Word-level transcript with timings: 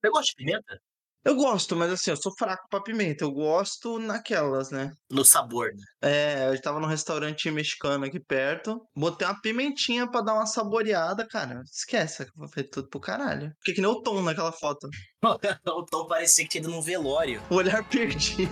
Você 0.00 0.10
gosta 0.10 0.30
de 0.30 0.34
pimenta? 0.36 0.80
Eu 1.22 1.34
gosto, 1.34 1.76
mas 1.76 1.92
assim, 1.92 2.10
eu 2.10 2.16
sou 2.16 2.32
fraco 2.38 2.66
pra 2.70 2.80
pimenta. 2.80 3.24
Eu 3.24 3.30
gosto 3.30 3.98
naquelas, 3.98 4.70
né? 4.70 4.90
No 5.10 5.22
sabor, 5.22 5.68
né? 5.74 5.84
É, 6.00 6.48
eu 6.48 6.58
tava 6.62 6.80
num 6.80 6.86
restaurante 6.86 7.50
mexicano 7.50 8.06
aqui 8.06 8.18
perto. 8.18 8.80
Botei 8.96 9.26
uma 9.28 9.38
pimentinha 9.38 10.10
pra 10.10 10.22
dar 10.22 10.32
uma 10.32 10.46
saboreada, 10.46 11.28
cara. 11.28 11.60
Esquece, 11.70 12.26
foi 12.54 12.62
tudo 12.62 12.88
pro 12.88 12.98
caralho. 12.98 13.52
Fiquei 13.58 13.74
que 13.74 13.80
nem 13.82 13.90
o 13.90 14.00
Tom 14.00 14.22
naquela 14.22 14.52
foto. 14.52 14.88
o 15.68 15.84
Tom 15.84 16.06
parecia 16.06 16.44
que 16.44 16.50
tinha 16.52 16.62
ido 16.62 16.70
num 16.70 16.80
velório. 16.80 17.42
O 17.50 17.56
olhar 17.56 17.84
perdido. 17.90 18.50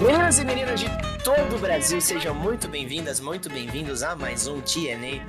Meninas 0.00 0.38
e 0.38 0.44
meninas 0.44 0.80
de 0.80 1.07
todo 1.24 1.56
o 1.56 1.58
Brasil, 1.58 2.00
sejam 2.00 2.34
muito 2.34 2.68
bem-vindas, 2.68 3.18
muito 3.18 3.50
bem-vindos 3.50 4.02
a 4.02 4.14
mais 4.14 4.46
um 4.46 4.60
TNA 4.60 5.24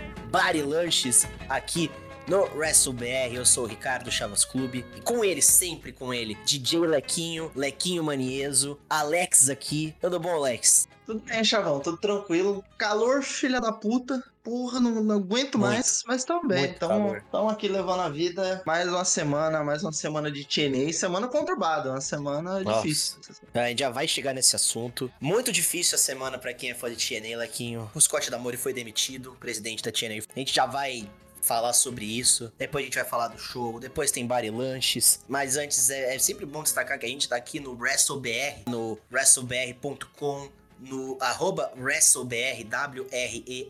Lunches 0.62 1.27
aqui 1.48 1.89
no 2.29 2.43
WrestleBR. 2.55 3.33
Eu 3.33 3.45
sou 3.45 3.63
o 3.63 3.67
Ricardo 3.67 4.11
Chavas 4.11 4.45
Clube 4.45 4.85
e 4.95 5.01
com 5.01 5.25
ele, 5.25 5.41
sempre 5.41 5.91
com 5.91 6.13
ele, 6.13 6.35
DJ 6.45 6.79
Lequinho, 6.81 7.51
Lequinho 7.55 8.03
Manieso, 8.03 8.79
Alex 8.87 9.49
aqui. 9.49 9.95
Tudo 9.99 10.20
bom, 10.20 10.35
Alex? 10.35 10.87
Tudo 11.07 11.21
bem, 11.21 11.43
Chavão, 11.43 11.79
tudo 11.79 11.97
tranquilo. 11.97 12.63
Calor, 12.77 13.23
filha 13.23 13.59
da 13.59 13.71
puta. 13.71 14.23
Porra, 14.43 14.79
não, 14.79 15.03
não 15.03 15.15
aguento 15.15 15.57
muito, 15.57 15.59
mais, 15.59 16.03
mas 16.07 16.23
tamo 16.23 16.47
bem. 16.47 16.65
Estamos 16.65 17.21
aqui 17.51 17.67
levando 17.67 18.01
a 18.01 18.09
vida. 18.09 18.61
Mais 18.65 18.87
uma 18.87 19.03
semana, 19.03 19.63
mais 19.63 19.84
uma 19.84 19.91
semana 19.91 20.31
de 20.31 20.45
TNA. 20.45 20.93
Semana 20.93 21.27
conturbada, 21.27 21.89
uma 21.89 22.01
semana 22.01 22.59
Nossa. 22.61 22.81
difícil. 22.81 23.17
A 23.53 23.67
gente 23.67 23.79
já 23.79 23.89
vai 23.89 24.07
chegar 24.07 24.34
nesse 24.34 24.55
assunto. 24.55 25.11
Muito 25.20 25.51
difícil 25.51 25.95
a 25.95 25.99
semana 25.99 26.37
para 26.37 26.53
quem 26.53 26.71
é 26.71 26.75
fã 26.75 26.93
de 26.93 26.95
TNA, 26.95 27.37
Lequinho. 27.37 27.89
O 27.93 27.99
Scott 27.99 28.29
Damore 28.29 28.57
foi 28.57 28.71
demitido, 28.71 29.35
presidente 29.39 29.84
da 29.84 29.91
TNA. 29.91 30.23
A 30.35 30.39
gente 30.39 30.53
já 30.53 30.65
vai 30.65 31.09
falar 31.41 31.73
sobre 31.73 32.05
isso. 32.05 32.51
Depois 32.57 32.84
a 32.84 32.85
gente 32.85 32.95
vai 32.95 33.05
falar 33.05 33.27
do 33.29 33.40
show. 33.40 33.79
Depois 33.79 34.12
tem 34.12 34.26
Bari 34.26 34.49
Lanches. 34.49 35.20
Mas 35.27 35.57
antes 35.57 35.90
é, 35.90 36.15
é, 36.15 36.20
sempre 36.20 36.45
bom 36.45 36.63
destacar 36.63 36.98
que 36.99 37.05
a 37.05 37.09
gente 37.09 37.27
tá 37.27 37.35
aqui 37.35 37.59
no 37.59 37.77
WrestleBR, 37.77 38.63
no 38.68 38.98
WrestleBR.com 39.12 40.49
no 40.79 41.17
arroba 41.20 41.71
WrestleBR, 41.77 42.63
W-R-E-S-T-L-E-B-R. 42.63 43.70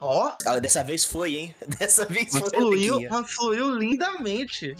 Ó! 0.00 0.32
Oh. 0.46 0.60
Dessa 0.60 0.82
vez 0.82 1.04
foi, 1.04 1.36
hein? 1.36 1.54
Dessa 1.78 2.04
vez 2.04 2.30
foi. 2.30 2.50
Fluiu, 2.50 2.98
fluiu 3.26 3.70
lindamente. 3.76 4.74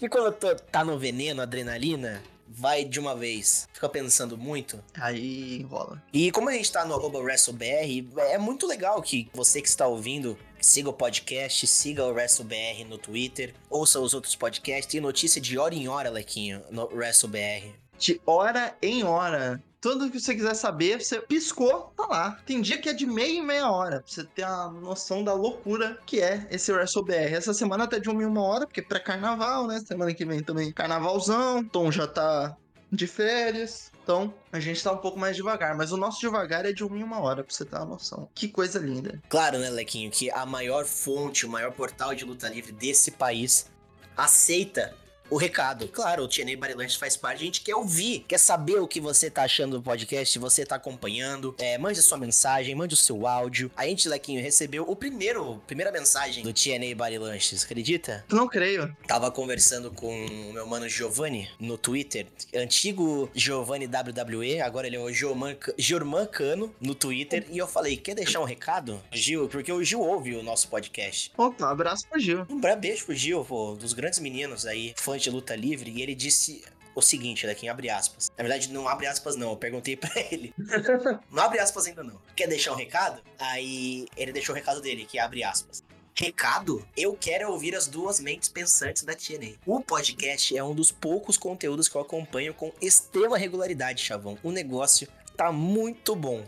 e 0.00 0.08
quando 0.08 0.32
tô, 0.34 0.54
tá 0.54 0.84
no 0.84 0.98
veneno, 0.98 1.42
adrenalina, 1.42 2.22
vai 2.48 2.84
de 2.84 2.98
uma 3.00 3.14
vez. 3.14 3.68
Fica 3.72 3.88
pensando 3.88 4.36
muito. 4.36 4.82
Aí 4.94 5.60
enrola. 5.60 6.02
E 6.12 6.30
como 6.30 6.48
a 6.48 6.52
gente 6.52 6.70
tá 6.70 6.84
no 6.84 6.94
arroba 6.94 7.18
WrestleBR, 7.18 8.08
é 8.18 8.38
muito 8.38 8.66
legal 8.66 9.00
que 9.02 9.28
você 9.32 9.60
que 9.60 9.68
está 9.68 9.86
ouvindo 9.86 10.38
siga 10.60 10.90
o 10.90 10.92
podcast, 10.92 11.66
siga 11.66 12.04
o 12.04 12.12
WrestleBR 12.12 12.84
no 12.84 12.98
Twitter, 12.98 13.54
ouça 13.70 14.00
os 14.00 14.14
outros 14.14 14.34
podcasts. 14.34 14.90
Tem 14.90 15.00
notícia 15.00 15.40
de 15.40 15.58
hora 15.58 15.74
em 15.74 15.88
hora, 15.88 16.10
Lequinho, 16.10 16.62
no 16.70 16.86
WrestleBR 16.92 17.74
de 17.98 18.20
hora 18.26 18.76
em 18.80 19.04
hora. 19.04 19.62
Tudo 19.80 20.10
que 20.10 20.18
você 20.18 20.34
quiser 20.34 20.54
saber, 20.54 21.00
você 21.00 21.20
piscou, 21.20 21.92
tá 21.96 22.06
lá. 22.06 22.38
Tem 22.44 22.60
dia 22.60 22.78
que 22.78 22.88
é 22.88 22.92
de 22.92 23.06
meia 23.06 23.38
em 23.38 23.44
meia 23.44 23.70
hora, 23.70 24.00
pra 24.00 24.10
você 24.10 24.24
ter 24.24 24.42
a 24.42 24.68
noção 24.68 25.22
da 25.22 25.32
loucura 25.32 25.98
que 26.04 26.20
é 26.20 26.46
esse 26.50 26.72
WrestleBR. 26.72 27.34
Essa 27.34 27.54
semana 27.54 27.84
até 27.84 28.00
de 28.00 28.08
uma 28.08 28.22
em 28.22 28.26
uma 28.26 28.42
hora, 28.42 28.66
porque 28.66 28.80
é 28.80 28.82
pré-carnaval, 28.82 29.66
né? 29.66 29.78
Semana 29.80 30.12
que 30.12 30.24
vem 30.24 30.42
também 30.42 30.72
carnavalzão. 30.72 31.62
Tom 31.64 31.92
já 31.92 32.06
tá 32.06 32.56
de 32.90 33.06
férias. 33.06 33.92
Então, 34.02 34.32
a 34.52 34.60
gente 34.60 34.82
tá 34.82 34.92
um 34.92 34.98
pouco 34.98 35.18
mais 35.18 35.36
devagar, 35.36 35.76
mas 35.76 35.92
o 35.92 35.96
nosso 35.96 36.20
devagar 36.20 36.64
é 36.64 36.72
de 36.72 36.84
uma 36.84 36.96
em 36.96 37.02
uma 37.02 37.20
hora, 37.20 37.42
pra 37.42 37.52
você 37.52 37.64
ter 37.64 37.76
uma 37.76 37.86
noção. 37.86 38.28
Que 38.34 38.48
coisa 38.48 38.78
linda. 38.78 39.20
Claro, 39.28 39.58
né, 39.58 39.68
Lequinho, 39.68 40.10
que 40.10 40.30
a 40.30 40.46
maior 40.46 40.84
fonte, 40.84 41.44
o 41.44 41.48
maior 41.48 41.72
portal 41.72 42.14
de 42.14 42.24
luta 42.24 42.48
livre 42.48 42.72
desse 42.72 43.10
país 43.10 43.70
aceita 44.16 44.94
o 45.30 45.36
recado. 45.36 45.88
Claro, 45.88 46.24
o 46.24 46.28
TNA 46.28 46.56
Barilanche 46.56 46.98
faz 46.98 47.16
parte, 47.16 47.42
a 47.42 47.46
gente 47.46 47.60
quer 47.60 47.74
ouvir, 47.74 48.24
quer 48.28 48.38
saber 48.38 48.80
o 48.80 48.88
que 48.88 49.00
você 49.00 49.30
tá 49.30 49.42
achando 49.42 49.76
do 49.78 49.82
podcast, 49.82 50.32
se 50.32 50.38
você 50.38 50.64
tá 50.64 50.76
acompanhando. 50.76 51.54
É, 51.58 51.76
mande 51.78 51.98
a 51.98 52.02
sua 52.02 52.18
mensagem, 52.18 52.74
mande 52.74 52.94
o 52.94 52.96
seu 52.96 53.26
áudio. 53.26 53.70
A 53.76 53.86
gente, 53.86 54.08
Lequinho, 54.08 54.42
recebeu 54.42 54.84
o 54.88 54.94
primeiro, 54.94 55.60
primeira 55.66 55.90
mensagem 55.90 56.42
do 56.42 56.52
TNA 56.52 56.94
Barilanches, 56.96 57.64
acredita? 57.64 58.24
Não 58.30 58.48
creio. 58.48 58.94
Tava 59.06 59.30
conversando 59.30 59.90
com 59.90 60.26
o 60.26 60.52
meu 60.52 60.66
mano 60.66 60.88
Giovanni 60.88 61.48
no 61.58 61.76
Twitter, 61.76 62.26
antigo 62.54 63.30
Giovanni 63.34 63.86
WWE, 63.86 64.60
agora 64.60 64.86
ele 64.86 64.96
é 64.96 65.00
o 65.00 65.12
Jorman 65.12 66.26
Cano 66.30 66.74
no 66.80 66.94
Twitter, 66.94 67.46
e 67.50 67.58
eu 67.58 67.66
falei, 67.66 67.96
quer 67.96 68.14
deixar 68.14 68.40
um 68.40 68.44
recado? 68.44 69.02
Gil, 69.12 69.48
porque 69.48 69.72
o 69.72 69.82
Gil 69.82 70.00
ouve 70.00 70.34
o 70.34 70.42
nosso 70.42 70.68
podcast. 70.68 71.32
Opa, 71.36 71.70
abraço 71.70 72.06
pro 72.08 72.20
Gil. 72.20 72.46
Um 72.48 72.60
beijo 72.60 73.06
pro 73.06 73.14
Gil, 73.14 73.44
pô, 73.44 73.74
dos 73.74 73.92
grandes 73.92 74.18
meninos 74.18 74.66
aí, 74.66 74.94
fã 74.96 75.15
de 75.22 75.30
luta 75.30 75.54
livre 75.54 75.90
e 75.90 76.02
ele 76.02 76.14
disse 76.14 76.64
o 76.94 77.02
seguinte, 77.02 77.46
daqui 77.46 77.68
abre 77.68 77.90
aspas. 77.90 78.30
Na 78.36 78.42
verdade, 78.42 78.72
não 78.72 78.88
abre 78.88 79.06
aspas, 79.06 79.36
não. 79.36 79.50
Eu 79.50 79.56
perguntei 79.56 79.96
para 79.96 80.18
ele. 80.30 80.54
não 81.30 81.42
abre 81.42 81.58
aspas 81.58 81.86
ainda, 81.86 82.02
não. 82.02 82.18
Quer 82.34 82.48
deixar 82.48 82.72
um 82.72 82.76
recado? 82.76 83.20
Aí 83.38 84.06
ele 84.16 84.32
deixou 84.32 84.54
o 84.54 84.56
recado 84.56 84.80
dele, 84.80 85.04
que 85.04 85.18
abre 85.18 85.44
aspas. 85.44 85.84
Recado? 86.14 86.82
Eu 86.96 87.14
quero 87.14 87.50
ouvir 87.52 87.76
as 87.76 87.86
duas 87.86 88.18
mentes 88.18 88.48
pensantes 88.48 89.02
da 89.02 89.14
TNA. 89.14 89.56
O 89.66 89.82
podcast 89.82 90.56
é 90.56 90.64
um 90.64 90.74
dos 90.74 90.90
poucos 90.90 91.36
conteúdos 91.36 91.86
que 91.86 91.96
eu 91.96 92.00
acompanho 92.00 92.54
com 92.54 92.72
extrema 92.80 93.36
regularidade, 93.36 94.02
Chavão. 94.02 94.38
O 94.42 94.50
negócio 94.50 95.06
tá 95.36 95.52
muito 95.52 96.16
bom. 96.16 96.42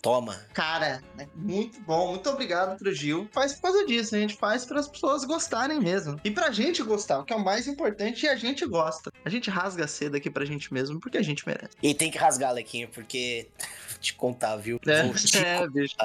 Toma. 0.00 0.40
Cara, 0.54 1.02
é 1.18 1.26
muito 1.34 1.80
bom. 1.80 2.12
Muito 2.12 2.30
obrigado 2.30 2.78
pro 2.78 2.92
Gil. 2.92 3.28
Faz 3.32 3.54
por 3.54 3.62
causa 3.62 3.84
disso. 3.86 4.14
A 4.14 4.18
gente 4.18 4.36
faz 4.36 4.64
para 4.64 4.80
as 4.80 4.88
pessoas 4.88 5.24
gostarem 5.24 5.80
mesmo. 5.80 6.18
E 6.24 6.30
pra 6.30 6.50
gente 6.50 6.82
gostar, 6.82 7.18
o 7.18 7.24
que 7.24 7.32
é 7.32 7.36
o 7.36 7.44
mais 7.44 7.66
importante, 7.66 8.24
e 8.24 8.28
a 8.28 8.36
gente 8.36 8.64
gosta. 8.64 9.12
A 9.24 9.28
gente 9.28 9.50
rasga 9.50 9.84
a 9.84 9.88
seda 9.88 10.16
aqui 10.16 10.30
pra 10.30 10.44
gente 10.44 10.72
mesmo, 10.72 11.00
porque 11.00 11.18
a 11.18 11.22
gente 11.22 11.46
merece. 11.46 11.76
E 11.82 11.92
tem 11.94 12.10
que 12.10 12.18
rasgar, 12.18 12.52
Lequinho, 12.52 12.88
porque. 12.88 13.48
Vou 13.90 13.98
te 14.00 14.14
contar, 14.14 14.56
viu? 14.56 14.80
É, 14.86 15.08
te 15.12 15.38
é 15.38 15.58
contar. 15.58 15.70
bicho. 15.70 15.96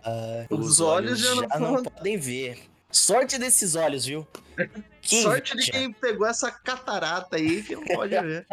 Os, 0.50 0.66
os 0.68 0.80
olhos, 0.80 1.20
já 1.20 1.36
não, 1.36 1.48
já 1.48 1.60
não 1.60 1.84
podem 1.84 2.18
ver. 2.18 2.60
Sorte 2.92 3.38
desses 3.38 3.76
olhos, 3.76 4.06
viu? 4.06 4.28
Que 5.02 5.24
Sorte 5.24 5.58
de 5.58 5.72
quem 5.72 5.92
pegou 5.92 6.28
essa 6.28 6.52
catarata 6.52 7.36
aí, 7.36 7.64
que 7.64 7.76
não 7.76 7.84
pode 7.84 8.14
ver. 8.22 8.46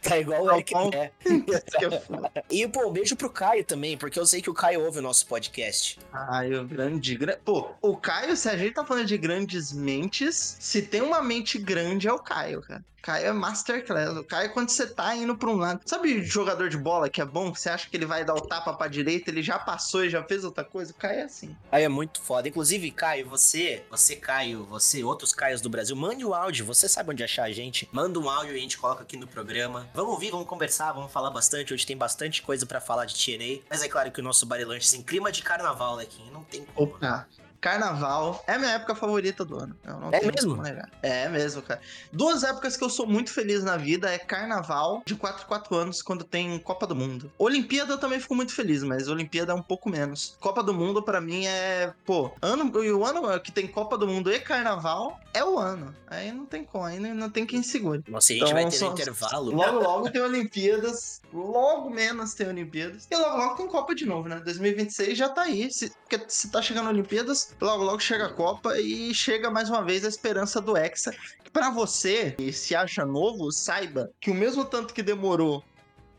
tá 0.00 0.18
igual 0.18 0.44
o 0.44 0.52
Eric 0.52 0.72
é. 0.94 1.10
E, 2.48 2.66
pô, 2.68 2.90
beijo 2.90 3.16
pro 3.16 3.28
Caio 3.28 3.64
também, 3.64 3.96
porque 3.96 4.18
eu 4.18 4.26
sei 4.26 4.40
que 4.40 4.50
o 4.50 4.54
Caio 4.54 4.84
ouve 4.84 5.00
o 5.00 5.02
nosso 5.02 5.26
podcast. 5.26 5.98
Ah, 6.12 6.42
o 6.60 6.64
grande. 6.64 7.18
Pô, 7.44 7.70
o 7.82 7.96
Caio, 7.96 8.36
se 8.36 8.48
a 8.48 8.56
gente 8.56 8.74
tá 8.74 8.84
falando 8.84 9.06
de 9.06 9.18
grandes 9.18 9.72
mentes, 9.72 10.56
se 10.60 10.82
tem 10.82 11.02
uma 11.02 11.22
mente 11.22 11.58
grande 11.58 12.06
é 12.06 12.12
o 12.12 12.18
Caio, 12.18 12.62
cara. 12.62 12.84
Caio 13.02 13.26
é 13.28 13.32
masterclass. 13.32 14.16
O 14.16 14.24
Caio, 14.24 14.52
quando 14.52 14.68
você 14.68 14.86
tá 14.86 15.14
indo 15.16 15.36
pra 15.36 15.48
um 15.48 15.56
lado. 15.56 15.80
Sabe 15.86 16.22
jogador 16.22 16.68
de 16.68 16.76
bola 16.76 17.08
que 17.08 17.20
é 17.20 17.24
bom? 17.24 17.54
Você 17.54 17.70
acha 17.70 17.88
que 17.88 17.96
ele 17.96 18.06
vai 18.06 18.24
dar 18.24 18.34
o 18.34 18.40
tapa 18.40 18.74
pra 18.74 18.88
direita, 18.88 19.30
ele 19.30 19.42
já 19.42 19.58
passou 19.58 20.04
e 20.04 20.10
já 20.10 20.22
fez 20.22 20.44
outra 20.44 20.64
coisa? 20.64 20.92
O 20.92 20.94
Caio 20.94 21.20
é 21.20 21.22
assim. 21.22 21.56
Caio 21.70 21.84
é 21.84 21.88
muito 21.88 22.20
foda. 22.20 22.48
Inclusive, 22.48 22.90
Caio, 22.90 23.28
você, 23.28 23.82
você, 23.90 24.16
Caio, 24.16 24.64
você, 24.64 25.02
outros 25.02 25.29
Caios 25.32 25.60
do 25.60 25.68
Brasil, 25.68 25.94
mande 25.96 26.24
o 26.24 26.34
áudio. 26.34 26.64
Você 26.66 26.88
sabe 26.88 27.10
onde 27.10 27.22
achar 27.22 27.44
a 27.44 27.52
gente. 27.52 27.88
Manda 27.92 28.18
um 28.18 28.28
áudio 28.28 28.54
e 28.54 28.58
a 28.58 28.60
gente 28.60 28.78
coloca 28.78 29.02
aqui 29.02 29.16
no 29.16 29.26
programa. 29.26 29.88
Vamos 29.94 30.12
ouvir, 30.12 30.30
vamos 30.30 30.46
conversar, 30.46 30.92
vamos 30.92 31.12
falar 31.12 31.30
bastante. 31.30 31.72
Hoje 31.72 31.86
tem 31.86 31.96
bastante 31.96 32.42
coisa 32.42 32.66
para 32.66 32.80
falar 32.80 33.06
de 33.06 33.14
TNA. 33.14 33.62
Mas 33.68 33.82
é 33.82 33.88
claro 33.88 34.10
que 34.10 34.20
o 34.20 34.22
nosso 34.22 34.46
Barilanches 34.46 34.94
em 34.94 35.02
clima 35.02 35.30
de 35.32 35.42
carnaval, 35.42 35.98
aqui, 35.98 36.22
não 36.30 36.44
tem 36.44 36.64
como. 36.64 36.94
Opa. 36.94 37.26
Carnaval 37.60 38.42
é 38.46 38.56
minha 38.56 38.72
época 38.72 38.94
favorita 38.94 39.44
do 39.44 39.58
ano. 39.58 39.76
é 40.12 40.20
mesmo? 40.24 40.62
É 41.02 41.28
mesmo, 41.28 41.62
cara. 41.62 41.80
Duas 42.12 42.42
épocas 42.42 42.76
que 42.76 42.84
eu 42.84 42.90
sou 42.90 43.06
muito 43.06 43.30
feliz 43.30 43.62
na 43.62 43.76
vida 43.76 44.10
é 44.10 44.18
Carnaval 44.18 45.02
de 45.04 45.14
4 45.14 45.46
4 45.46 45.76
anos, 45.76 46.02
quando 46.02 46.24
tem 46.24 46.58
Copa 46.58 46.86
do 46.86 46.94
Mundo. 46.94 47.30
Olimpíada 47.38 47.92
eu 47.92 47.98
também 47.98 48.20
fico 48.20 48.34
muito 48.34 48.54
feliz, 48.54 48.82
mas 48.82 49.08
Olimpíada 49.08 49.52
é 49.52 49.54
um 49.54 49.62
pouco 49.62 49.90
menos. 49.90 50.36
Copa 50.40 50.62
do 50.62 50.72
Mundo 50.72 51.02
para 51.02 51.20
mim 51.20 51.46
é, 51.46 51.92
pô, 52.04 52.32
ano 52.40 52.70
e 52.82 52.92
o 52.92 53.04
ano 53.04 53.40
que 53.40 53.52
tem 53.52 53.66
Copa 53.66 53.98
do 53.98 54.06
Mundo 54.06 54.32
e 54.32 54.40
Carnaval 54.40 55.20
é 55.34 55.44
o 55.44 55.58
ano. 55.58 55.94
Aí 56.06 56.32
não 56.32 56.46
tem 56.46 56.64
como, 56.64 56.84
aí 56.84 56.98
não 56.98 57.30
tem 57.30 57.46
quem 57.46 57.62
segure. 57.62 58.02
Nossa, 58.08 58.32
a 58.32 58.36
gente 58.36 58.44
então, 58.44 58.54
vai 58.54 58.64
ter 58.64 58.76
só, 58.76 58.92
intervalo. 58.92 59.54
Logo 59.54 59.78
logo 59.78 60.10
tem 60.10 60.20
Olimpíadas, 60.20 61.19
logo 61.32 61.90
menos 61.90 62.34
tem 62.34 62.48
Olimpíadas. 62.48 63.06
E 63.10 63.16
logo 63.16 63.36
logo 63.36 63.54
tem 63.56 63.66
Copa 63.66 63.94
de 63.94 64.06
novo, 64.06 64.28
né? 64.28 64.40
2026 64.44 65.16
já 65.16 65.28
tá 65.28 65.42
aí. 65.42 65.70
Se, 65.70 65.90
porque 65.90 66.24
se 66.28 66.50
tá 66.50 66.60
chegando 66.60 66.88
Olimpíadas, 66.88 67.54
logo 67.60 67.84
logo 67.84 68.00
chega 68.00 68.26
a 68.26 68.32
Copa 68.32 68.78
e 68.78 69.14
chega 69.14 69.50
mais 69.50 69.68
uma 69.68 69.84
vez 69.84 70.04
a 70.04 70.08
esperança 70.08 70.60
do 70.60 70.76
Hexa. 70.76 71.14
Para 71.52 71.70
você, 71.70 72.32
que 72.32 72.52
se 72.52 72.74
acha 72.74 73.04
novo, 73.04 73.50
saiba 73.50 74.10
que 74.20 74.30
o 74.30 74.34
mesmo 74.34 74.64
tanto 74.64 74.94
que 74.94 75.02
demorou 75.02 75.64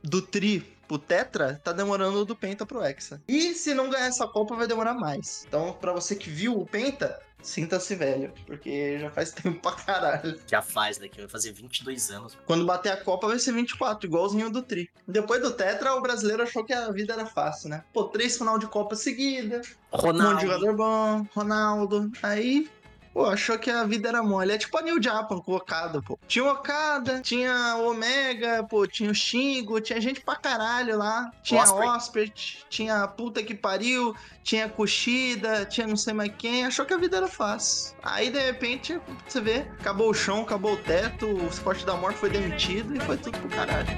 do 0.03 0.21
Tri 0.21 0.71
pro 0.91 0.99
Tetra, 0.99 1.61
tá 1.63 1.71
demorando 1.71 2.25
do 2.25 2.35
Penta 2.35 2.65
pro 2.65 2.83
Hexa. 2.83 3.21
E 3.25 3.53
se 3.53 3.73
não 3.73 3.89
ganhar 3.89 4.07
essa 4.07 4.27
Copa, 4.27 4.57
vai 4.57 4.67
demorar 4.67 4.93
mais. 4.93 5.45
Então, 5.47 5.71
para 5.71 5.93
você 5.93 6.17
que 6.17 6.29
viu 6.29 6.59
o 6.59 6.65
Penta, 6.65 7.17
sinta-se 7.41 7.95
velho, 7.95 8.33
porque 8.45 8.99
já 8.99 9.09
faz 9.09 9.31
tempo 9.33 9.59
pra 9.61 9.71
caralho. 9.71 10.39
Já 10.47 10.61
faz, 10.61 10.97
daqui 10.97 11.19
vai 11.19 11.29
fazer 11.29 11.51
22 11.51 12.11
anos. 12.11 12.37
Quando 12.45 12.65
bater 12.65 12.91
a 12.91 12.97
Copa 12.97 13.27
vai 13.27 13.39
ser 13.39 13.53
24, 13.53 14.07
igualzinho 14.07 14.49
do 14.49 14.61
Tri. 14.61 14.89
Depois 15.07 15.41
do 15.41 15.51
Tetra, 15.51 15.93
o 15.95 16.01
brasileiro 16.01 16.43
achou 16.43 16.63
que 16.63 16.73
a 16.73 16.91
vida 16.91 17.13
era 17.13 17.25
fácil, 17.25 17.69
né? 17.69 17.83
Pô, 17.93 18.05
três 18.05 18.37
final 18.37 18.57
de 18.57 18.67
Copa 18.67 18.95
seguida, 18.95 19.61
Ronaldo. 19.91 20.21
um 20.21 20.31
monte 20.31 20.39
de 20.39 20.45
jogador 20.47 20.75
bom, 20.75 21.27
Ronaldo. 21.33 22.11
Aí 22.23 22.69
Pô, 23.13 23.25
achou 23.25 23.57
que 23.59 23.69
a 23.69 23.83
vida 23.83 24.09
era 24.09 24.23
mole. 24.23 24.53
É 24.53 24.57
tipo 24.57 24.77
a 24.77 24.81
New 24.81 25.01
Japan 25.01 25.39
com 25.39 25.51
o 25.51 25.55
Okada, 25.55 26.01
pô. 26.01 26.17
Tinha 26.27 26.45
o 26.45 26.49
Okada, 26.49 27.19
tinha 27.21 27.75
o 27.77 27.91
Omega, 27.91 28.63
pô, 28.63 28.87
tinha 28.87 29.11
o 29.11 29.15
Shingo, 29.15 29.81
tinha 29.81 29.99
gente 29.99 30.21
pra 30.21 30.35
caralho 30.35 30.97
lá. 30.97 31.31
Tinha 31.43 31.61
Osprey. 31.61 31.89
Osprey, 31.89 32.33
tinha 32.69 33.03
a 33.03 33.07
puta 33.07 33.43
que 33.43 33.53
pariu, 33.53 34.15
tinha 34.43 34.69
Kushida, 34.69 35.65
tinha 35.65 35.87
não 35.87 35.97
sei 35.97 36.13
mais 36.13 36.31
quem. 36.37 36.65
Achou 36.65 36.85
que 36.85 36.93
a 36.93 36.97
vida 36.97 37.17
era 37.17 37.27
fácil. 37.27 37.95
Aí, 38.01 38.29
de 38.29 38.39
repente, 38.39 38.99
você 39.27 39.41
vê, 39.41 39.67
acabou 39.79 40.09
o 40.09 40.13
chão, 40.13 40.41
acabou 40.41 40.73
o 40.73 40.77
teto, 40.77 41.25
o 41.27 41.47
esporte 41.47 41.85
da 41.85 41.95
morte 41.95 42.17
foi 42.17 42.29
demitido 42.29 42.95
e 42.95 42.99
foi 42.99 43.17
tudo 43.17 43.37
pro 43.39 43.49
caralho. 43.49 43.89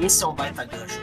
Esse 0.00 0.24
é 0.24 0.26
um 0.26 0.34
baita 0.34 0.64
gancho 0.64 0.99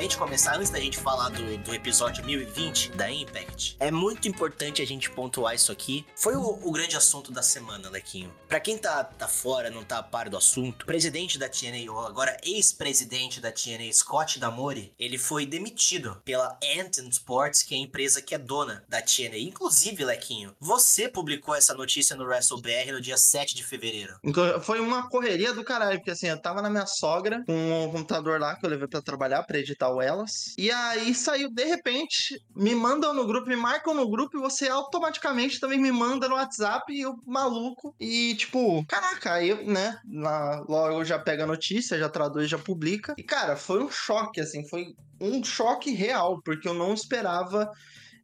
gente 0.00 0.16
começar, 0.16 0.56
antes 0.56 0.70
da 0.70 0.80
gente 0.80 0.98
falar 0.98 1.28
do, 1.30 1.58
do 1.58 1.74
episódio 1.74 2.24
1020 2.24 2.92
da 2.92 3.10
Impact, 3.10 3.76
é 3.78 3.90
muito 3.90 4.28
importante 4.28 4.80
a 4.80 4.86
gente 4.86 5.10
pontuar 5.10 5.54
isso 5.54 5.70
aqui. 5.70 6.06
Foi 6.16 6.34
o, 6.36 6.58
o 6.62 6.72
grande 6.72 6.96
assunto 6.96 7.30
da 7.30 7.42
semana, 7.42 7.90
Lequinho. 7.90 8.32
Pra 8.48 8.60
quem 8.60 8.78
tá, 8.78 9.04
tá 9.04 9.28
fora, 9.28 9.70
não 9.70 9.84
tá 9.84 9.98
a 9.98 10.02
par 10.02 10.28
do 10.28 10.36
assunto, 10.36 10.86
presidente 10.86 11.38
da 11.38 11.48
TNA, 11.48 11.90
ou 11.90 12.06
agora 12.06 12.36
ex-presidente 12.42 13.40
da 13.40 13.52
TNA, 13.52 13.92
Scott 13.92 14.38
Damore, 14.38 14.92
ele 14.98 15.18
foi 15.18 15.44
demitido 15.44 16.20
pela 16.24 16.58
Anthem 16.78 17.08
Sports, 17.08 17.62
que 17.62 17.74
é 17.74 17.78
a 17.78 17.80
empresa 17.80 18.22
que 18.22 18.34
é 18.34 18.38
dona 18.38 18.84
da 18.88 19.02
TNA. 19.02 19.38
Inclusive, 19.38 20.04
Lequinho, 20.04 20.54
você 20.58 21.08
publicou 21.08 21.54
essa 21.54 21.74
notícia 21.74 22.16
no 22.16 22.24
WrestleBR 22.24 22.92
no 22.92 23.00
dia 23.00 23.16
7 23.16 23.54
de 23.54 23.64
fevereiro. 23.64 24.18
Então, 24.24 24.60
Foi 24.60 24.80
uma 24.80 25.08
correria 25.08 25.52
do 25.52 25.64
caralho, 25.64 25.98
porque 25.98 26.10
assim, 26.10 26.26
eu 26.26 26.40
tava 26.40 26.62
na 26.62 26.70
minha 26.70 26.86
sogra 26.86 27.42
com 27.46 27.84
o 27.84 27.92
computador 27.92 28.40
lá 28.40 28.56
que 28.56 28.64
eu 28.64 28.70
levei 28.70 28.88
pra 28.88 29.02
trabalhar, 29.02 29.42
pra 29.42 29.58
editar 29.58 29.73
o 29.82 30.00
Elas. 30.00 30.54
E 30.58 30.70
aí 30.70 31.14
saiu, 31.14 31.50
de 31.50 31.64
repente, 31.64 32.40
me 32.54 32.74
mandam 32.74 33.14
no 33.14 33.26
grupo, 33.26 33.48
me 33.48 33.56
marcam 33.56 33.94
no 33.94 34.08
grupo 34.08 34.36
e 34.36 34.40
você 34.40 34.68
automaticamente 34.68 35.60
também 35.60 35.78
me 35.78 35.92
manda 35.92 36.28
no 36.28 36.34
WhatsApp 36.34 36.92
e 36.92 37.00
eu 37.00 37.14
maluco. 37.26 37.94
E 37.98 38.34
tipo, 38.36 38.84
caraca, 38.86 39.34
aí, 39.34 39.64
né, 39.64 39.98
lá, 40.12 40.64
logo 40.68 41.04
já 41.04 41.18
pega 41.18 41.44
a 41.44 41.46
notícia, 41.46 41.98
já 41.98 42.08
traduz, 42.08 42.48
já 42.48 42.58
publica. 42.58 43.14
E 43.18 43.22
cara, 43.22 43.56
foi 43.56 43.82
um 43.82 43.90
choque, 43.90 44.40
assim, 44.40 44.68
foi 44.68 44.94
um 45.20 45.42
choque 45.42 45.90
real, 45.90 46.40
porque 46.44 46.68
eu 46.68 46.74
não 46.74 46.92
esperava 46.94 47.70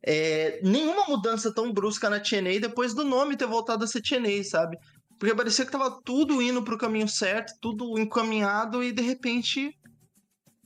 é, 0.03 0.61
nenhuma 0.63 1.05
mudança 1.07 1.53
tão 1.53 1.73
brusca 1.73 2.09
na 2.09 2.21
TNA 2.21 2.61
depois 2.61 2.95
do 2.95 3.05
nome 3.05 3.37
ter 3.37 3.47
voltado 3.47 3.85
a 3.85 3.87
ser 3.87 4.03
TNA, 4.03 4.45
sabe? 4.45 4.79
Porque 5.19 5.35
parecia 5.35 5.67
que 5.67 5.71
tava 5.71 6.01
tudo 6.03 6.41
indo 6.41 6.63
pro 6.63 6.79
caminho 6.79 7.07
certo, 7.07 7.53
tudo 7.61 7.99
encaminhado 7.99 8.83
e 8.83 8.91
de 8.91 9.03
repente 9.03 9.77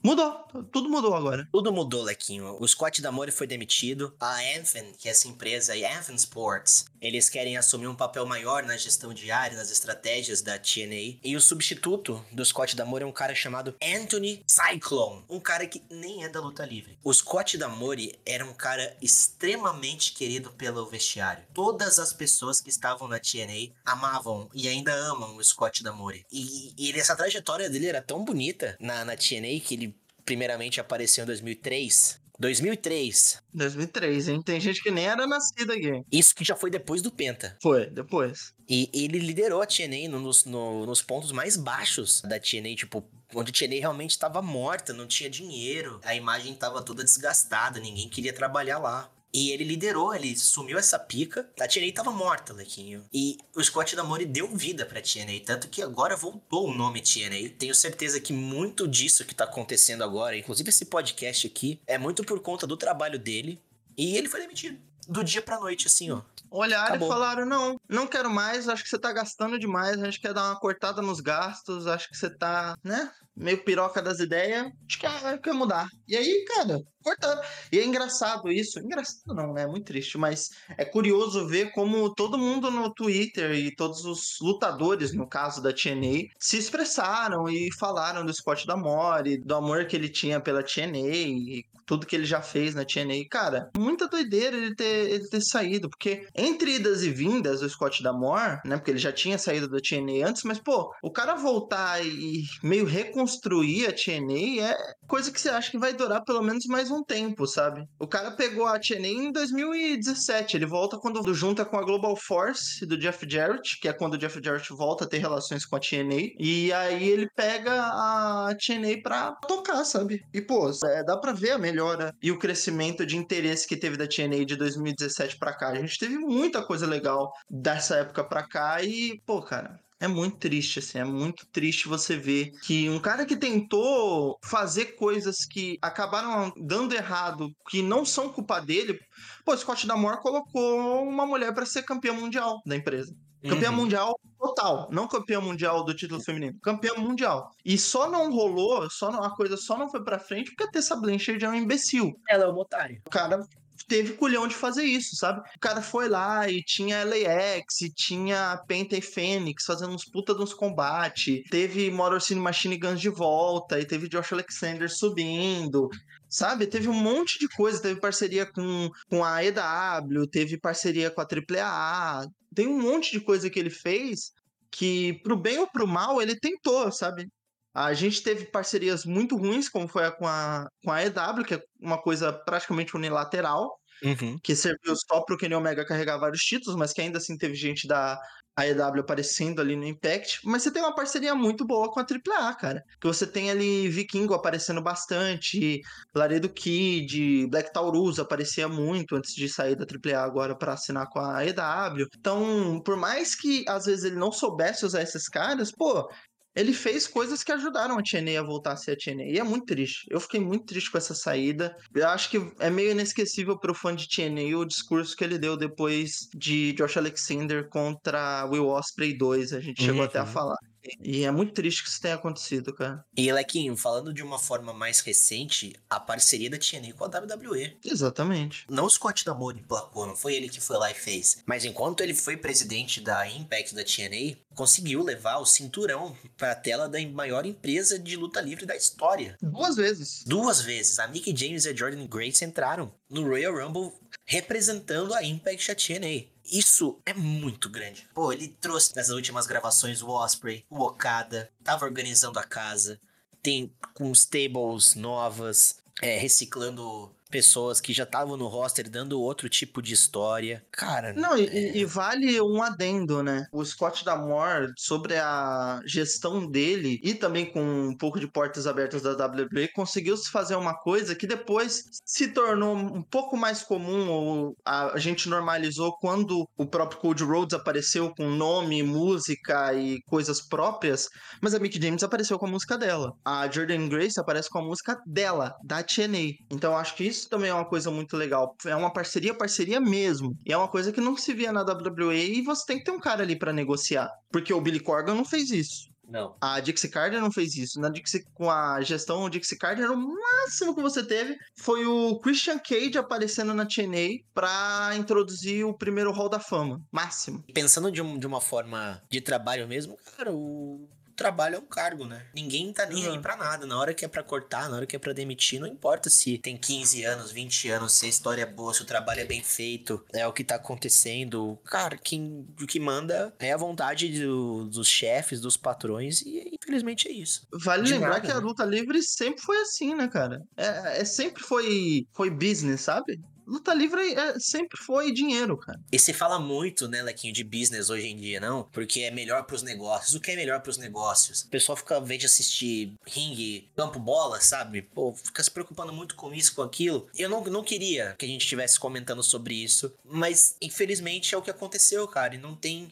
mudou. 0.05 0.45
Tudo 0.71 0.89
mudou 0.89 1.15
agora. 1.15 1.47
Tudo 1.51 1.73
mudou, 1.73 2.03
Lequinho. 2.03 2.55
O 2.59 2.67
Scott 2.67 3.01
Damore 3.01 3.31
foi 3.31 3.47
demitido. 3.47 4.15
A 4.19 4.37
Anthem, 4.57 4.93
que 4.97 5.07
é 5.07 5.11
essa 5.11 5.27
empresa 5.27 5.73
aí, 5.73 5.83
Anthem 5.83 6.15
Sports, 6.15 6.85
eles 7.01 7.29
querem 7.29 7.57
assumir 7.57 7.87
um 7.87 7.95
papel 7.95 8.25
maior 8.25 8.63
na 8.63 8.77
gestão 8.77 9.13
diária, 9.13 9.57
nas 9.57 9.71
estratégias 9.71 10.41
da 10.41 10.57
TNA. 10.57 11.19
E 11.23 11.35
o 11.35 11.41
substituto 11.41 12.23
do 12.31 12.45
Scott 12.45 12.75
Damore 12.75 13.03
é 13.03 13.07
um 13.07 13.11
cara 13.11 13.33
chamado 13.35 13.75
Anthony 13.81 14.43
Cyclone. 14.47 15.25
Um 15.29 15.39
cara 15.39 15.65
que 15.65 15.81
nem 15.89 16.23
é 16.23 16.29
da 16.29 16.39
luta 16.39 16.65
livre. 16.65 16.97
O 17.03 17.13
Scott 17.13 17.57
Damore 17.57 18.17
era 18.25 18.45
um 18.45 18.53
cara 18.53 18.95
extremamente 19.01 20.13
querido 20.13 20.51
pelo 20.51 20.85
vestiário. 20.85 21.43
Todas 21.53 21.99
as 21.99 22.13
pessoas 22.13 22.61
que 22.61 22.69
estavam 22.69 23.07
na 23.07 23.19
TNA 23.19 23.73
amavam 23.85 24.49
e 24.53 24.67
ainda 24.67 24.93
amam 24.93 25.35
o 25.35 25.43
Scott 25.43 25.83
Damore. 25.83 26.25
E, 26.31 26.73
e 26.77 26.91
essa 26.91 27.15
trajetória 27.15 27.69
dele 27.69 27.87
era 27.87 28.01
tão 28.01 28.23
bonita 28.23 28.77
na, 28.79 29.03
na 29.03 29.15
TNA 29.15 29.59
que 29.63 29.73
ele 29.73 29.94
primeiramente 30.25 30.81
apareceu 30.81 31.23
em 31.23 31.27
2003. 31.27 32.19
2003. 32.37 33.41
2003, 33.53 34.27
hein? 34.27 34.41
Tem 34.43 34.59
gente 34.59 34.83
que 34.83 34.91
nem 34.91 35.05
era 35.05 35.25
nascida 35.25 35.73
aqui. 35.73 36.01
Isso 36.11 36.35
que 36.35 36.43
já 36.43 36.55
foi 36.55 36.69
depois 36.69 37.01
do 37.01 37.09
Penta. 37.11 37.57
Foi, 37.61 37.85
depois. 37.89 38.53
E 38.67 38.89
ele 38.93 39.19
liderou 39.19 39.61
a 39.61 39.65
TNA 39.65 40.09
no- 40.09 40.19
nos, 40.19 40.43
no- 40.43 40.85
nos 40.85 41.01
pontos 41.01 41.31
mais 41.31 41.55
baixos 41.55 42.21
da 42.23 42.37
TNA, 42.39 42.75
tipo, 42.75 43.07
onde 43.33 43.51
a 43.51 43.53
TNA 43.53 43.79
realmente 43.79 44.11
estava 44.11 44.41
morta, 44.41 44.91
não 44.91 45.07
tinha 45.07 45.29
dinheiro, 45.29 45.99
a 46.03 46.13
imagem 46.13 46.53
estava 46.53 46.81
toda 46.81 47.03
desgastada, 47.03 47.79
ninguém 47.79 48.09
queria 48.09 48.33
trabalhar 48.33 48.79
lá. 48.79 49.09
E 49.33 49.51
ele 49.51 49.63
liderou, 49.63 50.13
ele 50.15 50.35
sumiu 50.37 50.77
essa 50.77 50.97
pica. 50.97 51.49
A 51.59 51.67
TNA 51.67 51.91
tava 51.93 52.11
morta, 52.11 52.53
Lequinho. 52.53 53.05
E 53.13 53.37
o 53.53 53.61
Scott 53.61 53.95
Damore 53.95 54.25
deu 54.25 54.47
vida 54.55 54.85
pra 54.85 55.01
TNA, 55.01 55.41
tanto 55.45 55.67
que 55.67 55.81
agora 55.81 56.15
voltou 56.15 56.69
o 56.69 56.73
nome 56.73 57.01
TNA. 57.01 57.49
Tenho 57.57 57.75
certeza 57.75 58.19
que 58.19 58.31
muito 58.31 58.87
disso 58.87 59.25
que 59.25 59.35
tá 59.35 59.43
acontecendo 59.43 60.03
agora, 60.03 60.37
inclusive 60.37 60.69
esse 60.69 60.85
podcast 60.85 61.47
aqui, 61.47 61.79
é 61.85 61.97
muito 61.97 62.23
por 62.23 62.39
conta 62.39 62.65
do 62.65 62.77
trabalho 62.77 63.19
dele. 63.19 63.61
E 63.97 64.15
ele 64.15 64.29
foi 64.29 64.39
demitido. 64.39 64.79
Do 65.07 65.23
dia 65.23 65.41
pra 65.41 65.59
noite, 65.59 65.87
assim, 65.87 66.11
ó. 66.11 66.21
Olharam 66.49 66.95
Acabou. 66.95 67.07
e 67.07 67.11
falaram: 67.11 67.45
não, 67.45 67.79
não 67.87 68.07
quero 68.07 68.29
mais, 68.29 68.69
acho 68.69 68.83
que 68.83 68.89
você 68.89 68.97
tá 68.97 69.11
gastando 69.11 69.59
demais, 69.59 70.01
a 70.01 70.05
gente 70.05 70.19
quer 70.19 70.33
dar 70.33 70.45
uma 70.45 70.59
cortada 70.59 71.01
nos 71.01 71.19
gastos, 71.19 71.85
acho 71.87 72.09
que 72.09 72.17
você 72.17 72.29
tá, 72.29 72.75
né? 72.83 73.11
Meio 73.35 73.63
piroca 73.63 74.01
das 74.01 74.19
ideias, 74.19 74.65
acho 74.65 74.99
que 74.99 75.07
quer, 75.07 75.41
quer 75.41 75.53
mudar. 75.53 75.87
E 76.07 76.15
aí, 76.15 76.45
cara, 76.45 76.79
cortaram. 77.03 77.41
E 77.71 77.79
é 77.79 77.85
engraçado 77.85 78.51
isso. 78.51 78.79
Engraçado 78.79 79.33
não, 79.35 79.53
né? 79.53 79.63
É 79.63 79.67
muito 79.67 79.85
triste, 79.85 80.17
mas 80.17 80.49
é 80.77 80.85
curioso 80.85 81.47
ver 81.47 81.71
como 81.71 82.13
todo 82.13 82.37
mundo 82.37 82.71
no 82.71 82.93
Twitter 82.93 83.51
e 83.51 83.75
todos 83.75 84.05
os 84.05 84.21
lutadores, 84.41 85.13
no 85.13 85.27
caso 85.27 85.61
da 85.61 85.73
TNA, 85.73 86.29
se 86.39 86.57
expressaram 86.57 87.49
e 87.49 87.69
falaram 87.77 88.25
do 88.25 88.33
Scott 88.33 88.65
Damore, 88.65 89.37
do 89.37 89.55
amor 89.55 89.85
que 89.85 89.95
ele 89.95 90.09
tinha 90.09 90.39
pela 90.39 90.63
TNA 90.63 90.97
e 90.97 91.65
tudo 91.85 92.07
que 92.07 92.15
ele 92.15 92.25
já 92.25 92.41
fez 92.41 92.73
na 92.73 92.83
TNA. 92.83 93.27
Cara, 93.29 93.69
muita 93.77 94.07
doideira 94.07 94.57
ele 94.57 94.75
ter, 94.75 95.11
ele 95.11 95.29
ter 95.29 95.41
saído, 95.41 95.89
porque 95.89 96.27
entre 96.35 96.75
idas 96.75 97.03
e 97.03 97.11
vindas 97.11 97.59
do 97.59 97.69
Scott 97.69 98.01
Damore, 98.01 98.59
né? 98.65 98.77
Porque 98.77 98.91
ele 98.91 98.97
já 98.97 99.11
tinha 99.11 99.37
saído 99.37 99.69
da 99.69 99.77
TNA 99.77 100.27
antes, 100.27 100.43
mas, 100.43 100.59
pô, 100.59 100.91
o 101.03 101.11
cara 101.11 101.35
voltar 101.35 102.03
e 102.03 102.43
meio 102.63 102.85
reconstruir 102.85 103.24
a 103.25 103.93
TNA 103.93 104.71
é 104.71 104.77
coisa 105.07 105.31
que 105.31 105.39
você 105.39 105.49
acha 105.49 105.71
que 105.71 105.77
vai 105.77 105.93
durar 105.93 106.23
pelo 106.23 106.41
menos 106.41 106.65
mais 106.65 106.91
um 106.91 107.03
tempo, 107.03 107.45
sabe? 107.45 107.87
O 107.99 108.07
cara 108.07 108.31
pegou 108.31 108.65
a 108.65 108.79
TNA 108.79 109.07
em 109.07 109.31
2017, 109.31 110.57
ele 110.57 110.65
volta 110.65 110.97
quando 110.97 111.33
junta 111.33 111.65
com 111.65 111.77
a 111.77 111.83
Global 111.83 112.15
Force 112.15 112.85
do 112.85 112.97
Jeff 112.97 113.25
Jarrett, 113.29 113.79
que 113.79 113.87
é 113.87 113.93
quando 113.93 114.13
o 114.13 114.17
Jeff 114.17 114.39
Jarrett 114.43 114.71
volta 114.73 115.05
a 115.05 115.07
ter 115.07 115.19
relações 115.19 115.65
com 115.65 115.75
a 115.75 115.79
TNA, 115.79 116.33
e 116.39 116.71
aí 116.73 117.09
ele 117.09 117.29
pega 117.35 117.73
a 117.73 118.55
TNA 118.55 119.01
pra 119.01 119.31
tocar, 119.47 119.83
sabe? 119.83 120.21
E, 120.33 120.41
pô, 120.41 120.71
é, 120.85 121.03
dá 121.03 121.17
pra 121.17 121.31
ver 121.31 121.51
a 121.51 121.57
melhora 121.57 122.13
e 122.21 122.31
o 122.31 122.39
crescimento 122.39 123.05
de 123.05 123.17
interesse 123.17 123.67
que 123.67 123.77
teve 123.77 123.97
da 123.97 124.07
TNA 124.07 124.45
de 124.45 124.55
2017 124.55 125.37
pra 125.37 125.53
cá. 125.53 125.69
A 125.69 125.75
gente 125.75 125.97
teve 125.97 126.17
muita 126.17 126.63
coisa 126.63 126.85
legal 126.85 127.31
dessa 127.49 127.97
época 127.97 128.23
pra 128.23 128.47
cá 128.47 128.81
e, 128.81 129.19
pô, 129.25 129.41
cara, 129.41 129.79
é 130.05 130.07
muito 130.07 130.37
triste, 130.37 130.79
assim, 130.79 130.99
é 130.99 131.03
muito 131.03 131.45
triste 131.51 131.87
você 131.87 132.15
ver 132.17 132.51
que 132.63 132.89
um 132.89 132.99
cara 132.99 133.25
que 133.25 133.35
tentou 133.35 134.37
fazer 134.43 134.95
coisas 134.95 135.45
que 135.45 135.77
acabaram 135.81 136.51
dando 136.57 136.93
errado, 136.95 137.49
que 137.69 137.81
não 137.81 138.05
são 138.05 138.29
culpa 138.29 138.59
dele. 138.59 138.99
Pô, 139.43 139.55
Scott 139.55 139.85
Damore 139.85 140.21
colocou 140.21 141.03
uma 141.03 141.25
mulher 141.25 141.53
pra 141.53 141.65
ser 141.65 141.83
campeã 141.83 142.13
mundial 142.13 142.61
da 142.65 142.75
empresa. 142.75 143.13
Campeã 143.47 143.69
Uhum. 143.69 143.75
mundial 143.75 144.19
total, 144.39 144.87
não 144.91 145.07
campeã 145.07 145.39
mundial 145.39 145.83
do 145.83 145.93
título 145.93 146.19
feminino, 146.19 146.57
campeã 146.63 146.93
mundial. 146.97 147.51
E 147.63 147.77
só 147.77 148.09
não 148.09 148.31
rolou, 148.31 148.89
só 148.89 149.11
não, 149.11 149.23
a 149.23 149.35
coisa 149.35 149.55
só 149.55 149.77
não 149.77 149.87
foi 149.89 150.03
pra 150.03 150.17
frente 150.17 150.49
porque 150.51 150.63
a 150.63 150.71
Tessa 150.71 150.95
Blanchard 150.95 151.43
é 151.45 151.49
um 151.49 151.53
imbecil. 151.53 152.11
Ela 152.27 152.45
é 152.45 152.47
um 152.47 152.57
otário. 152.57 152.99
O 153.05 153.09
cara 153.09 153.39
teve 153.87 154.13
culhão 154.13 154.47
de 154.47 154.55
fazer 154.55 154.83
isso, 154.83 155.15
sabe? 155.15 155.41
O 155.55 155.59
cara 155.59 155.81
foi 155.81 156.07
lá 156.07 156.49
e 156.49 156.63
tinha 156.63 157.03
LAX, 157.03 157.81
e 157.81 157.89
tinha 157.93 158.61
Penta 158.67 158.95
e 158.95 159.01
Fênix 159.01 159.65
fazendo 159.65 159.93
uns 159.93 160.05
puta 160.05 160.33
de 160.33 160.41
uns 160.41 160.53
combates. 160.53 161.43
Teve 161.49 161.91
Motor 161.91 162.21
City 162.21 162.39
Machine 162.39 162.77
Guns 162.77 163.01
de 163.01 163.09
volta, 163.09 163.79
e 163.79 163.85
teve 163.85 164.07
Josh 164.07 164.33
Alexander 164.33 164.89
subindo. 164.89 165.89
Sabe, 166.29 166.67
teve 166.67 166.89
um 166.89 166.93
monte 166.93 167.39
de 167.39 167.47
coisa. 167.47 167.81
Teve 167.81 167.99
parceria 167.99 168.45
com, 168.45 168.89
com 169.09 169.23
a 169.23 169.43
EW, 169.43 170.27
teve 170.29 170.57
parceria 170.57 171.09
com 171.09 171.21
a 171.21 171.25
AAA. 171.25 172.27
Tem 172.53 172.67
um 172.67 172.81
monte 172.81 173.11
de 173.11 173.19
coisa 173.19 173.49
que 173.49 173.59
ele 173.59 173.69
fez 173.69 174.31
que, 174.71 175.13
pro 175.23 175.37
bem 175.37 175.59
ou 175.59 175.67
pro 175.67 175.87
mal, 175.87 176.21
ele 176.21 176.37
tentou, 176.37 176.91
sabe? 176.91 177.27
A 177.75 177.93
gente 177.93 178.23
teve 178.23 178.45
parcerias 178.45 179.05
muito 179.05 179.35
ruins, 179.35 179.67
como 179.67 179.87
foi 179.87 180.05
a 180.05 180.11
com 180.11 180.25
a, 180.25 180.67
com 180.83 180.91
a 180.91 181.03
EW, 181.03 181.43
que 181.45 181.55
é 181.55 181.63
uma 181.79 182.01
coisa 182.01 182.31
praticamente 182.31 182.95
unilateral. 182.95 183.77
Uhum. 184.03 184.37
que 184.43 184.53
serviu 184.57 184.93
só 184.93 185.21
pro 185.21 185.37
Kenny 185.37 185.55
Omega 185.55 185.85
carregar 185.85 186.17
vários 186.17 186.41
títulos, 186.41 186.77
mas 186.77 186.91
que 186.91 186.99
ainda 186.99 187.17
assim 187.17 187.37
teve 187.37 187.55
gente 187.55 187.87
da 187.87 188.19
AEW 188.57 189.01
aparecendo 189.01 189.59
ali 189.59 189.75
no 189.75 189.85
Impact. 189.85 190.39
Mas 190.43 190.63
você 190.63 190.71
tem 190.71 190.81
uma 190.81 190.95
parceria 190.95 191.35
muito 191.35 191.65
boa 191.65 191.91
com 191.91 191.99
a 191.99 192.03
AAA, 192.03 192.55
cara. 192.55 192.83
Que 192.99 193.07
você 193.07 193.27
tem 193.27 193.51
ali 193.51 193.89
Vikingo 193.89 194.33
aparecendo 194.33 194.81
bastante, 194.81 195.81
Laredo 196.15 196.49
Kid, 196.49 197.47
Black 197.47 197.73
Taurus 197.73 198.17
aparecia 198.17 198.67
muito 198.67 199.15
antes 199.15 199.35
de 199.35 199.49
sair 199.49 199.75
da 199.75 199.85
AAA 199.85 200.23
agora 200.23 200.55
para 200.55 200.73
assinar 200.73 201.07
com 201.09 201.19
a 201.19 201.39
AEW. 201.39 202.07
Então, 202.17 202.81
por 202.83 202.95
mais 202.95 203.35
que 203.35 203.65
às 203.67 203.85
vezes 203.85 204.05
ele 204.05 204.15
não 204.15 204.31
soubesse 204.31 204.85
usar 204.85 205.01
esses 205.01 205.27
caras, 205.27 205.71
pô, 205.71 206.07
ele 206.55 206.73
fez 206.73 207.07
coisas 207.07 207.43
que 207.43 207.51
ajudaram 207.51 207.97
a 207.97 208.01
TNA 208.03 208.39
a 208.39 208.43
voltar 208.43 208.71
a 208.73 208.77
ser 208.77 208.91
a 208.91 208.95
TNA. 208.97 209.23
E 209.25 209.37
é 209.39 209.43
muito 209.43 209.65
triste. 209.65 210.05
Eu 210.09 210.19
fiquei 210.19 210.39
muito 210.39 210.65
triste 210.65 210.89
com 210.91 210.97
essa 210.97 211.13
saída. 211.13 211.75
Eu 211.93 212.07
acho 212.09 212.29
que 212.29 212.37
é 212.59 212.69
meio 212.69 212.91
inesquecível 212.91 213.59
pro 213.59 213.73
fã 213.75 213.95
de 213.95 214.07
TNA 214.07 214.57
o 214.57 214.65
discurso 214.65 215.15
que 215.15 215.23
ele 215.23 215.37
deu 215.37 215.57
depois 215.57 216.11
de 216.35 216.73
Josh 216.73 216.97
Alexander 216.97 217.67
contra 217.69 218.45
Will 218.45 218.67
Ospreay 218.67 219.17
2. 219.17 219.53
A 219.53 219.59
gente 219.59 219.83
chegou 219.83 220.03
até 220.03 220.19
a 220.19 220.23
Uhum. 220.23 220.27
falar. 220.27 220.57
E 220.99 221.23
é 221.23 221.31
muito 221.31 221.53
triste 221.53 221.83
que 221.83 221.89
isso 221.89 222.01
tenha 222.01 222.15
acontecido, 222.15 222.73
cara. 222.73 223.03
E, 223.15 223.31
Lequinho, 223.31 223.75
falando 223.75 224.13
de 224.13 224.23
uma 224.23 224.39
forma 224.39 224.73
mais 224.73 224.99
recente, 224.99 225.73
a 225.89 225.99
parceria 225.99 226.49
da 226.49 226.57
TNA 226.57 226.93
com 226.93 227.05
a 227.05 227.07
WWE. 227.07 227.77
Exatamente. 227.83 228.65
Não 228.69 228.85
o 228.85 228.89
Scott 228.89 229.25
D'Amore 229.25 229.59
emplacou, 229.59 230.05
não 230.05 230.15
foi 230.15 230.35
ele 230.35 230.49
que 230.49 230.61
foi 230.61 230.77
lá 230.77 230.91
e 230.91 230.93
fez. 230.93 231.43
Mas 231.45 231.65
enquanto 231.65 232.01
ele 232.01 232.13
foi 232.13 232.37
presidente 232.37 233.01
da 233.01 233.27
Impact 233.27 233.75
da 233.75 233.83
TNA, 233.83 234.37
conseguiu 234.53 235.03
levar 235.03 235.37
o 235.37 235.45
cinturão 235.45 236.15
para 236.37 236.51
a 236.51 236.55
tela 236.55 236.87
da 236.87 236.99
maior 237.07 237.45
empresa 237.45 237.99
de 237.99 238.15
luta 238.15 238.41
livre 238.41 238.65
da 238.65 238.75
história. 238.75 239.37
Duas 239.41 239.75
vezes. 239.75 240.23
Duas 240.25 240.61
vezes, 240.61 240.99
a 240.99 241.07
Mickey 241.07 241.35
James 241.35 241.65
e 241.65 241.69
a 241.69 241.75
Jordan 241.75 242.05
Grace 242.07 242.43
entraram 242.43 242.93
no 243.09 243.23
Royal 243.23 243.53
Rumble 243.53 243.93
representando 244.25 245.13
a 245.13 245.23
Impact 245.23 245.69
e 245.69 245.71
a 245.71 245.75
TNA. 245.75 246.34
Isso 246.51 246.99
é 247.05 247.13
muito 247.13 247.69
grande. 247.69 248.07
Pô, 248.13 248.31
ele 248.31 248.47
trouxe 248.47 248.95
nessas 248.95 249.13
últimas 249.13 249.47
gravações 249.47 250.01
o 250.01 250.09
Osprey, 250.09 250.65
o 250.69 250.83
Okada, 250.83 251.51
tava 251.63 251.85
organizando 251.85 252.37
a 252.37 252.43
casa, 252.43 252.99
tem 253.41 253.73
com 253.93 254.11
stables 254.11 254.95
novas, 254.95 255.77
é, 256.01 256.17
reciclando 256.17 257.14
pessoas 257.29 257.81
que 257.81 257.93
já 257.93 258.03
estavam 258.03 258.37
no 258.37 258.47
roster, 258.47 258.89
dando 258.89 259.19
outro 259.19 259.49
tipo 259.49 259.81
de 259.81 259.93
história. 259.93 260.63
Cara, 260.71 261.13
Não, 261.13 261.37
e, 261.37 261.45
é, 261.45 261.77
e 261.77 261.85
vale 261.85 262.39
um 262.41 262.61
adendo, 262.61 263.23
né? 263.23 263.45
O 263.51 263.63
Scott 263.63 264.03
Damore, 264.05 264.71
sobre 264.77 265.15
a 265.17 265.81
gestão 265.85 266.49
dele 266.49 266.99
e 267.03 267.13
também 267.13 267.45
com 267.45 267.61
um 267.61 267.97
pouco 267.97 268.19
de 268.19 268.27
portas 268.27 268.67
abertas 268.67 269.01
da 269.01 269.11
WWE, 269.11 269.67
conseguiu 269.73 270.15
se 270.17 270.29
fazer 270.29 270.55
uma 270.55 270.73
coisa 270.73 271.15
que 271.15 271.27
depois 271.27 271.83
se 272.05 272.27
tornou 272.29 272.75
um 272.75 273.03
pouco 273.03 273.35
mais 273.35 273.63
comum, 273.63 274.09
ou 274.09 274.57
a, 274.65 274.97
gente 274.97 275.27
normalizou 275.29 275.97
quando 275.99 276.47
o 276.57 276.65
próprio 276.65 276.99
Cody 276.99 277.23
Rhodes 277.23 277.53
apareceu 277.53 278.13
com 278.15 278.29
nome, 278.29 278.81
música 278.83 279.73
e 279.73 280.01
coisas 280.03 280.41
próprias, 280.41 281.07
mas 281.41 281.53
a 281.53 281.59
Mickey 281.59 281.81
James 281.81 282.03
apareceu 282.03 282.39
com 282.39 282.45
a 282.45 282.51
música 282.51 282.77
dela. 282.77 283.13
A 283.23 283.49
Jordan 283.49 283.87
Grace 283.87 284.19
aparece 284.19 284.49
com 284.49 284.59
a 284.59 284.63
música 284.63 284.97
dela, 285.05 285.53
da 285.63 285.83
TNA. 285.83 286.35
Então 286.49 286.75
acho 286.77 286.95
que 286.95 287.03
isso 287.03 287.24
também 287.29 287.49
é 287.49 287.53
uma 287.53 287.65
coisa 287.65 287.89
muito 287.91 288.15
legal. 288.17 288.55
É 288.65 288.75
uma 288.75 288.91
parceria, 288.91 289.33
parceria 289.33 289.79
mesmo. 289.79 290.37
E 290.45 290.51
é 290.53 290.57
uma 290.57 290.67
coisa 290.67 290.91
que 290.91 291.01
não 291.01 291.15
se 291.17 291.33
via 291.33 291.51
na 291.51 291.61
WWE 291.61 292.37
e 292.37 292.41
você 292.41 292.65
tem 292.65 292.77
que 292.77 292.83
ter 292.85 292.91
um 292.91 292.99
cara 292.99 293.23
ali 293.23 293.37
pra 293.37 293.53
negociar. 293.53 294.09
Porque 294.31 294.53
o 294.53 294.61
Billy 294.61 294.79
Corgan 294.79 295.15
não 295.15 295.25
fez 295.25 295.49
isso. 295.51 295.89
não. 296.07 296.35
A 296.39 296.59
Dixie 296.59 296.89
Carter 296.89 297.19
não 297.19 297.31
fez 297.31 297.55
isso. 297.55 297.79
Na 297.79 297.89
Dixie, 297.89 298.23
com 298.35 298.49
a 298.51 298.79
gestão 298.81 299.27
Dixie 299.29 299.57
Carter, 299.57 299.89
o 299.91 299.97
máximo 299.97 300.75
que 300.75 300.81
você 300.81 301.03
teve 301.03 301.35
foi 301.57 301.85
o 301.85 302.19
Christian 302.19 302.59
Cage 302.59 302.97
aparecendo 302.97 303.53
na 303.55 303.65
TNA 303.65 304.19
pra 304.33 304.91
introduzir 304.95 305.65
o 305.65 305.75
primeiro 305.75 306.11
Hall 306.11 306.29
da 306.29 306.39
Fama. 306.39 306.79
Máximo. 306.91 307.43
Pensando 307.53 307.91
de, 307.91 308.01
um- 308.03 308.19
de 308.19 308.27
uma 308.27 308.39
forma 308.39 309.01
de 309.09 309.19
trabalho 309.19 309.67
mesmo, 309.67 309.95
cara, 310.15 310.31
o 310.31 310.87
trabalho 311.15 311.55
é 311.55 311.59
um 311.59 311.65
cargo, 311.65 312.05
né? 312.05 312.25
Ninguém 312.33 312.71
tá 312.73 312.85
nem 312.85 313.05
aí 313.05 313.15
Uhum. 313.15 313.21
pra 313.21 313.35
nada. 313.35 313.65
Na 313.65 313.77
hora 313.79 313.93
que 313.93 314.03
é 314.05 314.07
pra 314.07 314.23
cortar, 314.23 314.69
na 314.69 314.77
hora 314.77 314.85
que 314.85 314.95
é 314.95 314.99
pra 314.99 315.13
demitir, 315.13 315.59
não 315.59 315.67
importa 315.67 316.09
se 316.09 316.37
tem 316.37 316.57
15 316.57 317.03
anos, 317.03 317.31
20 317.31 317.69
anos, 317.69 317.93
se 317.93 318.05
a 318.05 318.09
história 318.09 318.41
é 318.41 318.45
boa, 318.45 318.73
se 318.73 318.81
o 318.81 318.85
trabalho 318.85 319.21
é 319.21 319.25
bem 319.25 319.41
feito, 319.43 320.03
é 320.13 320.27
o 320.27 320.33
que 320.33 320.43
tá 320.43 320.55
acontecendo. 320.55 321.57
Cara, 321.65 321.97
quem, 321.97 322.45
o 322.61 322.65
que 322.67 322.79
manda 322.79 323.33
é 323.39 323.51
a 323.53 323.57
vontade 323.57 324.09
do- 324.23 324.65
dos 324.65 324.87
chefes, 324.87 325.39
dos 325.41 325.57
patrões, 325.57 326.21
e 326.21 326.51
infelizmente 326.61 327.07
é 327.07 327.11
isso. 327.11 327.47
Vale 327.53 327.83
De 327.83 327.91
lembrar 327.93 328.09
nada, 328.09 328.21
que 328.21 328.31
a 328.31 328.35
né? 328.35 328.39
luta 328.41 328.63
livre 328.65 329.01
sempre 329.03 329.41
foi 329.41 329.57
assim, 329.61 329.95
né, 329.95 330.07
cara? 330.07 330.41
É, 330.57 331.01
é 331.01 331.05
sempre 331.05 331.43
foi, 331.43 332.05
foi 332.13 332.29
business, 332.29 332.81
sabe? 332.81 333.19
Luta 333.45 333.73
livre 333.73 334.13
é- 334.13 334.39
sempre 334.39 334.77
foi 334.83 335.11
dinheiro, 335.11 335.57
cara. 335.57 335.79
E 335.91 335.99
se 335.99 336.13
fala 336.13 336.39
muito, 336.39 336.87
né, 336.87 337.01
Lequinho, 337.01 337.33
de 337.33 337.43
business 337.43 337.89
hoje 337.89 338.07
em 338.07 338.15
dia, 338.15 338.39
não? 338.39 338.63
Porque 338.71 339.01
é 339.01 339.11
melhor 339.11 339.43
pros 339.43 339.61
negócios. 339.61 340.15
O 340.15 340.19
que 340.19 340.31
é 340.31 340.35
melhor 340.35 340.61
pros 340.61 340.77
negócios? 340.77 341.41
O 341.41 341.49
pessoal 341.49 341.75
fica, 341.75 341.95
ao 341.95 342.05
de 342.05 342.25
assistir 342.25 342.93
ringue, 343.05 343.69
campo 343.75 343.99
bola, 343.99 344.39
sabe? 344.39 344.81
Pô, 344.81 345.13
fica 345.13 345.43
se 345.43 345.51
preocupando 345.51 345.91
muito 345.91 346.15
com 346.15 346.33
isso, 346.33 346.55
com 346.55 346.61
aquilo. 346.61 347.07
Eu 347.15 347.29
não, 347.29 347.43
não 347.45 347.63
queria 347.63 348.15
que 348.17 348.25
a 348.25 348.27
gente 348.27 348.41
estivesse 348.41 348.79
comentando 348.79 349.23
sobre 349.23 349.55
isso, 349.55 349.93
mas 350.03 350.55
infelizmente 350.61 351.33
é 351.33 351.37
o 351.37 351.41
que 351.41 351.51
aconteceu, 351.51 352.07
cara. 352.07 352.35
E 352.35 352.37
não 352.37 352.55
tem 352.55 352.91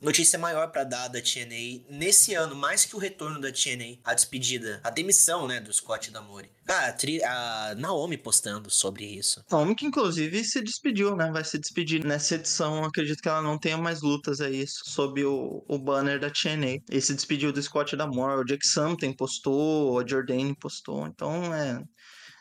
notícia 0.00 0.38
maior 0.38 0.70
pra 0.70 0.84
dar 0.84 1.08
da 1.08 1.20
TNA 1.20 1.84
nesse 1.90 2.34
ano, 2.34 2.54
mais 2.54 2.84
que 2.84 2.94
o 2.96 2.98
retorno 2.98 3.40
da 3.40 3.50
TNA, 3.50 3.98
a 4.04 4.14
despedida, 4.14 4.80
a 4.84 4.90
demissão, 4.90 5.46
né, 5.46 5.60
do 5.60 5.72
Scott 5.72 6.10
Damore. 6.10 6.50
Ah, 6.68 6.86
a, 6.86 6.92
tri- 6.92 7.22
a 7.22 7.74
Naomi 7.76 8.16
postando 8.18 8.70
sobre 8.70 9.04
isso. 9.04 9.42
Naomi 9.50 9.74
que 9.74 9.86
inclusive 9.86 10.42
se 10.44 10.60
despediu, 10.60 11.14
né? 11.14 11.30
Vai 11.30 11.44
se 11.44 11.58
despedir 11.58 12.04
nessa 12.04 12.34
edição. 12.34 12.84
Acredito 12.84 13.22
que 13.22 13.28
ela 13.28 13.40
não 13.40 13.56
tenha 13.58 13.76
mais 13.78 14.02
lutas 14.02 14.40
aí 14.40 14.64
sob 14.66 15.24
o, 15.24 15.64
o 15.68 15.78
banner 15.78 16.18
da 16.18 16.28
TNA. 16.28 16.78
E 16.90 17.00
se 17.00 17.14
despediu 17.14 17.52
do 17.52 17.62
Scott 17.62 17.94
Damore. 17.96 18.40
O 18.40 18.44
Jack 18.44 18.66
Something 18.66 19.12
postou, 19.14 19.98
a 20.00 20.06
Jordane 20.06 20.56
postou. 20.56 21.06
Então 21.06 21.54
é. 21.54 21.80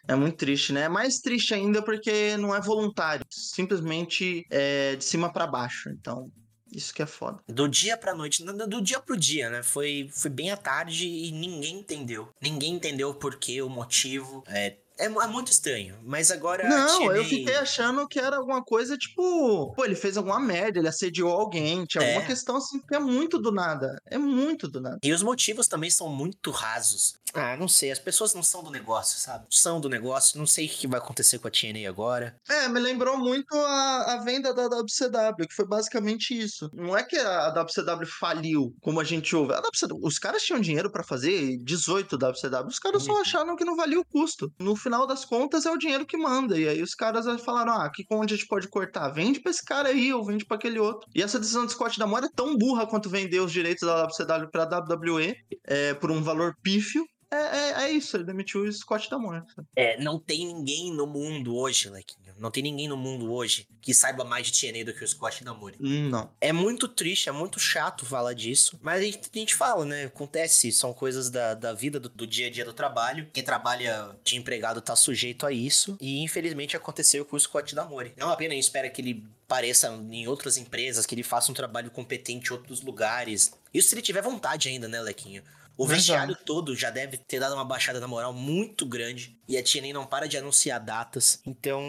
É 0.08 0.14
muito 0.16 0.38
triste, 0.38 0.72
né? 0.72 0.82
É 0.82 0.90
mais 0.90 1.18
triste 1.20 1.54
ainda 1.56 1.84
porque 1.84 2.38
não 2.38 2.54
é 2.54 2.62
voluntário, 2.62 3.26
simplesmente 3.32 4.46
é 4.52 4.96
de 4.96 5.04
cima 5.04 5.34
pra 5.34 5.48
baixo. 5.48 5.90
Então, 5.90 6.32
isso 6.72 6.94
que 6.94 7.02
é 7.02 7.06
foda. 7.06 7.40
Do 7.48 7.68
dia 7.68 7.98
pra 7.98 8.14
noite, 8.16 8.44
do 8.44 8.82
dia 8.82 9.00
pro 9.00 9.18
dia, 9.18 9.50
né? 9.50 9.64
Foi, 9.64 10.10
foi 10.14 10.30
bem 10.32 10.52
à 10.52 10.58
tarde 10.58 11.08
e 11.08 11.32
ninguém 11.32 11.80
entendeu. 11.80 12.30
Ninguém 12.42 12.74
entendeu 12.74 13.10
o 13.10 13.14
porquê, 13.16 13.62
o 13.62 13.70
motivo. 13.70 14.44
É, 14.48 14.76
é, 14.98 15.06
é 15.06 15.28
muito 15.28 15.52
estranho. 15.52 15.98
Mas 16.04 16.32
agora. 16.32 16.68
Não, 16.68 17.04
eu 17.12 17.24
TNA 17.24 17.30
fiquei 17.30 17.56
achando 17.56 18.08
que 18.08 18.20
era 18.20 18.38
alguma 18.38 18.64
coisa 18.64 18.98
tipo, 18.98 19.74
pô, 19.76 19.86
ele 19.86 19.96
fez 19.96 20.18
alguma 20.18 20.40
merda, 20.40 20.80
ele 20.80 20.88
assediou 20.88 21.32
alguém, 21.32 21.86
tinha 21.86 22.02
alguma 22.04 22.24
É. 22.24 22.26
questão 22.28 22.58
assim 22.58 22.80
que 22.80 22.96
é 22.96 23.00
muito 23.00 23.38
do 23.40 23.52
nada. 23.52 23.98
É 24.06 24.18
muito 24.18 24.68
do 24.68 24.80
nada. 24.82 25.00
E 25.04 25.12
os 25.12 25.22
motivos 25.22 25.68
também 25.68 25.90
são 25.90 26.08
muito 26.10 26.50
rasos. 26.52 27.16
Ah, 27.36 27.56
não 27.58 27.68
sei. 27.68 27.92
As 27.92 28.00
pessoas 28.00 28.34
não 28.34 28.42
são 28.42 28.64
do 28.64 28.72
negócio, 28.72 29.20
sabe? 29.20 29.46
São 29.50 29.80
do 29.82 29.90
negócio. 29.90 30.38
Não 30.40 30.48
sei 30.48 30.66
o 30.66 30.70
que 30.70 30.88
vai 30.88 31.00
acontecer 31.00 31.38
com 31.40 31.48
a 31.48 31.52
TNA 31.52 31.88
agora. 31.90 32.36
É, 32.50 32.68
me 32.68 32.80
lembrou 32.80 33.18
muito 33.18 33.54
a, 33.56 34.14
a 34.14 34.18
venda 34.24 34.54
da 34.54 34.68
WCW, 34.68 35.48
que 35.48 35.54
foi 35.56 35.66
basicamente 35.68 36.38
isso. 36.38 36.70
Não 36.74 36.96
é 36.98 37.04
que 37.04 37.18
a 37.18 37.50
WCW 37.50 38.08
faliu, 38.08 38.74
como 38.82 39.00
a 39.00 39.04
gente 39.04 39.36
ouve. 39.36 39.54
A 39.54 39.60
WCW, 39.60 40.00
os 40.04 40.18
caras 40.18 40.44
tinham 40.44 40.60
dinheiro 40.60 40.90
pra 40.92 41.04
fazer 41.04 41.58
18 41.64 42.18
WCW, 42.18 42.68
os 42.68 42.80
caras 42.80 43.04
só 43.04 43.14
Uhum. 43.14 43.22
acharam 43.22 43.56
que 43.56 43.66
não 43.66 43.76
valia 43.76 44.00
o 44.00 44.06
custo. 44.06 44.52
No 44.60 44.76
final 44.76 45.06
das 45.08 45.26
contas, 45.26 45.66
é 45.66 45.72
o 45.72 45.78
dinheiro 45.78 46.06
que 46.06 46.18
manda. 46.18 46.58
E 46.58 46.68
aí 46.68 46.82
os 46.82 46.96
caras 46.96 47.26
falaram: 47.42 47.74
ah, 47.74 47.90
que 47.94 48.04
onde 48.12 48.34
a 48.34 48.38
gente 48.38 48.48
pode 48.48 48.68
cortar? 48.68 49.10
Vende 49.10 49.40
pra 49.40 49.52
esse 49.52 49.64
cara 49.64 49.90
aí, 49.90 50.14
ou 50.14 50.24
vende 50.26 50.46
pra 50.46 50.58
aquele 50.58 50.80
outro. 50.80 51.08
E 51.14 51.22
essa 51.22 51.40
decisão 51.40 51.66
do 51.66 51.72
Scott 51.72 51.98
Damore 52.00 52.26
é 52.26 52.30
tão 52.36 52.58
burra 52.58 52.86
quanto 52.88 53.10
vender 53.10 53.40
os 53.40 53.52
direitos 53.52 53.88
da 53.88 54.04
WCW 54.06 54.50
pra 54.52 54.64
WWE 54.66 55.36
é, 55.66 55.94
por 55.94 56.12
um 56.12 56.22
valor 56.22 56.56
pífio. 56.62 57.06
É, 57.32 57.38
é, 57.38 57.72
é 57.86 57.92
isso, 57.92 58.16
ele 58.18 58.24
demitiu 58.24 58.62
o 58.62 58.72
Scott 58.72 59.10
Damore. 59.10 59.44
sabe? 59.56 59.68
É, 59.76 60.00
não 60.02 60.20
tem 60.20 60.46
ninguém 60.46 60.94
no 60.94 61.06
mundo 61.08 61.56
hoje, 61.56 61.90
Lequinho. 61.90 62.26
Não 62.38 62.52
tem 62.52 62.62
ninguém 62.62 62.88
no 62.88 62.98
mundo 62.98 63.32
hoje 63.32 63.66
que 63.82 63.94
saiba 63.94 64.26
mais 64.26 64.48
de 64.48 64.60
TNA 64.60 64.84
do 64.84 64.94
que 64.94 65.04
o 65.04 65.08
Scott 65.08 65.44
Damore. 65.44 65.78
Hum, 65.80 66.10
Não. 66.10 66.30
É 66.42 66.52
muito 66.52 66.88
triste, 66.88 67.30
é 67.30 67.32
muito 67.32 67.60
chato 67.60 68.06
falar 68.06 68.34
disso. 68.34 68.78
Mas 68.82 69.00
a 69.00 69.04
gente, 69.04 69.30
a 69.34 69.38
gente 69.38 69.56
fala, 69.56 69.86
né? 69.86 70.06
Acontece, 70.06 70.72
são 70.72 70.94
coisas 70.94 71.30
da, 71.30 71.54
da 71.54 71.72
vida, 71.74 71.98
do, 72.00 72.10
do 72.10 72.28
dia 72.28 72.48
a 72.48 72.50
dia 72.50 72.66
do 72.66 72.74
trabalho. 72.74 73.30
Quem 73.32 73.44
trabalha 73.44 74.18
de 74.24 74.36
empregado 74.36 74.82
tá 74.82 74.96
sujeito 74.96 75.46
a 75.46 75.52
isso. 75.52 75.98
E 76.02 76.22
infelizmente 76.22 76.76
aconteceu 76.76 77.24
com 77.24 77.38
o 77.38 77.40
Scott 77.40 77.74
Damore. 77.74 78.14
É 78.18 78.26
uma 78.26 78.36
pena, 78.36 78.54
a 78.54 78.56
gente 78.56 78.64
espera 78.66 78.90
que 78.90 79.02
ele 79.02 79.24
pareça 79.48 79.88
em 80.12 80.28
outras 80.28 80.58
empresas, 80.58 81.06
que 81.06 81.16
ele 81.16 81.24
faça 81.24 81.52
um 81.52 81.56
trabalho 81.56 81.90
competente 81.92 82.50
em 82.50 82.54
outros 82.54 82.82
lugares. 82.82 83.54
Isso 83.74 83.90
se 83.90 83.96
ele 83.96 84.02
tiver 84.02 84.22
vontade 84.22 84.68
ainda, 84.68 84.88
né, 84.88 85.00
Lequinho? 85.02 85.44
O 85.78 85.86
vestiário 85.86 86.36
todo 86.46 86.76
já 86.76 86.90
deve 86.90 87.18
ter 87.18 87.40
dado 87.40 87.54
uma 87.56 87.66
baixada 87.66 88.00
na 88.00 88.08
moral 88.08 88.34
muito 88.34 88.86
grande. 88.86 89.38
E 89.48 89.58
a 89.58 89.64
TNA 89.64 89.94
não 89.94 90.06
para 90.06 90.28
de 90.28 90.38
anunciar 90.38 90.80
datas. 90.80 91.40
Então, 91.46 91.82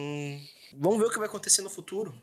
vamos 0.72 0.98
ver 0.98 1.06
o 1.06 1.10
que 1.10 1.18
vai 1.18 1.28
acontecer 1.28 1.62
no 1.62 1.70
futuro. 1.70 2.14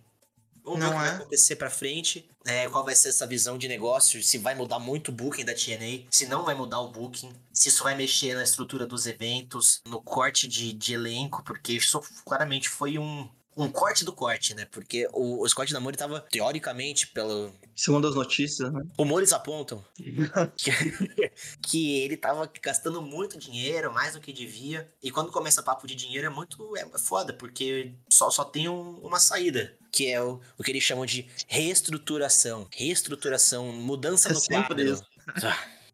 Vamos 0.63 0.79
ver 0.79 0.85
Não 0.85 0.91
o 0.91 0.99
que 0.99 1.05
é? 1.05 1.09
vai 1.09 1.15
acontecer 1.17 1.55
pra 1.57 1.69
frente. 1.69 2.29
É, 2.45 2.69
qual 2.69 2.83
vai 2.85 2.95
ser 2.95 3.09
essa 3.09 3.27
visão 3.27 3.57
de 3.57 3.67
negócio? 3.67 4.21
Se 4.23 4.37
vai 4.37 4.55
mudar 4.55 4.79
muito 4.79 5.09
o 5.09 5.11
booking 5.11 5.43
da 5.45 5.53
TNA, 5.53 6.05
se 6.09 6.25
não 6.25 6.43
vai 6.45 6.55
mudar 6.55 6.79
o 6.79 6.89
booking, 6.89 7.33
se 7.51 7.69
isso 7.69 7.83
vai 7.83 7.95
mexer 7.95 8.33
na 8.35 8.43
estrutura 8.43 8.85
dos 8.87 9.05
eventos, 9.05 9.81
no 9.85 10.01
corte 10.01 10.47
de, 10.47 10.71
de 10.73 10.93
elenco, 10.93 11.43
porque 11.43 11.73
isso 11.73 12.01
claramente 12.25 12.69
foi 12.69 12.97
um, 12.97 13.29
um 13.55 13.69
corte 13.69 14.03
do 14.05 14.11
corte, 14.13 14.53
né? 14.53 14.65
Porque 14.71 15.07
o, 15.13 15.41
o 15.43 15.49
Scott 15.49 15.71
Namori 15.73 15.97
tava, 15.97 16.21
teoricamente, 16.31 17.07
pelo. 17.07 17.51
Segundo 17.75 18.07
as 18.07 18.15
notícias, 18.15 18.71
né? 18.71 18.81
Rumores 18.97 19.33
apontam 19.33 19.83
que, 20.55 20.71
que 21.61 21.99
ele 22.01 22.15
tava 22.17 22.49
gastando 22.61 23.01
muito 23.01 23.37
dinheiro, 23.37 23.91
mais 23.93 24.13
do 24.13 24.19
que 24.21 24.31
devia. 24.31 24.89
E 25.01 25.09
quando 25.11 25.31
começa 25.31 25.63
papo 25.63 25.87
de 25.87 25.95
dinheiro 25.95 26.27
é 26.27 26.29
muito 26.29 26.75
é 26.77 26.85
foda, 26.99 27.33
porque 27.33 27.93
só, 28.09 28.29
só 28.29 28.43
tem 28.43 28.67
um- 28.69 28.97
uma 28.99 29.19
saída. 29.19 29.75
Que 29.91 30.07
é 30.11 30.21
o, 30.21 30.39
o 30.57 30.63
que 30.63 30.71
eles 30.71 30.83
chamam 30.83 31.05
de 31.05 31.27
reestruturação. 31.47 32.67
Reestruturação, 32.71 33.71
mudança 33.71 34.29
É 34.29 34.33
no 34.33 34.41
quadro. 34.41 34.81
isso. 34.81 35.03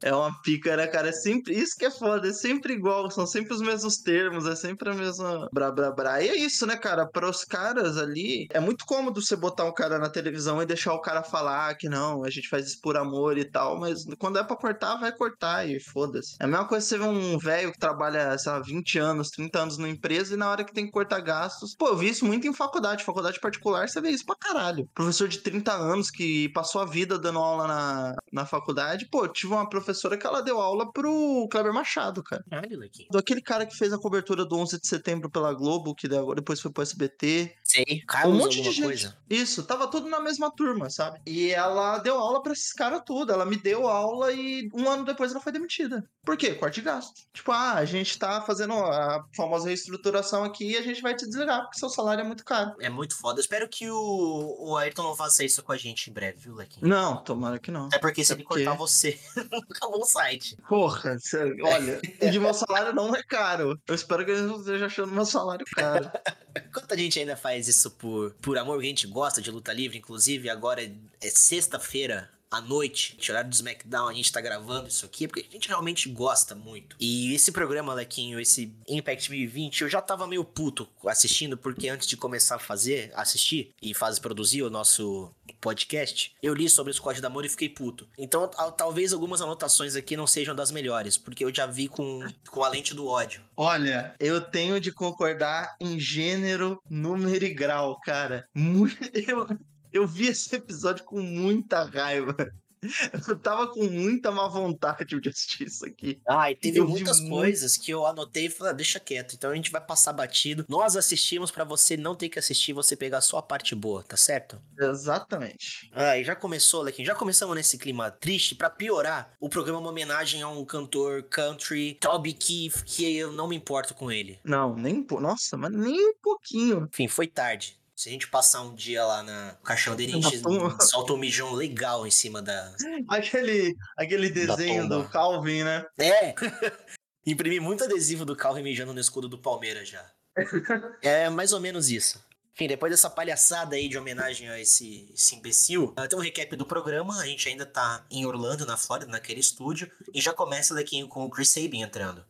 É 0.02 0.14
uma 0.14 0.34
pica, 0.42 0.76
né, 0.78 0.88
cara? 0.88 1.10
É 1.10 1.12
sempre. 1.12 1.54
Isso 1.54 1.76
que 1.78 1.86
é 1.86 1.92
foda, 1.92 2.28
é 2.28 2.34
sempre 2.34 2.74
igual, 2.74 3.10
são 3.12 3.28
sempre 3.28 3.54
os 3.54 3.62
mesmos 3.62 3.98
termos, 3.98 4.46
é 4.46 4.56
sempre 4.56 4.90
a 4.90 4.94
mesma. 4.94 5.48
Bra, 5.52 5.72
bra, 5.72 5.92
bra. 5.92 6.22
E 6.22 6.30
é 6.30 6.36
isso, 6.38 6.66
né, 6.66 6.78
cara? 6.78 7.06
Para 7.08 7.30
os 7.30 7.44
caras 7.44 7.98
ali, 7.98 8.48
é 8.52 8.60
muito 8.60 8.86
cômodo 8.86 9.22
você 9.22 9.36
botar 9.36 9.66
um 9.66 9.74
cara 9.74 10.00
na 10.00 10.10
televisão 10.10 10.62
e 10.62 10.66
deixar 10.66 10.94
o 10.94 11.02
cara 11.02 11.24
falar 11.24 11.76
que 11.76 11.90
não, 11.90 12.24
a 12.24 12.30
gente 12.30 12.48
faz 12.48 12.68
isso 12.68 12.80
por 12.82 12.96
amor 12.98 13.38
e 13.38 13.46
tal, 13.46 13.80
mas 13.80 14.06
quando 14.18 14.40
é 14.40 14.44
pra 14.44 14.56
cortar, 14.56 14.98
vai 14.98 15.12
cortar 15.12 15.68
e 15.68 15.80
foda-se. 15.80 16.36
É 16.40 16.46
a 16.46 16.48
mesma 16.48 16.66
coisa 16.66 16.86
você 16.86 16.98
vê 16.98 17.04
um 17.04 17.38
velho 17.38 17.72
que 17.72 17.80
trabalha, 17.80 18.38
sei 18.38 18.52
lá, 18.52 18.60
20 18.60 19.00
anos, 19.00 19.30
30 19.30 19.60
anos 19.60 19.78
numa 19.78 19.90
empresa 19.90 20.34
e 20.34 20.38
na 20.38 20.50
hora 20.50 20.64
que 20.64 20.74
tem 20.74 20.86
que 20.86 20.92
cortar 20.92 21.20
gastos. 21.20 21.76
Pô, 21.76 21.90
eu 21.90 21.98
vi 21.98 22.10
isso 22.10 22.26
muito 22.26 22.48
em 22.48 22.54
faculdade. 22.54 23.04
Faculdade 23.04 23.40
particular, 23.40 23.90
você 23.90 24.00
vê 24.00 24.10
isso 24.10 24.26
pra 24.26 24.36
caralho. 24.36 24.88
Professor 24.94 25.28
de 25.28 25.40
30 25.40 25.74
anos 25.74 26.10
que 26.10 26.50
passou 26.50 26.82
a 26.82 26.86
vida 26.86 27.20
dando 27.20 27.40
aula 27.40 27.68
na, 27.68 28.16
na 28.32 28.46
faculdade. 28.46 29.08
Pô, 29.10 29.28
tive 29.28 29.54
uma 29.54 29.68
professora 29.68 29.89
que 30.18 30.26
ela 30.26 30.42
deu 30.42 30.60
aula 30.60 30.92
pro 30.92 31.48
Kleber 31.52 31.74
Machado, 31.74 32.24
cara. 32.24 32.44
Caralho, 32.50 32.80
Lequinho. 32.80 33.08
Daquele 33.12 33.42
cara 33.42 33.66
que 33.66 33.76
fez 33.76 33.92
a 33.94 33.98
cobertura 33.98 34.46
do 34.46 34.58
11 34.58 34.80
de 34.80 34.88
setembro 34.88 35.30
pela 35.30 35.54
Globo, 35.54 35.96
que 35.96 36.08
depois 36.08 36.60
foi 36.60 36.72
pro 36.72 36.84
SBT. 36.84 37.56
Sei. 37.70 38.02
Carlos, 38.08 38.36
um 38.36 38.40
monte 38.40 38.62
de 38.62 38.72
gente. 38.72 38.84
coisa. 38.84 39.16
Isso, 39.30 39.62
tava 39.64 39.88
tudo 39.88 40.10
na 40.10 40.20
mesma 40.20 40.50
turma, 40.50 40.90
sabe? 40.90 41.20
E 41.26 41.52
ela 41.52 42.00
deu 42.00 42.18
aula 42.18 42.42
pra 42.42 42.52
esses 42.54 42.74
caras 42.74 43.04
tudo. 43.06 43.32
Ela 43.32 43.46
me 43.46 43.58
deu 43.58 43.88
aula 43.88 44.32
e 44.32 44.68
um 44.74 44.90
ano 44.90 45.06
depois 45.06 45.32
ela 45.32 45.40
foi 45.42 45.52
demitida. 45.52 46.04
Por 46.26 46.36
quê? 46.36 46.54
Corte 46.56 46.76
de 46.76 46.86
gasto. 46.86 47.22
Tipo, 47.34 47.52
ah, 47.52 47.74
a 47.76 47.86
gente 47.86 48.18
tá 48.18 48.42
fazendo 48.42 48.74
a 48.74 49.24
famosa 49.36 49.68
reestruturação 49.68 50.44
aqui 50.44 50.72
e 50.72 50.78
a 50.78 50.82
gente 50.82 51.02
vai 51.02 51.16
te 51.16 51.26
desligar 51.26 51.62
porque 51.64 51.78
seu 51.80 51.90
salário 51.90 52.22
é 52.22 52.24
muito 52.24 52.44
caro. 52.44 52.74
É 52.80 52.90
muito 52.90 53.16
foda. 53.16 53.40
Eu 53.40 53.42
espero 53.42 53.68
que 53.70 53.90
o, 53.90 54.56
o 54.60 54.78
Ayrton 54.78 55.04
não 55.04 55.16
faça 55.16 55.44
isso 55.44 55.62
com 55.62 55.72
a 55.72 55.78
gente 55.78 56.10
em 56.10 56.14
breve, 56.14 56.40
viu, 56.40 56.56
Lequinho? 56.56 56.88
Não, 56.88 57.18
tomara 57.24 57.60
que 57.60 57.70
não. 57.72 57.90
É 57.94 58.00
porque 58.00 58.24
se 58.24 58.32
É 58.32 58.36
ele 58.36 58.44
porque- 58.44 58.64
cortar 58.64 58.78
você, 58.78 59.20
acabou 59.70 60.02
o 60.02 60.06
site. 60.06 60.58
Porra, 60.68 61.18
olha, 61.64 62.02
e 62.22 62.30
de 62.30 62.40
meu 62.40 62.54
salário 62.54 62.94
não 62.94 63.16
é 63.16 63.22
caro. 63.22 63.80
Eu 63.88 63.96
espero 63.96 64.26
que 64.26 64.32
eles 64.32 64.44
não 64.44 64.60
estejam 64.60 64.88
achando 64.88 65.12
meu 65.12 65.26
salário 65.26 65.66
caro. 65.76 66.10
Quanta 66.74 66.98
gente 66.98 67.20
ainda 67.20 67.36
faz 67.38 67.59
isso 67.68 67.92
por, 67.92 68.32
por 68.42 68.58
amor, 68.58 68.80
a 68.80 68.84
gente 68.84 69.08
gosta 69.08 69.42
de 69.42 69.52
luta 69.52 69.74
livre, 69.74 69.98
inclusive 69.98 70.50
agora 70.50 70.84
é, 70.84 70.92
é 71.22 71.30
sexta-feira. 71.30 72.30
À 72.52 72.60
noite, 72.60 73.16
horário 73.30 73.48
do 73.48 73.54
SmackDown, 73.54 74.08
a 74.08 74.14
gente 74.14 74.32
tá 74.32 74.42
gravando 74.42 74.88
isso 74.88 75.06
aqui 75.06 75.28
porque 75.28 75.46
a 75.48 75.52
gente 75.52 75.68
realmente 75.68 76.10
gosta 76.10 76.56
muito. 76.56 76.96
E 77.00 77.32
esse 77.36 77.52
programa, 77.52 77.94
Lequinho, 77.94 78.40
esse 78.40 78.74
Impact 78.88 79.30
2020, 79.30 79.82
eu 79.82 79.88
já 79.88 80.02
tava 80.02 80.26
meio 80.26 80.44
puto 80.44 80.90
assistindo, 81.06 81.56
porque 81.56 81.88
antes 81.90 82.08
de 82.08 82.18
começar 82.18 82.56
a 82.56 82.60
fazer, 82.60 83.12
assistir 83.14 83.72
e 83.80 83.94
fazer 83.94 84.20
produzir 84.20 84.64
o 84.64 84.70
nosso 84.72 85.32
podcast, 85.60 86.34
eu 86.42 86.54
li 86.54 86.70
sobre 86.70 86.92
o 86.92 86.94
da 87.22 87.28
Amor 87.28 87.46
e 87.46 87.50
fiquei 87.50 87.70
puto. 87.70 88.08
Então, 88.18 88.48
tal- 88.48 88.72
talvez 88.72 89.14
algumas 89.14 89.42
anotações 89.42 89.96
aqui 89.96 90.16
não 90.18 90.26
sejam 90.28 90.56
das 90.56 90.72
melhores, 90.72 91.18
porque 91.18 91.44
eu 91.44 91.54
já 91.54 91.66
vi 91.66 91.88
com, 91.88 92.20
com 92.50 92.64
a 92.64 92.70
lente 92.70 92.94
do 92.94 93.08
ódio. 93.08 93.42
Olha, 93.56 94.14
eu 94.20 94.40
tenho 94.42 94.80
de 94.80 94.92
concordar 94.92 95.76
em 95.80 96.00
gênero, 96.00 96.82
número 96.90 97.44
e 97.46 97.54
grau, 97.54 98.00
cara. 98.02 98.48
Mu- 98.56 98.88
Eu, 99.14 99.48
eu 99.92 100.08
vi 100.08 100.28
esse 100.28 100.56
episódio 100.56 101.04
com 101.04 101.20
muita 101.22 101.84
raiva. 101.84 102.36
Eu 103.28 103.40
tava 103.40 103.68
com 103.68 103.84
muita 103.86 104.32
má 104.32 104.48
vontade 104.48 105.20
de 105.20 105.30
assistir 105.30 105.68
isso 105.68 105.86
aqui. 105.86 106.22
Ah, 106.28 106.52
e 106.52 106.56
teve 106.56 106.80
Eu 106.80 106.88
muitas 106.88 107.20
muito. 107.20 107.36
coisas 107.36 107.78
que 107.78 107.92
eu 107.92 108.06
anotei 108.06 108.46
e 108.46 108.50
falei, 108.50 108.72
ah, 108.72 108.76
deixa 108.76 109.00
quieto. 109.00 109.36
Então 109.36 109.52
a 109.52 109.56
gente 109.56 109.72
vai 109.72 109.82
passar 109.82 110.14
batido. 110.14 110.66
Nós 110.68 110.96
assistimos 110.96 111.52
pra 111.52 111.64
você 111.64 111.98
não 111.98 112.16
ter 112.16 112.30
que 112.30 112.40
assistir, 112.40 112.74
você 112.74 112.96
pegar 112.96 113.22
só 113.22 113.38
a 113.38 113.44
parte 113.44 113.76
boa, 113.76 114.04
tá 114.04 114.18
certo? 114.18 114.62
Exatamente. 114.80 115.90
Ah, 115.94 116.18
e 116.18 116.24
já 116.24 116.36
começou, 116.36 116.82
Lequim, 116.84 117.04
já 117.04 117.16
começamos 117.16 117.56
nesse 117.56 117.78
clima 117.78 118.12
triste. 118.12 118.56
Pra 118.56 118.70
piorar, 118.70 119.34
o 119.40 119.50
programa 119.50 119.80
é 119.80 119.82
uma 119.82 119.90
homenagem 119.90 120.42
a 120.42 120.48
um 120.50 120.66
cantor 120.66 121.24
country, 121.24 121.98
Toby 122.00 122.34
Keith, 122.34 122.84
que 122.86 123.16
eu 123.18 123.32
não 123.32 123.48
me 123.48 123.56
importo 123.56 123.94
com 123.94 124.12
ele. 124.12 124.40
Não, 124.44 124.76
nem 124.76 124.98
um 124.98 125.04
pouco. 125.04 125.22
Nossa, 125.24 125.58
mas 125.58 125.72
nem 125.72 126.10
um 126.10 126.14
pouquinho. 126.22 126.88
Enfim, 126.92 127.08
foi 127.08 127.28
tarde. 127.28 127.79
Se 128.00 128.08
a 128.08 128.12
gente 128.14 128.30
passar 128.30 128.62
um 128.62 128.74
dia 128.74 129.06
lá 129.06 129.22
na- 129.22 129.52
no 129.52 129.58
caixão 129.58 129.94
dele, 129.94 130.14
a 130.14 130.22
gente 130.22 130.42
solta 130.86 131.12
um 131.12 131.18
mijão 131.18 131.52
legal 131.52 132.08
em 132.08 132.12
cima 132.12 132.42
da. 132.42 132.74
Aquele, 133.10 133.76
aquele 133.98 134.30
desenho 134.30 134.88
do. 134.88 135.04
Calvin, 135.10 135.66
né? 135.66 135.86
É! 135.98 136.34
Imprimi 137.28 137.60
muito 137.60 137.84
adesivo 137.84 138.24
do 138.24 138.38
carro 138.38 138.56
mijando 138.64 138.94
no 138.94 139.02
escudo 139.02 139.28
do 139.28 139.38
Palmeiras 139.38 139.90
já. 139.90 140.10
É 141.04 141.30
mais 141.30 141.52
ou 141.52 141.60
menos 141.60 141.90
isso. 141.90 142.24
Enfim, 142.56 142.70
depois 142.70 142.90
dessa 142.90 143.10
palhaçada 143.10 143.76
aí 143.76 143.90
de 143.90 143.98
homenagem 143.98 144.48
a 144.48 144.58
esse, 144.58 145.12
esse 145.14 145.36
imbecil, 145.36 145.94
ah, 145.98 146.08
tem 146.08 146.18
um 146.18 146.22
recap 146.22 146.56
do 146.56 146.66
programa. 146.66 147.20
A 147.20 147.26
gente 147.26 147.50
ainda 147.50 147.66
tá 147.66 148.06
em 148.10 148.26
Orlando, 148.26 148.66
na 148.66 148.78
Flórida, 148.78 149.12
naquele 149.12 149.42
estúdio. 149.42 149.92
E 150.14 150.22
já 150.22 150.32
começa 150.32 150.74
daqui 150.74 151.06
com 151.10 151.26
o 151.26 151.30
Chris 151.30 151.52
Sabin 151.52 151.82
entrando. 151.82 152.24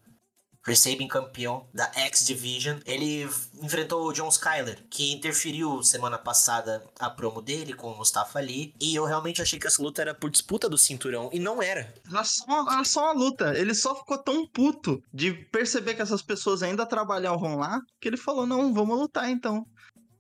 Sabin, 0.76 1.08
campeão 1.08 1.68
da 1.74 1.92
X 1.96 2.26
Division. 2.26 2.80
Ele 2.86 3.24
enfrentou 3.62 4.08
o 4.08 4.14
John 4.14 4.30
Skyler, 4.30 4.86
que 4.90 5.12
interferiu 5.14 5.82
semana 5.84 6.18
passada 6.18 6.84
a 7.00 7.10
promo 7.10 7.42
dele 7.42 7.74
com 7.74 7.92
o 7.92 7.98
Mustafa 7.98 8.40
Ali. 8.40 8.74
E 8.80 8.96
eu 8.96 9.06
realmente 9.06 9.42
achei 9.42 9.60
que 9.60 9.68
essa 9.68 9.82
luta 9.82 10.02
era 10.02 10.14
por 10.14 10.30
disputa 10.30 10.70
do 10.70 10.78
cinturão. 10.78 11.30
E 11.34 11.40
não 11.40 11.62
era. 11.62 11.94
Era 12.10 12.24
só, 12.24 12.72
era 12.72 12.84
só 12.84 13.04
uma 13.06 13.14
luta. 13.14 13.58
Ele 13.58 13.74
só 13.74 13.96
ficou 13.96 14.18
tão 14.18 14.48
puto 14.48 15.02
de 15.14 15.34
perceber 15.34 15.96
que 15.96 16.02
essas 16.02 16.22
pessoas 16.22 16.62
ainda 16.62 16.86
trabalhavam 16.86 17.58
lá 17.58 17.80
que 18.00 18.08
ele 18.08 18.18
falou: 18.18 18.46
não, 18.46 18.74
vamos 18.74 18.98
lutar 18.98 19.30
então. 19.30 19.66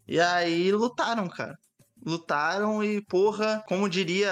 E 0.07 0.19
aí 0.19 0.71
lutaram, 0.71 1.29
cara. 1.29 1.57
Lutaram 2.05 2.83
e, 2.83 3.01
porra, 3.05 3.63
como 3.67 3.89
diria 3.89 4.31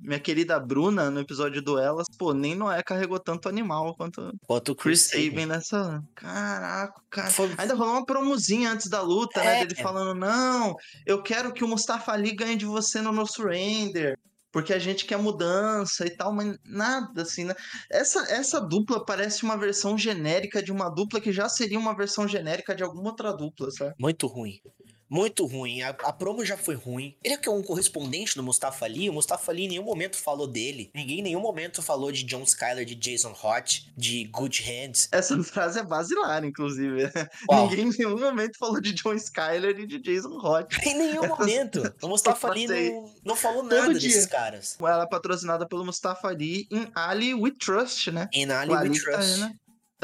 minha 0.00 0.18
querida 0.18 0.58
Bruna 0.58 1.10
no 1.10 1.20
episódio 1.20 1.60
do 1.62 1.78
Elas, 1.78 2.06
pô, 2.18 2.32
nem 2.32 2.54
Noé 2.54 2.82
carregou 2.82 3.20
tanto 3.20 3.48
animal 3.48 3.94
quanto 3.96 4.32
Quanto 4.46 4.72
o 4.72 4.74
Chris 4.76 5.02
Sabin 5.02 5.46
nessa. 5.46 6.02
Caraca, 6.14 6.94
cara. 7.10 7.30
Foi- 7.30 7.54
Ainda 7.58 7.74
rolou 7.74 7.94
uma 7.94 8.06
promozinha 8.06 8.72
antes 8.72 8.88
da 8.88 9.02
luta, 9.02 9.42
né? 9.42 9.60
É. 9.60 9.66
Dele 9.66 9.80
falando: 9.82 10.14
não, 10.18 10.74
eu 11.06 11.22
quero 11.22 11.52
que 11.52 11.62
o 11.62 11.68
Mustafa 11.68 12.12
Ali 12.12 12.34
ganhe 12.34 12.56
de 12.56 12.64
você 12.66 13.00
no 13.00 13.12
No 13.12 13.26
Surrender. 13.26 14.16
Porque 14.50 14.72
a 14.72 14.78
gente 14.78 15.04
quer 15.04 15.18
mudança 15.18 16.06
e 16.06 16.10
tal, 16.16 16.32
mas 16.32 16.56
nada 16.64 17.22
assim, 17.22 17.42
né? 17.42 17.54
Essa, 17.90 18.20
essa 18.32 18.60
dupla 18.60 19.04
parece 19.04 19.42
uma 19.42 19.56
versão 19.56 19.98
genérica 19.98 20.62
de 20.62 20.70
uma 20.70 20.88
dupla 20.88 21.20
que 21.20 21.32
já 21.32 21.48
seria 21.48 21.76
uma 21.76 21.92
versão 21.96 22.28
genérica 22.28 22.72
de 22.72 22.84
alguma 22.84 23.08
outra 23.10 23.32
dupla, 23.32 23.68
sabe? 23.72 23.92
Muito 23.98 24.28
ruim. 24.28 24.60
Muito 25.08 25.46
ruim. 25.46 25.82
A, 25.82 25.90
a 25.90 26.12
promo 26.12 26.44
já 26.44 26.56
foi 26.56 26.74
ruim. 26.74 27.14
Ele 27.22 27.34
é 27.34 27.36
que 27.36 27.48
é 27.48 27.52
um 27.52 27.62
correspondente 27.62 28.36
do 28.36 28.42
Mustafa 28.42 28.84
Ali. 28.84 29.08
O 29.08 29.12
Mustafa 29.12 29.50
Ali 29.52 29.64
em 29.64 29.68
nenhum 29.68 29.84
momento 29.84 30.16
falou 30.16 30.46
dele. 30.46 30.90
Ninguém 30.94 31.20
em 31.20 31.22
nenhum 31.22 31.40
momento 31.40 31.82
falou 31.82 32.10
de 32.10 32.24
John 32.24 32.42
Skyler, 32.42 32.84
de 32.84 32.94
Jason 32.94 33.34
Hot, 33.42 33.92
de 33.96 34.24
Good 34.24 34.62
Hands. 34.62 35.08
Essa 35.12 35.42
frase 35.42 35.78
é 35.78 35.82
basilar, 35.82 36.44
inclusive. 36.44 37.10
Qual? 37.46 37.68
Ninguém 37.68 37.88
em 37.88 37.98
nenhum 37.98 38.18
momento 38.18 38.58
falou 38.58 38.80
de 38.80 38.92
John 38.92 39.14
Skyler 39.14 39.78
e 39.78 39.86
de 39.86 39.98
Jason 39.98 40.38
Hot. 40.38 40.74
Em 40.84 40.94
nenhum 40.96 41.26
momento. 41.26 41.94
O 42.02 42.08
Mustafa 42.08 42.50
Ali 42.50 42.66
não, 42.66 43.12
não 43.24 43.36
falou 43.36 43.62
Todo 43.62 43.74
nada 43.74 43.94
dia. 43.94 44.08
desses 44.08 44.26
caras. 44.26 44.76
Ela 44.80 45.04
é 45.04 45.06
patrocinada 45.06 45.66
pelo 45.66 45.84
Mustafa 45.84 46.28
Ali 46.28 46.66
em 46.70 46.90
Ali 46.94 47.34
We 47.34 47.50
Trust, 47.52 48.10
né? 48.10 48.28
Em 48.32 48.50
Ali 48.50 48.72
We 48.72 48.88
tá, 48.88 49.12
Trust. 49.12 49.32
aí, 49.32 49.40
né? 49.40 49.54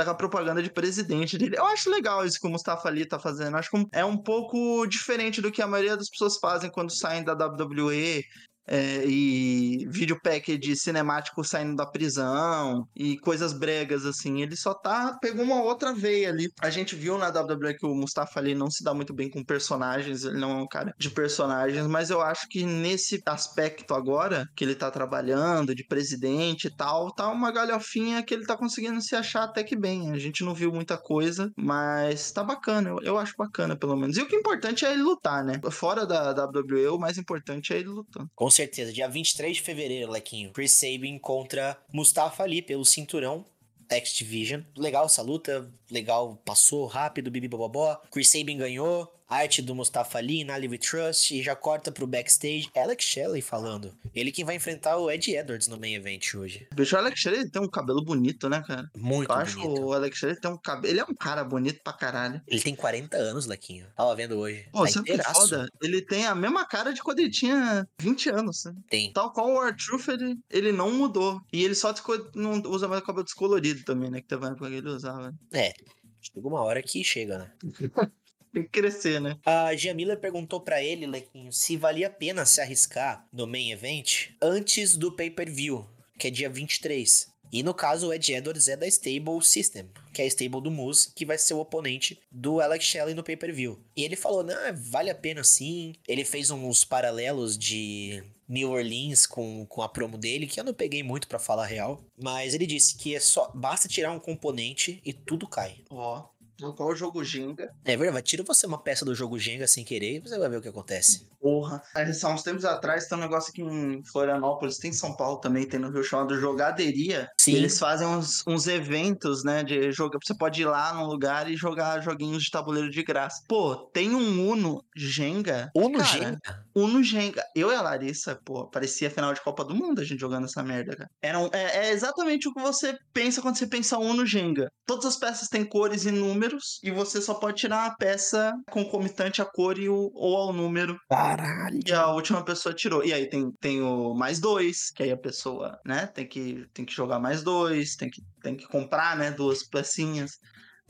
Tá 0.01 0.05
com 0.07 0.13
a 0.13 0.15
propaganda 0.15 0.63
de 0.63 0.71
presidente 0.71 1.37
dele. 1.37 1.59
Eu 1.59 1.67
acho 1.67 1.91
legal 1.91 2.25
isso 2.25 2.41
que 2.41 2.47
o 2.47 2.51
Mustafa 2.51 2.89
Ali 2.89 3.05
tá 3.05 3.19
fazendo. 3.19 3.59
Acho 3.59 3.71
que 3.71 3.87
é 3.93 4.03
um 4.03 4.17
pouco 4.17 4.87
diferente 4.87 5.43
do 5.43 5.53
que 5.53 5.61
a 5.61 5.67
maioria 5.67 5.95
das 5.95 6.09
pessoas 6.09 6.39
fazem 6.39 6.71
quando 6.71 6.91
saem 6.91 7.23
da 7.23 7.35
WWE. 7.35 8.25
É, 8.71 9.05
e 9.05 9.85
vídeo 9.89 10.19
package 10.23 10.77
cinemático 10.77 11.43
saindo 11.43 11.75
da 11.75 11.85
prisão 11.85 12.87
e 12.95 13.19
coisas 13.19 13.53
bregas 13.53 14.07
assim. 14.07 14.41
Ele 14.41 14.57
só 14.57 14.73
tá 14.73 15.19
pegou 15.21 15.45
uma 15.45 15.63
outra 15.63 15.93
veia 15.93 16.29
ali. 16.29 16.49
A 16.61 16.71
gente 16.71 16.95
viu 16.95 17.19
na 17.19 17.29
WWE 17.29 17.75
que 17.75 17.87
o 17.87 17.95
Mustafa 17.95 18.39
Ali 18.39 18.55
não 18.55 18.71
se 18.71 18.85
dá 18.85 18.95
muito 18.95 19.13
bem 19.13 19.29
com 19.29 19.45
personagens, 19.45 20.25
ele 20.25 20.39
não 20.39 20.53
é 20.53 20.63
um 20.63 20.69
cara 20.69 20.95
de 20.97 21.11
personagens, 21.11 21.87
mas 21.87 22.11
eu 22.11 22.21
acho 22.21 22.47
que 22.49 22.65
nesse 22.65 23.21
aspecto 23.27 23.93
agora 23.93 24.47
que 24.57 24.65
ele 24.65 24.75
tá 24.75 24.91
trabalhando 24.91 25.75
de 25.75 25.85
presidente 25.85 26.69
e 26.69 26.77
tal, 26.77 27.13
tá 27.13 27.29
uma 27.29 27.51
galhofinha 27.51 28.23
que 28.23 28.33
ele 28.33 28.47
tá 28.47 28.57
conseguindo 28.57 29.01
se 29.03 29.17
achar 29.17 29.45
até 29.45 29.65
que 29.65 29.77
bem. 29.77 30.13
A 30.13 30.19
gente 30.19 30.45
não 30.45 30.55
viu 30.55 30.73
muita 30.73 30.97
coisa, 30.97 31.51
mas 31.57 32.31
tá 32.31 32.45
bacana. 32.45 32.91
Eu, 32.91 32.99
eu 33.03 33.19
acho 33.19 33.35
bacana 33.37 33.77
pelo 33.77 33.97
menos. 33.97 34.17
E 34.17 34.23
o 34.23 34.29
que 34.29 34.37
é 34.37 34.39
importante 34.39 34.85
é 34.85 34.93
ele 34.93 35.03
lutar, 35.03 35.45
né? 35.45 35.61
Fora 35.71 36.07
da 36.07 36.31
WWE, 36.31 36.89
o 36.89 36.99
mais 36.99 37.19
importante 37.19 37.73
é 37.73 37.79
ele 37.79 37.89
lutando. 37.89 38.29
Com 38.35 38.51
certeza. 38.61 38.93
Dia 38.93 39.09
23 39.09 39.57
de 39.57 39.63
fevereiro, 39.63 40.11
Lequinho. 40.11 40.53
Chris 40.53 40.73
Sabin 40.73 41.19
contra 41.19 41.77
Mustafa 41.93 42.43
Ali 42.43 42.61
pelo 42.61 42.85
cinturão. 42.85 43.45
X 43.89 44.13
Division. 44.15 44.63
Legal 44.77 45.07
essa 45.07 45.23
luta. 45.23 45.69
Legal, 45.91 46.37
passou 46.45 46.87
rápido, 46.87 47.31
bibi 47.31 47.49
bobobó. 47.49 48.01
Chris 48.11 48.29
Sabin 48.29 48.59
ganhou. 48.59 49.13
Arte 49.31 49.63
do 49.63 49.75
Mustafa 49.75 50.19
Ali, 50.19 50.43
Nali 50.45 50.67
We 50.69 50.77
Trust, 50.77 51.35
e 51.35 51.43
já 51.43 51.55
corta 51.55 51.93
pro 51.93 52.07
backstage 52.07 52.69
Alex 52.77 53.05
Shelley 53.05 53.41
falando. 53.41 53.95
Ele 54.15 54.33
que 54.33 54.45
vai 54.45 54.57
enfrentar 54.57 54.97
o 54.99 55.11
Ed 55.11 55.31
Edwards 55.35 55.69
no 55.69 55.79
main 55.79 55.95
event 55.95 56.35
hoje. 56.35 56.67
Bicho, 56.75 56.97
o 56.97 56.99
Alex 56.99 57.21
Shelley 57.21 57.49
tem 57.49 57.63
um 57.63 57.69
cabelo 57.69 58.03
bonito, 58.05 58.49
né, 58.49 58.63
cara? 58.67 58.91
Muito 58.97 59.31
Eu 59.31 59.37
acho 59.37 59.61
bonito. 59.61 59.83
o 59.85 59.93
Alex 59.93 60.19
Shelley 60.19 60.41
tem 60.41 60.51
um 60.51 60.59
cabelo. 60.59 60.93
Ele 60.93 61.01
é 61.01 61.05
um 61.05 61.15
cara 61.15 61.45
bonito 61.45 61.81
pra 61.83 61.93
caralho. 61.93 62.43
Ele 62.47 62.61
tem 62.61 62.75
40 62.75 63.17
anos, 63.17 63.47
Lequinho. 63.47 63.87
Tava 63.97 64.15
vendo 64.17 64.37
hoje. 64.37 64.67
Pô, 64.73 64.85
tá 64.85 64.93
que 64.93 64.99
inteiraço. 64.99 65.41
foda? 65.49 65.69
Ele 65.81 66.03
tem 66.03 66.27
a 66.27 66.35
mesma 66.35 66.67
cara 66.67 66.93
de 66.93 67.03
quando 67.03 67.21
ele 67.21 67.31
tinha 67.31 67.87
20 68.01 68.31
anos. 68.31 68.65
né? 68.65 68.75
Tem. 68.89 69.13
Tal 69.13 69.33
qual 69.33 69.49
o 69.51 69.65
R-Truth, 69.65 70.09
ele, 70.09 70.37
ele 70.51 70.73
não 70.73 70.91
mudou. 70.91 71.41
E 71.53 71.65
ele 71.65 71.75
só 71.75 71.95
não 72.35 72.61
usa 72.67 72.89
mais 72.89 73.01
o 73.01 73.05
cabelo 73.05 73.25
descolorido 73.25 73.85
também, 73.85 74.11
né? 74.11 74.21
Que 74.21 74.27
teve 74.27 74.43
uma 74.45 74.53
época 74.53 74.69
que 74.69 74.75
ele 74.77 74.89
usava. 74.89 75.33
É. 75.53 75.73
Chega 76.21 76.47
uma 76.47 76.61
hora 76.63 76.83
que 76.83 77.03
chega, 77.03 77.39
né? 77.39 77.53
Tem 78.53 78.63
que 78.63 78.69
crescer, 78.69 79.21
né? 79.21 79.39
A 79.45 79.75
Jamila 79.77 80.17
perguntou 80.17 80.61
pra 80.61 80.83
ele, 80.83 81.07
Lequinho, 81.07 81.53
se 81.53 81.77
valia 81.77 82.09
a 82.09 82.11
pena 82.11 82.45
se 82.45 82.61
arriscar 82.61 83.27
no 83.33 83.47
main 83.47 83.71
event 83.71 84.31
antes 84.43 84.97
do 84.97 85.13
pay-per-view, 85.13 85.87
que 86.19 86.27
é 86.27 86.31
dia 86.31 86.51
23. 86.51 87.31
E 87.53 87.63
no 87.63 87.75
caso, 87.75 88.09
o 88.09 88.15
Ed 88.15 88.33
Edwards 88.33 88.69
é 88.69 88.77
da 88.77 88.87
Stable 88.87 89.43
System, 89.43 89.87
que 90.13 90.23
é 90.23 90.25
a 90.25 90.29
stable 90.29 90.61
do 90.61 90.71
Moose, 90.71 91.11
que 91.15 91.27
vai 91.27 91.37
ser 91.37 91.55
o 91.55 91.59
oponente 91.59 92.21
do 92.31 92.61
Alex 92.61 92.85
Shelley 92.85 93.15
no 93.15 93.25
pay-per-view. 93.25 93.79
E 93.97 94.05
ele 94.05 94.15
falou, 94.15 94.45
não, 94.45 94.55
vale 94.75 95.11
a 95.11 95.15
pena 95.15 95.43
sim. 95.43 95.95
Ele 96.07 96.25
fez 96.25 96.51
uns 96.51 96.85
paralelos 96.85 97.59
de 97.59 98.23
New 98.49 98.71
Orleans 98.71 99.27
com, 99.27 99.67
com 99.67 99.83
a 99.83 99.89
promo 99.89 100.17
dele, 100.17 100.47
que 100.47 100.61
eu 100.61 100.65
não 100.65 100.75
peguei 100.75 101.03
muito 101.03 101.27
pra 101.27 101.41
falar 101.41 101.67
real. 101.67 102.05
Mas 102.17 102.55
ele 102.55 102.67
disse 102.67 102.97
que 102.97 103.17
é 103.17 103.21
só 103.21 103.51
basta 103.53 103.89
tirar 103.89 104.13
um 104.13 104.21
componente 104.21 105.01
e 105.05 105.13
tudo 105.13 105.49
cai. 105.49 105.79
Ó. 105.91 106.21
Tal 106.21 106.40
qual 106.75 106.91
o 106.91 106.95
jogo 106.95 107.25
Ginga. 107.25 107.71
É 107.85 107.97
verdade, 107.97 108.27
tira 108.27 108.43
você 108.43 108.67
uma 108.67 108.83
peça 108.83 109.05
do 109.05 109.15
jogo 109.15 109.39
Jenga 109.39 109.67
sem 109.67 109.85
querer 109.85 110.17
e 110.17 110.21
você 110.21 110.39
vai 110.39 110.49
ver 110.49 110.59
o 110.59 110.63
que 110.63 110.69
acontece. 110.69 111.27
Porra. 111.41 111.83
Há 111.95 112.29
uns 112.29 112.43
tempos 112.43 112.65
atrás 112.65 113.07
tem 113.07 113.17
um 113.17 113.21
negócio 113.21 113.51
aqui 113.51 113.63
em 113.63 114.05
Florianópolis, 114.05 114.79
tem 114.79 114.91
em 114.91 114.95
São 114.95 115.17
Paulo 115.17 115.39
também, 115.39 115.67
tem 115.67 115.81
no 115.81 115.91
Rio 115.91 116.05
chamado 116.05 116.39
Jogaderia. 116.39 117.31
Sim. 117.41 117.55
Eles 117.55 117.79
fazem 117.79 118.07
uns, 118.07 118.45
uns 118.47 118.67
eventos, 118.67 119.43
né? 119.43 119.65
De 119.65 119.91
jogo. 119.91 120.19
Você 120.23 120.35
pode 120.35 120.61
ir 120.61 120.67
lá 120.67 120.93
num 120.93 121.07
lugar 121.07 121.51
e 121.51 121.57
jogar 121.57 122.03
joguinhos 122.03 122.43
de 122.43 122.51
tabuleiro 122.51 122.91
de 122.91 123.03
graça. 123.03 123.43
Pô, 123.49 123.77
tem 123.77 124.15
um 124.15 124.51
Uno 124.51 124.85
Jenga. 124.95 125.71
Uno 125.75 126.05
Jenga? 126.05 126.39
Uno 126.75 127.03
Jenga. 127.03 127.43
Eu 127.55 127.71
e 127.73 127.75
a 127.75 127.83
Larissa, 127.83 128.39
pô, 128.45 128.69
parecia 128.69 129.11
final 129.11 129.33
de 129.35 129.41
Copa 129.43 129.65
do 129.65 129.75
Mundo 129.75 130.01
a 130.01 130.05
gente 130.05 130.21
jogando 130.21 130.45
essa 130.45 130.63
merda, 130.63 130.97
cara. 130.97 131.11
Era 131.23 131.39
um- 131.39 131.51
é, 131.53 131.89
é 131.89 131.91
exatamente 131.93 132.49
o 132.49 132.53
que 132.55 132.61
você 132.63 132.97
pensa 133.13 133.41
quando 133.43 133.57
você 133.57 133.67
pensa 133.67 133.99
Uno 133.99 134.25
Jenga. 134.27 134.69
Todas 134.87 135.05
as 135.07 135.17
peças 135.17 135.49
têm 135.49 135.65
cores 135.65 136.05
e 136.05 136.11
números, 136.11 136.81
e 136.83 136.91
você 136.91 137.21
só 137.21 137.35
pode 137.35 137.59
tirar 137.59 137.89
uma 137.89 137.97
peça 137.97 138.53
concomitante 138.71 139.41
à 139.43 139.45
cor 139.45 139.79
e 139.79 139.89
o, 139.89 140.11
ou 140.15 140.37
ao 140.37 140.53
número 140.53 140.97
Caralho. 141.09 141.81
que 141.81 141.93
a 141.93 142.09
última 142.09 142.45
pessoa 142.45 142.75
tirou. 142.75 143.05
E 143.05 143.13
aí 143.13 143.29
tem, 143.29 143.51
tem 143.61 143.83
o 143.83 144.15
mais 144.15 144.41
dois, 144.41 144.91
que 144.91 145.03
aí 145.03 145.11
a 145.13 145.17
pessoa, 145.17 145.79
né, 145.87 146.07
tem 146.07 146.27
que, 146.27 146.65
tem 146.73 146.85
que 146.85 146.93
jogar 146.93 147.19
mais 147.19 147.43
dois, 147.43 147.95
tem 147.97 148.09
que, 148.11 148.23
tem 148.43 148.57
que 148.57 148.67
comprar, 148.67 149.17
né, 149.17 149.31
duas 149.31 149.63
pecinhas. 149.63 150.33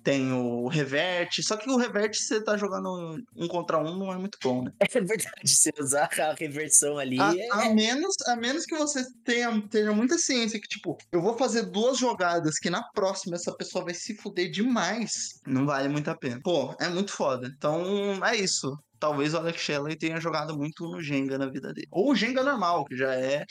Tem 0.02 0.32
o 0.32 0.66
reverte, 0.68 1.42
só 1.42 1.56
que 1.56 1.68
o 1.70 1.76
reverte, 1.76 2.18
se 2.18 2.28
você 2.28 2.44
tá 2.44 2.56
jogando 2.56 3.18
um 3.36 3.48
contra 3.48 3.78
um, 3.78 3.96
não 3.98 4.12
é 4.12 4.16
muito 4.16 4.38
bom, 4.42 4.64
né? 4.64 4.72
É 4.92 5.00
verdade, 5.00 5.48
se 5.48 5.72
usar 5.78 6.08
a 6.18 6.34
reversão 6.34 6.98
ali. 6.98 7.20
A, 7.20 7.34
é- 7.36 7.48
a 7.50 7.74
menos, 7.74 8.14
a 8.26 8.36
menos 8.36 8.64
que 8.66 8.76
você 8.76 9.04
tenha, 9.24 9.60
tenha 9.68 9.92
muita 9.92 10.18
ciência 10.18 10.60
que, 10.60 10.68
tipo, 10.68 10.96
eu 11.12 11.20
vou 11.22 11.36
fazer 11.38 11.62
duas 11.66 11.98
jogadas 11.98 12.58
que 12.58 12.68
na 12.70 12.82
próxima 12.92 13.36
essa 13.36 13.54
pessoa 13.56 13.84
vai 13.84 13.94
se 13.94 14.14
fuder 14.16 14.50
demais. 14.50 15.40
Não 15.46 15.64
vale 15.66 15.88
muito 15.88 16.08
a 16.10 16.16
pena. 16.16 16.40
Pô, 16.42 16.74
é 16.80 16.88
muito 16.88 17.12
foda. 17.12 17.46
Então, 17.56 18.24
é 18.24 18.36
isso. 18.36 18.76
Talvez 18.98 19.32
o 19.32 19.38
Alex 19.38 19.60
Shelley 19.60 19.96
tenha 19.96 20.20
jogado 20.20 20.56
muito 20.56 20.86
no 20.86 21.00
Jenga 21.00 21.38
na 21.38 21.48
vida 21.48 21.72
dele. 21.72 21.86
Ou 21.90 22.10
o 22.10 22.14
Jenga 22.14 22.42
normal, 22.44 22.84
que 22.84 22.96
já 22.96 23.14
é 23.14 23.44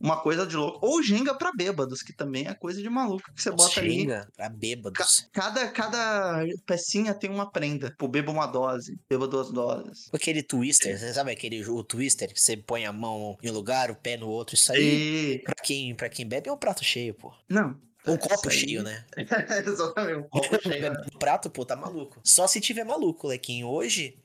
uma 0.00 0.20
coisa 0.20 0.46
de 0.46 0.56
louco. 0.56 0.84
Ou 0.84 0.98
o 0.98 1.02
Jenga 1.02 1.34
pra 1.34 1.52
bêbados, 1.52 2.02
que 2.02 2.12
também 2.12 2.46
é 2.46 2.54
coisa 2.54 2.80
de 2.80 2.88
maluco. 2.88 3.32
Que 3.34 3.42
você 3.42 3.50
bota 3.50 3.80
ali. 3.80 4.00
Jenga 4.00 4.28
pra 4.36 4.48
bêbados. 4.48 5.28
Cada, 5.32 5.68
cada 5.68 6.44
pecinha 6.66 7.14
tem 7.14 7.30
uma 7.30 7.50
prenda. 7.50 7.90
Tipo, 7.90 8.08
beba 8.08 8.30
uma 8.32 8.46
dose, 8.46 8.98
beba 9.08 9.26
duas 9.26 9.50
doses. 9.50 10.08
Aquele 10.12 10.42
twister, 10.42 10.98
você 10.98 11.12
sabe 11.12 11.30
aquele 11.32 11.64
o 11.68 11.82
twister 11.82 12.32
que 12.32 12.40
você 12.40 12.56
põe 12.56 12.84
a 12.86 12.92
mão 12.92 13.36
em 13.42 13.50
um 13.50 13.54
lugar, 13.54 13.90
o 13.90 13.96
pé 13.96 14.16
no 14.16 14.28
outro, 14.28 14.54
isso 14.54 14.72
aí, 14.72 15.34
E. 15.34 15.38
pra 15.40 15.54
quem, 15.54 15.94
pra 15.94 16.08
quem 16.08 16.26
bebe, 16.26 16.48
é 16.48 16.52
um 16.52 16.56
prato 16.56 16.84
cheio, 16.84 17.14
pô. 17.14 17.32
Não. 17.48 17.78
Um 18.06 18.16
copo 18.16 18.48
cheio, 18.50 18.84
né? 18.84 19.04
Exatamente, 19.66 20.18
um 20.18 20.28
copo 20.28 20.58
cheio. 20.62 20.92
O 21.12 21.18
prato, 21.18 21.50
pô, 21.50 21.64
tá 21.64 21.74
maluco. 21.74 22.20
Só 22.22 22.46
se 22.46 22.60
tiver 22.60 22.84
maluco, 22.84 23.26
Lequinho. 23.26 23.66
Hoje, 23.66 24.16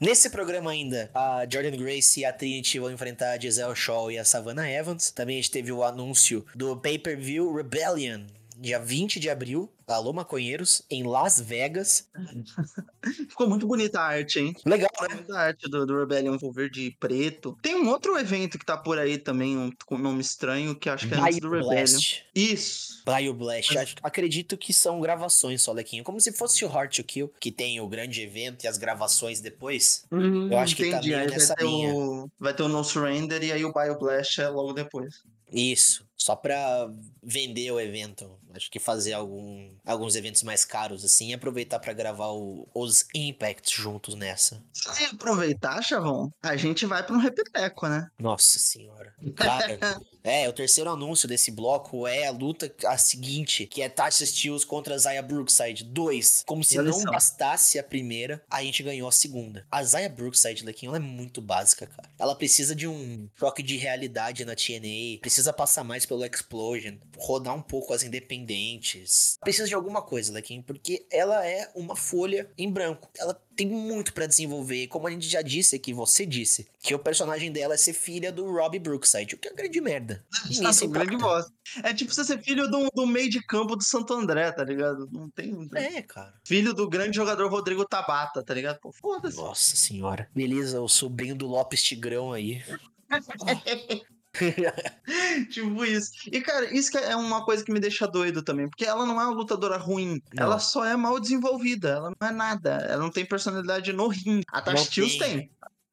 nesse 0.00 0.30
programa 0.30 0.70
ainda, 0.70 1.10
a 1.14 1.46
Jordan 1.48 1.76
Grace 1.76 2.20
e 2.20 2.24
a 2.24 2.32
Trinity 2.32 2.78
vão 2.78 2.90
enfrentar 2.90 3.32
a 3.32 3.38
Giselle 3.38 3.76
Shaw 3.76 4.10
e 4.10 4.18
a 4.18 4.24
Savannah 4.24 4.68
Evans. 4.68 5.10
Também 5.10 5.38
a 5.38 5.40
gente 5.42 5.50
teve 5.50 5.70
o 5.70 5.84
anúncio 5.84 6.44
do 6.54 6.76
pay-per-view 6.76 7.54
Rebellion, 7.54 8.22
dia 8.60 8.78
20 8.78 9.18
de 9.18 9.30
abril. 9.30 9.72
Alô, 9.88 10.12
maconheiros, 10.12 10.82
em 10.88 11.02
Las 11.02 11.40
Vegas. 11.40 12.08
Ficou 13.28 13.48
muito 13.48 13.66
bonita 13.66 13.98
a 13.98 14.04
arte, 14.04 14.38
hein? 14.38 14.54
Legal, 14.64 14.88
Ficou 14.92 15.08
né? 15.08 15.14
bonita 15.16 15.34
a 15.36 15.40
arte 15.40 15.68
do, 15.68 15.84
do 15.86 15.98
Rebellion 15.98 16.36
verde 16.52 16.96
preto. 17.00 17.58
Tem 17.62 17.74
um 17.74 17.88
outro 17.88 18.16
evento 18.18 18.56
que 18.58 18.64
tá 18.64 18.76
por 18.76 18.98
aí 18.98 19.18
também, 19.18 19.56
um, 19.56 19.72
com 19.86 19.98
nome 19.98 20.20
estranho, 20.20 20.76
que 20.76 20.88
acho 20.88 21.08
que 21.08 21.14
é 21.14 21.18
antes 21.18 21.40
do 21.40 21.50
Rebellion. 21.50 21.98
Isso. 22.34 23.02
Bio 23.04 23.34
Blast. 23.34 23.76
Acho- 23.76 23.96
Acredito 24.02 24.56
que 24.56 24.72
são 24.72 25.00
gravações 25.00 25.62
só, 25.62 25.72
Lequinho. 25.72 26.04
Como 26.04 26.20
se 26.20 26.30
fosse 26.32 26.64
o 26.64 26.68
Heart 26.68 26.96
to 26.96 27.04
Kill, 27.04 27.32
que 27.40 27.50
tem 27.50 27.80
o 27.80 27.88
grande 27.88 28.20
evento 28.20 28.64
e 28.64 28.68
as 28.68 28.76
gravações 28.78 29.40
depois. 29.40 30.04
Eu 30.12 30.56
acho 30.58 30.76
que 30.76 30.82
tá 30.88 30.98
Entendi. 30.98 31.08
meio 31.10 31.20
aí 31.22 31.30
nessa 31.30 31.54
vai 31.56 31.64
linha. 31.66 31.94
o, 31.94 32.30
vai 32.38 32.54
ter 32.54 32.62
o 32.62 32.68
No 32.68 32.84
Surrender 32.84 33.42
e 33.42 33.50
aí 33.50 33.64
o 33.64 33.72
Bioblast 33.72 34.38
é 34.40 34.48
logo 34.48 34.72
depois. 34.72 35.22
Isso. 35.52 36.04
Só 36.16 36.36
pra 36.36 36.88
vender 37.22 37.72
o 37.72 37.80
evento. 37.80 38.30
Acho 38.54 38.70
que 38.70 38.78
fazer 38.78 39.12
algum, 39.12 39.70
alguns 39.84 40.14
eventos 40.16 40.42
mais 40.42 40.64
caros, 40.64 41.04
assim, 41.04 41.30
e 41.30 41.34
aproveitar 41.34 41.78
pra 41.78 41.92
gravar 41.92 42.28
o- 42.32 42.68
os 42.74 43.06
Impacts 43.14 43.70
juntos 43.72 44.14
nessa. 44.14 44.62
Se 44.72 45.04
aproveitar, 45.04 45.82
Chavão, 45.82 46.32
a 46.42 46.56
gente 46.56 46.86
vai 46.86 47.02
pra 47.04 47.14
um 47.14 47.20
repeteco, 47.20 47.86
né? 47.88 48.10
Nossa 48.18 48.58
senhora. 48.58 49.14
Cara, 49.36 49.78
é, 50.24 50.48
o 50.48 50.52
terceiro 50.52 50.90
anúncio 50.90 51.28
desse 51.28 51.50
bloco 51.50 52.06
é 52.06 52.26
a 52.26 52.30
luta 52.30 52.72
a 52.86 52.96
seguinte, 52.98 53.66
que 53.66 53.82
é 53.82 53.88
Tasha 53.88 54.24
Steels 54.26 54.64
contra 54.64 54.98
Zaya 54.98 55.22
Brookside 55.22 55.84
2. 55.84 56.44
Como 56.46 56.64
se 56.64 56.76
não 56.76 56.92
bastasse 57.12 57.78
a 57.78 57.84
primeira, 57.84 58.42
a 58.50 58.62
gente 58.62 58.82
ganhou 58.82 59.08
a 59.08 59.12
segunda. 59.12 59.66
A 59.70 59.82
Zaya 59.84 60.08
Brookside, 60.08 60.64
Lequinho, 60.64 60.90
ela 60.90 60.96
é 60.96 61.00
muito 61.00 61.40
básica, 61.40 61.86
cara. 61.86 62.08
Ela 62.18 62.34
precisa 62.34 62.74
de 62.74 62.86
um 62.86 63.28
choque 63.38 63.62
de 63.62 63.76
realidade 63.76 64.44
na 64.44 64.54
TNA, 64.54 65.18
precisa 65.20 65.52
passar 65.52 65.84
mais 65.84 66.04
pelo 66.06 66.24
Explosion, 66.24 66.96
rodar 67.16 67.54
um 67.54 67.62
pouco 67.62 67.92
as 67.92 68.02
independentes. 68.40 69.38
Precisa 69.40 69.68
de 69.68 69.74
alguma 69.74 70.02
coisa, 70.02 70.32
Lequinho, 70.32 70.62
porque 70.62 71.06
ela 71.10 71.46
é 71.46 71.70
uma 71.74 71.96
folha 71.96 72.50
em 72.56 72.70
branco. 72.70 73.08
Ela 73.16 73.34
tem 73.56 73.66
muito 73.66 74.12
pra 74.12 74.26
desenvolver. 74.26 74.86
Como 74.88 75.06
a 75.06 75.10
gente 75.10 75.28
já 75.28 75.42
disse 75.42 75.76
aqui, 75.76 75.92
você 75.92 76.24
disse, 76.24 76.66
que 76.80 76.94
o 76.94 76.98
personagem 76.98 77.52
dela 77.52 77.74
é 77.74 77.76
ser 77.76 77.92
filha 77.92 78.32
do 78.32 78.50
Rob 78.50 78.78
Brookside, 78.78 79.34
o 79.34 79.38
que 79.38 79.48
é 79.48 79.50
uma 79.50 79.56
grande 79.56 79.80
merda. 79.80 80.24
Se 80.72 80.86
com 80.86 80.92
grande 80.92 81.16
bosta. 81.16 81.52
É 81.82 81.92
tipo 81.94 82.12
você 82.12 82.24
ser 82.24 82.42
filho 82.42 82.68
do, 82.70 82.88
do 82.94 83.06
meio 83.06 83.28
de 83.30 83.40
campo 83.46 83.76
do 83.76 83.84
Santo 83.84 84.12
André, 84.14 84.50
tá 84.52 84.64
ligado? 84.64 85.08
Não 85.12 85.28
tem. 85.30 85.52
não 85.52 85.68
tem- 85.68 85.96
É, 85.98 86.02
cara. 86.02 86.34
Filho 86.44 86.74
do 86.74 86.88
grande 86.88 87.16
jogador 87.16 87.48
Rodrigo 87.50 87.84
Tabata, 87.84 88.42
tá 88.42 88.54
ligado? 88.54 88.78
Pô, 88.80 88.92
foda-se. 88.92 89.36
Nossa 89.36 89.76
senhora. 89.76 90.28
Beleza, 90.34 90.80
o 90.80 90.88
sobrinho 90.88 91.34
do 91.34 91.46
Lopes 91.46 91.82
Tigrão 91.82 92.32
aí. 92.32 92.62
tipo 95.50 95.84
isso. 95.84 96.12
E, 96.30 96.40
cara, 96.40 96.72
isso 96.72 96.96
é 96.96 97.16
uma 97.16 97.44
coisa 97.44 97.64
que 97.64 97.72
me 97.72 97.80
deixa 97.80 98.06
doido 98.06 98.42
também, 98.42 98.68
porque 98.68 98.84
ela 98.84 99.04
não 99.04 99.20
é 99.20 99.24
uma 99.24 99.34
lutadora 99.34 99.76
ruim. 99.76 100.22
Não. 100.34 100.44
Ela 100.44 100.58
só 100.58 100.84
é 100.84 100.96
mal 100.96 101.18
desenvolvida. 101.18 101.90
Ela 101.90 102.12
não 102.20 102.28
é 102.28 102.32
nada. 102.32 102.70
Ela 102.88 103.02
não 103.02 103.10
tem 103.10 103.24
personalidade 103.24 103.92
no 103.92 104.08
ringue. 104.08 104.44
A 104.52 104.62
Tasha 104.62 104.76
Não 104.76 104.84
Steelz 104.84 105.16
tem. 105.16 105.50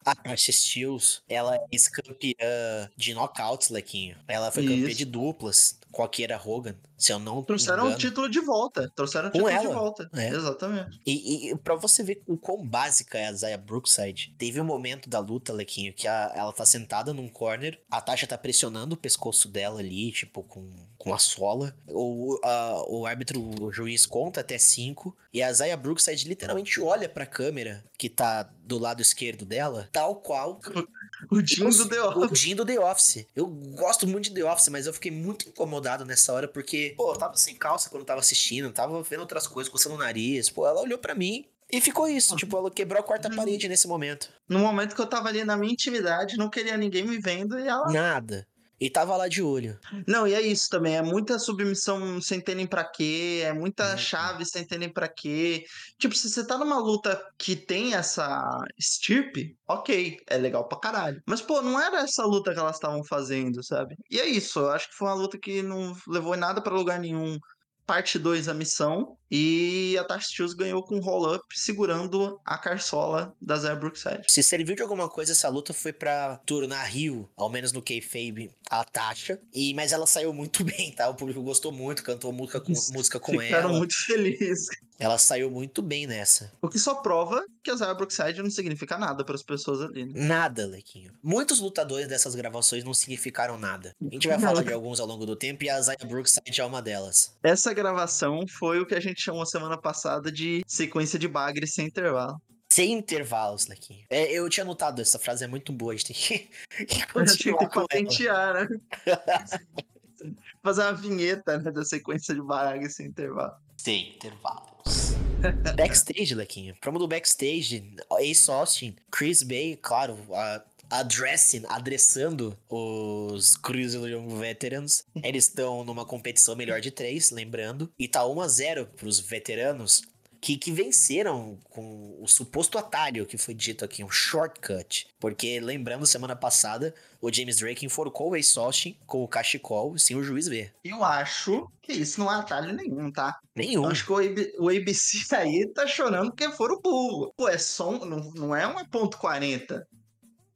A 0.08 0.16
Tasha 0.16 0.52
Steels, 0.54 1.22
ela 1.28 1.56
é 1.56 1.60
ex-campeã 1.70 2.90
de 2.96 3.14
knockouts, 3.14 3.70
Lequinho. 3.70 4.16
Ela 4.28 4.52
foi 4.52 4.64
campeã 4.64 4.88
Isso. 4.88 4.98
de 4.98 5.06
duplas 5.06 5.78
com 5.92 6.04
a 6.04 6.10
Kiera 6.10 6.40
Hogan, 6.44 6.76
se 6.98 7.12
eu 7.12 7.18
não 7.20 7.38
me 7.38 7.44
Trouxeram 7.46 7.84
o 7.84 7.88
engano. 7.88 8.00
título 8.00 8.30
de 8.30 8.40
volta. 8.40 8.90
Trouxeram 8.96 9.30
o 9.30 9.32
título 9.32 9.50
de 9.50 9.56
ela. 9.56 9.74
volta. 9.76 10.10
É. 10.14 10.30
Exatamente. 10.30 11.00
E, 11.06 11.50
e 11.52 11.56
pra 11.58 11.76
você 11.76 12.04
ver 12.04 12.22
o 12.28 12.38
quão 12.38 12.64
básica 12.66 13.18
é 13.18 13.28
a 13.28 13.34
Zaya 13.34 13.58
Brookside, 13.58 14.34
teve 14.38 14.62
um 14.62 14.66
momento 14.66 15.10
da 15.10 15.20
luta, 15.20 15.52
Lequinho, 15.54 15.94
que 15.94 16.08
a- 16.08 16.32
ela 16.36 16.54
tá 16.54 16.66
sentada 16.66 17.14
num 17.14 17.28
corner, 17.28 17.80
a 17.90 18.00
Tasha 18.00 18.28
tá 18.28 18.38
pressionando 18.38 18.94
o 18.96 18.98
pescoço 18.98 19.48
dela 19.50 19.80
ali, 19.80 20.12
tipo, 20.12 20.44
com, 20.44 20.72
com 20.98 21.14
a 21.14 21.18
sola. 21.18 21.76
O, 21.88 22.38
a- 22.44 22.84
o 22.88 23.06
árbitro, 23.06 23.42
o 23.62 23.72
juiz 23.72 24.06
conta 24.06 24.42
até 24.42 24.58
cinco, 24.58 25.16
e 25.34 25.42
a 25.42 25.52
Zaya 25.52 25.76
Brookside 25.78 26.28
literalmente 26.28 26.80
olha 26.80 27.10
pra 27.10 27.26
câmera 27.26 27.84
que 27.98 28.10
tá 28.10 28.48
do 28.68 28.78
lado 28.78 29.02
esquerdo 29.02 29.46
dela, 29.46 29.90
tal 29.92 30.18
qual 30.18 30.60
O 31.32 31.42
time 31.42 31.72
do 31.72 31.90
The 31.90 32.02
o 32.02 32.26
Office. 32.26 32.40
Jim 32.40 32.56
do 32.56 32.66
The 32.66 32.80
Office. 32.80 33.26
Eu 33.36 33.48
gosto 33.48 34.06
muito 34.06 34.26
de 34.26 34.36
The 34.36 34.44
Office, 34.46 34.68
mas 34.70 34.86
eu 34.86 34.94
fiquei 34.94 35.12
muito 35.12 35.50
incomodado 35.50 36.06
nessa 36.06 36.32
hora, 36.32 36.48
porque, 36.48 36.94
pô, 36.96 37.12
eu 37.12 37.18
tava 37.18 37.36
sem 37.36 37.56
calça 37.56 37.90
quando 37.90 38.06
tava 38.06 38.20
assistindo, 38.20 38.72
tava 38.72 39.02
vendo 39.02 39.22
outras 39.22 39.48
coisas, 39.48 39.72
coçando 39.72 39.96
o 39.96 39.98
nariz. 39.98 40.50
Pô, 40.50 40.68
ela 40.68 40.82
olhou 40.82 41.00
pra 41.00 41.16
mim, 41.16 41.46
E 41.70 41.82
ficou 41.82 42.08
isso, 42.08 42.36
tipo, 42.36 42.56
ela 42.56 42.72
quebrou 42.72 43.00
a 43.00 43.04
quarta 43.04 43.30
parede 43.30 43.68
nesse 43.68 43.88
momento. 43.88 44.30
No 44.48 44.60
momento 44.60 44.96
que 44.96 45.02
eu 45.02 45.08
tava 45.08 45.28
ali 45.28 45.44
na 45.44 45.58
minha 45.58 45.74
intimidade, 45.74 46.38
não 46.38 46.50
queria 46.50 46.78
ninguém 46.78 47.04
me 47.04 47.18
vendo 47.20 47.60
e 47.60 47.68
ela. 47.68 47.92
Nada. 47.92 48.48
E 48.80 48.90
tava 48.92 49.18
lá 49.18 49.28
de 49.28 49.42
olho. 49.42 49.80
Não, 50.08 50.28
e 50.28 50.34
é 50.36 50.42
isso 50.42 50.70
também. 50.70 50.96
É 50.96 51.02
muita 51.02 51.40
submissão 51.40 52.22
sem 52.22 52.40
ter 52.40 52.54
nem 52.54 52.68
pra 52.68 52.84
quê. 52.84 53.42
É 53.44 53.52
muita 53.52 53.92
Uhum. 53.92 53.98
chave 53.98 54.46
sem 54.46 54.64
ter 54.66 54.78
nem 54.78 54.88
pra 54.90 55.08
quê. 55.08 55.66
Tipo, 55.98 56.14
se 56.16 56.30
você 56.30 56.46
tá 56.46 56.58
numa 56.60 56.78
luta 56.80 57.20
que 57.40 57.56
tem 57.56 57.96
essa 57.96 58.40
estirpe, 58.78 59.56
ok. 59.68 60.18
É 60.28 60.38
legal 60.38 60.68
pra 60.68 60.80
caralho. 60.80 61.22
Mas, 61.26 61.42
pô, 61.42 61.62
não 61.62 61.80
era 61.82 62.02
essa 62.02 62.24
luta 62.24 62.54
que 62.54 62.60
elas 62.60 62.76
estavam 62.76 63.04
fazendo, 63.04 63.64
sabe? 63.64 63.96
E 64.12 64.20
é 64.20 64.26
isso. 64.28 64.60
Eu 64.60 64.70
acho 64.70 64.90
que 64.90 64.96
foi 64.96 65.08
uma 65.08 65.16
luta 65.16 65.38
que 65.40 65.62
não 65.64 65.96
levou 66.08 66.36
em 66.36 66.40
nada 66.40 66.62
pra 66.62 66.74
lugar 66.76 67.00
nenhum. 67.00 67.40
Parte 67.86 68.20
2 68.20 68.50
a 68.50 68.54
missão. 68.54 69.16
E 69.32 69.98
a 69.98 70.04
Tasha 70.04 70.46
ganhou 70.58 70.84
com 70.84 70.98
um 70.98 71.02
roll-up 71.02 71.42
segurando 71.54 72.38
a 72.46 72.58
carçola 72.58 73.34
da 73.42 73.56
Zaya 73.56 73.76
Brookside. 73.78 74.24
Se 74.28 74.44
serviu 74.44 74.76
de 74.76 74.82
alguma 74.82 75.08
coisa, 75.10 75.32
essa 75.32 75.48
luta 75.50 75.74
foi 75.74 75.92
pra 75.94 76.38
tornar 76.46 76.84
Rio, 76.84 77.30
ao 77.38 77.50
menos 77.50 77.72
no 77.72 77.82
kayfabe, 77.82 78.52
a 78.70 78.84
Tasha. 78.84 79.40
E, 79.54 79.74
mas 79.74 79.92
ela 79.92 80.06
saiu 80.08 80.34
muito 80.34 80.64
bem, 80.66 80.92
tá? 80.92 81.10
O 81.10 81.16
público 81.16 81.42
gostou 81.42 81.72
muito, 81.72 82.04
cantou 82.04 82.32
música 82.32 82.60
com, 82.60 82.72
música 82.94 83.20
com 83.20 83.40
Ficaram 83.40 83.70
ela. 83.70 83.78
muito 83.78 83.96
felizes. 83.96 84.68
Ela 85.00 85.18
saiu 85.20 85.52
muito 85.52 85.82
bem 85.82 86.08
nessa. 86.08 86.52
O 86.60 86.68
que 86.68 86.80
só 86.80 86.96
prova 86.96 87.46
que 87.64 87.70
a 87.70 87.76
Zaya 87.76 87.94
Brookside 87.94 88.42
não 88.42 88.50
significa 88.50 88.98
nada 88.98 89.24
para 89.24 89.36
as 89.36 89.44
pessoas 89.44 89.82
ali, 89.82 90.06
né? 90.06 90.12
Nada, 90.16 90.66
Lequinho. 90.66 91.14
Muitos 91.22 91.60
lutadores 91.60 92.08
dessas 92.08 92.34
gravações 92.34 92.84
não 92.84 92.96
significaram 92.96 93.60
nada. 93.60 93.94
A 94.02 94.14
gente 94.14 94.28
vai 94.28 94.40
falar 94.40 94.64
de 94.64 94.74
alguns 94.74 95.00
ao 95.00 95.06
longo 95.06 95.26
do 95.26 95.36
tempo 95.36 95.64
e 95.64 95.70
a 95.70 95.80
Zaya 95.80 96.00
Brookside 96.04 96.62
é 96.62 96.66
uma 96.66 96.82
delas. 96.82 97.36
Essa 97.44 97.74
gravação 97.74 98.46
foi 98.48 98.80
o 98.80 98.88
que 98.88 98.96
a 98.96 99.00
gente 99.00 99.22
chamou 99.22 99.46
semana 99.46 99.78
passada 99.78 100.32
de 100.32 100.64
sequência 100.66 101.20
de 101.20 101.28
bagre 101.28 101.68
sem 101.68 101.86
intervalo. 101.86 102.42
Sem 102.78 102.94
intervalos, 102.94 103.66
Lequinho. 103.66 104.06
É, 104.08 104.32
eu 104.32 104.48
tinha 104.50 104.64
notado, 104.64 105.02
essa 105.02 105.18
frase 105.18 105.44
é 105.44 105.48
muito 105.48 105.74
boa, 105.74 105.94
a 105.94 105.96
gente 105.96 106.14
tem 106.14 106.16
que, 106.16 106.40
que 106.86 106.94
A 107.18 107.26
gente 107.26 107.44
tem 107.44 107.52
continuar 107.52 107.58
que 107.58 107.74
patentear, 107.74 108.70
né? 108.70 108.80
Fazer 110.62 110.84
uma 110.84 110.94
vinheta 110.94 111.58
né, 111.58 111.72
da 111.72 111.84
sequência 111.84 112.36
de 112.36 112.42
bagre 112.44 112.88
sem 112.88 113.08
intervalo. 113.08 113.56
Sem 113.78 114.10
intervalos. 114.10 115.16
backstage, 115.76 116.36
Lequinho. 116.36 116.76
Promo 116.80 117.00
do 117.00 117.08
backstage. 117.08 117.96
Ace 118.20 118.52
Austin, 118.52 118.96
Chris 119.10 119.42
Bay, 119.42 119.76
claro, 119.82 120.16
a, 120.32 120.62
addressing, 120.92 121.64
adressando 121.70 122.56
os 122.70 123.56
Cruiser 123.58 124.02
Veterans. 124.38 125.04
Eles 125.24 125.46
estão 125.46 125.84
numa 125.84 126.06
competição 126.06 126.56
melhor 126.56 126.80
de 126.80 126.92
três, 126.92 127.32
lembrando. 127.32 127.92
E 127.98 128.08
tá 128.08 128.24
1 128.26 128.42
a 128.42 128.48
0 128.48 128.86
pros 128.96 129.20
veteranos. 129.20 130.04
Que, 130.48 130.56
que 130.56 130.72
venceram 130.72 131.60
com 131.70 132.18
o 132.22 132.26
suposto 132.26 132.78
atalho 132.78 133.26
que 133.26 133.38
foi 133.38 133.54
dito 133.54 133.84
aqui, 133.84 134.02
um 134.02 134.10
shortcut. 134.10 135.06
Porque, 135.20 135.60
lembrando, 135.60 136.06
semana 136.06 136.38
passada, 136.38 136.96
o 137.20 137.30
James 137.30 137.58
Drake 137.58 137.86
enforcou 137.86 138.32
o 138.32 138.62
Austin 138.62 138.98
com 139.06 139.26
o 139.26 139.28
cachecol 139.28 139.98
sem 139.98 140.16
o 140.16 140.24
juiz 140.24 140.48
ver. 140.48 140.74
Eu 140.86 141.04
acho 141.04 141.70
que 141.82 141.92
isso 141.92 142.22
não 142.22 142.32
é 142.32 142.36
atalho 142.36 142.72
nenhum, 142.72 143.12
tá? 143.12 143.38
Nenhum. 143.54 143.84
Eu 143.84 143.90
acho 143.90 144.06
que 144.06 144.12
o, 144.14 144.18
AB, 144.20 144.54
o 144.58 144.70
ABC 144.70 145.26
aí 145.36 145.68
tá 145.74 145.86
chorando 145.86 146.30
porque 146.30 146.50
foram 146.52 146.80
burro. 146.80 147.34
Pô, 147.36 147.50
é 147.50 147.58
só 147.58 147.90
um, 147.90 148.06
não, 148.06 148.32
não 148.34 148.56
é 148.56 148.66
uma 148.66 148.88
ponto 148.88 149.18
.40. 149.18 149.84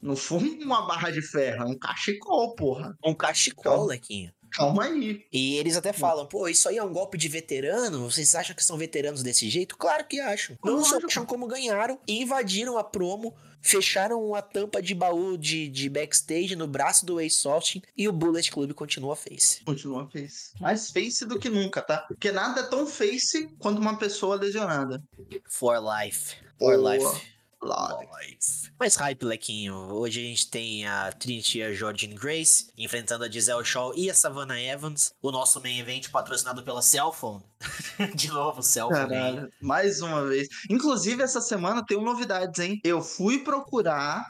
Não 0.02 0.16
foi 0.16 0.58
uma 0.64 0.88
barra 0.88 1.12
de 1.12 1.22
ferro, 1.22 1.64
é 1.64 1.66
um 1.66 1.78
cachecol, 1.78 2.56
porra. 2.56 2.98
Um 3.04 3.14
cachecol, 3.14 3.64
Calma. 3.64 3.88
Lequinho. 3.88 4.32
Calma 4.52 4.86
aí. 4.86 5.26
E 5.32 5.56
eles 5.56 5.78
até 5.78 5.94
falam, 5.94 6.26
pô, 6.26 6.48
isso 6.48 6.68
aí 6.68 6.78
é 6.78 6.84
um 6.84 6.92
golpe 6.92 7.18
de 7.18 7.28
veterano? 7.28 8.10
Vocês 8.10 8.36
acham 8.36 8.56
que 8.56 8.64
são 8.64 8.78
veteranos 8.78 9.24
desse 9.24 9.50
jeito? 9.50 9.78
Claro 9.78 10.06
que 10.06 10.20
acham. 10.20 10.58
Não 10.64 10.84
só 10.84 10.98
acham 11.06 11.26
como 11.26 11.48
ganharam 11.48 12.00
e 12.08 12.22
invadiram 12.22 12.78
a 12.78 12.84
promo, 12.84 13.34
fecharam 13.62 14.36
a 14.36 14.42
tampa 14.42 14.82
de 14.82 14.94
baú 14.94 15.38
de, 15.38 15.68
de 15.70 15.90
backstage 15.90 16.56
no 16.56 16.68
braço 16.68 17.06
do 17.06 17.20
Ace 17.22 17.48
Austin 17.48 17.82
e 17.96 18.08
o 18.08 18.12
Bullet 18.12 18.52
Club 18.52 18.74
continua 18.74 19.16
face. 19.16 19.64
Continua 19.64 20.10
face. 20.10 20.52
Mais 20.60 20.92
face 20.92 21.26
do 21.26 21.40
que 21.40 21.50
nunca, 21.50 21.82
tá? 21.82 22.00
Porque 22.08 22.32
nada 22.32 22.62
é 22.62 22.64
tão 22.64 22.86
face 22.86 23.50
quanto 23.60 23.80
uma 23.80 23.98
pessoa 23.98 24.36
lesionada. 24.36 25.02
For 25.48 25.78
life. 25.80 26.36
For 26.58 26.78
Boa. 26.78 26.98
life. 26.98 27.32
Life. 27.64 28.72
Mais 28.80 28.96
hype, 28.96 29.24
Lequinho. 29.24 29.76
Hoje 29.94 30.20
a 30.20 30.24
gente 30.24 30.50
tem 30.50 30.88
a 30.88 31.12
Trinity 31.12 31.60
e 31.60 31.64
a 31.64 31.74
Jordan 31.74 32.16
Grace 32.16 32.72
enfrentando 32.76 33.24
a 33.24 33.30
Giselle 33.30 33.64
Shaw 33.64 33.94
e 33.96 34.10
a 34.10 34.14
Savannah 34.16 34.60
Evans. 34.60 35.14
O 35.22 35.32
nosso 35.32 35.62
main 35.62 35.80
event 35.80 36.10
patrocinado 36.10 36.64
pela 36.64 36.82
Cellphone. 36.82 37.44
De 38.16 38.30
novo, 38.30 38.64
Cellphone. 38.64 39.10
Caralho, 39.10 39.54
mais 39.62 40.02
uma 40.02 40.26
vez. 40.26 40.48
Inclusive, 40.70 41.22
essa 41.22 41.40
semana 41.40 41.86
tem 41.86 42.02
novidades, 42.04 42.60
hein? 42.60 42.82
Eu 42.84 43.02
fui 43.02 43.44
procurar 43.44 44.26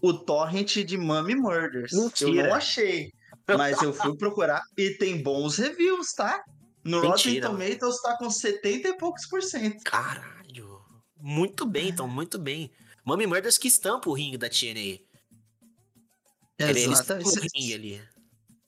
o 0.00 0.12
torrent 0.12 0.78
de 0.78 0.98
Mummy 0.98 1.36
Murders. 1.36 1.92
Eu 1.92 2.04
Mentira. 2.04 2.48
não 2.48 2.54
achei. 2.54 3.12
Mas 3.56 3.80
eu 3.80 3.92
fui 3.92 4.16
procurar 4.16 4.62
e 4.76 4.90
tem 4.90 5.22
bons 5.22 5.56
reviews, 5.56 6.12
tá? 6.14 6.42
No 6.84 7.00
Rotten 7.00 7.34
Mentira. 7.34 7.48
Tomatoes 7.48 8.02
tá 8.02 8.16
com 8.18 8.28
70 8.28 8.88
e 8.88 8.98
poucos 8.98 9.26
por 9.26 9.40
cento. 9.40 9.84
Caralho. 9.84 10.41
Muito 11.24 11.64
bem, 11.64 11.88
então, 11.90 12.08
muito 12.08 12.36
bem. 12.38 12.68
Mummy 13.06 13.26
Murders 13.28 13.56
que 13.56 13.68
estampa 13.68 14.10
o 14.10 14.12
ringue 14.12 14.36
da 14.36 14.48
TNA. 14.48 14.98
Ele- 16.58 16.80
Exato. 16.80 17.14
o 17.22 17.24
Se, 17.26 17.74
ali. 17.74 18.02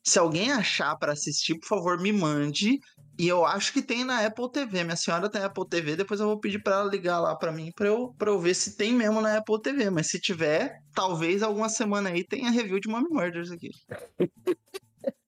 se 0.04 0.18
alguém 0.18 0.52
achar 0.52 0.96
pra 0.96 1.12
assistir, 1.12 1.58
por 1.58 1.66
favor, 1.66 2.00
me 2.00 2.12
mande. 2.12 2.78
E 3.18 3.28
eu 3.28 3.44
acho 3.44 3.72
que 3.72 3.80
tem 3.82 4.04
na 4.04 4.24
Apple 4.26 4.50
TV. 4.50 4.82
Minha 4.84 4.96
senhora 4.96 5.28
tem 5.30 5.42
Apple 5.42 5.68
TV, 5.68 5.94
depois 5.96 6.18
eu 6.20 6.26
vou 6.26 6.38
pedir 6.40 6.60
pra 6.62 6.74
ela 6.76 6.90
ligar 6.90 7.20
lá 7.20 7.36
pra 7.36 7.52
mim 7.52 7.70
pra 7.74 7.86
eu, 7.88 8.12
pra 8.18 8.30
eu 8.30 8.38
ver 8.40 8.54
se 8.54 8.76
tem 8.76 8.92
mesmo 8.92 9.20
na 9.20 9.36
Apple 9.38 9.60
TV. 9.62 9.88
Mas 9.90 10.08
se 10.08 10.20
tiver, 10.20 10.80
talvez 10.92 11.42
alguma 11.42 11.68
semana 11.68 12.10
aí 12.10 12.24
tenha 12.24 12.50
review 12.50 12.80
de 12.80 12.88
Mummy 12.88 13.08
Murders 13.10 13.50
aqui. 13.50 13.70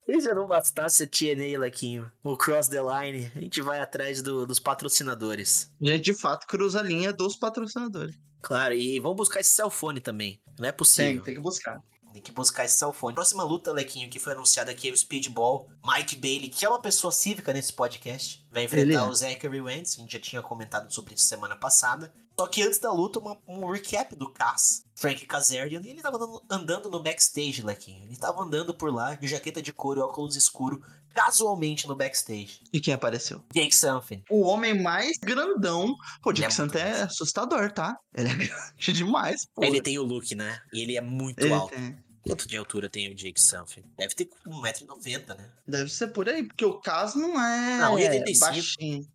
Se 0.07 0.21
já 0.21 0.33
não 0.35 0.47
bastasse 0.47 1.03
a 1.03 1.07
TNA, 1.07 1.59
Lequinho, 1.59 2.11
o 2.23 2.37
Cross 2.37 2.69
the 2.69 2.79
Line, 2.81 3.31
a 3.35 3.41
gente 3.41 3.61
vai 3.61 3.81
atrás 3.81 4.23
do- 4.23 4.47
dos 4.47 4.61
patrocinadores. 4.61 5.71
A 5.83 5.87
gente 5.87 6.05
de 6.05 6.15
fato 6.15 6.47
cruza 6.47 6.81
a 6.81 6.83
linha 6.83 7.13
dos 7.13 7.35
patrocinadores. 7.37 8.15
Claro, 8.41 8.75
e 8.75 9.01
vamos 9.01 9.17
buscar 9.17 9.41
esse 9.41 9.51
cellphone 9.51 10.01
também. 10.01 10.41
Não 10.59 10.69
é 10.69 10.73
possível. 10.73 11.23
que 11.23 11.39
buscar. 11.41 11.83
Tem 12.13 12.23
que 12.23 12.33
buscar 12.33 12.65
esse 12.65 12.79
cellphone. 12.79 13.15
Próxima 13.15 13.43
luta, 13.43 13.73
Lequinho, 13.73 14.09
que 14.09 14.19
foi 14.19 14.33
anunciada 14.33 14.71
aqui 14.71 14.89
é 14.89 14.93
o 14.93 14.97
Speedball. 14.97 15.69
Mike 15.85 16.17
Bailey, 16.17 16.49
que 16.49 16.65
é 16.65 16.69
uma 16.69 16.81
pessoa 16.81 17.13
cívica 17.13 17.53
nesse 17.53 17.73
podcast, 17.73 18.47
vai 18.51 18.63
Ele 18.63 18.67
enfrentar 18.67 19.05
é. 19.07 19.09
o 19.11 19.15
Zachary 19.15 19.61
Wentz. 19.61 19.99
A 19.99 20.01
gente 20.01 20.13
já 20.13 20.21
tinha 20.21 20.41
comentado 20.41 20.91
sobre 20.91 21.15
isso 21.15 21.25
semana 21.25 21.57
passada. 21.57 22.11
Só 22.39 22.47
que 22.47 22.63
antes 22.63 22.79
da 22.79 22.93
luta, 22.93 23.19
uma- 23.19 23.39
um 23.49 23.71
recap 23.71 24.15
do 24.15 24.31
Cass. 24.31 24.85
Frank 24.95 25.25
Kazarian, 25.27 25.81
e 25.83 25.89
ele 25.91 26.03
tava 26.03 26.17
andando, 26.17 26.43
andando 26.51 26.91
no 26.91 27.03
backstage, 27.03 27.63
Lequinho. 27.63 28.05
Ele 28.05 28.17
tava 28.17 28.43
andando 28.43 28.75
por 28.75 28.93
lá, 28.93 29.15
de 29.15 29.27
jaqueta 29.27 29.61
de 29.63 29.73
couro 29.73 30.01
e 30.01 30.03
óculos 30.03 30.37
escuro, 30.37 30.83
casualmente 31.15 31.87
no 31.89 31.95
backstage. 31.97 32.61
E 32.73 32.81
quem 32.81 32.93
apareceu? 32.95 33.43
Jake 33.55 33.75
Something. 33.75 34.23
O 34.31 34.43
homem 34.43 34.81
mais 34.83 35.17
grandão. 35.19 35.95
Pô, 36.23 36.31
o 36.31 36.33
Ele 36.33 36.45
é 36.45 36.49
muito 36.59 36.79
é 36.79 37.03
assustador, 37.03 37.73
tá? 37.73 37.99
Ele 38.15 38.29
é 38.29 38.35
grande 38.77 38.93
demais, 38.93 39.47
pô. 39.55 39.65
Ele 39.65 39.81
tem 39.81 39.99
o 39.99 40.03
look, 40.03 40.35
né? 40.35 40.59
E 40.73 40.81
ele 40.83 40.97
é 40.97 41.01
muito 41.01 41.41
Ele 41.43 41.53
alto. 41.55 41.75
tem. 41.75 41.99
Quanto 42.27 42.49
de 42.49 42.57
altura 42.57 42.91
tem 42.91 43.09
o 43.11 43.15
Jake 43.15 43.41
Something? 43.41 43.85
Deve 43.97 44.13
ter 44.15 44.29
1,90m, 44.47 45.37
né? 45.37 45.49
Deve 45.67 45.89
ser 45.91 46.09
por 46.09 46.29
aí, 46.29 46.43
porque 46.43 46.65
o 46.65 46.81
caso 46.81 47.19
não 47.19 47.41
é 47.41 47.79
Não, 47.79 47.95
1,85. 47.97 48.39
baixinho. 48.41 49.07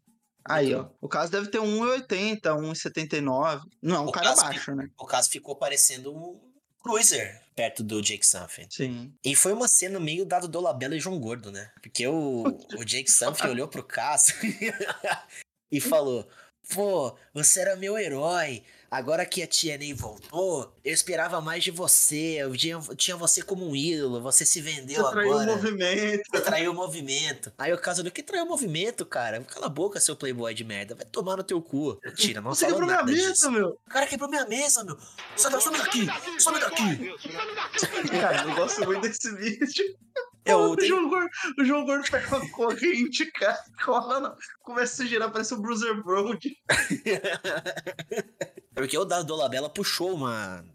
Aí, 0.43 0.73
ó. 0.73 0.87
O 0.99 1.07
caso 1.07 1.31
deve 1.31 1.47
ter 1.47 1.59
1,80, 1.59 2.41
1,79. 2.41 3.61
Não 3.81 3.95
é 3.95 3.99
um 3.99 4.05
O 4.07 4.11
cara 4.11 4.29
caso 4.29 4.41
baixo, 4.41 4.75
né? 4.75 4.89
O 4.97 5.05
caso 5.05 5.29
ficou 5.29 5.55
parecendo 5.55 6.13
um 6.13 6.39
cruiser 6.81 7.41
perto 7.55 7.83
do 7.83 8.01
Jake 8.01 8.25
Something. 8.25 8.67
Sim. 8.69 9.13
E 9.23 9.35
foi 9.35 9.53
uma 9.53 9.67
cena 9.67 9.99
meio 9.99 10.25
dado 10.25 10.47
Dolabella 10.47 10.95
e 10.95 10.99
João 10.99 11.19
Gordo, 11.19 11.51
né? 11.51 11.71
Porque 11.81 12.07
o, 12.07 12.43
o 12.77 12.83
Jake 12.83 13.11
Something 13.11 13.47
olhou 13.47 13.67
pro 13.67 13.83
Cass 13.83 14.33
e 15.71 15.79
falou: 15.79 16.27
Pô, 16.73 17.15
você 17.33 17.61
era 17.61 17.75
meu 17.75 17.97
herói. 17.97 18.63
Agora 18.91 19.25
que 19.25 19.41
a 19.41 19.47
TNA 19.47 19.95
voltou, 19.95 20.69
eu 20.83 20.93
esperava 20.93 21.39
mais 21.39 21.63
de 21.63 21.71
você. 21.71 22.35
Eu 22.41 22.53
tinha, 22.57 22.77
tinha 22.97 23.15
você 23.15 23.41
como 23.41 23.65
um 23.65 23.73
ídolo. 23.73 24.19
Você 24.21 24.45
se 24.45 24.59
vendeu 24.59 25.01
Você 25.01 25.11
traiu 25.11 25.29
o 25.29 25.33
agora. 25.33 25.55
movimento. 25.55 26.23
Você 26.29 26.41
traiu 26.41 26.71
o 26.71 26.75
movimento. 26.75 27.53
Aí 27.57 27.71
o 27.71 27.77
caso 27.77 28.03
do 28.03 28.11
que 28.11 28.21
traiu 28.21 28.43
o 28.43 28.47
movimento, 28.49 29.05
cara? 29.05 29.39
Cala 29.45 29.67
a 29.67 29.69
boca, 29.69 29.97
seu 30.01 30.13
playboy 30.13 30.53
de 30.53 30.65
merda. 30.65 30.93
Vai 30.93 31.05
tomar 31.05 31.37
no 31.37 31.43
teu 31.43 31.61
cu. 31.61 31.97
Mentira, 32.03 32.41
não 32.41 32.53
Você 32.53 32.65
quebrou 32.65 32.85
minha 32.85 32.97
nada 32.97 33.09
disso. 33.13 33.29
mesa, 33.29 33.51
meu. 33.51 33.69
O 33.69 33.89
cara 33.89 34.05
quebrou 34.05 34.29
minha 34.29 34.45
mesa, 34.45 34.83
meu. 34.83 34.97
Some 35.37 35.77
daqui, 35.77 36.07
some 36.37 36.59
daqui. 36.59 37.13
Cara, 38.19 38.43
eu 38.43 38.55
gosto 38.55 38.85
muito 38.85 39.01
desse 39.03 39.33
vídeo. 39.37 39.97
Eu 40.45 40.71
o, 40.71 40.81
João 40.81 41.09
Gordo, 41.09 41.29
o 41.59 41.65
João 41.65 41.85
Gordo 41.85 42.09
pega 42.09 42.35
uma 42.35 42.49
corrente, 42.49 43.25
cara, 43.31 43.59
cola, 43.83 44.19
não, 44.19 44.35
começa 44.61 45.03
a 45.03 45.05
girar, 45.05 45.31
parece 45.31 45.53
o 45.53 45.61
Bruiser 45.61 46.01
Brody. 46.03 46.57
Porque 48.73 48.97
o 48.97 49.05
Dado 49.05 49.25
Dolabella 49.25 49.69
puxou 49.69 50.13
uma, 50.13 50.65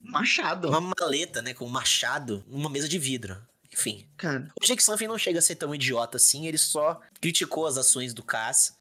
Machado. 0.00 0.68
uma 0.68 0.80
maleta, 0.80 1.42
né, 1.42 1.54
com 1.54 1.64
um 1.64 1.70
machado, 1.70 2.44
numa 2.46 2.70
mesa 2.70 2.88
de 2.88 2.98
vidro. 2.98 3.36
Enfim. 3.72 4.08
Cara, 4.16 4.48
O 4.60 4.64
Jake 4.64 4.82
Something 4.82 5.06
não 5.06 5.18
chega 5.18 5.38
a 5.38 5.42
ser 5.42 5.56
tão 5.56 5.74
idiota 5.74 6.16
assim, 6.16 6.46
ele 6.46 6.58
só 6.58 7.00
criticou 7.20 7.66
as 7.66 7.76
ações 7.76 8.14
do 8.14 8.22
Cass. 8.22 8.77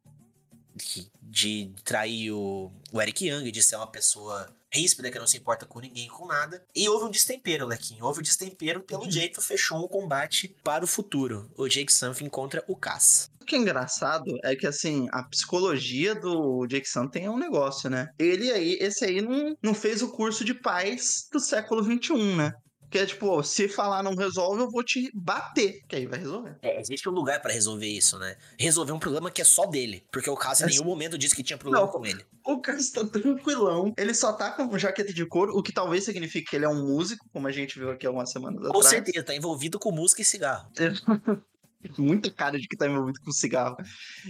De, 0.78 1.10
de 1.22 1.74
trair 1.84 2.32
o, 2.32 2.72
o 2.92 3.02
Eric 3.02 3.28
Young, 3.28 3.52
de 3.52 3.62
ser 3.63 3.76
uma 3.76 3.88
pessoa 3.92 4.48
ríspida, 4.72 5.10
que 5.10 5.18
não 5.20 5.26
se 5.28 5.38
importa 5.38 5.66
com 5.66 5.80
ninguém, 5.80 6.08
com 6.08 6.28
nada. 6.28 6.63
E 6.76 6.88
houve 6.90 7.06
um 7.06 7.10
destempero, 7.12 7.66
Lequinho. 7.66 8.06
Houve 8.06 8.20
um 8.20 8.24
destempero, 8.24 8.82
pelo 8.82 9.04
Uhum. 9.04 9.12
jeito, 9.12 9.42
fechou 9.42 9.84
um 9.84 9.88
combate 9.88 10.56
para 10.63 10.84
o 10.84 10.88
futuro. 10.88 11.50
O 11.58 11.68
Jake 11.68 11.92
Something 11.92 12.30
contra 12.30 12.63
o 12.68 12.76
Cass. 12.76 13.30
O 13.42 13.46
que 13.46 13.56
é 13.56 13.60
engraçado 13.60 14.26
é 14.44 14.56
que, 14.58 14.68
assim, 14.68 15.08
a 15.13 15.24
psicologia 15.24 16.13
do 16.13 16.68
Jake 16.68 16.88
Santen 16.88 17.26
é 17.26 17.30
um 17.30 17.38
negócio, 17.40 17.90
né? 17.90 18.10
Ele 18.20 18.52
aí, 18.52 18.78
esse 18.82 19.06
aí 19.06 19.22
não, 19.22 19.56
não 19.63 19.74
fez 19.74 20.02
o 20.02 20.12
curso 20.12 20.44
de 20.44 20.54
paz 20.54 21.28
do 21.32 21.40
século 21.40 21.82
XXI, 21.82 22.36
né? 22.36 22.54
Que 22.89 23.00
é 23.00 23.06
tipo, 23.06 23.43
se 23.43 23.67
falar 23.67 24.02
não 24.02 24.15
resolve, 24.15 24.62
eu 24.62 24.69
vou 24.69 24.84
te 24.84 25.12
bater. 25.13 25.82
Que 25.88 25.97
aí 25.97 26.06
vai 26.06 26.19
resolver. 26.19 26.58
É, 26.62 26.80
existe 26.80 27.08
um 27.10 27.12
lugar 27.12 27.41
para 27.41 27.52
resolver 27.52 27.88
isso, 27.88 28.17
né? 28.17 28.36
Resolver 28.58 28.93
um 28.93 29.00
problema 29.00 29.30
que 29.30 29.41
é 29.41 29.45
só 29.45 29.65
dele. 29.65 30.04
Porque 30.12 30.30
o 30.30 30.36
Cass 30.38 30.62
em 30.62 30.67
nenhum 30.67 30.86
momento 30.86 31.17
disse 31.17 31.36
que 31.36 31.43
tinha 31.43 31.58
problema 31.58 31.86
Não. 31.86 31.91
com 31.91 32.06
ele. 32.06 32.26
O 32.45 32.62
cara 32.62 32.78
está 32.78 33.06
tranquilão. 33.06 33.93
Ele 33.97 34.13
só 34.13 34.32
tá 34.32 34.52
com 34.52 34.78
jaqueta 34.78 35.12
de 35.13 35.26
couro, 35.26 35.58
o 35.58 35.62
que 35.62 35.73
talvez 35.73 36.06
signifique 36.06 36.50
que 36.50 36.56
ele 36.56 36.63
é 36.65 36.69
um 36.69 36.86
músico, 36.88 37.26
como 37.34 37.45
a 37.47 37.52
gente 37.52 37.78
viu 37.78 37.91
aqui 37.91 38.08
algumas 38.08 38.32
semanas 38.32 38.62
Com 38.62 38.67
atrás. 38.69 38.86
certeza, 38.88 39.23
tá 39.26 39.36
envolvido 39.36 39.78
com 39.78 39.91
música 39.91 40.21
e 40.21 40.26
cigarro. 40.26 40.71
Muita 41.98 42.32
cara 42.32 42.60
de 42.60 42.68
que 42.68 42.76
tá 42.76 42.88
envolvido 42.88 43.20
com 43.22 43.32
cigarro. 43.32 43.78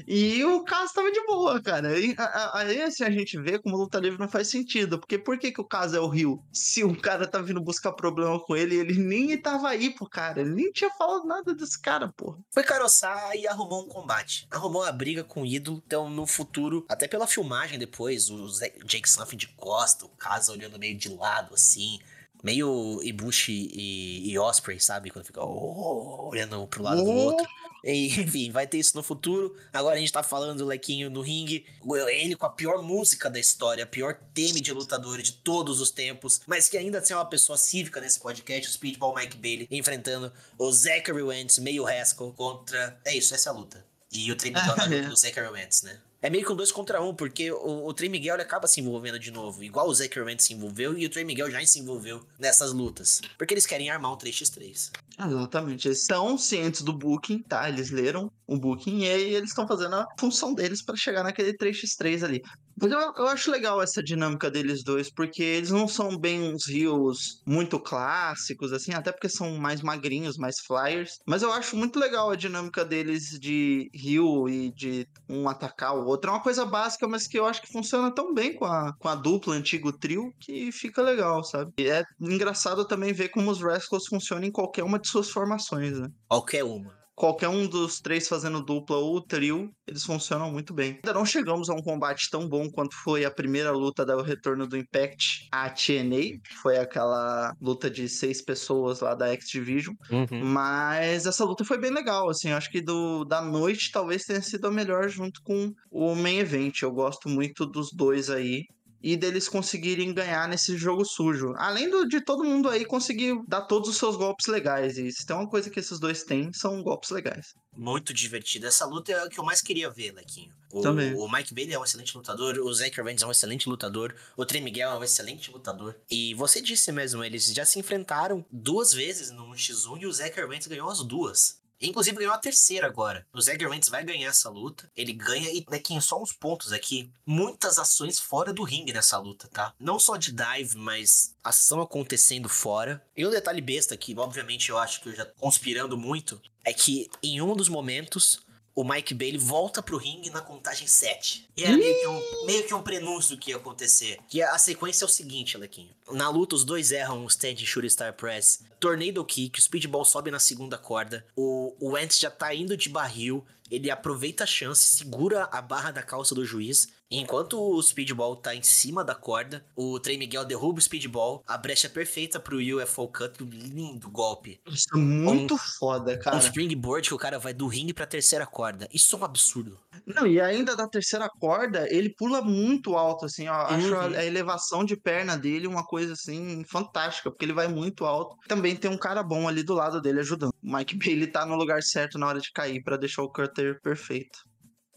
E 0.06 0.44
o 0.44 0.64
caso 0.64 0.94
tava 0.94 1.12
de 1.12 1.26
boa, 1.26 1.62
cara. 1.62 1.98
E 1.98 2.14
a- 2.18 2.24
a- 2.24 2.60
Aí 2.60 2.82
assim 2.82 3.04
a 3.04 3.10
gente 3.10 3.40
vê 3.40 3.58
como 3.58 3.78
luta 3.78 4.00
livre 4.00 4.20
não 4.20 4.28
faz 4.28 4.50
sentido. 4.50 5.00
Porque 5.00 5.18
por 5.18 5.40
que, 5.40 5.52
que 5.52 5.62
o 5.62 5.66
caso 5.66 5.96
é 5.96 6.00
o 6.00 6.08
Rio? 6.08 6.44
Se 6.52 6.84
o 6.84 6.96
cara 7.00 7.26
tá 7.28 7.42
vindo 7.42 7.62
buscar 7.62 7.94
problema 7.94 8.40
com 8.40 8.56
ele, 8.56 8.76
ele 8.76 8.98
nem 9.00 9.40
tava 9.42 9.70
aí 9.70 9.90
pro 9.94 10.10
cara. 10.10 10.42
Ele 10.42 10.52
nem 10.52 10.72
tinha 10.72 10.90
falado 10.92 11.26
nada 11.26 11.54
desse 11.56 11.80
cara, 11.82 12.12
porra. 12.16 12.38
Foi 12.54 12.64
caroçar 12.64 13.36
e 13.36 13.48
arrumou 13.48 13.86
um 13.86 13.88
combate. 13.88 14.46
Arrumou 14.52 14.84
uma 14.84 14.92
briga 14.92 15.24
com 15.24 15.44
o 15.44 15.46
ídolo. 15.46 15.82
Então, 15.86 16.10
no 16.10 16.28
futuro, 16.28 16.86
até 16.90 17.08
pela 17.08 17.26
filmagem 17.28 17.80
depois, 17.80 18.30
o 18.30 18.48
Jake 18.86 19.10
Something 19.10 19.38
de 19.38 19.48
costa, 19.56 20.06
o 20.06 20.10
Casa 20.10 20.52
olhando 20.52 20.78
meio 20.78 20.98
de 20.98 21.10
lado, 21.10 21.54
assim. 21.54 21.98
Meio 22.43 23.00
Ibushi 23.04 23.71
e, 23.73 24.32
e 24.32 24.39
Osprey, 24.39 24.80
sabe? 24.80 25.10
Quando 25.10 25.26
fica 25.26 25.43
oh, 25.43 26.30
olhando 26.30 26.65
pro 26.67 26.84
lado 26.84 27.04
do 27.04 27.12
outro. 27.12 27.47
E, 27.84 28.08
enfim, 28.21 28.52
vai 28.52 28.67
ter 28.67 28.78
isso 28.78 28.95
no 28.95 29.04
futuro. 29.04 29.56
Agora 29.71 29.95
a 29.95 30.00
gente 30.00 30.12
tá 30.12 30.21
falando 30.23 30.60
do 30.60 30.65
Lequinho 30.65 31.10
no 31.10 31.21
ringue. 31.21 31.65
Ele 32.10 32.36
com 32.36 32.45
a 32.45 32.50
pior 32.50 32.82
música 32.82 33.30
da 33.30 33.39
história, 33.39 33.84
a 33.84 33.88
pior 33.88 34.19
tema 34.34 34.60
de 34.60 34.73
lutador 34.73 35.21
de 35.21 35.32
todos 35.32 35.80
os 35.80 35.91
tempos. 35.91 36.41
Mas 36.45 36.67
que 36.67 36.78
ainda 36.78 37.00
assim 37.00 37.13
é 37.13 37.15
uma 37.17 37.26
pessoa 37.26 37.58
cívica 37.58 38.02
nesse 38.02 38.19
podcast. 38.19 38.69
O 38.69 38.73
Speedball 38.73 39.15
Mike 39.15 39.38
Bailey 39.38 39.67
enfrentando 39.71 40.32
o 40.58 40.71
Zachary 40.71 41.23
Wentz, 41.23 41.60
meio 41.60 41.88
Haskell, 41.88 42.34
contra. 42.34 43.00
É 43.06 43.15
isso, 43.15 43.34
essa 43.34 43.50
é 43.50 43.52
a 43.52 43.56
luta. 43.56 43.86
E 44.12 44.32
o 44.32 44.36
Miguel 44.36 44.76
na 44.76 44.86
luta 44.86 45.10
do 45.10 45.17
Zachary 45.17 45.47
Wentz, 45.47 45.84
né? 45.84 46.00
É 46.22 46.30
meio 46.30 46.46
que 46.46 46.52
um 46.52 46.56
dois 46.56 46.72
contra 46.72 47.02
um, 47.02 47.14
porque 47.14 47.52
o, 47.52 47.86
o 47.86 47.94
Trey 47.94 48.10
Miguel 48.10 48.42
acaba 48.42 48.68
se 48.68 48.82
envolvendo 48.82 49.20
de 49.20 49.30
novo. 49.30 49.64
Igual 49.64 49.88
o 49.88 49.94
Zachary 49.94 50.36
se 50.40 50.54
envolveu 50.54 50.98
e 50.98 51.06
o 51.06 51.10
Trey 51.10 51.24
Miguel 51.24 51.52
já 51.52 51.64
se 51.66 51.80
envolveu 51.80 52.26
nessas 52.40 52.74
lutas. 52.74 53.22
Porque 53.38 53.54
eles 53.54 53.66
querem 53.66 53.90
armar 53.90 54.14
um 54.14 54.18
3x3. 54.18 54.92
Exatamente. 55.20 55.88
Eles 55.88 56.02
estão 56.02 56.38
cientes 56.38 56.82
do 56.82 56.94
booking, 56.94 57.44
tá? 57.44 57.70
Eles 57.70 57.92
leram 57.92 58.32
o 58.48 58.58
booking 58.58 59.00
e 59.04 59.10
aí 59.10 59.36
eles 59.36 59.50
estão 59.50 59.68
fazendo 59.68 59.96
a 59.96 60.08
função 60.20 60.54
deles 60.54 60.82
pra 60.82 60.96
chegar 60.96 61.24
naquele 61.24 61.54
3x3 61.54 62.24
ali. 62.24 62.42
Mas 62.80 62.92
eu, 62.92 63.00
eu 63.00 63.28
acho 63.28 63.50
legal 63.50 63.82
essa 63.82 64.04
dinâmica 64.04 64.52
deles 64.52 64.84
dois, 64.84 65.10
porque 65.10 65.42
eles 65.42 65.72
não 65.72 65.88
são 65.88 66.18
bem 66.18 66.42
uns 66.42 66.68
rios 66.68 67.42
muito 67.46 67.80
clássicos, 67.80 68.72
assim, 68.72 68.94
até 68.94 69.12
porque 69.12 69.28
são 69.28 69.58
mais 69.58 69.82
magrinhos, 69.82 70.38
mais 70.38 70.60
flyers. 70.60 71.20
Mas 71.26 71.42
eu 71.42 71.52
acho 71.52 71.76
muito 71.76 72.00
legal 72.00 72.30
a 72.30 72.36
dinâmica 72.36 72.86
deles 72.86 73.38
de 73.40 73.90
rio 73.94 74.48
e 74.48 74.72
de 74.72 75.08
um 75.28 75.50
atacar 75.50 75.96
o 75.96 76.06
outro. 76.06 76.30
É 76.30 76.34
uma 76.34 76.44
coisa 76.44 76.66
básica, 76.66 77.08
mas 77.08 77.28
que 77.28 77.40
eu 77.40 77.46
acho 77.46 77.62
que 77.62 77.72
funciona 77.72 78.12
tão 78.13 78.34
bem 78.34 78.54
com 78.54 78.66
a, 78.66 78.94
com 79.00 79.08
a 79.08 79.16
dupla 79.16 79.56
antigo 79.56 79.92
trio 79.92 80.32
que 80.40 80.72
fica 80.72 81.02
legal, 81.02 81.44
sabe? 81.44 81.72
E 81.80 81.88
é 81.90 82.04
engraçado 82.20 82.86
também 82.86 83.12
ver 83.12 83.30
como 83.30 83.50
os 83.50 83.62
Rascals 83.62 84.08
funcionam 84.08 84.46
em 84.46 84.52
qualquer 84.52 84.84
uma 84.84 85.00
de 85.00 85.08
suas 85.08 85.30
formações, 85.30 86.00
né? 86.00 86.10
Qualquer 86.28 86.63
uma. 86.63 86.97
Qualquer 87.18 87.50
um 87.50 87.68
dos 87.68 88.00
três 88.00 88.28
fazendo 88.28 88.64
dupla 88.64 88.98
ou 88.98 89.20
trio, 89.20 89.72
eles 89.88 90.04
funcionam 90.04 90.52
muito 90.52 90.72
bem. 90.72 91.00
Ainda 91.04 91.14
não 91.14 91.26
chegamos 91.26 91.68
a 91.68 91.74
um 91.74 91.82
combate 91.82 92.30
tão 92.30 92.48
bom 92.48 92.70
quanto 92.70 92.96
foi 92.96 93.26
a 93.26 93.32
primeira 93.32 93.72
luta 93.72 94.06
do 94.06 94.22
retorno 94.22 94.68
do 94.68 94.78
Impact 94.78 95.48
a 95.52 95.68
TNA, 95.68 96.40
que 96.44 96.56
foi 96.62 96.78
aquela 96.78 97.54
luta 97.60 97.90
de 97.90 98.08
seis 98.08 98.44
pessoas 98.44 99.00
lá 99.00 99.16
da 99.16 99.30
X 99.34 99.50
Division. 99.50 99.96
Mas 100.40 101.26
essa 101.26 101.44
luta 101.44 101.66
foi 101.66 101.80
bem 101.80 101.92
legal, 101.92 102.30
assim, 102.30 102.52
acho 102.52 102.70
que 102.70 102.82
do, 102.82 103.26
da 103.26 103.42
noite 103.42 103.92
talvez 103.92 104.24
tenha 104.24 104.42
sido 104.42 104.68
a 104.68 104.72
melhor 104.72 105.10
junto 105.10 105.42
com 105.42 105.74
o 105.90 106.14
main 106.14 106.38
event. 106.38 106.84
Eu 106.84 106.92
gosto 106.92 107.28
muito 107.28 107.66
dos 107.66 107.92
dois 107.92 108.30
aí. 108.30 108.66
E 109.02 109.16
deles 109.16 109.48
conseguirem 109.48 110.14
ganhar 110.14 110.48
nesse 110.50 110.76
jogo 110.78 111.06
sujo. 111.06 111.54
Além 111.58 111.90
do- 111.90 112.08
de 112.08 112.20
todo 112.20 112.44
mundo 112.44 112.68
aí 112.68 112.84
conseguir 112.84 113.40
dar 113.48 113.62
todos 113.62 113.90
os 113.90 113.98
seus 113.98 114.16
golpes 114.16 114.48
legais. 114.48 114.98
E 114.98 115.12
se 115.12 115.26
tem 115.26 115.36
uma 115.36 115.48
coisa 115.48 115.70
que 115.70 115.80
esses 115.80 116.00
dois 116.00 116.24
têm, 116.24 116.52
são 116.52 116.82
golpes 116.82 117.12
legais. 117.12 117.54
Muito 117.76 118.12
divertido. 118.14 118.66
Essa 118.66 118.86
luta 118.86 119.12
é 119.12 119.24
o 119.24 119.30
que 119.30 119.40
eu 119.40 119.44
mais 119.44 119.62
queria 119.62 119.90
ver, 119.90 120.12
Lequinho. 120.14 120.52
O, 120.74 120.82
Também. 120.82 121.14
o 121.14 121.32
Mike 121.32 121.54
Bailey 121.54 121.76
é 121.76 121.80
um 121.80 121.84
excelente 121.84 122.16
lutador, 122.18 122.58
o 122.58 122.74
Zach 122.74 123.00
Rance 123.00 123.24
é 123.24 123.28
um 123.28 123.32
excelente 123.32 123.70
lutador, 123.70 124.14
o 124.36 124.46
Trey 124.46 124.62
Miguel 124.62 124.90
é 124.92 124.98
um 124.98 125.04
excelente 125.04 125.50
lutador. 125.52 125.96
E 126.10 126.34
você 126.34 126.60
disse 126.60 126.92
mesmo, 126.92 127.24
eles 127.24 127.46
já 127.54 127.64
se 127.66 127.80
enfrentaram 127.80 128.44
duas 128.52 128.92
vezes 128.94 129.32
no 129.32 129.46
1x1 129.54 130.02
e 130.02 130.06
o 130.08 130.12
Zach 130.12 130.38
Rance 130.42 130.68
ganhou 130.68 130.90
as 130.90 131.02
duas. 131.04 131.62
Inclusive 131.82 132.18
ganhou 132.18 132.34
a 132.34 132.38
terceira 132.38 132.88
agora. 132.88 133.26
O 133.34 133.42
Zach 133.42 133.63
Rance 133.63 133.90
vai 133.90 134.04
ganhar 134.04 134.30
essa 134.30 134.50
luta. 134.50 134.90
Ele 134.96 135.13
ganha 135.13 135.52
e, 135.52 135.63
Lequinho, 135.68 136.02
só 136.02 136.22
uns 136.22 136.34
pontos 136.34 136.74
aqui. 136.74 137.10
Muitas 137.26 137.78
ações 137.78 138.20
fora 138.20 138.54
do 138.54 138.63
ringue 138.63 138.94
nessa 138.94 139.18
luta, 139.18 139.48
tá? 139.48 139.74
Não 139.80 140.00
só 140.00 140.18
de 140.18 140.32
dive, 140.32 140.78
mas 140.78 141.36
ação 141.44 141.82
acontecendo 141.82 142.50
fora. 142.50 143.04
E 143.16 143.26
um 143.26 143.30
detalhe 143.30 143.62
besta 143.62 143.96
que, 143.96 144.18
obviamente, 144.18 144.70
eu 144.70 144.78
acho 144.78 145.02
que 145.02 145.10
eu 145.10 145.16
já 145.16 145.26
conspirando 145.26 145.98
muito, 145.98 146.42
é 146.63 146.74
que 146.74 147.10
em 147.22 147.42
um 147.42 147.56
dos 147.56 147.70
momentos 147.70 148.40
o 148.78 148.84
Mike 148.84 149.16
Bailey 149.16 149.40
volta 149.40 149.82
pro 149.82 149.98
ringue 149.98 150.30
na 150.30 150.40
contagem 150.40 150.86
7. 150.86 151.50
E 151.58 151.63
era 151.63 151.76
meio 151.76 152.00
que, 152.00 152.08
um, 152.08 152.46
meio 152.46 152.68
que 152.68 152.74
um 152.76 152.84
prenúncio 152.84 153.36
do 153.36 153.40
que 153.42 153.50
ia 153.50 153.58
acontecer. 153.58 154.20
Que 154.28 154.40
a 154.40 154.56
sequência 154.60 155.04
é 155.04 155.08
o 155.08 155.10
seguinte, 155.10 155.58
Alequinho. 155.58 155.90
Na 156.12 156.30
luta, 156.30 156.56
os 156.56 156.63
dois 156.63 156.92
erram 156.92 157.26
o 157.26 157.28
stand 157.28 157.56
shooter 157.58 157.90
star 157.90 158.13
press. 158.13 158.63
Tornado 158.80 159.26
kick, 159.26 159.58
o 159.58 159.62
speedball 159.63 160.06
sobe 160.06 160.30
na 160.30 160.38
segunda 160.38 160.78
corda. 160.78 161.26
O, 161.36 161.76
o 161.80 161.94
Wentz 161.94 162.20
já 162.20 162.30
tá 162.30 162.54
indo 162.54 162.78
de 162.78 162.88
barril. 162.88 163.44
Ele 163.72 163.90
aproveita 163.90 164.44
a 164.44 164.48
chance, 164.48 164.96
segura 164.96 165.46
a 165.46 165.60
barra 165.60 165.90
da 165.90 166.04
calça 166.04 166.36
do 166.36 166.46
juiz. 166.46 166.88
Enquanto 167.10 167.60
o 167.62 167.82
speedball 167.82 168.36
tá 168.36 168.54
em 168.54 168.62
cima 168.62 169.04
da 169.04 169.15
corda, 169.15 169.65
o 169.76 169.98
Trey 170.00 170.17
Miguel 170.17 170.43
derruba 170.43 170.80
o 170.80 170.82
speedball. 170.82 171.41
A 171.48 171.58
brecha 171.58 171.88
perfeita 171.89 172.39
pro 172.39 172.58
UFO 172.58 173.08
cut. 173.08 173.43
Lindo 173.43 174.10
golpe. 174.10 174.60
Isso 174.67 174.88
é 174.93 174.98
muito 174.98 175.58
foda, 175.58 176.13
Um 176.15 176.20
cara. 176.20 176.38
springboard 176.39 177.08
que 177.08 177.13
o 177.13 177.17
cara 177.17 177.39
vai 177.39 177.54
do 177.54 177.67
ringue 177.67 177.93
pra 177.93 178.06
terceira 178.06 178.46
corda. 178.46 178.89
Isso 178.93 179.15
é 179.15 179.20
um 179.20 179.24
absurdo. 179.24 179.80
Não, 180.06 180.28
e 180.28 180.39
ainda 180.41 180.76
da 180.76 180.88
terceira 180.88 181.30
corda, 181.30 181.88
ele 181.89 182.10
pula 182.10 182.41
muito 182.41 182.96
alto, 182.96 183.26
assim, 183.26 183.48
ó. 183.48 183.54
Acho 183.67 183.96
a, 183.96 184.06
Uhum. 184.08 184.15
a 184.15 184.26
elevação 184.26 184.84
de 184.86 184.96
perna 184.98 185.38
dele 185.38 185.67
uma 185.67 185.86
coisa, 185.86 186.13
assim, 186.13 186.63
fantástica, 186.65 187.30
porque 187.32 187.46
ele 187.46 187.54
vai 187.54 187.67
muito 187.67 188.06
alto. 188.06 188.36
Também 188.48 188.76
tem 188.76 188.89
um 188.91 188.98
cara 188.98 189.24
bom 189.24 189.48
ali 189.48 189.63
do 189.63 189.74
lado 189.74 190.02
dele 190.02 190.20
ajudando. 190.20 190.54
O 190.63 190.76
Mike 190.76 190.96
Bailey 190.98 191.28
tá 191.28 191.46
no 191.46 191.56
lugar 191.56 191.82
certo 191.84 192.17
na 192.17 192.28
hora 192.28 192.39
de 192.39 192.52
cair 192.52 192.82
pra 192.84 192.98
deixar 192.98 193.24
o 193.24 193.32
cutter 193.32 193.80
perfeito. 193.82 194.39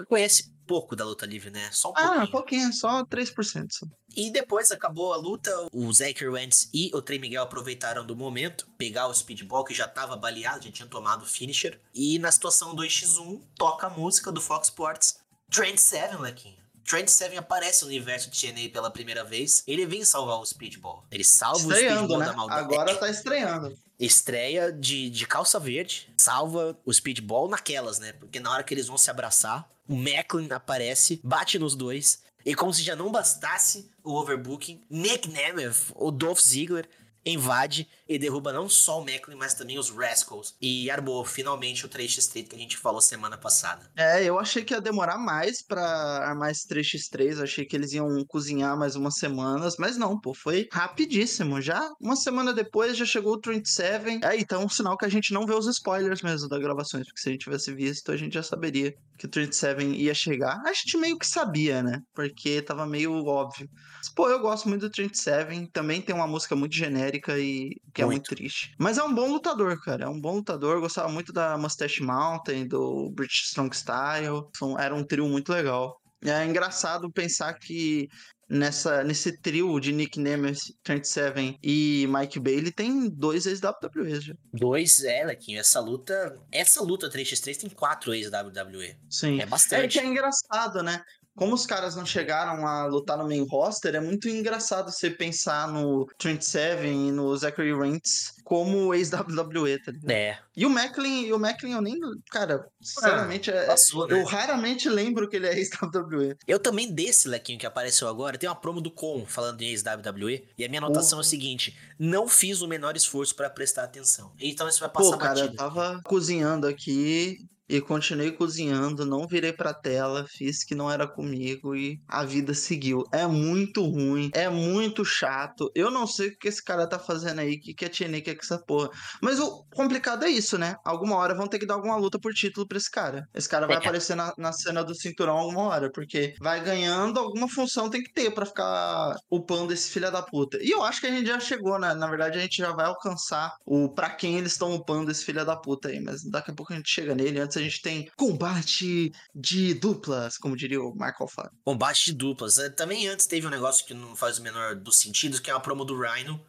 Conhece 0.07 0.51
pouco 0.67 0.95
da 0.95 1.05
luta 1.05 1.27
livre, 1.27 1.51
né? 1.51 1.69
Só 1.73 1.91
um 1.91 1.93
Ah, 1.97 2.03
pouquinho. 2.07 2.31
pouquinho, 2.31 2.73
só 2.73 3.05
3%. 3.05 3.73
Só. 3.73 3.87
E 4.17 4.31
depois 4.31 4.71
acabou 4.71 5.13
a 5.13 5.17
luta, 5.17 5.51
o 5.73 5.93
Zachary 5.93 6.29
Wentz 6.29 6.69
e 6.73 6.91
o 6.95 7.03
Trey 7.03 7.19
Miguel 7.19 7.43
aproveitaram 7.43 8.07
do 8.07 8.15
momento, 8.15 8.69
pegar 8.79 9.09
o 9.09 9.15
speedball 9.15 9.65
que 9.65 9.75
já 9.75 9.89
tava 9.89 10.17
baleado, 10.17 10.65
já 10.65 10.71
tinha 10.71 10.89
tomado 10.89 11.23
o 11.23 11.27
finisher. 11.27 11.81
E 11.93 12.19
na 12.21 12.31
situação 12.31 12.75
2x1, 12.77 13.41
toca 13.57 13.89
a 13.89 13.91
música 13.91 14.31
do 14.31 14.41
Fox 14.41 14.69
Sports, 14.69 15.19
Trent 15.51 15.79
Seven, 15.79 16.19
Lequinho. 16.21 16.61
Trent 16.85 17.09
Seven 17.09 17.39
aparece 17.39 17.83
no 17.83 17.89
universo 17.89 18.31
de 18.31 18.41
TNA 18.53 18.69
pela 18.73 18.91
primeira 18.91 19.23
vez. 19.23 19.63
Ele 19.67 19.87
vem 19.87 20.05
salvar 20.05 20.39
o 20.41 20.47
speedball. 20.47 21.05
Ele 21.11 21.23
salva 21.23 21.59
o 21.67 21.73
Estreando, 21.73 21.97
speedball 21.99 22.19
né? 22.19 22.27
da 22.27 22.33
maldade. 22.33 22.61
Agora 22.65 22.97
tá 22.97 23.09
estreando. 23.09 23.79
estreia 23.99 24.73
de, 24.73 25.09
de 25.11 25.27
calça 25.27 25.59
verde, 25.61 26.13
salva 26.17 26.77
o 26.85 26.93
speedball 26.93 27.49
naquelas, 27.49 27.99
né? 27.99 28.13
Porque 28.15 28.41
na 28.41 28.51
hora 28.53 28.65
que 28.65 28.75
eles 28.75 28.87
vão 28.89 28.99
se 28.99 29.09
abraçar, 29.11 29.71
o 29.91 29.97
Macklin 29.97 30.49
aparece, 30.53 31.21
bate 31.25 31.59
nos 31.59 31.75
dois. 31.75 32.23
E 32.47 32.55
como 32.55 32.73
se 32.73 32.81
já 32.81 32.95
não 32.95 33.11
bastasse 33.11 33.91
o 34.05 34.15
overbooking, 34.15 34.81
Nick 34.89 35.29
Nemeth, 35.29 35.93
o 35.97 36.13
Dolph 36.13 36.39
Ziggler, 36.41 36.89
invade 37.27 37.89
e 38.09 38.17
derruba 38.19 38.53
não 38.53 38.69
só 38.69 39.01
o 39.01 39.05
Macklin, 39.05 39.35
mas 39.35 39.53
também 39.53 39.81
os 39.81 39.91
Rascals. 39.91 40.55
E 40.61 40.89
armou 40.89 41.25
finalmente 41.25 41.85
o 41.85 41.89
3x3 41.89 42.49
que 42.49 42.55
a 42.55 42.59
gente 42.59 42.77
falou 42.77 43.01
semana 43.01 43.37
passada. 43.37 43.91
É, 43.97 44.25
eu 44.25 44.39
achei 44.39 44.65
que 44.65 44.73
ia 44.73 44.81
demorar 44.81 45.19
mais 45.19 45.61
pra 45.61 45.83
armar 45.83 46.53
esse 46.53 46.69
3x3. 46.69 47.39
Eu 47.39 47.43
achei 47.43 47.65
que 47.65 47.75
eles 47.75 47.93
iam 47.93 48.25
cozinhar 48.25 48.79
mais 48.79 48.95
umas 48.95 49.17
semanas, 49.17 49.75
mas 49.77 49.97
não, 49.97 50.19
pô, 50.19 50.33
foi 50.33 50.69
rapidíssimo. 50.73 51.61
Já 51.61 51.93
uma 52.01 52.17
semana 52.17 52.55
depois 52.55 52.97
já 52.97 53.05
chegou 53.05 53.37
o 53.37 53.41
27. 53.45 54.25
É, 54.25 54.37
então 54.39 54.65
um 54.65 54.69
sinal 54.69 54.97
que 54.97 55.05
a 55.05 55.11
gente 55.11 55.35
não 55.35 55.47
vê 55.47 55.55
os 55.55 55.67
spoilers 55.67 56.23
mesmo 56.23 56.49
das 56.49 56.61
gravações, 56.61 57.07
porque 57.07 57.21
se 57.21 57.29
a 57.29 57.33
gente 57.33 57.43
tivesse 57.43 57.75
visto, 57.75 58.13
a 58.13 58.17
gente 58.17 58.35
já 58.35 58.43
saberia 58.43 58.97
que 59.21 59.27
o 59.27 59.29
37 59.29 59.85
ia 59.85 60.15
chegar. 60.15 60.59
A 60.65 60.73
gente 60.73 60.97
meio 60.97 61.19
que 61.19 61.27
sabia, 61.27 61.83
né? 61.83 62.01
Porque 62.15 62.63
tava 62.63 62.87
meio 62.87 63.13
óbvio. 63.27 63.69
Mas, 63.99 64.09
pô, 64.09 64.31
eu 64.31 64.41
gosto 64.41 64.67
muito 64.67 64.81
do 64.81 64.91
37. 64.91 65.71
Também 65.73 66.01
tem 66.01 66.15
uma 66.15 66.27
música 66.27 66.57
muito 66.57 66.75
genérica 66.75 67.39
e 67.39 67.77
que 67.93 68.01
é 68.01 68.07
muito 68.07 68.21
Muito. 68.21 68.35
triste. 68.35 68.75
Mas 68.79 68.97
é 68.97 69.03
um 69.03 69.15
bom 69.15 69.29
lutador, 69.29 69.79
cara. 69.83 70.07
É 70.07 70.09
um 70.09 70.19
bom 70.19 70.37
lutador. 70.37 70.77
Eu 70.77 70.81
gostava 70.81 71.11
muito 71.11 71.35
da 71.35 71.59
Mustache 71.59 72.03
Mountain, 72.03 72.67
do 72.67 73.11
British 73.11 73.49
Strong 73.49 73.77
Style. 73.77 74.49
Era 74.79 74.95
um 74.95 75.05
trio 75.05 75.29
muito 75.29 75.53
legal. 75.53 76.01
É 76.25 76.45
engraçado 76.47 77.13
pensar 77.13 77.53
que 77.55 78.09
nessa, 78.51 79.05
nesse 79.05 79.33
trio 79.39 79.79
de 79.79 79.93
Nick 79.93 80.19
Nemeth, 80.19 80.75
37 80.83 81.59
e 81.63 82.07
Mike 82.09 82.41
Bailey 82.41 82.73
tem 82.73 83.09
dois 83.09 83.47
ex-WWE 83.47 84.21
já. 84.21 84.35
Dois, 84.53 85.03
é, 85.05 85.25
Lequinho, 85.25 85.61
essa 85.61 85.79
luta. 85.79 86.37
Essa 86.51 86.83
luta 86.83 87.09
3x3 87.09 87.61
tem 87.61 87.71
quatro 87.71 88.13
ex-WWE. 88.13 88.97
Sim. 89.09 89.39
É 89.39 89.43
É 89.43 89.47
bastante. 89.47 89.99
que 89.99 90.01
é 90.01 90.07
engraçado, 90.07 90.83
né? 90.83 91.03
Como 91.37 91.55
os 91.55 91.65
caras 91.65 91.97
não 91.97 92.05
chegaram 92.05 92.67
a 92.67 92.87
lutar 92.87 93.17
no 93.17 93.27
main 93.27 93.47
roster, 93.49 93.95
é 93.95 94.01
muito 94.01 94.29
engraçado 94.29 94.91
você 94.91 95.09
pensar 95.09 95.69
no 95.69 96.07
Trent 96.19 96.43
Seven 96.43 97.09
e 97.09 97.13
no 97.13 97.35
Zachary 97.37 97.73
Rentz 97.73 98.33
como 98.45 98.93
ex-WWE, 98.93 99.79
tá 99.83 99.93
ligado? 99.93 100.11
É, 100.11 100.39
E 100.57 100.67
o 100.67 100.71
Macklin, 100.71 101.27
e 101.27 101.33
o 101.33 101.39
Macklin 101.39 101.73
eu 101.73 101.81
nem, 101.81 101.97
cara, 102.31 102.67
sinceramente, 102.83 103.51
é- 103.51 103.65
passou, 103.67 104.07
né? 104.09 104.21
eu 104.21 104.25
raramente 104.25 104.89
lembro 104.89 105.29
que 105.29 105.37
ele 105.37 105.47
é 105.47 105.55
ex-WWE. 105.57 106.37
Eu 106.47 106.59
também 106.59 106.93
desse 106.93 107.29
Lequinho 107.29 107.59
que 107.59 107.67
apareceu 107.67 108.09
agora, 108.09 108.37
tem 108.37 108.49
uma 108.49 108.57
promo 108.61 108.81
do 108.81 108.91
Con 108.91 109.25
falando 109.25 109.63
em 109.63 109.69
ex-WWE, 109.69 110.49
e 110.59 110.65
a 110.65 110.69
minha 110.69 110.81
anotação 110.81 111.19
é 111.19 111.23
o 111.23 111.25
seguinte: 111.25 111.79
não 111.99 112.29
fiz 112.29 112.61
o 112.61 112.67
menor 112.69 112.97
esforço 112.97 113.35
pra 113.37 113.49
prestar 113.49 113.85
atenção. 113.85 114.33
Então 114.41 114.69
isso 114.69 114.81
vai 114.81 114.89
passar 114.91 115.13
Pô, 115.13 115.17
cara, 115.19 115.39
eu 115.39 115.45
batido. 115.45 115.57
tava 115.57 116.01
cozinhando 116.05 116.67
aqui 116.67 117.39
e 117.71 117.81
continuei 117.81 118.33
cozinhando, 118.33 119.07
não 119.07 119.27
virei 119.27 119.53
pra 119.53 119.73
tela, 119.73 120.27
fiz 120.29 120.65
que 120.65 120.75
não 120.75 120.91
era 120.91 121.07
comigo 121.07 121.75
e 121.77 122.01
a 122.09 122.25
vida 122.25 122.53
seguiu. 122.55 123.05
É 123.13 123.27
muito 123.27 123.83
ruim, 123.85 124.31
é 124.35 124.49
muito 124.49 125.05
chato. 125.05 125.71
Eu 125.75 125.91
não 125.91 126.07
sei 126.07 126.29
o 126.29 126.39
que 126.39 126.49
esse 126.49 126.63
cara 126.63 126.89
tá 126.89 126.99
fazendo 126.99 127.41
aí, 127.41 127.55
o 127.57 127.61
que, 127.61 127.75
que 127.75 127.85
a 127.85 127.89
TNA 127.91 128.21
quer 128.23 128.35
com 128.35 128.43
essa 128.43 128.59
porra. 128.65 128.91
Mas 129.23 129.39
o 129.39 129.65
complicado 129.75 130.25
é 130.25 130.29
isso, 130.31 130.59
né? 130.59 130.75
Alguma 130.85 131.17
hora 131.17 131.35
vão 131.35 131.47
ter 131.47 131.59
que 131.59 131.67
dar 131.67 131.75
alguma 131.75 131.97
luta 131.97 132.19
por 132.19 132.33
título 132.35 132.67
pra 132.67 132.79
esse 132.79 132.91
cara. 132.91 133.25
Esse 133.35 133.49
cara 133.49 133.67
vai 133.67 133.77
É. 133.77 133.79
aparecer 133.79 134.15
na, 134.17 134.33
na 134.37 134.53
cena 134.53 134.83
do 134.85 134.95
cinturão 134.95 135.37
alguma 135.39 135.63
hora, 135.63 135.91
porque 135.93 136.35
vai 136.41 136.63
ganhando, 136.63 137.19
alguma 137.19 137.49
função 137.49 137.89
tem 137.89 138.03
que 138.03 138.13
ter 138.13 138.31
pra 138.33 138.45
ficar 138.47 139.15
upando 139.31 139.73
esse 139.73 139.91
filho 139.91 140.11
da 140.11 140.23
puta. 140.23 140.59
E 140.61 140.71
eu 140.71 140.83
acho 140.83 141.01
que 141.01 141.07
a 141.07 141.11
gente 141.11 141.27
já 141.29 141.39
chegou, 141.41 141.79
né? 141.79 141.95
Na 141.95 142.09
verdade, 142.09 142.39
a 142.39 142.43
gente 142.43 142.57
já 142.59 142.73
vai 142.73 142.87
alcançar 142.87 143.53
o 143.65 143.89
pra 143.95 144.11
quem 144.11 144.37
eles 144.37 144.53
estão 144.53 144.75
upando 144.75 145.11
esse 145.11 145.25
filho 145.25 145.45
da 145.45 145.57
puta 145.57 145.89
aí, 145.89 146.01
mas 146.01 146.23
daqui 146.25 146.51
a 146.51 146.55
pouco 146.55 146.73
a 146.73 146.77
gente 146.77 146.91
chega 146.91 147.15
nele. 147.15 147.41
Antes 147.41 147.57
a 147.61 147.65
gente 147.65 147.83
tem 147.83 148.11
combate 148.17 149.13
de 149.35 149.75
duplas, 149.75 150.37
como 150.39 150.57
diria 150.57 150.81
o 150.81 150.95
Marco 150.95 151.23
Alfaro. 151.23 151.51
Combate 151.65 152.07
de 152.07 152.13
duplas. 152.15 152.59
É, 152.59 152.69
Também 152.69 153.09
antes 153.09 153.27
teve 153.27 153.47
um 153.47 153.51
negócio 153.51 153.87
que 153.87 153.95
não 153.95 154.17
faz 154.17 154.39
o 154.39 154.43
menor 154.43 154.75
dos 154.75 154.99
sentidos, 154.99 155.41
que 155.41 155.51
é 155.51 155.55
uma 155.55 155.61
promo 155.61 155.85
do 155.85 155.99
Rhino 155.99 156.45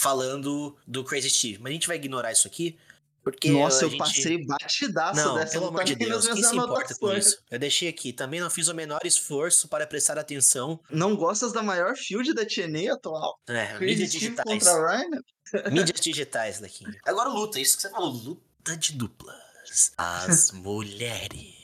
falando 0.00 0.76
do 0.86 1.04
Crazy 1.04 1.30
Steve. 1.30 1.58
Mas 1.60 1.70
a 1.70 1.74
gente 1.74 1.86
vai 1.86 1.96
ignorar 1.96 2.32
isso 2.32 2.46
aqui, 2.46 2.78
porque 3.22 3.50
Nossa, 3.50 3.84
eu 3.84 3.90
gente... 3.90 3.98
passei 3.98 4.44
batidaço 4.46 5.20
Não, 5.20 5.34
dessa. 5.34 5.52
pelo 5.52 5.66
amor 5.66 5.84
de 5.84 5.94
Deus, 5.94 6.26
quem 6.26 6.42
se 6.42 6.56
importa 6.56 6.94
com 6.94 7.12
isso? 7.12 7.38
Eu 7.50 7.58
deixei 7.58 7.88
aqui. 7.88 8.12
Também 8.12 8.40
não 8.40 8.48
fiz 8.48 8.68
o 8.68 8.74
menor 8.74 9.00
esforço 9.04 9.68
para 9.68 9.86
prestar 9.86 10.18
atenção. 10.18 10.80
Não 10.90 11.14
gostas 11.14 11.52
da 11.52 11.62
maior 11.62 11.94
field 11.96 12.32
da 12.32 12.46
TNA 12.46 12.94
atual? 12.94 13.38
É, 13.48 13.78
mídias 13.78 14.10
digitais. 14.10 14.46
contra? 14.64 15.70
Mídias 15.70 16.00
digitais, 16.00 16.60
Lequinho. 16.60 16.94
Agora 17.04 17.28
luta, 17.28 17.60
isso 17.60 17.76
que 17.76 17.82
você 17.82 17.90
falou, 17.90 18.10
luta 18.10 18.76
de 18.76 18.92
duplas. 18.92 19.49
As 19.96 20.50
mulheres. 20.52 21.60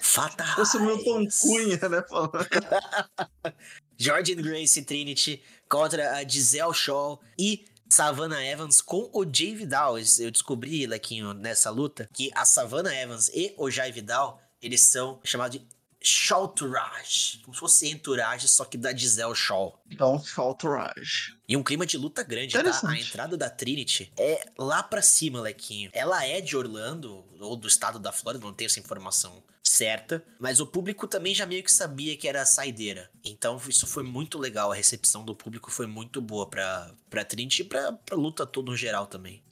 Fatais. 0.00 0.50
Fosse 0.54 0.76
o 0.78 0.80
Milton 0.80 1.26
Cunha, 1.42 1.88
né? 1.88 2.02
Jordan 3.98 4.36
Grace 4.36 4.82
Trinity 4.82 5.42
contra 5.68 6.16
a 6.16 6.26
Giselle 6.26 6.72
Shaw 6.72 7.20
e 7.38 7.66
Savannah 7.88 8.44
Evans 8.44 8.80
com 8.80 9.10
o 9.12 9.24
Jay 9.30 9.54
Vidal. 9.54 9.98
Eu 9.98 10.30
descobri, 10.30 10.86
Lequinho, 10.86 11.34
nessa 11.34 11.70
luta, 11.70 12.08
que 12.12 12.30
a 12.34 12.44
Savannah 12.44 12.94
Evans 12.94 13.28
e 13.28 13.54
o 13.58 13.70
Jay 13.70 13.92
Vidal, 13.92 14.40
eles 14.60 14.80
são 14.80 15.20
chamados 15.22 15.58
de 15.58 15.66
Shawtourage. 16.06 17.38
Como 17.42 17.54
se 17.54 17.60
fosse 17.60 17.88
entourage, 17.88 18.46
só 18.48 18.64
que 18.64 18.76
da 18.76 18.94
Giselle 18.94 19.34
Shaw. 19.34 19.80
Então, 19.90 20.18
Faltourage. 20.18 21.36
E 21.48 21.56
um 21.56 21.62
clima 21.62 21.86
de 21.86 21.96
luta 21.96 22.22
grande, 22.22 22.52
tá? 22.52 22.88
A 22.88 22.98
entrada 22.98 23.36
da 23.36 23.48
Trinity 23.48 24.12
é 24.18 24.46
lá 24.58 24.82
pra 24.82 25.02
cima, 25.02 25.40
Lequinho. 25.40 25.90
Ela 25.92 26.24
é 26.26 26.40
de 26.40 26.56
Orlando, 26.56 27.24
ou 27.40 27.56
do 27.56 27.66
estado 27.68 27.98
da 27.98 28.12
Flórida, 28.12 28.44
não 28.44 28.52
tenho 28.52 28.66
essa 28.66 28.80
informação 28.80 29.42
certa. 29.74 30.22
Mas 30.38 30.60
o 30.60 30.66
público 30.66 31.06
também 31.08 31.34
já 31.34 31.46
meio 31.46 31.62
que 31.62 31.72
sabia 31.72 32.16
que 32.16 32.28
era 32.28 32.42
a 32.42 32.46
saideira. 32.46 33.10
Então 33.24 33.60
isso 33.68 33.86
foi 33.86 34.02
muito 34.02 34.38
legal. 34.38 34.70
A 34.70 34.74
recepção 34.74 35.24
do 35.24 35.34
público 35.34 35.70
foi 35.70 35.86
muito 35.86 36.20
boa 36.20 36.48
pra, 36.48 36.90
pra 37.08 37.24
Trinity 37.24 37.62
e 37.62 37.64
pra, 37.64 37.92
pra 37.92 38.16
luta 38.16 38.46
toda 38.46 38.70
no 38.70 38.76
geral 38.76 39.06
também. 39.06 39.42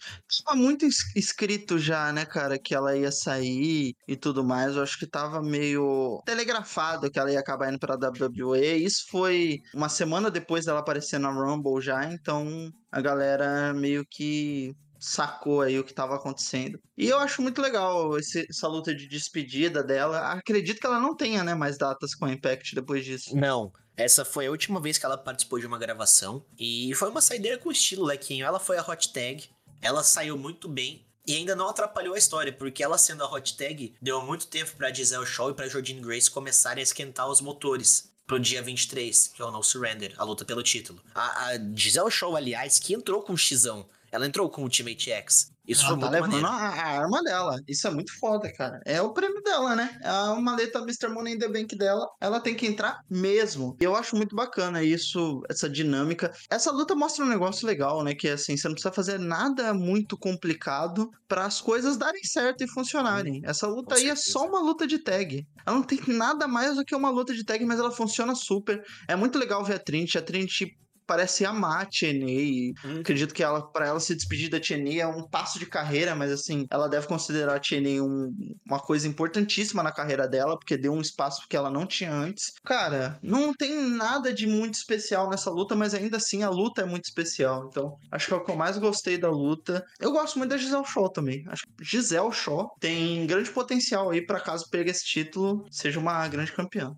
Tava 0.44 0.56
muito 0.56 0.84
es- 0.84 1.14
escrito 1.16 1.78
já, 1.78 2.12
né, 2.12 2.24
cara, 2.24 2.58
que 2.58 2.74
ela 2.74 2.96
ia 2.96 3.10
sair 3.10 3.94
e 4.06 4.16
tudo 4.16 4.44
mais. 4.44 4.76
Eu 4.76 4.82
acho 4.82 4.98
que 4.98 5.06
tava 5.06 5.42
meio 5.42 6.22
telegrafado 6.24 7.10
que 7.10 7.18
ela 7.18 7.32
ia 7.32 7.40
acabar 7.40 7.68
indo 7.70 7.78
pra 7.78 7.96
WWE. 7.96 8.76
Isso 8.84 9.06
foi 9.08 9.60
uma 9.74 9.88
semana 9.88 10.30
depois 10.30 10.64
dela 10.66 10.80
aparecer 10.80 11.18
na 11.18 11.30
Rumble 11.30 11.80
já, 11.80 12.04
então 12.12 12.70
a 12.90 13.00
galera 13.00 13.72
meio 13.74 14.04
que 14.08 14.74
sacou 15.02 15.60
aí 15.62 15.78
o 15.78 15.84
que 15.84 15.92
tava 15.92 16.14
acontecendo. 16.14 16.78
E 16.96 17.08
eu 17.08 17.18
acho 17.18 17.42
muito 17.42 17.60
legal 17.60 18.16
esse- 18.18 18.46
essa 18.48 18.68
luta 18.68 18.94
de 18.94 19.06
despedida 19.08 19.82
dela. 19.82 20.32
Acredito 20.32 20.80
que 20.80 20.86
ela 20.86 21.00
não 21.00 21.16
tenha, 21.16 21.42
né, 21.42 21.54
mais 21.54 21.76
datas 21.76 22.14
com 22.14 22.24
a 22.24 22.32
Impact 22.32 22.74
depois 22.74 23.04
disso. 23.04 23.34
Não. 23.36 23.72
Essa 23.96 24.24
foi 24.24 24.46
a 24.46 24.50
última 24.50 24.80
vez 24.80 24.96
que 24.96 25.04
ela 25.04 25.18
participou 25.18 25.58
de 25.58 25.66
uma 25.66 25.78
gravação. 25.78 26.44
E 26.58 26.94
foi 26.94 27.10
uma 27.10 27.20
saideira 27.20 27.58
com 27.58 27.70
estilo, 27.70 28.04
Lequinho. 28.04 28.46
Ela 28.46 28.58
foi 28.60 28.78
a 28.78 28.82
hot 28.82 29.12
tag. 29.12 29.48
Ela 29.80 30.02
saiu 30.02 30.38
muito 30.38 30.68
bem. 30.68 31.04
E 31.26 31.36
ainda 31.36 31.54
não 31.54 31.68
atrapalhou 31.68 32.14
a 32.14 32.18
história, 32.18 32.52
porque 32.52 32.82
ela 32.82 32.98
sendo 32.98 33.22
a 33.22 33.30
hot 33.32 33.56
tag, 33.56 33.94
deu 34.00 34.22
muito 34.22 34.46
tempo 34.48 34.74
pra 34.76 34.92
Giselle 34.92 35.26
Shaw 35.26 35.50
e 35.50 35.54
pra 35.54 35.68
Jordine 35.68 36.00
Grace 36.00 36.30
começarem 36.30 36.80
a 36.80 36.84
esquentar 36.84 37.28
os 37.28 37.40
motores. 37.40 38.10
Pro 38.26 38.38
dia 38.40 38.62
23, 38.62 39.28
que 39.28 39.42
é 39.42 39.44
o 39.44 39.50
No 39.50 39.62
Surrender, 39.62 40.14
a 40.16 40.24
luta 40.24 40.44
pelo 40.44 40.62
título. 40.62 41.02
A, 41.14 41.48
a 41.48 41.58
Giselle 41.74 42.10
Shaw, 42.10 42.34
aliás, 42.36 42.78
que 42.78 42.94
entrou 42.94 43.20
com 43.22 43.34
o 43.34 43.36
Xão. 43.36 43.86
Ela 44.12 44.26
entrou 44.26 44.50
com 44.50 44.60
o 44.60 44.64
Ultimate 44.64 45.10
X. 45.10 45.50
Isso 45.66 45.86
Ela 45.86 45.90
foi 45.90 46.00
tá 46.00 46.20
muito 46.20 46.34
levando 46.34 46.46
a, 46.46 46.50
a 46.50 47.00
arma 47.00 47.22
dela. 47.22 47.56
Isso 47.68 47.86
é 47.86 47.90
muito 47.90 48.12
foda, 48.18 48.52
cara. 48.52 48.80
É 48.84 49.00
o 49.00 49.12
prêmio 49.12 49.40
dela, 49.42 49.76
né? 49.76 49.96
É 50.02 50.08
a 50.08 50.34
maleta 50.34 50.80
Mr. 50.80 51.08
Money 51.08 51.34
in 51.34 51.38
the 51.38 51.48
Bank 51.48 51.76
dela. 51.76 52.06
Ela 52.20 52.40
tem 52.40 52.54
que 52.54 52.66
entrar 52.66 53.00
mesmo. 53.08 53.76
Eu 53.80 53.94
acho 53.94 54.16
muito 54.16 54.34
bacana 54.34 54.82
isso, 54.82 55.40
essa 55.48 55.70
dinâmica. 55.70 56.32
Essa 56.50 56.70
luta 56.72 56.94
mostra 56.94 57.24
um 57.24 57.28
negócio 57.28 57.66
legal, 57.66 58.02
né? 58.02 58.14
Que 58.14 58.28
é 58.28 58.32
assim, 58.32 58.56
você 58.56 58.68
não 58.68 58.74
precisa 58.74 58.92
fazer 58.92 59.18
nada 59.18 59.72
muito 59.72 60.18
complicado 60.18 61.10
para 61.28 61.46
as 61.46 61.60
coisas 61.60 61.96
darem 61.96 62.22
certo 62.24 62.64
e 62.64 62.68
funcionarem. 62.68 63.40
Essa 63.44 63.66
luta 63.66 63.94
aí 63.94 64.08
é 64.08 64.16
certeza. 64.16 64.32
só 64.32 64.46
uma 64.46 64.60
luta 64.60 64.86
de 64.86 64.98
tag. 64.98 65.46
Ela 65.64 65.76
não 65.76 65.84
tem 65.84 66.00
nada 66.08 66.48
mais 66.48 66.76
do 66.76 66.84
que 66.84 66.94
uma 66.94 67.08
luta 67.08 67.32
de 67.32 67.44
tag, 67.44 67.64
mas 67.64 67.78
ela 67.78 67.90
funciona 67.92 68.34
super. 68.34 68.84
É 69.08 69.14
muito 69.14 69.38
legal 69.38 69.64
ver 69.64 69.76
a 69.76 69.78
Trinity. 69.78 70.18
A 70.18 70.22
Trinity 70.22 70.76
parece 71.12 71.44
amar 71.44 71.82
a 71.86 71.88
e 72.06 72.72
Hum. 72.84 73.00
acredito 73.00 73.34
que 73.34 73.42
ela 73.42 73.60
para 73.70 73.86
ela 73.86 74.00
se 74.00 74.14
despedir 74.14 74.48
da 74.48 74.58
TNA 74.58 75.02
é 75.02 75.06
um 75.06 75.28
passo 75.28 75.58
de 75.58 75.66
carreira, 75.66 76.14
mas 76.14 76.32
assim, 76.32 76.66
ela 76.70 76.88
deve 76.88 77.06
considerar 77.06 77.56
a 77.56 77.60
TNA 77.60 78.02
um- 78.02 78.32
uma 78.66 78.80
coisa 78.80 79.06
importantíssima 79.06 79.82
na 79.82 79.92
carreira 79.92 80.26
dela, 80.26 80.56
porque 80.58 80.76
deu 80.76 80.92
um 80.92 81.00
espaço 81.02 81.42
que 81.48 81.56
ela 81.56 81.70
não 81.70 81.86
tinha 81.86 82.10
antes. 82.12 82.52
Cara, 82.64 83.18
não 83.22 83.52
tem 83.52 83.74
nada 83.90 84.32
de 84.32 84.46
muito 84.46 84.74
especial 84.74 85.28
nessa 85.28 85.50
luta, 85.50 85.76
mas 85.76 85.92
ainda 85.92 86.16
assim 86.16 86.42
a 86.42 86.48
luta 86.48 86.80
é 86.82 86.86
muito 86.86 87.04
especial. 87.04 87.66
Então, 87.68 87.94
acho 88.10 88.26
que 88.28 88.32
é 88.32 88.36
o 88.36 88.44
que 88.44 88.50
eu 88.50 88.56
mais 88.56 88.78
gostei 88.78 89.18
da 89.18 89.30
luta. 89.30 89.84
Eu 90.00 90.12
gosto 90.12 90.38
muito 90.38 90.50
da 90.50 90.56
Giselle 90.56 90.86
Shaw 90.86 91.10
também. 91.12 91.44
Acho 91.48 91.62
que 91.76 91.84
Giselle 91.84 92.32
Shaw 92.32 92.68
tem 92.80 93.26
grande 93.26 93.50
potencial 93.50 94.10
aí 94.10 94.24
para 94.24 94.40
caso 94.40 94.66
pegue 94.70 94.90
esse 94.90 95.04
título, 95.04 95.64
seja 95.70 95.98
uma 96.00 96.26
grande 96.28 96.52
campeã. 96.52 96.94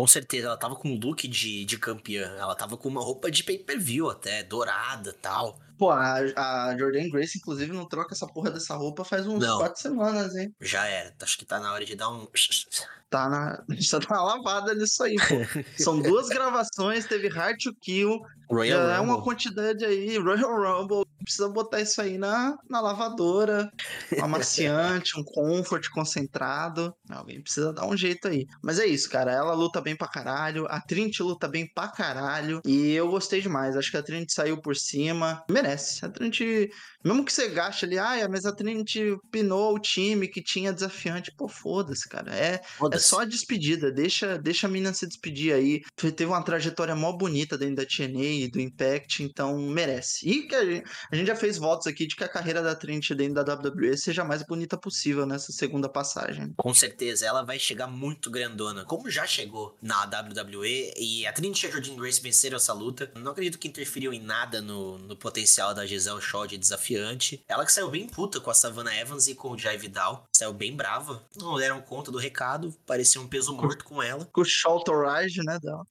Com 0.00 0.06
certeza, 0.06 0.46
ela 0.46 0.56
tava 0.56 0.76
com 0.76 0.88
um 0.88 0.98
look 0.98 1.28
de, 1.28 1.62
de 1.66 1.76
campeã. 1.76 2.34
Ela 2.38 2.54
tava 2.54 2.74
com 2.74 2.88
uma 2.88 3.02
roupa 3.02 3.30
de 3.30 3.44
pay-per-view 3.44 4.08
até, 4.08 4.42
dourada 4.42 5.12
tal. 5.20 5.60
Pô, 5.80 5.90
a, 5.90 6.16
a 6.36 6.76
Jordan 6.76 7.08
Grace, 7.08 7.38
inclusive, 7.38 7.72
não 7.72 7.88
troca 7.88 8.12
essa 8.12 8.26
porra 8.26 8.50
dessa 8.50 8.76
roupa 8.76 9.02
faz 9.02 9.26
uns 9.26 9.40
Não. 9.40 9.60
quatro 9.60 9.80
semanas, 9.80 10.36
hein? 10.36 10.54
Já 10.60 10.84
era. 10.84 11.14
Acho 11.22 11.38
que 11.38 11.46
tá 11.46 11.58
na 11.58 11.72
hora 11.72 11.86
de 11.86 11.96
dar 11.96 12.10
um. 12.10 12.28
Tá 13.08 13.28
na. 13.28 13.64
Já 13.76 13.98
tá 13.98 14.22
uma 14.22 14.36
lavada 14.36 14.72
nisso 14.72 15.02
aí, 15.02 15.16
pô. 15.16 15.62
São 15.82 16.00
duas 16.00 16.28
gravações, 16.28 17.06
teve 17.06 17.26
Hard 17.26 17.56
to 17.60 17.74
Kill, 17.80 18.20
Royal 18.50 18.80
já 18.88 18.96
é 18.96 19.00
uma 19.00 19.22
quantidade 19.22 19.84
aí, 19.84 20.18
Royal 20.18 20.80
Rumble. 20.80 21.06
Precisa 21.22 21.48
botar 21.48 21.80
isso 21.80 22.00
aí 22.00 22.18
na, 22.18 22.58
na 22.68 22.80
lavadora, 22.80 23.70
um 24.18 24.24
amaciante, 24.24 25.18
um 25.18 25.22
comfort 25.22 25.88
concentrado. 25.90 26.92
Alguém 27.08 27.40
precisa 27.40 27.72
dar 27.72 27.86
um 27.86 27.96
jeito 27.96 28.26
aí. 28.26 28.46
Mas 28.62 28.78
é 28.78 28.86
isso, 28.86 29.08
cara. 29.08 29.30
Ela 29.30 29.54
luta 29.54 29.80
bem 29.80 29.94
pra 29.94 30.08
caralho. 30.08 30.66
A 30.68 30.80
Trinity 30.80 31.22
luta 31.22 31.46
bem 31.46 31.70
pra 31.72 31.88
caralho. 31.88 32.60
E 32.64 32.92
eu 32.92 33.08
gostei 33.08 33.40
demais. 33.40 33.76
Acho 33.76 33.90
que 33.90 33.98
a 33.98 34.02
Trinity 34.02 34.32
saiu 34.32 34.60
por 34.60 34.74
cima. 34.74 35.44
Merece. 35.48 35.69
A 36.04 36.08
Trinity, 36.08 36.70
mesmo 37.04 37.24
que 37.24 37.32
você 37.32 37.48
gaste 37.48 37.84
ali, 37.84 37.98
ah, 37.98 38.28
mas 38.28 38.44
a 38.44 38.52
Trinity 38.54 39.16
pinou 39.30 39.74
o 39.74 39.78
time 39.78 40.28
que 40.28 40.42
tinha 40.42 40.72
desafiante. 40.72 41.32
Pô, 41.36 41.48
foda-se, 41.48 42.08
cara. 42.08 42.34
É, 42.34 42.54
é 42.54 42.60
Foda-se. 42.78 43.08
só 43.08 43.20
a 43.20 43.24
despedida, 43.24 43.90
deixa, 43.90 44.38
deixa 44.38 44.66
a 44.66 44.70
mina 44.70 44.92
se 44.92 45.06
despedir 45.06 45.54
aí. 45.54 45.82
Teve 45.96 46.26
uma 46.26 46.42
trajetória 46.42 46.94
mó 46.94 47.12
bonita 47.12 47.56
dentro 47.56 47.76
da 47.76 47.86
TNA 47.86 48.44
e 48.44 48.48
do 48.48 48.60
Impact, 48.60 49.22
então 49.22 49.58
merece. 49.58 50.28
E 50.28 50.46
que 50.46 50.54
a 50.54 50.64
gente, 50.64 50.84
a 51.12 51.16
gente 51.16 51.26
já 51.26 51.36
fez 51.36 51.58
votos 51.58 51.86
aqui 51.86 52.06
de 52.06 52.16
que 52.16 52.24
a 52.24 52.28
carreira 52.28 52.62
da 52.62 52.74
Trinity 52.74 53.14
dentro 53.14 53.42
da 53.42 53.54
WWE 53.54 53.96
seja 53.96 54.22
a 54.22 54.24
mais 54.24 54.42
bonita 54.42 54.76
possível 54.76 55.26
nessa 55.26 55.52
segunda 55.52 55.88
passagem. 55.88 56.52
Com 56.56 56.74
certeza, 56.74 57.26
ela 57.26 57.42
vai 57.42 57.58
chegar 57.58 57.86
muito 57.86 58.30
grandona, 58.30 58.84
como 58.84 59.10
já 59.10 59.26
chegou 59.26 59.76
na 59.82 60.04
WWE, 60.04 60.92
e 60.96 61.26
a 61.26 61.32
Trinity 61.32 61.66
e 61.66 61.68
a 61.68 61.72
Jordan 61.72 61.96
Grace 61.96 62.20
venceram 62.20 62.56
essa 62.56 62.72
luta. 62.72 63.10
Não 63.14 63.32
acredito 63.32 63.58
que 63.58 63.68
interferiu 63.68 64.12
em 64.12 64.20
nada 64.20 64.60
no, 64.60 64.98
no 64.98 65.16
potencial 65.16 65.59
da 65.74 65.86
Giselle 65.86 66.20
Shaw 66.20 66.46
de 66.46 66.58
desafiante. 66.58 67.44
Ela 67.46 67.64
que 67.64 67.72
saiu 67.72 67.90
bem 67.90 68.06
puta 68.06 68.40
com 68.40 68.50
a 68.50 68.54
Savannah 68.54 68.96
Evans 68.96 69.28
e 69.28 69.34
com 69.34 69.50
o 69.50 69.58
Jai 69.58 69.76
Vidal, 69.76 70.26
saiu 70.32 70.52
bem 70.52 70.74
brava. 70.74 71.22
Não 71.36 71.58
deram 71.58 71.80
conta 71.80 72.10
do 72.10 72.18
recado, 72.18 72.74
parecia 72.86 73.20
um 73.20 73.28
peso 73.28 73.54
morto 73.54 73.84
com 73.84 74.02
ela. 74.02 74.26
Com 74.32 74.40
o 74.40 74.44
Shoutorage, 74.44 75.42
né, 75.42 75.58
dela. 75.58 75.86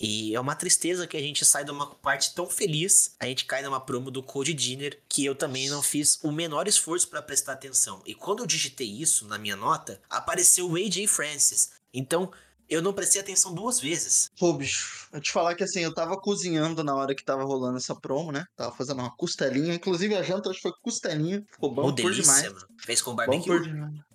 E 0.00 0.34
é 0.34 0.40
uma 0.40 0.54
tristeza 0.54 1.06
que 1.06 1.16
a 1.16 1.20
gente 1.20 1.44
sai 1.44 1.64
de 1.64 1.70
uma 1.70 1.86
parte 1.86 2.34
tão 2.34 2.46
feliz, 2.46 3.14
a 3.18 3.26
gente 3.26 3.44
cai 3.44 3.62
numa 3.62 3.80
promo 3.80 4.10
do 4.10 4.22
Cody 4.22 4.54
Dinner, 4.54 4.98
que 5.08 5.24
eu 5.24 5.34
também 5.34 5.68
não 5.68 5.82
fiz 5.82 6.18
o 6.22 6.30
menor 6.30 6.68
esforço 6.68 7.08
pra 7.08 7.20
prestar 7.20 7.52
atenção. 7.52 8.00
E 8.06 8.14
quando 8.14 8.40
eu 8.40 8.46
digitei 8.46 8.88
isso 8.88 9.26
na 9.26 9.38
minha 9.38 9.56
nota, 9.56 10.00
apareceu 10.08 10.70
o 10.70 10.76
AJ 10.76 11.06
Francis. 11.08 11.72
Então, 11.92 12.32
eu 12.72 12.82
não 12.82 12.92
prestei 12.92 13.20
atenção 13.20 13.54
duas 13.54 13.78
vezes. 13.80 14.30
Pô, 14.38 14.52
bicho, 14.52 15.08
eu 15.12 15.20
te 15.20 15.30
falar 15.32 15.54
que 15.54 15.62
assim, 15.64 15.80
eu 15.80 15.92
tava 15.94 16.16
cozinhando 16.20 16.82
na 16.82 16.94
hora 16.94 17.14
que 17.14 17.24
tava 17.24 17.44
rolando 17.44 17.76
essa 17.76 17.94
promo, 17.94 18.32
né? 18.32 18.44
Tava 18.56 18.74
fazendo 18.74 19.00
uma 19.00 19.14
costelinha, 19.16 19.74
inclusive 19.74 20.14
a 20.14 20.22
janta 20.22 20.50
acho 20.50 20.58
que 20.60 20.68
foi 20.68 20.72
costelinha, 20.82 21.44
ficou 21.50 21.72
bom 21.72 21.82
Uma 21.82 21.90
por 21.94 21.96
delícia, 21.96 22.22
demais. 22.22 22.52
mano. 22.52 22.66
Fez 22.78 23.02
com 23.02 23.10
Bom 23.10 23.16
barbecue. 23.16 23.46
por 23.46 23.62
demais. 23.62 24.11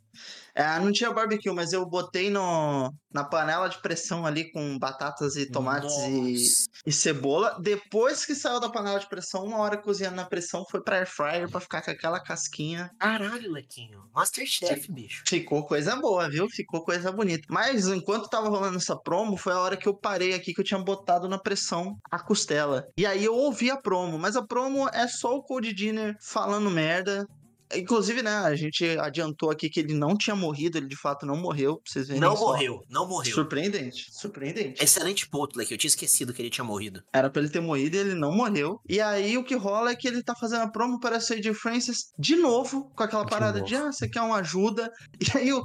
É, 0.57 0.79
não 0.79 0.91
tinha 0.91 1.13
barbecue, 1.13 1.51
mas 1.51 1.71
eu 1.71 1.85
botei 1.85 2.31
no, 2.31 2.91
na 3.13 3.23
panela 3.23 3.67
de 3.67 3.79
pressão 3.79 4.25
ali 4.25 4.51
com 4.51 4.79
batatas 4.79 5.35
e 5.35 5.45
tomates 5.45 5.95
e, 6.07 6.47
e 6.83 6.91
cebola. 6.91 7.55
Depois 7.61 8.25
que 8.25 8.33
saiu 8.33 8.59
da 8.59 8.67
panela 8.67 8.99
de 8.99 9.07
pressão, 9.07 9.45
uma 9.45 9.59
hora 9.59 9.77
cozinhando 9.77 10.15
na 10.15 10.25
pressão, 10.25 10.65
foi 10.69 10.81
pra 10.81 10.97
air 10.97 11.07
fryer 11.07 11.47
pra 11.47 11.59
ficar 11.59 11.83
com 11.83 11.91
aquela 11.91 12.19
casquinha. 12.19 12.89
Caralho, 12.99 13.51
Lequinho. 13.51 14.09
Masterchef, 14.15 14.91
bicho. 14.91 15.21
Ficou 15.27 15.63
coisa 15.63 15.95
boa, 15.95 16.27
viu? 16.27 16.49
Ficou 16.49 16.83
coisa 16.83 17.11
bonita. 17.11 17.43
Mas 17.51 17.87
enquanto 17.87 18.27
tava 18.27 18.49
rolando 18.49 18.77
essa 18.77 18.97
promo, 18.99 19.37
foi 19.37 19.53
a 19.53 19.59
hora 19.59 19.77
que 19.77 19.87
eu 19.87 19.95
parei 19.95 20.33
aqui 20.33 20.55
que 20.55 20.61
eu 20.61 20.65
tinha 20.65 20.79
botado 20.79 21.29
na 21.29 21.37
pressão 21.37 21.95
a 22.09 22.17
costela. 22.17 22.87
E 22.97 23.05
aí 23.05 23.23
eu 23.23 23.35
ouvi 23.35 23.69
a 23.69 23.77
promo, 23.77 24.17
mas 24.17 24.35
a 24.35 24.41
promo 24.41 24.89
é 24.89 25.07
só 25.07 25.35
o 25.35 25.43
Cold 25.43 25.71
Dinner 25.71 26.15
falando 26.19 26.71
merda. 26.71 27.27
Inclusive, 27.75 28.21
né, 28.21 28.31
a 28.37 28.55
gente 28.55 28.85
adiantou 28.99 29.49
aqui 29.49 29.69
que 29.69 29.79
ele 29.79 29.93
não 29.93 30.17
tinha 30.17 30.35
morrido, 30.35 30.77
ele 30.77 30.87
de 30.87 30.95
fato 30.95 31.25
não 31.25 31.35
morreu, 31.35 31.81
vocês 31.85 32.07
verem 32.07 32.21
Não 32.21 32.35
só. 32.35 32.47
morreu, 32.47 32.83
não 32.89 33.07
morreu. 33.07 33.33
Surpreendente, 33.33 34.07
surpreendente. 34.11 34.83
Excelente 34.83 35.27
ponto, 35.29 35.57
Leque. 35.57 35.73
Eu 35.73 35.77
tinha 35.77 35.89
esquecido 35.89 36.33
que 36.33 36.41
ele 36.41 36.49
tinha 36.49 36.63
morrido. 36.65 37.03
Era 37.13 37.29
pra 37.29 37.41
ele 37.41 37.51
ter 37.51 37.59
morrido 37.59 37.95
e 37.95 37.99
ele 37.99 38.15
não 38.15 38.31
morreu. 38.31 38.79
E 38.87 38.99
aí 39.01 39.37
o 39.37 39.43
que 39.43 39.55
rola 39.55 39.91
é 39.91 39.95
que 39.95 40.07
ele 40.07 40.23
tá 40.23 40.33
fazendo 40.35 40.61
a 40.61 40.71
promo 40.71 40.99
para 40.99 41.15
o 41.15 41.17
AJ 41.17 41.53
Francis 41.55 42.11
de 42.17 42.35
novo, 42.35 42.89
com 42.95 43.03
aquela 43.03 43.23
De 43.23 43.29
parada 43.29 43.59
novo. 43.59 43.69
de, 43.69 43.75
ah, 43.75 43.91
você 43.91 44.07
quer 44.07 44.21
uma 44.21 44.37
ajuda? 44.37 44.91
E 45.35 45.37
aí 45.37 45.51
o, 45.53 45.63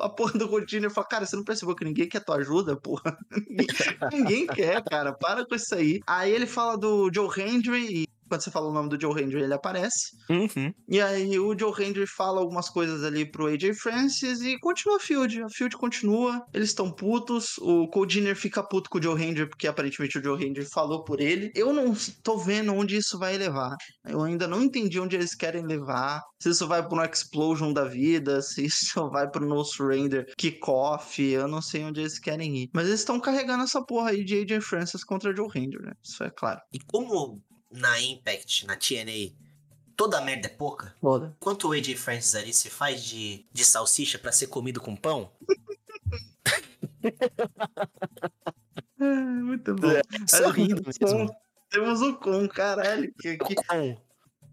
a 0.00 0.08
porra 0.08 0.38
do 0.38 0.48
Coutinho 0.48 0.90
fala, 0.90 1.06
cara, 1.08 1.26
você 1.26 1.34
não 1.34 1.44
percebeu 1.44 1.74
que 1.74 1.84
ninguém 1.84 2.08
quer 2.08 2.20
tua 2.24 2.36
ajuda, 2.36 2.76
porra? 2.76 3.16
ninguém, 3.48 3.66
ninguém 4.12 4.46
quer, 4.46 4.82
cara, 4.84 5.12
para 5.12 5.44
com 5.46 5.54
isso 5.54 5.74
aí. 5.74 6.00
Aí 6.06 6.30
ele 6.30 6.46
fala 6.46 6.76
do 6.76 7.10
Joe 7.12 7.28
Hendry 7.40 8.02
e 8.02 8.08
quando 8.32 8.44
você 8.44 8.50
fala 8.50 8.70
o 8.70 8.72
nome 8.72 8.88
do 8.88 8.98
Joe 8.98 9.22
Hendry, 9.22 9.42
ele 9.42 9.52
aparece. 9.52 10.16
Uhum. 10.30 10.72
E 10.88 10.98
aí 11.02 11.38
o 11.38 11.54
Joe 11.58 11.70
Hendry 11.78 12.06
fala 12.06 12.40
algumas 12.40 12.70
coisas 12.70 13.04
ali 13.04 13.30
pro 13.30 13.46
AJ 13.46 13.74
Francis 13.74 14.40
e 14.40 14.58
continua 14.58 14.96
a 14.96 15.00
Field. 15.00 15.42
A 15.42 15.50
Field 15.50 15.76
continua, 15.76 16.42
eles 16.54 16.70
estão 16.70 16.90
putos. 16.90 17.58
O 17.58 17.86
Cole 17.88 18.10
Jenner 18.10 18.34
fica 18.34 18.62
puto 18.66 18.88
com 18.88 18.96
o 18.96 19.02
Joe 19.02 19.22
Hendry 19.22 19.46
porque 19.46 19.66
aparentemente 19.66 20.18
o 20.18 20.24
Joe 20.24 20.42
Hendry 20.42 20.64
falou 20.64 21.04
por 21.04 21.20
ele. 21.20 21.52
Eu 21.54 21.74
não 21.74 21.94
tô 22.22 22.38
vendo 22.38 22.72
onde 22.72 22.96
isso 22.96 23.18
vai 23.18 23.36
levar. 23.36 23.76
Eu 24.06 24.22
ainda 24.22 24.48
não 24.48 24.62
entendi 24.62 24.98
onde 24.98 25.14
eles 25.14 25.34
querem 25.34 25.66
levar. 25.66 26.22
Se 26.40 26.48
isso 26.48 26.66
vai 26.66 26.82
pro 26.82 26.96
no 26.96 27.04
Explosion 27.04 27.70
da 27.70 27.84
vida, 27.84 28.40
se 28.40 28.64
isso 28.64 29.10
vai 29.12 29.28
pro 29.30 29.46
No 29.46 29.62
Surrender 29.62 30.32
Kickoff, 30.38 31.22
eu 31.22 31.46
não 31.46 31.60
sei 31.60 31.84
onde 31.84 32.00
eles 32.00 32.18
querem 32.18 32.62
ir. 32.62 32.70
Mas 32.72 32.86
eles 32.86 33.00
estão 33.00 33.20
carregando 33.20 33.64
essa 33.64 33.84
porra 33.84 34.10
aí 34.10 34.24
de 34.24 34.40
AJ 34.40 34.64
Francis 34.64 35.04
contra 35.04 35.36
Joe 35.36 35.50
Hendry, 35.54 35.84
né? 35.84 35.92
Isso 36.02 36.24
é 36.24 36.30
claro. 36.30 36.60
E 36.72 36.78
como 36.80 37.42
na 37.72 38.00
Impact, 38.00 38.66
na 38.66 38.76
TNA, 38.76 39.32
toda 39.96 40.20
merda 40.20 40.46
é 40.46 40.50
pouca, 40.50 40.94
Foda. 41.00 41.36
quanto 41.40 41.68
o 41.68 41.72
AJ 41.72 41.94
Francis 41.96 42.34
ali 42.34 42.52
se 42.52 42.68
faz 42.70 43.02
de, 43.04 43.44
de 43.52 43.64
salsicha 43.64 44.18
pra 44.18 44.32
ser 44.32 44.46
comido 44.48 44.80
com 44.80 44.94
pão, 44.96 45.30
É, 49.00 49.02
muito 49.42 49.74
bom. 49.74 49.88
só 50.28 50.48
rindo 50.50 50.82
mesmo. 50.86 51.34
Temos 51.70 52.00
o 52.02 52.14
com, 52.16 52.46
caralho. 52.48 53.12
Que, 53.18 53.36
que... 53.38 53.54
Ocon. 53.58 53.96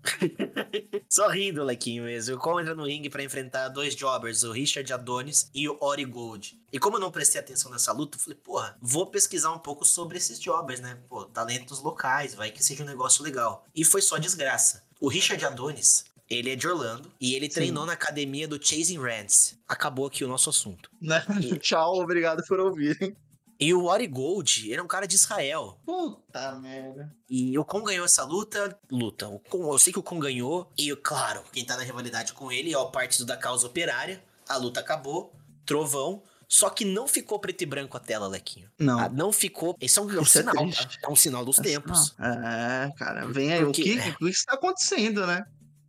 Só 1.10 1.28
rindo, 1.30 1.64
Lequinho 1.64 2.04
mesmo. 2.04 2.36
O 2.36 2.38
Ocon 2.38 2.60
entra 2.60 2.76
no 2.76 2.86
ringue 2.86 3.10
pra 3.10 3.24
enfrentar 3.24 3.70
dois 3.70 3.95
jobbers, 3.95 4.43
o 4.43 4.52
Richard 4.52 4.91
Adonis 4.91 5.50
e 5.54 5.68
o 5.68 5.78
Ori 5.82 6.06
Gold. 6.06 6.60
E 6.72 6.80
como 6.80 6.97
eu 6.97 7.02
não 7.02 7.12
prestei 7.12 7.39
atenção 7.39 7.72
nessa 7.72 7.91
luta, 7.91 8.18
eu 8.18 8.22
falei, 8.22 8.39
porra, 8.43 8.78
vou 8.82 9.08
pesquisar 9.08 9.52
um 9.52 9.60
pouco 9.60 9.86
sobre 9.86 10.18
esses 10.18 10.39
jobbers, 10.39 10.80
né? 10.80 10.97
Pô, 11.08 11.26
talentos 11.26 11.82
locais, 11.82 12.36
vai 12.36 12.52
que 12.52 12.64
seja 12.64 12.84
um 12.84 12.88
negócio 12.88 13.24
legal. 13.24 13.66
E 13.76 13.84
foi 13.84 14.02
só 14.02 14.18
desgraça. 14.18 14.84
O 15.00 15.08
Richard 15.08 15.43
Adonis, 15.45 16.06
ele 16.30 16.52
é 16.52 16.56
de 16.56 16.68
Orlando 16.68 17.12
e 17.20 17.34
ele 17.34 17.47
Sim. 17.47 17.54
treinou 17.54 17.86
na 17.86 17.93
academia 17.93 18.47
do 18.47 18.64
Chasing 18.64 19.00
Rants. 19.00 19.58
Acabou 19.68 20.06
aqui 20.08 20.24
o 20.24 20.28
nosso 20.28 20.50
assunto. 20.50 20.91
Né? 21.02 21.24
Tchau, 21.60 22.00
obrigado 22.00 22.43
por 22.47 22.60
ouvirem. 22.60 23.16
E 23.60 23.74
o 23.74 23.86
Ori 23.86 24.07
Gold, 24.07 24.70
ele 24.72 24.80
é 24.80 24.82
um 24.82 24.88
cara 24.88 25.05
de 25.05 25.16
Israel. 25.16 25.78
Puta 25.86 26.53
merda. 26.60 27.14
E 27.30 27.57
o 27.60 27.66
Kon 27.66 27.84
ganhou 27.84 28.05
essa 28.05 28.24
luta, 28.24 28.78
luta. 28.89 29.28
O 29.28 29.38
Kon, 29.39 29.72
eu 29.74 29.78
sei 29.78 29.91
que 29.91 29.99
o 29.99 30.03
Kon 30.03 30.18
ganhou. 30.18 30.72
E, 30.78 30.95
claro, 30.95 31.43
quem 31.51 31.66
tá 31.66 31.76
na 31.76 31.84
rivalidade 31.84 32.32
com 32.32 32.49
ele 32.51 32.72
é 32.74 32.78
o 32.78 32.89
partido 32.89 33.26
da 33.26 33.36
causa 33.36 33.68
operária. 33.68 34.24
A 34.47 34.55
luta 34.55 34.80
acabou, 34.80 35.34
trovão. 35.66 36.24
Só 36.47 36.70
que 36.70 36.84
não 36.84 37.07
ficou 37.07 37.38
preto 37.38 37.62
e 37.62 37.66
branco 37.66 37.95
a 37.95 37.99
tela, 37.99 38.28
Lequinho. 38.28 38.72
Não. 38.80 38.97
Ah, 38.97 39.10
não 39.10 39.32
ficou. 39.32 39.76
Isso 39.80 39.99
é 39.99 40.03
um, 40.03 40.10
é 40.10 40.20
um 40.20 40.22
é 40.22 40.26
sinal, 40.26 40.55
tá? 40.55 40.62
triste. 40.62 40.99
É 41.03 41.10
um 41.10 41.16
sinal 41.16 41.45
dos 41.45 41.57
tempos. 41.57 42.16
É, 42.18 42.91
cara, 42.97 43.28
vem 43.28 43.51
aí. 43.53 43.64
Porque- 43.66 43.82
O, 43.82 43.84
que, 43.84 44.10
o 44.10 44.18
que 44.26 44.30
está 44.30 44.53
acontecendo, 44.53 45.28
né? 45.28 45.45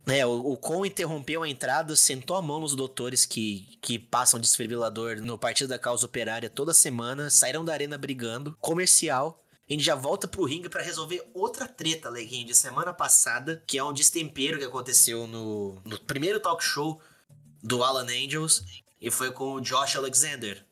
É, 0.07 0.25
o, 0.25 0.31
o 0.31 0.57
Kon 0.57 0.85
interrompeu 0.85 1.43
a 1.43 1.49
entrada, 1.49 1.95
sentou 1.95 2.35
a 2.35 2.41
mão 2.41 2.59
nos 2.59 2.75
doutores 2.75 3.25
que, 3.25 3.77
que 3.81 3.99
passam 3.99 4.39
desfibrilador 4.39 5.17
no 5.17 5.37
Partido 5.37 5.69
da 5.69 5.79
Causa 5.79 6.05
Operária 6.05 6.49
toda 6.49 6.73
semana, 6.73 7.29
saíram 7.29 7.63
da 7.63 7.73
arena 7.73 7.97
brigando, 7.97 8.57
comercial. 8.59 9.39
A 9.69 9.73
gente 9.73 9.83
já 9.83 9.95
volta 9.95 10.27
pro 10.27 10.43
ringue 10.43 10.67
pra 10.67 10.81
resolver 10.81 11.23
outra 11.33 11.67
treta, 11.67 12.09
Leguinho, 12.09 12.47
de 12.47 12.55
semana 12.55 12.91
passada, 12.91 13.63
que 13.65 13.77
é 13.77 13.83
um 13.83 13.93
destempero 13.93 14.57
que 14.57 14.65
aconteceu 14.65 15.27
no, 15.27 15.79
no 15.85 15.99
primeiro 15.99 16.39
talk 16.39 16.63
show 16.63 16.99
do 17.63 17.83
Alan 17.83 18.07
Angels, 18.07 18.63
e 18.99 19.11
foi 19.11 19.31
com 19.31 19.53
o 19.53 19.61
Josh 19.61 19.95
Alexander. 19.95 20.65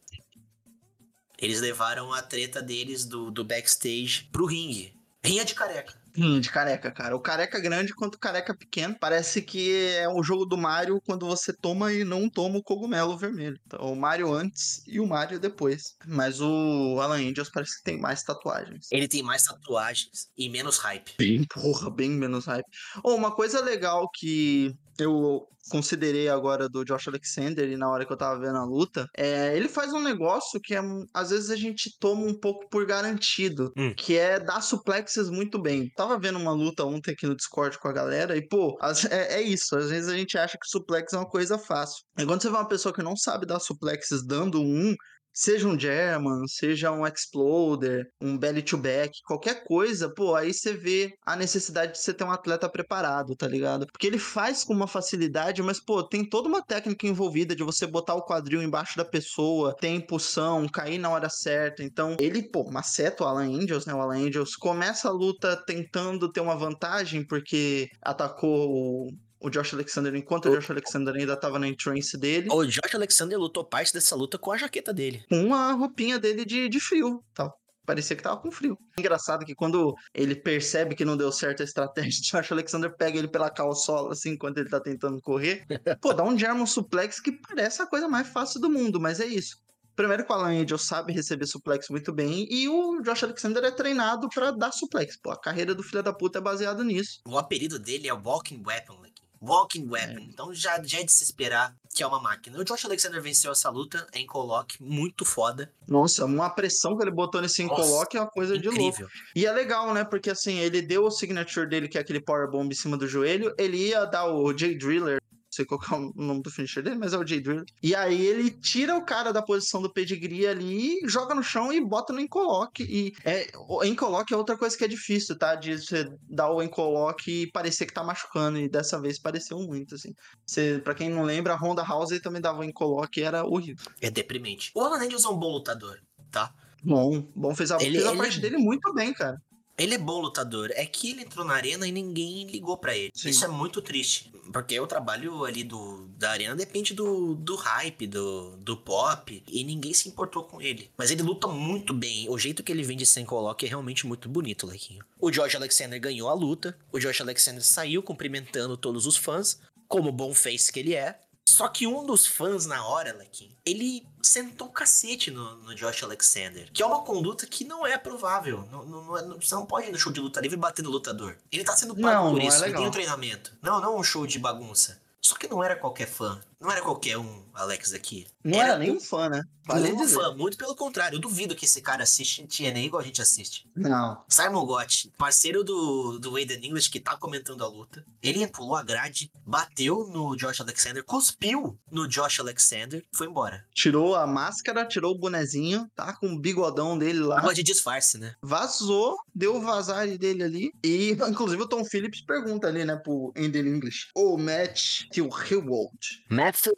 Eles 1.38 1.62
levaram 1.62 2.12
a 2.12 2.22
treta 2.22 2.62
deles 2.62 3.06
do, 3.06 3.32
do 3.32 3.46
backstage 3.46 4.28
pro 4.32 4.46
ringue. 4.46 4.94
Rinha 5.24 5.46
de 5.46 5.56
careca. 5.56 5.99
Hum, 6.18 6.40
de 6.40 6.50
careca, 6.50 6.92
cara. 6.92 7.16
O 7.16 7.22
careca 7.22 7.60
grande 7.60 7.94
quanto 7.94 8.16
o 8.16 8.20
careca 8.20 8.56
pequeno. 8.56 8.96
Parece 9.00 9.42
que 9.42 9.96
é 9.96 10.08
o 10.10 10.24
jogo 10.24 10.46
do 10.46 10.58
Mario 10.58 11.02
quando 11.06 11.26
você 11.26 11.54
toma 11.54 11.94
e 11.94 12.04
não 12.04 12.30
toma 12.30 12.58
o 12.58 12.64
cogumelo 12.64 13.18
vermelho. 13.18 13.60
Então, 13.66 13.92
o 13.92 13.96
Mario 13.96 14.34
antes 14.34 14.82
e 14.88 15.00
o 15.00 15.08
Mario 15.08 15.40
depois. 15.40 15.96
Mas 16.06 16.42
o 16.42 17.00
Alan 17.00 17.18
Angels 17.18 17.50
parece 17.52 17.78
que 17.78 17.84
tem 17.84 18.00
mais 18.00 18.24
tatuagens. 18.24 18.88
Ele 18.92 19.08
tem 19.08 19.24
mais 19.24 19.44
tatuagens 19.44 20.30
e 20.38 20.50
menos 20.50 20.78
hype. 20.78 21.14
Bem, 21.18 21.44
porra, 21.46 21.90
bem 21.90 22.10
menos 22.10 22.46
hype. 22.46 22.66
Oh, 23.04 23.16
uma 23.16 23.36
coisa 23.36 23.62
legal 23.62 24.10
que 24.14 24.74
eu 25.00 25.46
considerei 25.72 26.28
agora 26.30 26.68
do 26.68 26.84
Josh 26.84 27.08
Alexander 27.08 27.70
e 27.70 27.78
na 27.78 27.90
hora 27.90 28.06
que 28.06 28.12
eu 28.12 28.18
tava 28.18 28.40
vendo 28.40 28.58
a 28.58 28.64
luta, 28.66 29.06
é, 29.16 29.56
ele 29.56 29.68
faz 29.70 29.94
um 29.94 30.02
negócio 30.02 30.60
que 30.64 30.74
é, 30.74 30.82
às 31.14 31.30
vezes 31.30 31.52
a 31.52 31.56
gente 31.56 31.92
toma 32.00 32.24
um 32.26 32.34
pouco 32.40 32.68
por 32.70 32.86
garantido, 32.86 33.72
Hum. 33.78 33.94
que 33.96 34.18
é 34.18 34.40
dar 34.40 34.62
suplexes 34.62 35.30
muito 35.30 35.62
bem. 35.62 35.90
Tava 35.96 36.18
vendo 36.18 36.40
uma 36.40 36.54
luta 36.54 36.84
ontem 36.86 37.12
aqui 37.12 37.28
no 37.28 37.36
Discord 37.36 37.78
com 37.80 37.88
a 37.88 37.94
galera 37.94 38.36
e, 38.36 38.48
pô, 38.48 38.78
as- 38.82 39.06
é, 39.12 39.34
é 39.36 39.42
isso. 39.42 39.76
Às 39.76 39.90
vezes 39.90 40.10
a 40.10 40.18
gente 40.18 40.38
acha 40.38 40.58
que 40.60 40.68
suplex 40.68 41.14
é 41.14 41.18
uma 41.18 41.30
coisa 41.30 41.58
fácil. 41.60 42.04
E 42.18 42.26
quando 42.26 42.42
você 42.42 42.50
vê 42.50 42.56
uma 42.56 42.68
pessoa 42.68 42.94
que 42.94 43.04
não 43.04 43.16
sabe 43.16 43.46
dar 43.46 43.60
suplexes 43.60 44.26
dando 44.26 44.62
um, 44.62 44.96
Seja 45.34 45.68
um 45.68 45.80
German, 45.80 46.46
seja 46.48 46.92
um 46.92 47.06
Exploder, 47.06 48.06
um 48.22 48.38
belly 48.38 48.62
to 48.62 48.78
back, 48.78 49.12
qualquer 49.26 49.64
coisa, 49.64 50.14
pô, 50.14 50.36
aí 50.36 50.54
você 50.54 50.74
vê 50.74 51.14
a 51.26 51.36
necessidade 51.36 51.94
de 51.94 52.00
você 52.00 52.14
ter 52.14 52.24
um 52.24 52.32
atleta 52.32 52.70
preparado, 52.70 53.36
tá 53.36 53.48
ligado? 53.48 53.86
Porque 53.88 54.08
ele 54.08 54.20
faz 54.20 54.64
com 54.64 54.74
uma 54.74 54.88
facilidade, 54.88 55.62
mas, 55.62 55.80
pô, 55.84 56.04
tem 56.04 56.28
toda 56.28 56.50
uma 56.50 56.62
técnica 56.62 57.08
envolvida 57.08 57.56
de 57.56 57.64
você 57.64 57.86
botar 57.88 58.16
o 58.16 58.26
quadril 58.26 58.62
embaixo 58.62 58.98
da 58.98 59.06
pessoa, 59.06 59.76
ter 59.76 59.90
impulsão, 59.90 60.68
cair 60.68 60.98
na 60.98 61.10
hora 61.10 61.30
certa. 61.30 61.84
Então, 61.84 62.18
ele, 62.20 62.44
pô, 62.44 62.70
maceta 62.70 63.24
o 63.24 63.28
Alan 63.28 63.48
Angels, 63.48 63.86
né? 63.86 63.94
O 63.94 64.02
Alan 64.02 64.18
Angels 64.18 64.56
começa 64.56 65.08
a 65.08 65.12
luta 65.12 65.56
tentando 65.66 66.32
ter 66.32 66.42
uma 66.42 66.58
vantagem, 66.58 67.26
porque 67.26 67.88
atacou 68.02 68.70
o 68.70 69.10
o 69.40 69.50
Josh 69.50 69.74
Alexander 69.74 70.14
enquanto 70.16 70.50
o 70.50 70.56
Josh 70.56 70.70
Alexander 70.72 71.16
ainda 71.16 71.36
tava 71.38 71.58
na 71.60 71.68
entrance 71.68 72.18
dele, 72.18 72.48
O 72.52 72.66
Josh 72.66 72.94
Alexander 72.94 73.40
lutou 73.40 73.64
parte 73.64 73.94
dessa 73.94 74.16
luta 74.16 74.38
com 74.38 74.52
a 74.52 74.58
jaqueta 74.58 74.94
dele. 74.94 75.24
com 75.30 75.54
a 75.54 75.74
roupinha 75.74 76.20
dele 76.20 76.46
de, 76.46 76.68
de 76.70 76.80
frio, 76.80 77.24
tal. 77.34 77.58
Parecia 77.86 78.16
que 78.16 78.22
tava 78.22 78.38
com 78.40 78.52
frio. 78.52 78.78
Engraçado 79.00 79.44
que 79.44 79.56
quando 79.56 79.96
ele 80.14 80.36
percebe 80.36 80.94
que 80.94 81.04
não 81.04 81.18
deu 81.18 81.32
certo 81.32 81.62
a 81.62 81.64
estratégia, 81.64 82.22
o 82.22 82.24
Josh 82.42 82.52
Alexander 82.52 82.96
pega 82.96 83.18
ele 83.18 83.28
pela 83.28 83.50
calçola, 83.50 84.12
assim, 84.12 84.32
enquanto 84.34 84.60
ele 84.60 84.70
tá 84.70 84.80
tentando 84.80 85.20
correr. 85.22 85.66
Pô, 86.00 86.14
dá 86.14 86.24
um 86.24 86.38
German 86.38 86.68
suplex 86.68 87.20
que 87.20 87.32
parece 87.32 87.82
a 87.82 87.88
coisa 87.88 88.08
mais 88.08 88.28
fácil 88.28 88.62
do 88.62 88.70
mundo, 88.70 89.00
mas 89.00 89.20
é 89.20 89.26
isso. 89.26 89.58
Primeiro 89.96 90.24
que 90.24 90.32
o 90.32 90.36
Alan 90.36 90.62
Angel 90.62 90.78
sabe 90.78 91.12
receber 91.12 91.46
suplex 91.46 91.90
muito 91.90 92.14
bem 92.14 92.48
e 92.50 92.70
o 92.70 93.02
Josh 93.02 93.24
Alexander 93.24 93.64
é 93.66 93.72
treinado 93.72 94.30
pra 94.30 94.52
dar 94.52 94.72
suplex. 94.72 95.18
Pô, 95.18 95.32
a 95.32 95.38
carreira 95.38 95.74
do 95.76 95.84
filho 95.84 96.04
da 96.04 96.14
puta 96.14 96.38
é 96.38 96.42
baseada 96.42 96.84
nisso. 96.84 97.20
O 97.28 97.38
apelido 97.38 97.78
dele 97.80 98.08
é 98.08 98.14
Walking 98.14 98.64
Weapon, 98.66 99.00
like. 99.02 99.09
Walking 99.42 99.88
Weapon. 99.90 100.20
Então 100.22 100.54
já, 100.54 100.82
já 100.84 101.00
é 101.00 101.04
de 101.04 101.12
se 101.12 101.24
esperar 101.24 101.76
que 101.94 102.04
é 102.04 102.08
uma 102.08 102.20
máquina. 102.20 102.60
O 102.60 102.64
Josh 102.64 102.86
Alexander 102.86 103.22
venceu 103.22 103.52
essa 103.52 103.70
luta 103.70 104.06
em 104.14 104.26
coloque, 104.26 104.82
muito 104.82 105.26
foda. 105.26 105.72
Nossa, 105.88 106.26
uma 106.26 106.50
pressão 106.50 106.96
que 106.96 107.04
ele 107.04 107.12
botou 107.12 107.42
nesse 107.42 107.64
Nossa, 107.64 107.82
encoloque 107.82 108.18
é 108.18 108.22
uma 108.22 108.30
coisa 108.30 108.58
de 108.58 108.68
louco. 108.68 108.82
Incrível. 108.82 109.08
E 109.36 109.46
é 109.46 109.52
legal, 109.52 109.94
né? 109.94 110.04
Porque 110.04 110.30
assim, 110.30 110.60
ele 110.60 110.82
deu 110.82 111.06
o 111.06 111.12
signature 111.12 111.68
dele, 111.68 111.88
que 111.88 111.98
é 111.98 112.02
aquele 112.02 112.22
powerbomb 112.22 112.72
em 112.72 112.76
cima 112.76 112.96
do 112.96 113.08
joelho. 113.08 113.54
Ele 113.58 113.78
ia 113.90 114.06
dar 114.06 114.28
o 114.28 114.56
Jay 114.58 114.78
Driller. 114.78 115.20
Sei 115.60 115.66
qual 115.66 115.78
que 115.78 115.94
é 115.94 115.98
o 115.98 116.14
nome 116.16 116.42
do 116.42 116.50
finisher 116.50 116.82
dele, 116.82 116.96
mas 116.98 117.12
é 117.12 117.18
o 117.18 117.28
Jay 117.28 117.42
Driller. 117.42 117.66
E 117.84 117.94
aí 117.94 118.26
ele 118.26 118.50
tira 118.50 118.96
o 118.96 119.04
cara 119.04 119.34
da 119.34 119.42
posição 119.42 119.82
do 119.82 119.92
pedigree 119.92 120.48
ali, 120.48 121.02
joga 121.04 121.36
no 121.36 121.44
chão 121.44 121.74
e 121.74 121.82
bota 121.86 122.14
no 122.14 122.22
encoloque. 122.22 122.84
E 122.84 123.14
é, 123.26 123.52
o 123.68 123.84
encoloque 123.84 124.34
é 124.34 124.38
outra 124.38 124.58
coisa 124.58 124.78
que 124.78 124.86
é 124.86 124.88
difícil, 124.88 125.38
tá? 125.38 125.56
De 125.56 125.78
você 125.78 126.10
dar 126.30 126.50
o 126.50 126.64
encoloque 126.64 127.42
e 127.44 127.52
parecer 127.52 127.86
que 127.88 127.94
tá 127.94 128.02
machucando. 128.06 128.58
E 128.58 128.70
dessa 128.70 129.02
vez 129.02 129.20
pareceu 129.20 129.60
muito, 129.60 129.96
assim. 129.96 130.14
Você, 130.46 130.80
pra 130.82 130.96
quem 130.96 131.10
não 131.10 131.24
lembra, 131.24 131.52
a 131.56 131.58
Honda 131.58 131.84
House 131.84 132.18
também 132.22 132.42
dava 132.42 132.60
o 132.60 132.64
encoloque 132.64 133.20
e 133.20 133.24
era 133.24 133.44
horrível. 133.44 133.86
É 134.00 134.10
deprimente. 134.10 134.72
O 134.74 134.80
Alan 134.80 135.04
Angels 135.04 135.26
é 135.26 135.28
um 135.28 135.38
bom 135.38 135.52
lutador, 135.52 136.00
tá? 136.32 136.54
Bom, 136.82 137.22
bom, 137.36 137.54
fez 137.54 137.70
a, 137.74 137.76
Ele- 137.82 137.96
fez 137.98 138.06
a 138.06 138.10
ele 138.12 138.18
parte 138.18 138.38
é- 138.38 138.42
dele 138.42 138.58
muito 138.58 138.94
bem, 138.94 139.14
cara. 139.14 139.36
Ele 139.80 139.96
é 139.96 139.98
bom 139.98 140.20
lutador. 140.20 140.70
É 140.76 140.86
que 140.86 141.12
ele 141.12 141.22
entrou 141.22 141.46
na 141.46 141.54
arena 141.54 141.88
e 141.88 141.92
ninguém 141.92 142.46
ligou 142.46 142.78
pra 142.78 142.96
ele. 142.96 143.12
Sim. 143.14 143.30
Isso 143.30 143.46
é 143.46 143.48
muito 143.48 143.82
triste. 143.82 144.32
Porque 144.52 144.80
o 144.80 144.88
trabalho 144.88 145.46
ali 145.46 145.64
do, 145.64 146.08
da 146.18 146.32
arena 146.32 146.56
depende 146.56 146.94
do, 146.94 147.36
do 147.36 147.56
hype, 147.56 148.08
do, 148.08 148.58
do 148.58 148.76
pop. 148.76 149.44
E 149.48 149.64
ninguém 149.64 149.94
se 149.94 150.10
importou 150.10 150.44
com 150.44 150.62
ele. 150.62 150.92
Mas 150.98 151.12
ele 151.12 151.22
luta 151.22 151.48
muito 151.48 151.94
bem. 151.94 152.28
O 152.30 152.38
jeito 152.38 152.62
que 152.62 152.72
ele 152.72 152.84
vem 152.84 152.98
de 152.98 153.06
sem 153.06 153.26
coloque 153.26 153.66
é 153.66 153.70
realmente 153.70 154.06
muito 154.06 154.28
bonito, 154.28 154.68
Lequinho. 154.68 155.04
O 155.20 155.32
Josh 155.32 155.56
Alexander 155.56 156.00
ganhou 156.00 156.30
a 156.30 156.34
luta. 156.34 156.78
O 156.92 157.00
Josh 157.00 157.22
Alexander 157.22 157.64
saiu 157.64 158.04
cumprimentando 158.04 158.76
todos 158.76 159.06
os 159.06 159.16
fãs. 159.16 159.60
Como 159.88 160.12
bom 160.12 160.34
face 160.34 160.72
que 160.72 160.80
ele 160.80 160.94
é. 160.94 161.20
Só 161.52 161.68
que 161.68 161.88
um 161.88 162.06
dos 162.06 162.28
fãs 162.28 162.66
na 162.68 162.86
hora, 162.86 163.12
Lequinho, 163.18 163.56
ele 163.66 164.06
sentou 164.22 164.68
um 164.68 164.72
cacete 164.72 165.32
no, 165.32 165.56
no 165.58 165.74
Josh 165.74 166.04
Alexander. 166.04 166.70
Que 166.72 166.84
é 166.84 166.86
uma 166.86 167.02
conduta 167.02 167.48
que 167.48 167.64
não 167.66 167.88
é 167.88 167.98
provável. 167.98 168.68
Não, 168.72 168.86
não- 168.86 169.04
não 169.06 169.18
é- 169.18 169.24
você 169.42 169.56
não 169.56 169.66
pode 169.66 169.88
ir 169.88 169.92
no 169.92 169.98
show 169.98 170.12
de 170.12 170.20
luta 170.20 170.40
livre 170.40 170.56
bater 170.58 170.84
no 170.84 170.92
lutador. 170.92 171.38
Ele 171.52 171.64
tá 171.64 171.76
sendo 171.76 171.96
pago 171.96 172.26
Não, 172.26 172.32
por 172.34 172.42
é 172.42 172.46
isso. 172.46 172.58
ele 172.58 172.66
legal. 172.68 172.82
tem 172.82 172.88
um 172.88 172.92
treinamento. 172.92 173.52
Não, 173.64 173.82
não 173.82 173.98
um 173.98 174.04
show 174.04 174.28
de 174.28 174.38
bagunça. 174.38 175.02
Só 175.22 175.36
que 175.36 175.48
não 175.48 175.64
era 175.64 175.76
qualquer 175.76 176.08
fã. 176.08 176.40
Não 176.60 176.70
era 176.70 176.82
qualquer 176.82 177.18
um, 177.18 177.46
Alex, 177.54 177.94
aqui. 177.94 178.28
Não 178.44 178.62
era, 178.62 178.78
nem 178.78 178.92
um 178.92 179.00
fã, 179.00 179.30
né? 179.30 179.44
Vale 179.66 179.94
um 179.94 179.98
dizer. 179.98 180.16
fã, 180.16 180.36
muito 180.36 180.58
pelo 180.58 180.76
contrário. 180.76 181.18
Eu 181.18 181.20
duvido 181.20 181.56
que 181.56 181.66
esse 181.66 181.82
cara 181.82 182.04
assiste 182.04 182.46
TNA 182.48 182.80
igual 182.80 183.02
a 183.02 183.06
gente 183.06 183.22
assiste. 183.22 183.70
Não. 183.76 184.24
Simon 184.28 184.66
Gott, 184.66 185.12
parceiro 185.18 185.64
do, 185.64 186.18
do 186.18 186.36
Aiden 186.36 186.66
English, 186.66 186.90
que 186.90 187.00
tá 187.00 187.16
comentando 187.16 187.64
a 187.64 187.68
luta. 187.68 188.04
Ele 188.22 188.48
pulou 188.48 188.76
a 188.76 188.84
grade, 188.84 189.32
bateu 189.46 190.08
no 190.08 190.36
Josh 190.36 190.60
Alexander, 190.60 191.04
cuspiu 191.04 191.78
no 191.92 192.08
Josh 192.08 192.40
Alexander, 192.40 193.04
foi 193.14 193.28
embora. 193.28 193.66
Tirou 193.74 194.16
a 194.16 194.26
máscara, 194.26 194.86
tirou 194.86 195.14
o 195.14 195.18
bonezinho, 195.18 195.88
tá 195.96 196.14
com 196.14 196.28
o 196.28 196.40
bigodão 196.40 196.98
dele 196.98 197.20
lá. 197.20 197.42
Tava 197.42 197.54
de 197.54 197.62
disfarce, 197.64 198.18
né? 198.18 198.36
Vazou, 198.42 199.18
deu 199.36 199.58
o 199.58 199.62
vazar 199.62 200.08
dele 200.18 200.44
ali. 200.44 200.72
E, 200.84 201.12
inclusive, 201.30 201.62
o 201.62 201.68
Tom 201.68 201.86
Phillips 201.86 202.22
pergunta 202.22 202.68
ali, 202.68 202.84
né, 202.84 202.96
pro 202.96 203.32
Ender 203.36 203.66
English. 203.66 204.08
O 204.16 204.38
match 204.38 205.04
to 205.14 205.30
Hewald. 205.30 206.24
Matthew. 206.50 206.74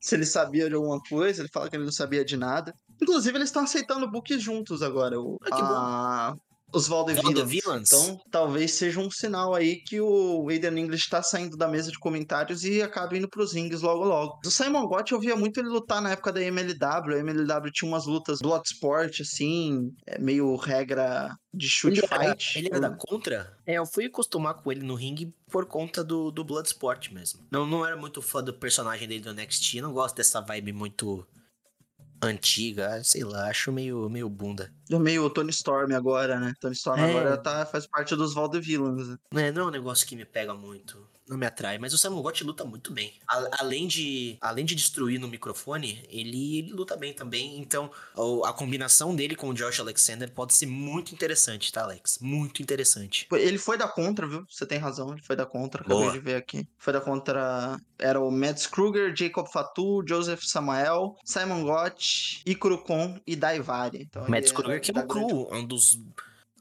Se 0.00 0.14
ele 0.14 0.26
sabia 0.26 0.68
de 0.68 0.74
alguma 0.74 1.00
coisa, 1.02 1.42
ele 1.42 1.48
fala 1.52 1.68
que 1.68 1.76
ele 1.76 1.84
não 1.84 1.92
sabia 1.92 2.24
de 2.24 2.36
nada. 2.36 2.74
Inclusive, 3.00 3.36
eles 3.36 3.48
estão 3.48 3.64
aceitando 3.64 4.10
books 4.10 4.42
juntos 4.42 4.82
agora. 4.82 5.18
O, 5.20 5.38
Ah, 5.50 6.30
a- 6.30 6.36
Os 6.72 6.88
Valde 6.88 7.14
Valde 7.14 7.42
Villains. 7.44 7.50
Villains? 7.50 7.92
Então, 7.92 8.20
talvez 8.30 8.72
seja 8.72 9.00
um 9.00 9.10
sinal 9.10 9.54
aí 9.54 9.76
que 9.76 10.00
o 10.00 10.48
Aiden 10.48 10.78
English 10.78 11.08
tá 11.08 11.22
saindo 11.22 11.56
da 11.56 11.68
mesa 11.68 11.90
de 11.90 11.98
comentários 11.98 12.64
e 12.64 12.80
acaba 12.80 13.16
indo 13.16 13.28
pros 13.28 13.52
rings 13.52 13.82
logo 13.82 14.04
logo. 14.04 14.40
O 14.44 14.50
Simon 14.50 14.86
Gott 14.86 15.12
eu 15.12 15.20
via 15.20 15.36
muito 15.36 15.60
ele 15.60 15.68
lutar 15.68 16.00
na 16.00 16.12
época 16.12 16.32
da 16.32 16.42
MLW. 16.42 17.14
A 17.14 17.18
MLW 17.18 17.70
tinha 17.72 17.88
umas 17.90 18.06
lutas 18.06 18.40
Bloodsport, 18.40 19.20
assim, 19.20 19.92
é 20.06 20.18
meio 20.18 20.54
regra 20.56 21.36
de 21.52 21.68
shoot 21.68 21.98
Ele 21.98 22.06
era, 22.10 22.30
fight. 22.30 22.58
ele 22.58 22.68
era 22.68 22.80
da 22.80 22.90
Contra? 22.90 23.56
É, 23.66 23.74
eu 23.74 23.86
fui 23.86 24.06
acostumar 24.06 24.54
com 24.54 24.72
ele 24.72 24.82
no 24.82 24.94
ringue 24.94 25.32
por 25.50 25.66
conta 25.66 26.02
do, 26.02 26.30
do 26.30 26.42
Bloodsport 26.42 27.10
mesmo. 27.12 27.40
Não, 27.50 27.66
não 27.66 27.84
era 27.84 27.96
muito 27.96 28.22
fã 28.22 28.42
do 28.42 28.54
personagem 28.54 29.06
dele 29.06 29.20
do 29.20 29.34
NXT. 29.34 29.80
Não 29.82 29.92
gosto 29.92 30.16
dessa 30.16 30.40
vibe 30.40 30.72
muito 30.72 31.26
antiga. 32.22 33.02
Sei 33.04 33.24
lá, 33.24 33.48
acho 33.48 33.72
meio, 33.72 34.08
meio 34.08 34.28
bunda. 34.28 34.72
É 34.90 34.98
meio 34.98 35.28
Tony 35.30 35.50
Storm 35.50 35.92
agora, 35.94 36.38
né? 36.38 36.54
Tony 36.60 36.74
Storm 36.74 37.00
É. 37.00 37.10
agora 37.10 37.36
tá, 37.36 37.66
faz 37.66 37.86
parte 37.86 38.14
dos 38.14 38.32
Valde 38.34 38.60
Villains. 38.60 39.08
né? 39.08 39.48
É, 39.48 39.52
não 39.52 39.62
é 39.62 39.66
um 39.66 39.70
negócio 39.70 40.06
que 40.06 40.14
me 40.16 40.24
pega 40.24 40.54
muito. 40.54 41.06
Não 41.28 41.38
me 41.38 41.46
atrai, 41.46 41.78
mas 41.78 41.94
o 41.94 41.98
Simon 41.98 42.20
Gott 42.20 42.42
luta 42.44 42.64
muito 42.64 42.92
bem. 42.92 43.14
A- 43.28 43.48
além, 43.60 43.86
de, 43.86 44.36
além 44.40 44.64
de 44.64 44.74
destruir 44.74 45.18
no 45.20 45.28
microfone, 45.28 46.04
ele, 46.08 46.58
ele 46.58 46.72
luta 46.72 46.96
bem 46.96 47.12
também. 47.14 47.58
Então, 47.58 47.90
o- 48.16 48.44
a 48.44 48.52
combinação 48.52 49.14
dele 49.14 49.36
com 49.36 49.48
o 49.48 49.54
Josh 49.54 49.78
Alexander 49.80 50.30
pode 50.32 50.52
ser 50.52 50.66
muito 50.66 51.14
interessante, 51.14 51.72
tá, 51.72 51.82
Alex? 51.82 52.18
Muito 52.20 52.60
interessante. 52.60 53.26
Ele 53.32 53.56
foi 53.58 53.78
da 53.78 53.86
contra, 53.88 54.26
viu? 54.26 54.44
Você 54.50 54.66
tem 54.66 54.78
razão, 54.78 55.12
ele 55.12 55.22
foi 55.22 55.36
da 55.36 55.46
contra. 55.46 55.82
Acabei 55.82 55.98
Boa. 56.02 56.12
de 56.12 56.18
ver 56.18 56.34
aqui. 56.36 56.66
Foi 56.76 56.92
da 56.92 57.00
contra. 57.00 57.80
Era 57.98 58.20
o 58.20 58.30
Mads 58.30 58.66
Kruger, 58.66 59.14
Jacob 59.16 59.46
Fatu, 59.46 60.04
Joseph 60.06 60.42
Samael, 60.42 61.16
Simon 61.24 61.62
Gott, 61.62 62.42
Ikuro 62.44 62.78
Kon 62.82 63.18
e 63.26 63.36
Daivari. 63.36 64.02
Então, 64.02 64.28
Matt 64.28 64.52
Kruger, 64.52 64.80
que 64.80 64.90
é 64.90 65.00
um 65.00 65.06
cru, 65.06 65.48
um 65.54 65.64
dos 65.64 65.98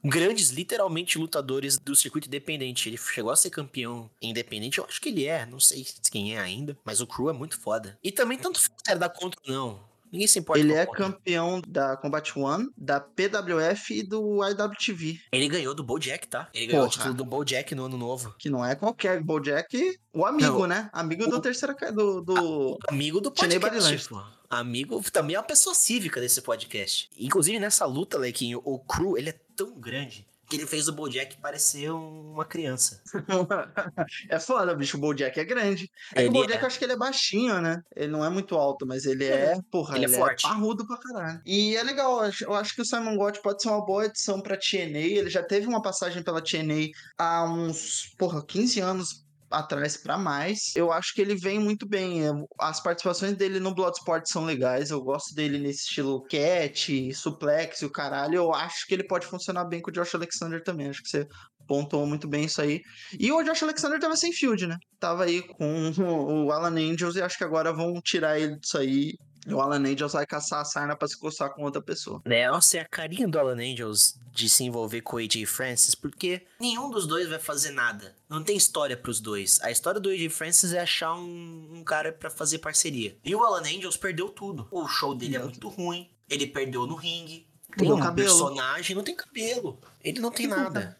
grandes, 0.03 0.49
literalmente, 0.49 1.17
lutadores 1.17 1.77
do 1.77 1.95
circuito 1.95 2.27
independente. 2.27 2.89
Ele 2.89 2.97
chegou 2.97 3.31
a 3.31 3.35
ser 3.35 3.49
campeão 3.49 4.09
independente, 4.21 4.77
eu 4.79 4.85
acho 4.85 4.99
que 5.01 5.09
ele 5.09 5.25
é, 5.25 5.45
não 5.45 5.59
sei 5.59 5.85
quem 6.11 6.35
é 6.35 6.39
ainda, 6.39 6.77
mas 6.83 7.01
o 7.01 7.07
crew 7.07 7.29
é 7.29 7.33
muito 7.33 7.59
foda. 7.59 7.97
E 8.03 8.11
também, 8.11 8.37
tanto 8.37 8.59
faz 8.59 8.71
se 8.83 8.91
era 8.91 8.99
da 8.99 9.09
contra 9.09 9.39
não. 9.47 9.79
Ninguém 10.11 10.27
se 10.27 10.39
importa 10.39 10.59
Ele 10.59 10.73
é 10.73 10.85
Contra. 10.85 11.05
campeão 11.05 11.61
da 11.65 11.95
Combat 11.95 12.37
One, 12.37 12.69
da 12.75 12.99
PWF 12.99 13.93
e 13.97 14.03
do 14.03 14.43
IWTV. 14.45 15.21
Ele 15.31 15.47
ganhou 15.47 15.73
do 15.73 15.85
Bojack, 15.85 16.27
tá? 16.27 16.49
Ele 16.53 16.67
ganhou 16.67 16.83
o 16.83 16.89
Porra. 16.89 16.97
título 16.97 17.13
do 17.13 17.23
Bojack 17.23 17.73
no 17.73 17.85
ano 17.85 17.97
novo. 17.97 18.35
Que 18.37 18.49
não 18.49 18.65
é 18.65 18.75
qualquer 18.75 19.23
Bojack, 19.23 19.97
o 20.13 20.25
amigo, 20.25 20.59
Não. 20.59 20.67
né? 20.67 20.89
Amigo 20.91 21.25
do 21.29 21.37
O- 21.37 21.41
terceira 21.41 21.73
ca- 21.73 21.91
do, 21.91 22.19
do... 22.19 22.77
Amigo 22.89 23.21
do 23.21 23.31
podcast. 23.31 24.09
Amigo 24.49 25.01
também 25.11 25.37
é 25.37 25.39
uma 25.39 25.45
pessoa 25.45 25.73
cívica 25.73 26.19
desse 26.19 26.41
podcast. 26.41 27.09
Inclusive, 27.17 27.57
nessa 27.57 27.85
luta, 27.85 28.17
Lequinho, 28.17 28.61
o 28.65 28.79
crew, 28.79 29.17
ele 29.17 29.29
é 29.29 29.39
tão 29.63 29.79
grande 29.79 30.27
que 30.49 30.57
ele 30.57 30.67
fez 30.67 30.89
o 30.89 30.91
Bojack 30.91 31.37
parecer 31.39 31.89
uma 31.91 32.43
criança. 32.43 33.01
é 34.29 34.37
foda, 34.37 34.75
bicho. 34.75 34.97
O 34.97 34.99
Bojack 34.99 35.39
é 35.39 35.45
grande. 35.45 35.89
É 36.13 36.15
que 36.15 36.21
o 36.21 36.23
Ele 36.23 36.29
Bojack 36.31 36.57
é. 36.59 36.61
eu 36.63 36.67
acho 36.67 36.77
que 36.77 36.83
ele 36.83 36.91
é 36.91 36.97
baixinho, 36.97 37.61
né? 37.61 37.81
Ele 37.95 38.11
não 38.11 38.23
é 38.25 38.29
muito 38.29 38.55
alto, 38.57 38.85
mas 38.85 39.05
ele 39.05 39.23
é, 39.25 39.57
porra, 39.71 39.95
Ele 39.95 40.05
é 40.05 40.09
forte. 40.09 40.43
parrudo 40.43 40.85
pra 40.85 40.97
caralho. 40.97 41.41
E 41.45 41.75
é 41.77 41.83
legal, 41.83 42.17
eu 42.17 42.21
acho- 42.29 42.43
eu 42.43 42.53
acho 42.53 42.75
que 42.75 42.81
o 42.81 42.85
Simon 42.85 43.15
Gott 43.15 43.41
pode 43.41 43.61
ser 43.61 43.69
uma 43.69 43.85
boa 43.85 44.05
edição 44.05 44.41
pra 44.41 44.57
TNA. 44.57 44.99
Ele 44.99 45.29
já 45.29 45.41
teve 45.41 45.67
uma 45.67 45.81
passagem 45.81 46.21
pela 46.21 46.41
TNA 46.41 46.89
há 47.17 47.45
uns, 47.45 48.13
porra, 48.17 48.45
15 48.45 48.81
anos 48.81 49.23
atrás 49.51 49.97
pra 49.97 50.17
mais. 50.17 50.71
Eu 50.75 50.91
acho 50.91 51.13
que 51.13 51.21
ele 51.21 51.35
vem 51.35 51.59
muito 51.59 51.87
bem. 51.87 52.27
é, 52.27 52.31
As 52.59 52.81
participações 52.81 53.35
dele 53.35 53.59
no 53.59 53.73
Bloodsport 53.73 54.25
são 54.27 54.45
legais. 54.45 54.89
Eu 54.89 55.01
gosto 55.01 55.33
dele 55.35 55.57
nesse 55.59 55.81
estilo 55.81 56.23
cat, 56.23 57.13
suplex 57.13 57.81
e 57.81 57.85
o 57.85 57.91
caralho. 57.91 58.35
Eu 58.35 58.53
acho 58.53 58.85
que 58.87 58.93
ele 58.93 59.05
pode 59.07 59.25
funcionar 59.27 59.65
bem 59.65 59.81
com 59.81 59.89
o 59.89 59.93
Josh 59.93 60.15
Alexander 60.15 60.63
também. 60.63 60.89
Acho 60.89 61.01
que 61.03 61.09
você 61.09 61.27
pontuou 61.67 62.05
muito 62.05 62.27
bem 62.27 62.45
isso 62.45 62.61
aí. 62.61 62.81
E 63.19 63.31
o 63.31 63.43
Josh 63.43 63.63
Alexander 63.63 63.99
tava 63.99 64.15
sem 64.15 64.31
field, 64.33 64.67
né? 64.67 64.77
Tava 64.99 65.23
aí 65.25 65.41
com 65.41 65.91
o 66.45 66.51
Alan 66.51 66.75
Angels 66.77 67.15
e 67.15 67.21
acho 67.21 67.37
que 67.37 67.43
agora 67.43 67.73
vão 67.73 67.93
tirar 68.03 68.39
ele 68.39 68.57
disso 68.59 68.77
aí. 68.77 69.13
O 69.47 69.59
Alan 69.59 69.79
Angels 69.79 70.13
vai 70.13 70.25
caçar 70.25 70.61
a 70.61 70.65
sarna 70.65 70.95
pra 70.95 71.07
se 71.07 71.17
coçar 71.17 71.53
com 71.53 71.63
outra 71.63 71.81
pessoa. 71.81 72.21
Né, 72.25 72.47
nossa, 72.49 72.77
é 72.77 72.81
a 72.81 72.85
carinha 72.87 73.27
do 73.27 73.39
Alan 73.39 73.55
Angels 73.59 74.15
de 74.31 74.49
se 74.49 74.63
envolver 74.63 75.01
com 75.01 75.15
o 75.15 75.19
AJ 75.19 75.45
Francis, 75.45 75.95
porque 75.95 76.45
nenhum 76.59 76.89
dos 76.91 77.07
dois 77.07 77.27
vai 77.27 77.39
fazer 77.39 77.71
nada. 77.71 78.15
Não 78.29 78.43
tem 78.43 78.55
história 78.55 78.95
pros 78.95 79.19
dois. 79.19 79.59
A 79.61 79.71
história 79.71 79.99
do 79.99 80.09
AJ 80.09 80.29
Francis 80.29 80.73
é 80.73 80.79
achar 80.79 81.13
um, 81.15 81.69
um 81.73 81.83
cara 81.83 82.11
pra 82.11 82.29
fazer 82.29 82.59
parceria. 82.59 83.17
E 83.25 83.35
o 83.35 83.43
Alan 83.43 83.61
Angels 83.61 83.97
perdeu 83.97 84.29
tudo. 84.29 84.67
O 84.71 84.87
show 84.87 85.15
dele 85.15 85.35
é 85.35 85.39
Não. 85.39 85.45
muito 85.47 85.67
ruim. 85.69 86.09
Ele 86.29 86.45
perdeu 86.47 86.85
no 86.85 86.95
ringue. 86.95 87.47
Tem 87.75 87.87
Mudou 87.87 87.97
um 87.97 88.01
cabelo. 88.01 88.27
personagem, 88.27 88.95
não 88.95 89.03
tem 89.03 89.15
cabelo. 89.15 89.79
Ele 90.03 90.19
não 90.19 90.29
tem 90.31 90.45
nada. 90.45 90.97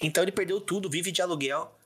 Então 0.00 0.22
ele 0.24 0.32
perdeu 0.32 0.60
tudo, 0.60 0.90
vive 0.90 1.12
de 1.12 1.22
aluguel. 1.22 1.77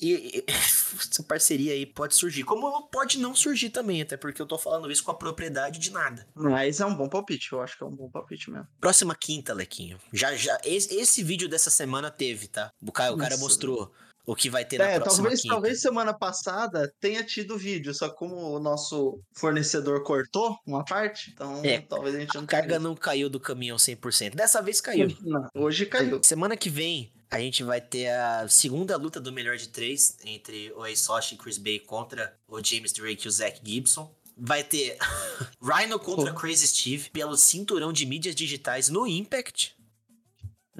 E, 0.00 0.38
e 0.38 0.44
essa 0.50 1.22
parceria 1.22 1.72
aí 1.72 1.84
pode 1.86 2.14
surgir. 2.14 2.44
Como 2.44 2.88
pode 2.88 3.18
não 3.18 3.34
surgir 3.34 3.70
também, 3.70 4.02
até 4.02 4.16
porque 4.16 4.40
eu 4.40 4.46
tô 4.46 4.58
falando 4.58 4.90
isso 4.90 5.04
com 5.04 5.10
a 5.10 5.14
propriedade 5.14 5.78
de 5.78 5.90
nada. 5.90 6.26
Mas 6.34 6.80
é 6.80 6.86
um 6.86 6.94
bom 6.94 7.08
palpite, 7.08 7.52
eu 7.52 7.60
acho 7.60 7.76
que 7.76 7.84
é 7.84 7.86
um 7.86 7.94
bom 7.94 8.10
palpite 8.10 8.50
mesmo. 8.50 8.66
Próxima 8.80 9.14
quinta, 9.14 9.52
Lequinho. 9.52 9.98
Já, 10.12 10.34
já, 10.34 10.58
esse, 10.64 10.94
esse 10.94 11.22
vídeo 11.22 11.48
dessa 11.48 11.70
semana 11.70 12.10
teve, 12.10 12.48
tá? 12.48 12.70
O 12.80 12.92
cara, 12.92 13.12
o 13.12 13.18
cara 13.18 13.36
mostrou 13.36 13.92
o 14.26 14.36
que 14.36 14.50
vai 14.50 14.62
ter 14.64 14.76
na 14.76 14.84
É, 14.84 15.00
próxima 15.00 15.22
talvez, 15.22 15.40
quinta. 15.40 15.54
talvez 15.54 15.80
semana 15.80 16.12
passada 16.12 16.92
tenha 17.00 17.24
tido 17.24 17.56
vídeo, 17.56 17.94
só 17.94 18.10
como 18.10 18.36
o 18.36 18.60
nosso 18.60 19.20
fornecedor 19.34 20.02
cortou 20.04 20.54
uma 20.66 20.84
parte, 20.84 21.30
então 21.32 21.62
É, 21.64 21.80
talvez 21.80 22.14
a 22.14 22.20
gente 22.20 22.34
não 22.34 22.44
A 22.44 22.46
carga 22.46 22.78
não 22.78 22.94
caiu 22.94 23.30
do 23.30 23.40
caminhão 23.40 23.78
100%. 23.78 24.34
Dessa 24.34 24.60
vez 24.60 24.82
caiu. 24.82 25.08
Não, 25.22 25.48
hoje 25.54 25.86
caiu. 25.86 26.20
Semana 26.22 26.58
que 26.58 26.68
vem, 26.68 27.10
a 27.30 27.38
gente 27.38 27.62
vai 27.62 27.80
ter 27.80 28.08
a 28.08 28.48
segunda 28.48 28.96
luta 28.96 29.20
do 29.20 29.32
melhor 29.32 29.56
de 29.56 29.68
três 29.68 30.16
entre 30.24 30.72
o 30.72 30.82
Aisoshi 30.82 31.34
e 31.34 31.38
Chris 31.38 31.58
Bay 31.58 31.78
contra 31.78 32.34
o 32.46 32.62
James 32.62 32.92
Drake 32.92 33.26
e 33.26 33.28
o 33.28 33.30
Zack 33.30 33.60
Gibson. 33.62 34.14
Vai 34.36 34.62
ter 34.62 34.96
Rhino 35.60 35.98
contra 35.98 36.32
Pô. 36.32 36.40
Crazy 36.40 36.66
Steve 36.68 37.10
pelo 37.10 37.36
cinturão 37.36 37.92
de 37.92 38.06
mídias 38.06 38.34
digitais 38.34 38.88
no 38.88 39.06
Impact. 39.06 39.76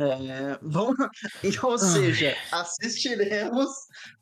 É, 0.01 0.57
vamos, 0.63 0.97
então, 1.43 1.71
ou 1.71 1.79
seja, 1.79 2.37
assistiremos. 2.53 3.69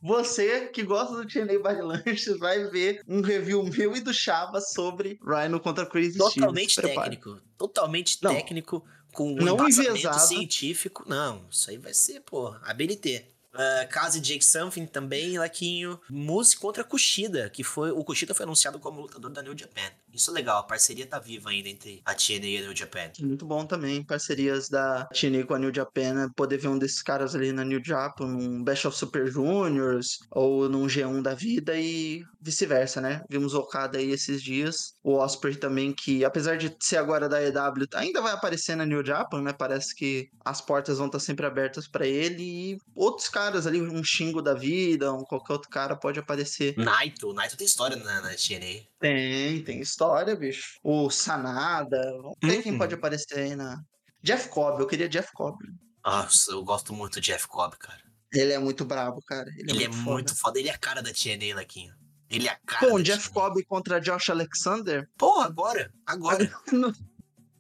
Você 0.01 0.69
que 0.69 0.83
gosta 0.83 1.17
do 1.17 1.27
TNA 1.27 1.59
Barilanches 1.59 2.39
vai 2.39 2.65
ver 2.71 3.03
um 3.07 3.21
review 3.21 3.63
meu 3.63 3.95
e 3.95 4.01
do 4.01 4.13
Chava 4.13 4.59
sobre 4.63 5.21
Rhino 5.23 5.61
contra 5.61 5.85
Crazy 5.85 6.13
Steve. 6.13 6.35
Totalmente 6.35 6.75
prepare. 6.77 7.11
técnico. 7.11 7.43
Totalmente 7.59 8.19
Não. 8.23 8.35
técnico, 8.35 8.83
com 9.17 9.33
um 9.33 9.37
Não 9.37 9.55
embasamento 9.55 10.19
científico. 10.21 11.03
Não, 11.09 11.43
isso 11.51 11.71
aí 11.71 11.79
vai 11.79 11.95
ser, 11.95 12.21
pô, 12.21 12.55
ABNT. 12.63 13.25
Uh, 13.55 13.89
Kazi 13.89 14.21
Jake 14.21 14.45
Something 14.45 14.85
também, 14.85 15.39
Laquinho. 15.39 15.99
Muse 16.11 16.55
contra 16.55 16.85
Kushida, 16.85 17.49
que 17.49 17.65
foi. 17.65 17.91
O 17.91 18.05
Kushida 18.05 18.35
foi 18.35 18.45
anunciado 18.45 18.79
como 18.79 19.01
lutador 19.01 19.31
da 19.31 19.43
New 19.43 19.57
Japan. 19.57 19.91
Isso 20.17 20.31
é 20.31 20.35
legal, 20.35 20.59
a 20.59 20.63
parceria 20.63 21.07
tá 21.07 21.19
viva 21.19 21.51
ainda 21.51 21.69
entre 21.69 22.01
a 22.05 22.15
TNA 22.15 22.47
e 22.47 22.59
a 22.59 22.63
New 22.63 22.77
Japan. 22.77 23.11
Muito 23.21 23.45
bom 23.45 23.67
também, 23.67 24.03
parcerias 24.03 24.69
da 24.69 25.05
TNA 25.07 25.45
com 25.45 25.55
a 25.55 25.59
New 25.59 25.75
Japan, 25.75 26.15
né? 26.15 26.29
poder 26.35 26.59
ver 26.59 26.69
um 26.69 26.79
desses 26.79 27.03
caras 27.03 27.35
ali 27.35 27.53
na 27.53 27.65
New 27.65 27.81
Japan, 27.85 28.27
num 28.27 28.63
Best 28.63 28.87
of 28.87 28.97
Super 28.97 29.27
Juniors, 29.31 30.19
ou 30.31 30.69
num 30.69 30.87
G1 30.87 31.23
da 31.23 31.35
vida 31.35 31.75
e 31.77 32.23
vice-versa, 32.41 33.01
né? 33.01 33.23
Vimos 33.29 33.55
o 33.55 33.59
Okada 33.59 33.99
aí 33.99 34.11
esses 34.11 34.43
dias, 34.43 34.95
o 35.03 35.15
Osprey 35.15 35.57
também, 35.57 35.93
que 35.93 36.25
apesar 36.25 36.57
de 36.57 36.75
ser 36.81 36.97
agora 36.97 37.29
da 37.29 37.43
EW, 37.43 37.87
ainda 37.95 38.23
vai 38.23 38.33
aparecer 38.33 38.77
na 38.77 38.87
New 38.87 39.05
Japan, 39.05 39.43
né? 39.43 39.53
Parece 39.53 39.95
que 39.95 40.29
as 40.45 40.61
portas 40.61 40.99
vão 40.99 41.07
estar 41.07 41.19
sempre 41.19 41.45
abertas 41.45 41.89
pra 41.89 42.07
ele 42.07 42.43
e 42.43 42.79
outros 42.95 43.29
caras 43.29 43.67
ali, 43.67 43.81
um 43.81 44.05
Shingo 44.05 44.41
da 44.41 44.55
vida, 44.55 45.13
um 45.13 45.25
qualquer 45.25 45.55
outro 45.55 45.69
cara 45.69 45.97
pode 45.97 46.21
aparecer. 46.21 46.75
Naito, 46.77 47.33
Naito 47.33 47.57
tem 47.57 47.67
história 47.67 47.97
na, 47.97 48.21
na 48.21 48.29
TNA. 48.29 48.87
Tem, 48.99 49.63
tem 49.63 49.81
história, 49.81 50.06
bicho. 50.39 50.79
O 50.83 51.11
Sanada, 51.11 51.99
vamos 52.23 52.37
ver 52.43 52.63
quem 52.63 52.73
Uhum. 52.73 52.79
pode 52.79 52.95
aparecer 52.95 53.39
aí 53.39 53.57
na... 53.57 53.81
Jeff 54.23 54.49
Cobb, 54.49 54.81
eu 54.81 54.87
queria 54.87 55.09
Jeff 55.09 55.31
Cobb. 55.33 55.57
Nossa, 56.05 56.53
eu 56.53 56.65
gosto 56.65 56.93
muito 56.93 57.15
do 57.15 57.21
Jeff 57.21 57.47
Cobb, 57.49 57.77
cara. 57.79 58.01
Ele 58.33 58.53
é 58.53 58.59
muito 58.59 58.85
brabo, 58.85 59.21
cara. 59.27 59.49
Ele, 59.57 59.71
Ele 59.73 59.85
é 59.85 59.89
muito, 59.89 60.03
muito 60.03 60.29
foda. 60.31 60.41
foda. 60.41 60.59
Ele 60.59 60.69
é 60.69 60.73
a 60.73 60.79
cara 60.79 61.03
da 61.03 61.13
TNA, 61.13 61.55
Laquinho. 61.55 61.95
Ele 62.29 62.49
é 62.49 62.51
a 62.51 62.59
cara 62.67 62.93
um 62.93 63.01
Jeff. 63.03 63.31
Cobb 63.31 63.63
contra 63.65 64.01
Josh 64.01 64.31
Alexander? 64.31 65.09
Pô, 65.17 65.41
agora. 65.41 65.93
Agora. 66.05 66.39
Não 66.73 66.93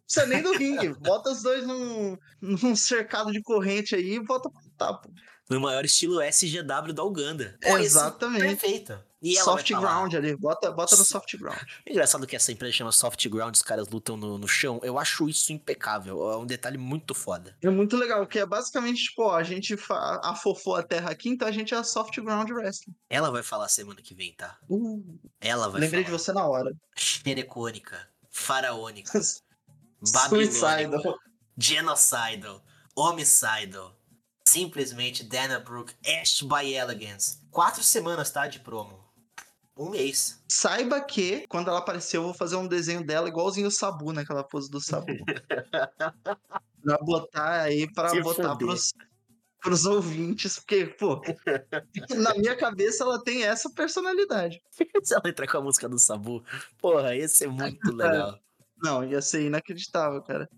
precisa 0.04 0.26
nem 0.26 0.42
do 0.42 0.52
ringue. 0.56 0.94
Bota 0.94 1.30
os 1.30 1.42
dois 1.42 1.64
num, 1.66 2.16
num 2.40 2.74
cercado 2.74 3.30
de 3.30 3.40
corrente 3.42 3.94
aí 3.94 4.14
e 4.14 4.20
bota 4.24 4.50
pro 4.50 4.70
tapo. 4.76 5.08
No 5.48 5.60
maior 5.60 5.84
estilo 5.84 6.20
SGW 6.20 6.92
da 6.92 7.04
Uganda. 7.04 7.56
Pô, 7.62 7.70
esse- 7.78 7.86
Exatamente. 7.86 8.42
Perfeita. 8.56 9.05
E 9.22 9.34
Soft 9.36 9.68
ground 9.70 10.14
ali. 10.14 10.36
Bota, 10.36 10.70
bota 10.70 10.94
no 10.94 11.04
soft 11.04 11.36
ground. 11.38 11.58
É 11.86 11.90
engraçado 11.90 12.26
que 12.26 12.36
essa 12.36 12.52
empresa 12.52 12.74
chama 12.74 12.92
Soft 12.92 13.26
Ground, 13.28 13.54
os 13.54 13.62
caras 13.62 13.88
lutam 13.88 14.16
no, 14.16 14.36
no 14.36 14.46
chão. 14.46 14.78
Eu 14.82 14.98
acho 14.98 15.26
isso 15.28 15.52
impecável. 15.52 16.30
É 16.30 16.36
um 16.36 16.44
detalhe 16.46 16.76
muito 16.76 17.14
foda. 17.14 17.56
É 17.62 17.70
muito 17.70 17.96
legal, 17.96 18.20
porque 18.20 18.38
é 18.38 18.46
basicamente, 18.46 19.04
tipo, 19.04 19.22
ó, 19.22 19.34
a 19.34 19.42
gente 19.42 19.74
afofou 20.22 20.76
a 20.76 20.82
terra 20.82 21.10
aqui, 21.10 21.30
então 21.30 21.48
a 21.48 21.52
gente 21.52 21.74
é 21.74 21.82
soft 21.82 22.14
ground 22.20 22.50
wrestling. 22.50 22.94
Ela 23.08 23.30
vai 23.30 23.42
falar 23.42 23.68
semana 23.68 24.02
que 24.02 24.14
vem, 24.14 24.34
tá? 24.34 24.58
Uh, 24.68 25.18
Ela 25.40 25.68
vai 25.70 25.80
lembrei 25.80 26.02
de 26.04 26.10
falar. 26.10 26.18
você 26.18 26.32
na 26.32 26.46
hora. 26.46 26.76
Xerecônica, 26.94 28.08
faraônica, 28.30 29.18
babilônica, 30.12 30.52
Suicidal. 30.52 31.18
genocidal, 31.56 32.62
homicidal. 32.94 33.96
Simplesmente 34.46 35.24
Dana 35.24 35.58
Brooke, 35.58 35.94
Ash 36.06 36.42
by 36.42 36.72
Elegance. 36.72 37.38
Quatro 37.50 37.82
semanas, 37.82 38.30
tá? 38.30 38.46
De 38.46 38.60
promo. 38.60 39.04
Um 39.76 39.90
mês. 39.90 40.42
Saiba 40.48 41.00
que, 41.02 41.46
quando 41.48 41.68
ela 41.68 41.78
aparecer, 41.80 42.16
eu 42.16 42.22
vou 42.22 42.32
fazer 42.34 42.56
um 42.56 42.66
desenho 42.66 43.04
dela 43.04 43.28
igualzinho 43.28 43.68
o 43.68 43.70
Sabu, 43.70 44.12
naquela 44.12 44.42
pose 44.42 44.70
do 44.70 44.80
Sabu. 44.80 45.06
pra 46.82 46.98
botar 47.02 47.62
aí, 47.62 47.92
pra 47.92 48.08
Se 48.08 48.22
botar 48.22 48.52
fuder. 48.52 48.66
pros, 48.66 48.92
pros 49.60 49.84
ouvintes, 49.84 50.58
porque, 50.58 50.86
pô, 50.86 51.20
na 52.16 52.34
minha 52.34 52.56
cabeça 52.56 53.04
ela 53.04 53.22
tem 53.22 53.44
essa 53.44 53.70
personalidade. 53.70 54.62
Se 55.02 55.14
ela 55.14 55.28
entrar 55.28 55.46
com 55.46 55.58
a 55.58 55.62
música 55.62 55.88
do 55.88 55.98
Sabu, 55.98 56.42
porra, 56.78 57.14
ia 57.14 57.28
ser 57.28 57.48
muito 57.48 57.78
legal. 57.94 58.38
Não, 58.82 59.04
ia 59.04 59.20
ser 59.20 59.42
inacreditável, 59.42 60.22
cara. 60.22 60.48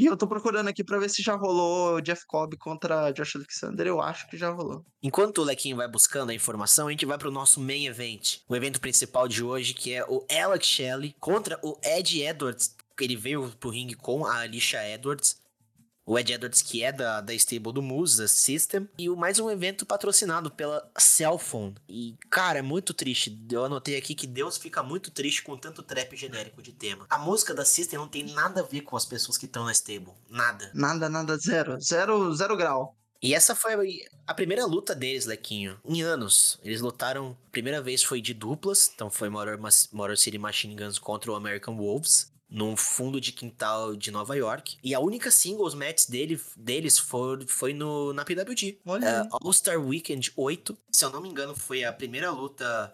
E 0.00 0.06
eu 0.06 0.16
tô 0.16 0.26
procurando 0.26 0.66
aqui 0.66 0.82
pra 0.82 0.98
ver 0.98 1.10
se 1.10 1.22
já 1.22 1.34
rolou 1.34 2.00
Jeff 2.00 2.24
Cobb 2.26 2.56
contra 2.56 3.10
Josh 3.10 3.36
Alexander. 3.36 3.86
Eu 3.86 4.00
acho 4.00 4.26
que 4.30 4.38
já 4.38 4.48
rolou. 4.50 4.82
Enquanto 5.02 5.42
o 5.42 5.44
Lequinho 5.44 5.76
vai 5.76 5.86
buscando 5.86 6.30
a 6.30 6.34
informação, 6.34 6.88
a 6.88 6.90
gente 6.90 7.04
vai 7.04 7.18
pro 7.18 7.30
nosso 7.30 7.60
main 7.60 7.84
event. 7.84 8.38
O 8.48 8.56
evento 8.56 8.80
principal 8.80 9.28
de 9.28 9.44
hoje, 9.44 9.74
que 9.74 9.92
é 9.92 10.02
o 10.08 10.24
Alex 10.30 10.66
Shelley 10.66 11.14
contra 11.20 11.60
o 11.62 11.78
Ed 11.84 12.18
Edwards. 12.18 12.74
Ele 12.98 13.14
veio 13.14 13.52
pro 13.60 13.68
ringue 13.68 13.94
com 13.94 14.24
a 14.24 14.38
Alicia 14.38 14.82
Edwards. 14.88 15.36
O 16.10 16.18
Ed 16.18 16.32
Edwards, 16.32 16.60
que 16.60 16.82
é 16.82 16.90
da, 16.90 17.20
da 17.20 17.32
stable 17.34 17.72
do 17.72 17.80
Musa 17.80 18.26
System. 18.26 18.88
E 18.98 19.08
o 19.08 19.14
mais 19.14 19.38
um 19.38 19.48
evento 19.48 19.86
patrocinado 19.86 20.50
pela 20.50 20.90
Cellphone. 20.98 21.76
E, 21.88 22.16
cara, 22.28 22.58
é 22.58 22.62
muito 22.62 22.92
triste. 22.92 23.40
Eu 23.48 23.64
anotei 23.64 23.96
aqui 23.96 24.16
que 24.16 24.26
Deus 24.26 24.58
fica 24.58 24.82
muito 24.82 25.12
triste 25.12 25.40
com 25.44 25.56
tanto 25.56 25.84
trap 25.84 26.16
genérico 26.16 26.60
de 26.60 26.72
tema. 26.72 27.06
A 27.08 27.16
música 27.16 27.54
da 27.54 27.64
System 27.64 28.00
não 28.00 28.08
tem 28.08 28.24
nada 28.24 28.60
a 28.60 28.64
ver 28.64 28.80
com 28.80 28.96
as 28.96 29.06
pessoas 29.06 29.38
que 29.38 29.46
estão 29.46 29.64
na 29.64 29.70
stable. 29.70 30.10
Nada. 30.28 30.72
Nada, 30.74 31.08
nada, 31.08 31.38
zero. 31.38 31.80
Zero, 31.80 32.34
zero 32.34 32.56
grau. 32.56 32.96
E 33.22 33.32
essa 33.32 33.54
foi 33.54 34.00
a 34.26 34.34
primeira 34.34 34.66
luta 34.66 34.96
deles, 34.96 35.26
Lequinho. 35.26 35.78
Em 35.84 36.02
anos. 36.02 36.58
Eles 36.64 36.80
lutaram. 36.80 37.38
A 37.46 37.50
primeira 37.52 37.80
vez 37.80 38.02
foi 38.02 38.20
de 38.20 38.34
duplas. 38.34 38.90
Então 38.92 39.12
foi 39.12 39.28
Motor, 39.28 39.60
Motor 39.92 40.18
City 40.18 40.38
Machine 40.38 40.74
Guns 40.74 40.98
contra 40.98 41.30
o 41.30 41.36
American 41.36 41.76
Wolves. 41.76 42.32
Num 42.50 42.76
fundo 42.76 43.20
de 43.20 43.30
quintal 43.32 43.94
de 43.94 44.10
Nova 44.10 44.36
York. 44.36 44.76
E 44.82 44.94
a 44.94 44.98
única 45.00 45.30
singles 45.30 45.74
match 45.74 46.08
dele, 46.08 46.40
deles 46.56 46.98
foi, 46.98 47.46
foi 47.46 47.72
no, 47.72 48.12
na 48.12 48.24
PWG. 48.24 48.80
Olha 48.84 49.06
É, 49.06 49.20
aí. 49.20 49.28
All-Star 49.30 49.80
Weekend 49.80 50.32
8. 50.36 50.76
Se 50.90 51.04
eu 51.04 51.10
não 51.10 51.20
me 51.20 51.28
engano, 51.28 51.54
foi 51.54 51.84
a 51.84 51.92
primeira 51.92 52.30
luta 52.30 52.92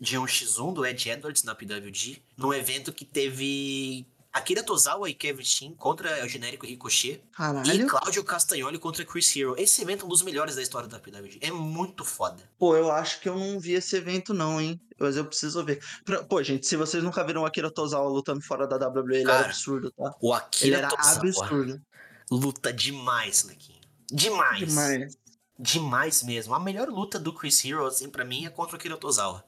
de 0.00 0.16
1x1 0.16 0.72
do 0.72 0.86
Ed 0.86 1.08
Edwards 1.10 1.44
na 1.44 1.54
PWG. 1.54 2.22
Num 2.36 2.52
evento 2.52 2.92
que 2.92 3.04
teve 3.04 4.06
Akira 4.32 4.62
Tozawa 4.62 5.10
e 5.10 5.14
Kevin 5.14 5.44
Steen 5.44 5.74
contra 5.74 6.24
o 6.24 6.28
genérico 6.28 6.64
Ricochet. 6.66 7.22
E 7.32 7.36
Caralho. 7.36 7.86
Cláudio 7.86 8.24
Castagnoli 8.24 8.78
contra 8.78 9.04
Chris 9.04 9.36
Hero. 9.36 9.54
Esse 9.58 9.82
evento 9.82 10.02
é 10.02 10.06
um 10.06 10.08
dos 10.08 10.22
melhores 10.22 10.56
da 10.56 10.62
história 10.62 10.88
da 10.88 10.98
PWG. 10.98 11.38
É 11.42 11.50
muito 11.50 12.04
foda. 12.04 12.42
Pô, 12.58 12.74
eu 12.74 12.90
acho 12.90 13.20
que 13.20 13.28
eu 13.28 13.38
não 13.38 13.60
vi 13.60 13.74
esse 13.74 13.94
evento, 13.94 14.32
não, 14.32 14.58
hein? 14.58 14.80
Mas 15.02 15.16
eu 15.16 15.24
preciso 15.24 15.64
ver. 15.64 15.80
Pô, 16.28 16.42
gente, 16.42 16.66
se 16.66 16.76
vocês 16.76 17.02
nunca 17.02 17.24
viram 17.24 17.42
o 17.42 17.46
Akira 17.46 17.70
Tozawa 17.70 18.08
lutando 18.08 18.40
fora 18.42 18.66
da 18.66 18.76
WWE, 18.88 19.16
ele 19.16 19.24
Cara, 19.24 19.38
era 19.38 19.46
absurdo, 19.48 19.90
tá? 19.92 20.14
O 20.20 20.28
Ele 20.32 20.36
Akira 20.42 20.78
era 20.78 20.88
Tozawa 20.88 21.16
absurdo. 21.16 21.80
luta 22.30 22.72
demais, 22.72 23.44
Lequinho. 23.44 23.80
Demais. 24.10 24.68
Demais. 24.68 25.16
demais 25.58 26.22
mesmo. 26.22 26.54
A 26.54 26.60
melhor 26.60 26.88
luta 26.88 27.18
do 27.18 27.32
Chris 27.34 27.64
Hero, 27.64 27.86
assim, 27.86 28.08
pra 28.10 28.24
mim, 28.24 28.46
é 28.46 28.50
contra 28.50 28.76
o 28.76 28.78
Kiro 28.78 28.96
Tozawa. 28.96 29.44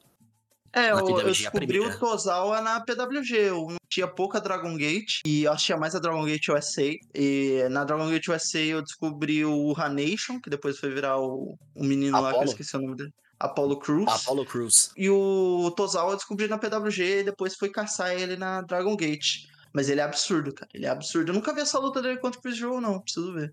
É, 0.72 0.92
Na 0.92 0.98
eu, 1.00 1.04
PWG, 1.04 1.20
eu 1.20 1.32
descobri 1.32 1.80
o 1.80 1.98
Tozawa 1.98 2.60
na 2.60 2.80
PWG. 2.80 3.32
Eu 3.36 3.76
tinha 3.88 4.08
pouca 4.08 4.40
Dragon 4.40 4.76
Gate 4.76 5.20
e 5.24 5.44
eu 5.44 5.52
assistia 5.52 5.76
mais 5.76 5.94
a 5.94 6.00
Dragon 6.00 6.24
Gate 6.24 6.48
USA. 6.48 6.82
E 7.14 7.64
na 7.70 7.84
Dragon 7.84 8.10
Gate 8.10 8.26
USA 8.28 8.58
eu 8.58 8.82
descobri 8.82 9.44
o 9.44 9.72
Hanation, 9.76 10.40
que 10.40 10.50
depois 10.50 10.76
foi 10.78 10.92
virar 10.92 11.16
o, 11.20 11.56
o 11.76 11.84
menino 11.84 12.20
lá 12.20 12.22
que 12.22 12.24
eu 12.26 12.30
Apollo? 12.40 12.50
esqueci 12.50 12.76
o 12.76 12.80
nome 12.80 12.96
dele. 12.96 13.14
Apollo 13.38 13.78
Cruz. 13.78 14.08
Apollo 14.08 14.44
Cruz. 14.46 14.90
E 14.96 15.10
o 15.10 15.70
Tozawa 15.76 16.12
eu 16.12 16.16
descobri 16.16 16.48
na 16.48 16.58
PWG 16.58 17.20
e 17.20 17.24
depois 17.24 17.56
fui 17.56 17.68
caçar 17.68 18.12
ele 18.12 18.36
na 18.36 18.62
Dragon 18.62 18.96
Gate. 18.96 19.46
Mas 19.72 19.88
ele 19.88 20.00
é 20.00 20.04
absurdo, 20.04 20.52
cara. 20.52 20.70
Ele 20.72 20.86
é 20.86 20.88
absurdo. 20.88 21.30
Eu 21.30 21.34
nunca 21.34 21.52
vi 21.52 21.60
essa 21.60 21.78
luta 21.78 22.00
dele 22.00 22.18
contra 22.18 22.38
o 22.38 22.42
Chris 22.42 22.56
Joe, 22.56 22.80
não. 22.80 23.00
Preciso 23.00 23.32
ver. 23.32 23.50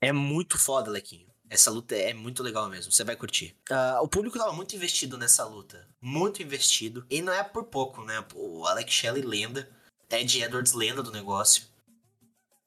É 0.00 0.12
muito 0.12 0.56
foda, 0.58 0.90
Lequinho. 0.90 1.28
Essa 1.50 1.70
luta 1.70 1.94
é 1.94 2.12
muito 2.12 2.42
legal 2.42 2.68
mesmo, 2.68 2.92
você 2.92 3.02
vai 3.02 3.16
curtir. 3.16 3.56
Ah, 3.70 4.00
o 4.02 4.08
público 4.08 4.38
tava 4.38 4.52
muito 4.52 4.76
investido 4.76 5.16
nessa 5.16 5.44
luta. 5.46 5.88
Muito 6.00 6.42
investido. 6.42 7.06
E 7.08 7.22
não 7.22 7.32
é 7.32 7.42
por 7.42 7.64
pouco, 7.64 8.04
né? 8.04 8.22
O 8.34 8.66
Alex 8.66 8.92
Shelley 8.92 9.22
lenda. 9.22 9.68
Ed 10.10 10.42
Edwards 10.42 10.72
lenda 10.72 11.02
do 11.02 11.10
negócio. 11.10 11.64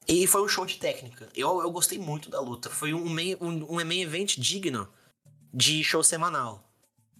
E 0.06 0.26
foi 0.26 0.42
um 0.42 0.48
show 0.48 0.66
de 0.66 0.78
técnica. 0.78 1.28
Eu, 1.34 1.60
eu 1.60 1.70
gostei 1.70 1.98
muito 1.98 2.28
da 2.28 2.40
luta. 2.40 2.70
Foi 2.70 2.92
um 2.92 3.08
main, 3.08 3.36
um, 3.40 3.76
um 3.76 3.84
main 3.84 4.02
event 4.02 4.36
digno 4.36 4.88
de 5.52 5.82
show 5.84 6.02
semanal. 6.02 6.72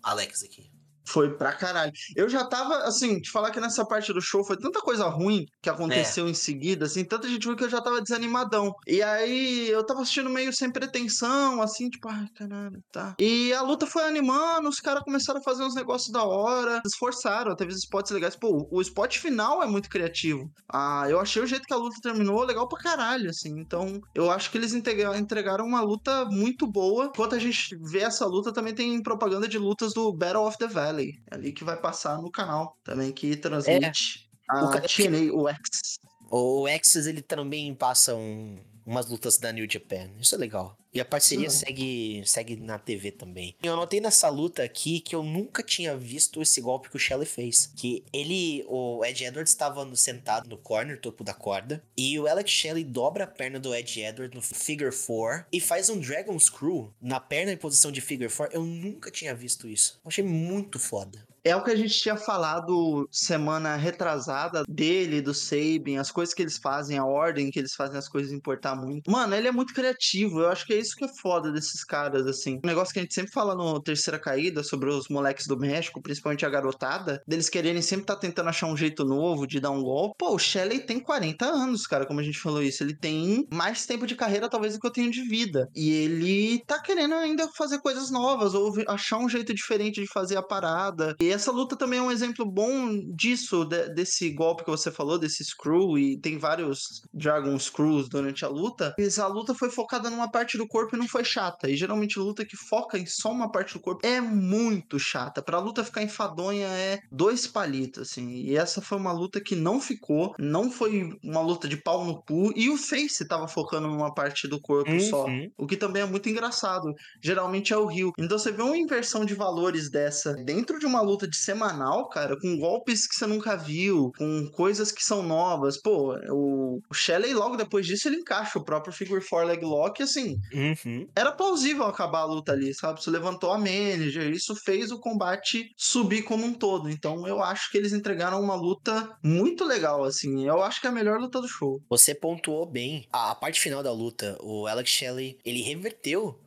Alex 0.03 0.43
aqui. 0.43 0.71
Foi 1.05 1.37
pra 1.37 1.53
caralho. 1.53 1.93
Eu 2.17 2.29
já 2.29 2.45
tava, 2.45 2.79
assim, 2.85 3.21
te 3.21 3.31
falar 3.31 3.51
que 3.51 3.61
nessa 3.61 3.85
parte 3.85 4.13
do 4.13 4.21
show 4.21 4.45
foi 4.45 4.57
tanta 4.57 4.81
coisa 4.81 5.09
ruim 5.09 5.45
que 5.61 5.69
aconteceu 5.69 6.29
em 6.29 6.35
seguida, 6.35 6.87
assim, 6.87 7.05
tanta 7.05 7.29
gente 7.29 7.47
viu 7.47 7.57
que 7.57 7.65
eu 7.65 7.71
já 7.71 7.81
tava 7.81 8.01
desanimadão. 8.01 8.73
E 8.87 9.03
aí 9.03 9.69
eu 9.69 9.85
tava 9.85 10.03
assistindo 10.03 10.31
meio 10.31 10.53
sem 10.53 10.71
pretensão, 10.71 11.61
assim, 11.61 11.89
tipo, 11.89 12.09
ai, 12.09 12.27
caralho, 12.35 12.81
tá. 12.93 13.15
E 13.19 13.53
a 13.53 13.63
luta 13.63 13.87
foi 13.87 14.05
animando, 14.05 14.69
os 14.69 14.81
caras 14.81 15.03
começaram 15.03 15.41
a 15.41 15.43
fazer 15.43 15.65
uns 15.65 15.75
negócios 15.75 16.11
da 16.13 16.23
hora, 16.23 16.81
esforçaram, 16.87 17.57
teve 17.57 17.73
os 17.73 17.79
spots 17.79 18.11
legais. 18.13 18.37
Pô, 18.37 18.69
o 18.71 18.81
spot 18.81 19.19
final 19.19 19.63
é 19.63 19.67
muito 19.67 19.89
criativo. 19.89 20.51
Ah, 20.73 21.07
eu 21.09 21.19
achei 21.19 21.43
o 21.43 21.47
jeito 21.47 21.67
que 21.67 21.75
a 21.75 21.77
luta 21.77 21.97
terminou 22.03 22.45
legal 22.45 22.69
pra 22.69 22.79
caralho, 22.79 23.31
assim. 23.31 23.59
Então, 23.59 24.01
eu 24.15 24.31
acho 24.31 24.51
que 24.51 24.59
eles 24.59 24.73
entregaram 24.73 25.65
uma 25.65 25.81
luta 25.81 26.25
muito 26.27 26.67
boa. 26.67 27.07
Enquanto 27.07 27.35
a 27.35 27.39
gente 27.39 27.77
vê 27.81 28.01
essa 28.01 28.27
luta, 28.27 28.53
também 28.53 28.75
tem 28.75 29.03
propaganda 29.03 29.49
de 29.49 29.59
lutas 29.59 29.93
do 29.93 30.13
Battle 30.13 30.47
of 30.47 30.59
the 30.59 30.67
Valley, 30.67 30.92
ali 31.31 31.53
que 31.53 31.65
vai 31.65 31.77
passar 31.77 32.21
no 32.21 32.31
canal 32.31 32.77
também, 32.85 33.13
que 33.13 33.37
transmite 33.37 34.29
O 34.53 34.69
a 34.69 34.71
ca- 34.73 34.81
TNA, 34.83 35.33
o 35.33 35.49
X. 35.49 35.99
O 36.31 36.67
Axis, 36.67 37.07
ele 37.07 37.21
também 37.23 37.75
passa 37.75 38.15
um- 38.15 38.59
umas 38.85 39.09
lutas 39.09 39.39
da 39.39 39.53
New 39.53 39.67
Japan. 39.71 40.11
Isso 40.21 40.35
é 40.35 40.39
legal. 40.39 40.77
E 40.95 41.01
a 41.01 41.05
parceria 41.05 41.47
Uhum. 41.47 41.51
segue, 41.51 42.23
segue 42.27 42.57
na 42.57 42.79
TV 42.79 43.11
também. 43.11 43.57
Eu 43.63 43.75
notei 43.77 43.99
nessa 44.01 44.29
luta 44.29 44.63
aqui 44.63 45.01
que 45.01 45.15
eu 45.15 45.23
nunca 45.23 45.63
tinha 45.63 45.97
visto 45.97 46.43
esse 46.43 46.61
golpe 46.61 46.91
que 46.91 46.97
o 46.97 46.99
Shelley 46.99 47.27
fez. 47.27 47.73
Que 47.77 48.05
ele, 48.13 48.63
o 48.69 49.03
Ed 49.05 49.25
Edwards 49.25 49.53
estava 49.53 49.89
sentado 49.97 50.51
no 50.51 50.59
corner, 50.59 51.01
topo 51.01 51.25
da 51.25 51.33
corda. 51.33 51.83
E 51.97 52.19
o 52.21 52.27
Alex 52.27 52.51
Shelley 52.51 52.85
dobra 52.85 53.25
a 53.25 53.27
perna 53.27 53.59
do 53.59 53.75
Ed 53.75 54.01
Edwards 54.03 54.35
no 54.35 54.43
figure 54.43 54.95
4 54.95 55.47
e 55.51 55.61
faz 55.61 55.89
um 55.89 55.99
Dragon 55.99 56.39
Screw 56.39 56.93
na 57.01 57.19
perna 57.19 57.53
em 57.53 57.57
posição 57.57 57.91
de 57.91 58.03
figure 58.03 58.31
4. 58.31 58.55
Eu 58.55 58.63
nunca 58.65 59.11
tinha 59.11 59.35
visto 59.35 59.67
isso. 59.67 59.99
Eu 60.05 60.09
achei 60.09 60.23
muito 60.25 60.79
foda. 60.79 61.27
É 61.45 61.57
o 61.57 61.63
que 61.63 61.73
a 61.73 61.77
gente 61.77 62.01
tinha 62.01 62.17
falado 62.17 63.09
semana 63.11 63.75
retrasada 63.75 64.63
dele, 64.69 65.21
do 65.21 65.35
Sabin, 65.35 65.97
as 65.97 66.11
coisas 66.13 66.33
que 66.33 66.41
eles 66.41 66.57
fazem, 66.57 66.99
a 66.99 67.05
ordem 67.05 67.51
que 67.51 67.59
eles 67.59 67.75
fazem 67.75 67.99
as 67.99 68.09
coisas 68.09 68.33
importar 68.33 68.77
muito. 68.77 69.11
Mano, 69.11 69.35
ele 69.35 69.49
é 69.49 69.53
muito 69.53 69.75
criativo. 69.75 70.41
Eu 70.41 70.49
acho 70.49 70.65
que 70.65 70.73
é 70.73 70.79
isso 70.79 70.95
que 70.95 71.05
é 71.05 71.09
foda 71.09 71.51
desses 71.51 71.83
caras, 71.83 72.27
assim. 72.29 72.61
Um 72.63 72.69
negócio 72.69 72.95
que 72.95 73.01
a 73.01 73.03
gente 73.03 73.15
sempre 73.15 73.33
fala 73.33 73.57
no 73.57 73.81
Terceira 73.81 74.21
Caída 74.21 74.63
sobre 74.63 74.89
os 74.89 75.09
moleques 75.09 75.49
do 75.49 75.59
México, 75.59 76.01
principalmente 76.01 76.47
a 76.47 76.49
garotada, 76.49 77.21
deles 77.27 77.49
quererem 77.49 77.83
sempre 77.83 78.05
estar 78.05 78.17
tentando 78.17 78.49
achar 78.49 78.69
um 78.69 78.77
jeito 78.77 79.05
novo 79.05 79.45
de 79.45 79.59
dar 79.59 79.73
um 79.73 79.83
golpe. 79.83 80.15
Pô, 80.19 80.35
o 80.35 80.39
Shelley 80.39 80.79
tem 80.79 81.01
40 81.01 81.45
anos, 81.45 81.89
cara, 81.89 82.07
como 82.07 82.21
a 82.21 82.23
gente 82.23 82.39
falou 82.39 82.63
isso. 82.63 82.85
Ele 82.85 82.95
tem 82.95 83.49
mais 83.53 83.85
tempo 83.85 84.07
de 84.07 84.15
carreira, 84.15 84.49
talvez, 84.49 84.75
do 84.75 84.81
que 84.81 84.87
eu 84.87 84.93
tenho 84.93 85.11
de 85.11 85.23
vida. 85.23 85.69
E 85.75 85.91
ele 85.91 86.63
tá 86.67 86.79
querendo 86.79 87.15
ainda 87.15 87.49
fazer 87.49 87.81
coisas 87.81 88.13
novas, 88.13 88.55
ou 88.55 88.73
achar 88.87 89.19
um 89.19 89.29
jeito 89.29 89.53
diferente 89.53 90.01
de 90.01 90.07
fazer 90.07 90.37
a 90.37 90.43
parada. 90.43 91.17
E 91.21 91.32
essa 91.33 91.51
luta 91.53 91.77
também 91.77 91.99
é 91.99 92.03
um 92.03 92.11
exemplo 92.11 92.45
bom 92.45 92.99
disso, 93.15 93.65
de- 93.65 93.89
desse 93.95 94.31
golpe 94.31 94.65
que 94.65 94.71
você 94.71 94.91
falou, 94.91 95.19
desse 95.19 95.45
screw, 95.45 95.99
e 95.99 96.19
tem 96.21 96.39
vários 96.39 97.03
Dragon 97.13 97.59
Screws 97.59 98.09
durante 98.09 98.45
a 98.45 98.49
luta. 98.49 98.95
Mas 98.99 99.19
a 99.19 99.27
luta 99.27 99.55
foi 99.55 99.71
focada 99.71 100.11
numa 100.11 100.31
parte 100.31 100.57
do 100.59 100.67
corpo 100.67 100.97
e 100.97 100.99
não 100.99 101.09
foi 101.09 101.25
chata. 101.25 101.71
E 101.71 101.77
geralmente 101.77 102.19
luta 102.19 102.45
que 102.45 102.57
foca 102.57 102.99
em 102.99 103.07
só 103.07 103.31
uma 103.31 103.51
parte 103.51 103.75
do 103.75 103.81
corpo 103.81 104.07
é 104.07 104.21
muito 104.21 104.99
chata. 104.99 105.43
Pra 105.43 105.59
luta 105.59 105.85
ficar 105.85 106.03
enfadonha 106.03 106.67
é 106.69 107.01
dois 107.11 107.47
palitos, 107.47 108.03
assim. 108.11 108.31
E 108.33 108.57
essa 108.57 108.81
foi 108.81 108.99
uma 108.99 109.13
luta 109.13 109.41
que 109.41 109.55
não 109.55 109.81
ficou, 109.81 110.35
não 110.39 110.71
foi 110.71 111.09
uma 111.23 111.41
luta 111.41 111.69
de 111.69 111.77
pau 111.77 112.05
no 112.05 112.23
cu, 112.23 112.53
e 112.57 112.69
o 112.71 112.77
Face 112.77 113.27
tava 113.27 113.49
focando 113.49 113.89
numa 113.89 114.13
parte 114.15 114.47
do 114.49 114.61
corpo 114.61 114.99
só. 115.01 115.27
Uhum. 115.27 115.51
O 115.59 115.67
que 115.67 115.77
também 115.77 116.03
é 116.03 116.07
muito 116.07 116.29
engraçado. 116.29 116.93
Geralmente 117.23 117.73
é 117.73 117.77
o 117.77 117.87
Rio. 117.87 118.13
Então 118.19 118.39
você 118.39 118.51
vê 118.53 118.63
uma 118.63 118.77
inversão 118.77 119.25
de 119.25 119.35
valores 119.35 119.91
dessa 119.91 120.35
dentro 120.35 120.79
de 120.79 120.87
uma 120.87 121.01
luta 121.01 121.22
de 121.27 121.37
semanal, 121.37 122.09
cara, 122.09 122.39
com 122.41 122.59
golpes 122.59 123.07
que 123.07 123.15
você 123.15 123.27
nunca 123.27 123.57
viu, 123.57 124.13
com 124.17 124.49
coisas 124.51 124.91
que 124.93 125.05
são 125.05 125.23
novas. 125.23 125.81
Pô, 125.81 126.15
o, 126.31 126.81
Shelley, 126.93 127.35
logo 127.35 127.57
depois 127.57 127.87
disso, 127.87 128.09
ele 128.09 128.17
encaixa 128.17 128.59
o 128.59 128.65
próprio 128.65 128.93
Figure 128.93 129.25
4 129.27 129.49
Leg 129.49 129.65
Lock, 129.65 130.03
assim, 130.03 130.39
Uhum. 130.53 131.07
era 131.15 131.33
plausível 131.33 131.85
acabar 131.85 132.21
a 132.21 132.25
luta 132.25 132.53
ali, 132.53 132.75
sabe? 132.75 133.03
Você 133.03 133.11
levantou 133.11 133.51
a 133.51 133.59
manager, 133.59 134.31
isso 134.31 134.55
fez 134.57 134.91
o 134.91 134.99
combate 135.01 135.71
subir 135.77 136.23
como 136.23 136.45
um 136.45 136.53
todo. 136.55 136.89
Então 136.91 137.27
eu 137.27 137.43
acho 137.43 137.71
que 137.71 137.79
eles 137.79 137.93
entregaram 137.93 138.41
uma 138.41 138.55
luta 138.55 139.17
muito 139.23 139.65
legal, 139.65 140.05
assim. 140.05 140.47
Eu 140.47 140.63
acho 140.63 140.81
que 140.81 140.87
é 140.87 140.91
a 140.91 140.93
melhor 140.93 141.19
luta 141.21 141.41
do 141.41 141.49
show. 141.49 141.81
Você 141.89 142.15
pontuou 142.15 142.67
bem. 142.67 143.07
A, 143.13 143.31
a 143.31 143.35
parte 143.35 143.61
final 143.61 143.83
da 143.83 143.93
luta, 143.93 144.37
o 144.41 144.67
Alex 144.67 144.91
Shelley, 144.91 145.39
ele 145.45 145.63
reverteu 145.63 146.39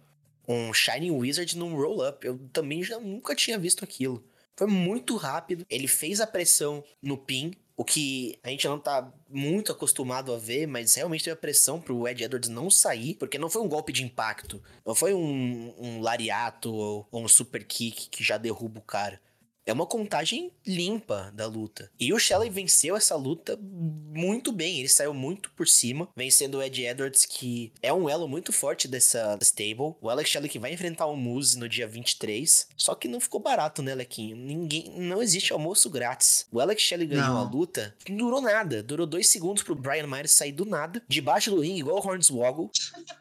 um 0.48 0.74
Shining 0.74 1.12
Wizard 1.12 1.58
num 1.58 1.76
roll-up. 1.76 2.26
Eu 2.26 2.40
também 2.54 2.84
já 2.84 3.00
nunca 3.00 3.36
tinha 3.36 3.58
visto 3.58 3.84
aquilo. 3.84 4.24
Foi 4.58 4.68
muito 4.68 5.16
rápido. 5.16 5.66
Ele 5.70 5.88
fez 5.88 6.22
a 6.22 6.28
pressão 6.28 6.84
no 7.02 7.18
pin, 7.18 7.52
o 7.78 7.84
que 7.84 8.40
a 8.42 8.50
gente 8.50 8.68
não 8.68 8.80
tá 8.80 9.12
muito 9.30 9.72
acostumado 9.72 10.34
a 10.34 10.38
ver, 10.38 10.66
mas 10.66 10.96
realmente 10.96 11.26
teve 11.26 11.34
a 11.34 11.40
pressão 11.40 11.82
pro 11.82 12.08
Ed 12.08 12.24
Edwards 12.24 12.50
não 12.50 12.70
sair, 12.70 13.16
porque 13.16 13.38
não 13.38 13.50
foi 13.50 13.62
um 13.62 13.68
golpe 13.68 13.92
de 13.92 14.04
impacto. 14.04 14.64
Não 14.86 14.96
foi 14.96 15.14
um, 15.14 15.74
um 15.78 16.02
lariato 16.02 16.74
ou, 16.74 17.08
ou 17.12 17.24
um 17.24 17.28
super 17.28 17.66
kick 17.66 18.10
que 18.10 18.24
já 18.24 18.38
derruba 18.38 18.80
o 18.80 18.84
cara. 18.84 19.20
É 19.66 19.74
uma 19.74 19.86
contagem 19.86 20.52
limpa 20.66 21.32
da 21.34 21.48
luta. 21.48 21.90
E 22.00 22.14
o 22.14 22.20
Shelley 22.20 22.50
venceu 22.50 22.96
essa 22.96 23.16
luta 23.16 23.58
muito 23.62 24.52
bem. 24.52 24.80
Ele 24.80 24.88
saiu 24.88 25.14
muito 25.14 25.52
por 25.52 25.68
cima, 25.68 26.08
vencendo 26.16 26.56
o 26.56 26.64
Ed 26.64 26.84
Edwards, 26.86 27.26
que 27.26 27.72
é 27.82 27.92
um 27.92 28.08
elo 28.10 28.28
muito 28.28 28.54
forte 28.54 28.88
dessa 28.88 29.38
stable. 29.42 29.96
O 30.02 30.10
Alex 30.10 30.30
Shelley 30.30 30.50
que 30.50 30.60
vai 30.60 30.72
enfrentar 30.74 31.08
o 31.08 31.16
Muse 31.16 31.58
no 31.58 31.68
dia 31.68 31.88
23. 31.88 32.68
Só 32.78 32.94
que 32.96 33.08
não 33.08 33.20
ficou 33.20 33.40
barato, 33.40 33.82
né, 33.82 33.96
Lequinho? 33.96 34.36
Ninguém. 34.36 34.92
Não 34.98 35.22
existe 35.22 35.52
almoço 35.52 35.90
grátis. 35.90 36.46
O 36.52 36.60
Alex 36.60 36.82
Shelley 36.82 37.08
ganhou 37.08 37.28
Não. 37.28 37.38
a 37.38 37.50
luta. 37.50 37.96
Não 38.08 38.18
durou 38.18 38.42
nada. 38.42 38.84
Durou 38.84 39.08
dois 39.08 39.28
segundos 39.30 39.64
pro 39.64 39.76
Brian 39.76 40.08
Myers 40.08 40.32
sair 40.32 40.52
do 40.52 40.66
nada, 40.66 41.02
debaixo 41.08 41.50
do 41.52 41.62
ringue, 41.62 41.80
igual 41.80 41.98
o 41.98 42.08
Hornswoggle, 42.08 42.70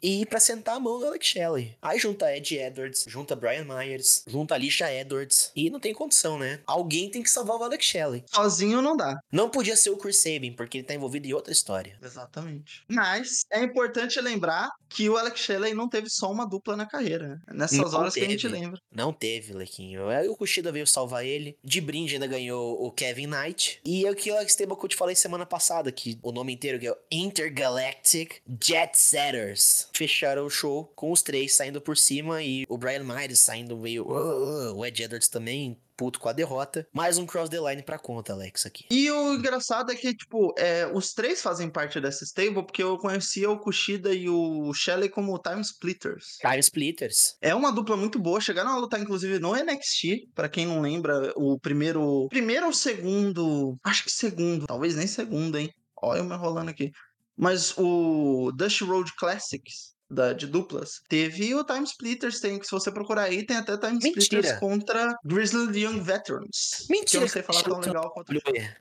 e 0.01 0.21
ir 0.21 0.25
pra 0.27 0.39
sentar 0.39 0.75
a 0.75 0.79
mão 0.79 0.99
do 0.99 1.07
Alex 1.07 1.25
Shelley. 1.25 1.75
Aí 1.81 1.97
junta 1.99 2.35
Ed 2.35 2.55
Edwards, 2.55 3.05
junta 3.07 3.35
Brian 3.35 3.65
Myers, 3.65 4.23
junta 4.27 4.53
Alicia 4.55 4.93
Edwards. 4.93 5.51
E 5.55 5.69
não 5.69 5.79
tem 5.79 5.93
condição, 5.93 6.34
né? 6.37 6.59
Alguém 6.65 7.09
tem 7.09 7.21
que 7.23 7.29
salvar 7.29 7.57
o 7.57 7.63
Alex 7.63 7.85
Shelley. 7.85 8.23
Sozinho 8.33 8.81
não 8.81 8.95
dá. 8.95 9.17
Não 9.31 9.49
podia 9.49 9.75
ser 9.75 9.89
o 9.89 9.97
Chris 9.97 10.17
Sabin, 10.21 10.53
porque 10.53 10.77
ele 10.79 10.87
tá 10.87 10.93
envolvido 10.93 11.27
em 11.27 11.33
outra 11.33 11.51
história. 11.53 11.97
Exatamente. 12.01 12.83
Mas 12.89 13.45
é 13.51 13.63
importante 13.63 14.19
lembrar 14.21 14.69
que 14.89 15.09
o 15.09 15.17
Alex 15.17 15.39
Shelley 15.39 15.73
não 15.73 15.89
teve 15.89 16.09
só 16.09 16.31
uma 16.31 16.45
dupla 16.45 16.75
na 16.75 16.85
carreira. 16.85 17.27
né? 17.27 17.39
Nessas 17.53 17.77
Não 17.91 17.99
horas 17.99 18.13
que 18.13 18.21
a 18.21 18.29
gente 18.29 18.47
teve. 18.47 18.53
lembra. 18.53 18.79
Não 18.91 19.11
teve, 19.11 19.53
Lequinho. 19.53 20.07
Aí 20.07 20.27
o 20.27 20.35
Kushida 20.35 20.71
veio 20.71 20.87
salvar 20.87 21.25
ele. 21.25 21.57
De 21.63 21.81
brinde 21.81 22.13
ainda 22.13 22.27
ganhou 22.27 22.81
o 22.83 22.91
Kevin 22.91 23.27
Knight. 23.27 23.79
E 23.85 24.05
é 24.05 24.11
o 24.11 24.15
que 24.15 24.31
o 24.31 24.45
que 24.77 24.85
eu 24.85 24.89
te 24.89 24.95
falei 24.95 25.15
semana 25.15 25.45
passada, 25.45 25.91
que 25.91 26.17
o 26.21 26.31
nome 26.31 26.53
inteiro 26.53 26.79
que 26.79 26.87
é 26.87 26.91
o 26.91 26.97
Intergalactic 27.11 28.35
Jet 28.63 28.97
Setters. 28.97 29.87
Fecharam 29.93 30.45
o 30.45 30.49
show 30.49 30.91
com 30.95 31.11
os 31.11 31.21
três 31.21 31.53
saindo 31.55 31.81
por 31.81 31.97
cima 31.97 32.41
e 32.43 32.65
o 32.67 32.77
Brian 32.77 33.03
Myers 33.03 33.39
saindo 33.39 33.77
meio... 33.77 34.03
"Uh", 34.05 34.75
o 34.75 34.85
Ed 34.85 35.01
Edwards 35.03 35.27
também 35.27 35.77
puto 35.95 36.19
com 36.19 36.29
a 36.29 36.33
derrota. 36.33 36.87
Mais 36.93 37.17
um 37.17 37.25
cross 37.25 37.49
the 37.49 37.59
line 37.59 37.83
pra 37.83 37.97
conta, 37.97 38.33
Alex, 38.33 38.65
aqui. 38.65 38.85
E 38.91 39.09
o 39.11 39.33
engraçado 39.33 39.91
é 39.91 39.95
que, 39.95 40.13
tipo, 40.13 40.53
é, 40.57 40.87
os 40.93 41.13
três 41.13 41.41
fazem 41.41 41.69
parte 41.69 41.99
dessa 41.99 42.23
stable, 42.23 42.65
porque 42.65 42.83
eu 42.83 42.97
conhecia 42.97 43.49
o 43.49 43.59
Kushida 43.59 44.13
e 44.13 44.29
o 44.29 44.73
Shelley 44.73 45.09
como 45.09 45.39
Time 45.39 45.61
Splitters. 45.61 46.37
Time 46.41 46.59
Splitters. 46.59 47.35
É 47.41 47.53
uma 47.53 47.71
dupla 47.71 47.97
muito 47.97 48.19
boa, 48.19 48.41
chegaram 48.41 48.71
a 48.71 48.77
lutar 48.77 48.99
inclusive 48.99 49.39
no 49.39 49.55
NXT, 49.55 50.31
pra 50.33 50.49
quem 50.49 50.65
não 50.65 50.81
lembra, 50.81 51.33
o 51.35 51.59
primeiro, 51.59 52.27
primeiro 52.29 52.67
ou 52.67 52.73
segundo, 52.73 53.77
acho 53.83 54.03
que 54.03 54.11
segundo, 54.11 54.65
talvez 54.65 54.95
nem 54.95 55.07
segundo, 55.07 55.57
hein. 55.57 55.69
Olha 56.01 56.19
eu 56.19 56.23
me 56.23 56.35
enrolando 56.35 56.69
aqui. 56.69 56.91
Mas 57.37 57.73
o 57.77 58.51
Dusty 58.55 58.83
Road 58.83 59.11
Classics, 59.17 59.94
da, 60.09 60.33
de 60.33 60.47
duplas, 60.47 61.01
teve 61.09 61.53
o 61.55 61.63
Time 61.63 61.83
Splitters, 61.83 62.39
tem, 62.39 62.59
que 62.59 62.65
se 62.65 62.71
você 62.71 62.91
procurar 62.91 63.23
aí, 63.23 63.45
tem 63.45 63.57
até 63.57 63.77
Time 63.77 63.93
Mentira. 63.93 64.19
Splitters 64.19 64.59
contra 64.59 65.15
Grizzly 65.23 65.83
Young 65.83 65.99
Veterans. 65.99 66.85
Que 66.87 66.93
eu 66.93 66.99
Mentira. 66.99 67.21
não 67.21 67.27
sei 67.27 67.43
falar 67.43 67.63
tão 67.63 67.79
legal 67.79 68.11
quanto. 68.11 68.31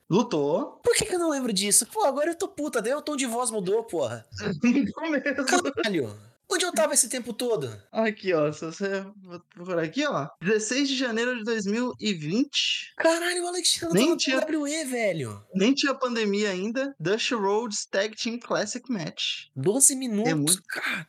Lutou. 0.09 0.81
Por 0.83 0.95
que, 0.95 1.07
que 1.07 1.15
eu 1.15 1.19
não 1.19 1.31
lembro 1.31 1.53
disso? 1.53 1.87
Pô, 1.87 2.05
agora 2.05 2.31
eu 2.31 2.39
tô 2.39 2.49
puta, 2.49 2.83
daí 2.83 2.95
o 2.95 3.03
tom 3.03 3.17
de 3.17 3.27
voz 3.27 3.51
mudou, 3.51 3.85
porra. 3.85 4.27
Caralho. 5.75 6.34
Onde 6.51 6.65
eu 6.65 6.73
tava 6.73 6.95
esse 6.95 7.09
tempo 7.09 7.33
todo? 7.33 7.75
Aqui, 7.91 8.33
ó. 8.33 8.53
Se 8.53 8.65
você 8.67 9.05
procurar 9.55 9.83
aqui, 9.83 10.07
ó. 10.07 10.29
16 10.43 10.89
de 10.89 10.97
janeiro 10.97 11.37
de 11.39 11.45
2020. 11.45 12.93
Caralho, 12.97 13.45
o 13.45 13.49
Alexandre 13.49 13.99
Nem 13.99 14.17
tinha- 14.17 14.39
WWE, 14.41 14.85
velho. 14.85 15.43
Nem 15.55 15.75
tinha 15.75 15.95
pandemia 15.95 16.51
ainda. 16.51 16.95
Dusty 17.01 17.35
Rhodes 17.35 17.87
Tag 17.87 18.15
Team 18.17 18.39
Classic 18.39 18.85
Match. 18.93 19.47
12 19.57 19.97
minutos, 19.97 20.31
É 20.31 20.35
muito- 20.35 20.63
cara. 20.69 21.07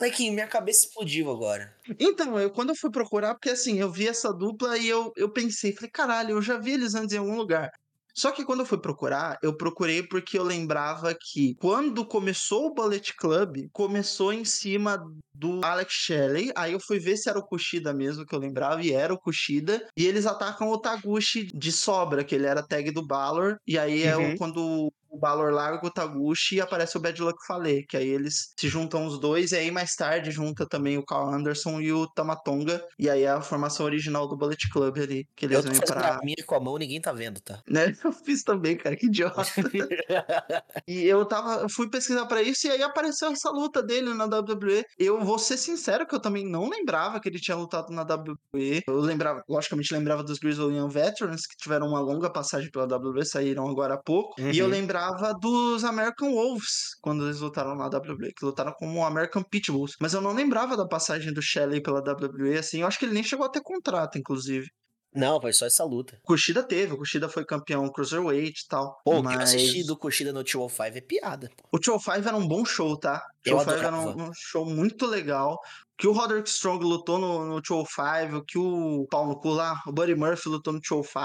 Moleque, 0.00 0.30
minha 0.30 0.46
cabeça 0.46 0.86
explodiu 0.86 1.30
agora. 1.30 1.74
Então, 1.98 2.38
eu, 2.38 2.50
quando 2.50 2.70
eu 2.70 2.76
fui 2.76 2.90
procurar, 2.90 3.34
porque 3.34 3.50
assim, 3.50 3.78
eu 3.78 3.90
vi 3.90 4.06
essa 4.08 4.32
dupla 4.32 4.76
e 4.76 4.86
eu, 4.88 5.12
eu 5.16 5.30
pensei, 5.30 5.72
falei, 5.72 5.90
caralho, 5.90 6.30
eu 6.32 6.42
já 6.42 6.58
vi 6.58 6.72
eles 6.72 6.94
antes 6.94 7.14
em 7.14 7.18
algum 7.18 7.36
lugar. 7.36 7.70
Só 8.16 8.30
que 8.30 8.44
quando 8.44 8.60
eu 8.60 8.66
fui 8.66 8.78
procurar, 8.78 9.36
eu 9.42 9.56
procurei 9.56 10.02
porque 10.06 10.38
eu 10.38 10.44
lembrava 10.44 11.14
que 11.20 11.54
quando 11.56 12.06
começou 12.06 12.66
o 12.66 12.74
Bullet 12.74 13.14
Club, 13.16 13.66
começou 13.72 14.32
em 14.32 14.44
cima 14.44 14.98
do 15.34 15.60
Alex 15.64 15.92
Shelley. 15.92 16.52
Aí 16.56 16.72
eu 16.72 16.80
fui 16.80 16.98
ver 17.00 17.16
se 17.16 17.28
era 17.28 17.38
o 17.38 17.44
Kushida 17.46 17.92
mesmo 17.92 18.24
que 18.24 18.34
eu 18.34 18.38
lembrava, 18.38 18.82
e 18.82 18.92
era 18.92 19.12
o 19.12 19.18
Kushida. 19.18 19.86
E 19.96 20.06
eles 20.06 20.26
atacam 20.26 20.68
o 20.68 20.78
Taguchi 20.78 21.44
de 21.46 21.72
sobra, 21.72 22.22
que 22.24 22.34
ele 22.34 22.46
era 22.46 22.62
tag 22.66 22.90
do 22.92 23.04
Balor. 23.04 23.56
E 23.66 23.76
aí 23.78 24.02
é 24.04 24.16
Uhum. 24.16 24.32
o- 24.34 24.36
quando 24.38 24.92
o 25.14 25.18
Balor 25.18 25.52
larga 25.52 25.86
o 25.86 25.90
Taguchi 25.90 26.56
e 26.56 26.60
aparece 26.60 26.96
o 26.96 27.00
Bad 27.00 27.20
Luck 27.22 27.38
Fale, 27.46 27.84
que 27.86 27.96
aí 27.96 28.08
eles 28.08 28.52
se 28.58 28.68
juntam 28.68 29.06
os 29.06 29.18
dois, 29.18 29.52
e 29.52 29.56
aí 29.56 29.70
mais 29.70 29.94
tarde 29.94 30.30
junta 30.30 30.66
também 30.66 30.98
o 30.98 31.04
Carl 31.04 31.32
Anderson 31.32 31.80
e 31.80 31.92
o 31.92 32.06
Tamatonga, 32.08 32.84
e 32.98 33.08
aí 33.08 33.22
é 33.22 33.30
a 33.30 33.40
formação 33.40 33.86
original 33.86 34.28
do 34.28 34.36
Bullet 34.36 34.68
Club 34.70 34.98
ali, 34.98 35.26
que 35.36 35.46
eles 35.46 35.64
Eu 35.64 35.70
vêm 35.70 35.80
pra... 35.80 36.20
minha 36.22 36.36
com 36.44 36.54
a 36.54 36.60
mão, 36.60 36.76
ninguém 36.76 37.00
tá 37.00 37.12
vendo, 37.12 37.40
tá? 37.40 37.60
Né? 37.74 37.94
Eu 38.04 38.12
fiz 38.12 38.42
também, 38.42 38.76
cara, 38.76 38.96
que 38.96 39.06
idiota. 39.06 39.42
E 40.86 41.04
eu 41.04 41.24
tava, 41.24 41.62
eu 41.62 41.68
fui 41.68 41.88
pesquisar 41.88 42.26
pra 42.26 42.42
isso 42.42 42.66
e 42.66 42.70
aí 42.70 42.82
apareceu 42.82 43.30
essa 43.30 43.50
luta 43.50 43.82
dele 43.82 44.12
na 44.14 44.24
WWE. 44.26 44.84
Eu 44.98 45.20
vou 45.24 45.38
ser 45.38 45.56
sincero 45.56 46.06
que 46.06 46.14
eu 46.14 46.20
também 46.20 46.44
não 46.44 46.68
lembrava 46.68 47.20
que 47.20 47.28
ele 47.28 47.40
tinha 47.40 47.56
lutado 47.56 47.90
na 47.90 48.02
WWE. 48.02 48.82
Eu 48.86 49.00
lembrava, 49.00 49.42
logicamente 49.48 49.92
lembrava 49.92 50.22
dos 50.22 50.38
Grizzly 50.38 50.76
Young 50.76 50.88
Veterans 50.88 51.46
que 51.46 51.56
tiveram 51.56 51.88
uma 51.88 52.00
longa 52.00 52.30
passagem 52.30 52.70
pela 52.70 52.86
WWE, 52.86 53.24
saíram 53.24 53.68
agora 53.68 53.94
há 53.94 53.98
pouco. 54.02 54.34
E 54.38 54.58
eu 54.58 54.64
Uhum. 54.66 54.70
Lembrava 55.04 55.34
dos 55.34 55.84
American 55.84 56.32
Wolves 56.32 56.96
quando 57.00 57.26
eles 57.26 57.40
lutaram 57.40 57.74
na 57.74 57.86
WWE, 57.86 58.32
que 58.36 58.44
lutaram 58.44 58.72
como 58.72 59.04
American 59.04 59.42
Pitbulls. 59.42 59.96
Mas 60.00 60.14
eu 60.14 60.20
não 60.20 60.32
lembrava 60.32 60.76
da 60.76 60.86
passagem 60.86 61.32
do 61.32 61.42
Shelley 61.42 61.82
pela 61.82 62.00
WWE, 62.00 62.58
assim. 62.58 62.80
Eu 62.80 62.86
acho 62.86 62.98
que 62.98 63.04
ele 63.04 63.14
nem 63.14 63.22
chegou 63.22 63.46
a 63.46 63.50
ter 63.50 63.62
contrato, 63.62 64.18
inclusive. 64.18 64.66
Não, 65.14 65.40
foi 65.40 65.52
só 65.52 65.64
essa 65.64 65.84
luta. 65.84 66.18
Kushida 66.24 66.60
teve, 66.60 66.92
o 66.92 66.98
Kushida 66.98 67.28
foi 67.28 67.44
campeão 67.44 67.88
Cruiserweight 67.88 68.62
e 68.64 68.68
tal. 68.68 69.00
Pô, 69.04 69.18
o 69.18 69.22
que 69.22 69.28
eu 69.28 69.38
mas... 69.38 69.54
assisti 69.54 69.86
do 69.86 69.96
Kushida 69.96 70.32
no 70.32 70.42
205 70.42 70.98
é 70.98 71.00
piada, 71.00 71.48
pô. 71.56 71.78
O 71.78 71.80
Show 71.80 72.00
5 72.00 72.16
era 72.26 72.36
um 72.36 72.48
bom 72.48 72.64
show, 72.64 72.98
tá? 72.98 73.22
O 73.46 73.48
Eu 73.48 73.60
Show 73.60 73.74
5 73.74 73.86
era 73.86 73.96
um, 73.96 74.22
um 74.24 74.30
show 74.34 74.66
muito 74.66 75.06
legal. 75.06 75.56
Que 75.96 76.08
o 76.08 76.12
Roderick 76.12 76.48
Strong 76.48 76.84
lutou 76.84 77.18
no, 77.18 77.44
no 77.46 77.64
Show 77.64 77.86
5, 77.86 78.36
o 78.38 78.44
que 78.44 78.58
o 78.58 79.06
pau 79.08 79.28
no 79.28 79.38
cu 79.38 79.50
lá, 79.50 79.80
o 79.86 79.92
Buddy 79.92 80.16
Murphy 80.16 80.48
lutou 80.48 80.72
no 80.72 80.80
Show 80.82 81.04
5, 81.04 81.16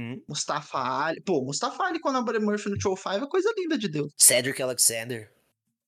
Uhum. 0.00 0.20
Mustafa 0.28 0.78
Ali. 0.78 1.20
Pô, 1.20 1.44
Mustafa 1.44 1.84
Ali 1.84 2.00
quando 2.00 2.16
o 2.18 2.24
Buddy 2.24 2.40
Murphy 2.40 2.70
no 2.70 2.80
Show 2.80 2.96
5 2.96 3.10
é 3.24 3.28
coisa 3.28 3.52
linda 3.56 3.78
de 3.78 3.88
Deus. 3.88 4.12
Cedric 4.16 4.60
Alexander. 4.60 5.30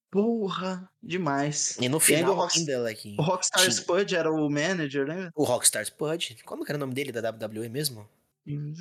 Porra, 0.09 0.89
demais. 1.03 1.77
E 1.81 1.89
no 1.89 1.99
final 1.99 2.33
o 2.33 2.37
Rock- 2.37 2.59
ainda. 2.59 2.81
O 3.19 3.23
Rockstar 3.23 3.61
Tinha. 3.63 3.73
Spud 3.73 4.13
era 4.15 4.31
o 4.31 4.49
manager, 4.49 5.05
né? 5.07 5.31
O 5.35 5.43
Rockstar 5.45 5.83
Spud. 5.85 6.37
Como 6.45 6.65
que 6.65 6.71
era 6.71 6.77
o 6.77 6.81
nome 6.81 6.95
dele 6.95 7.11
da 7.11 7.21
WWE 7.31 7.69
mesmo? 7.69 8.09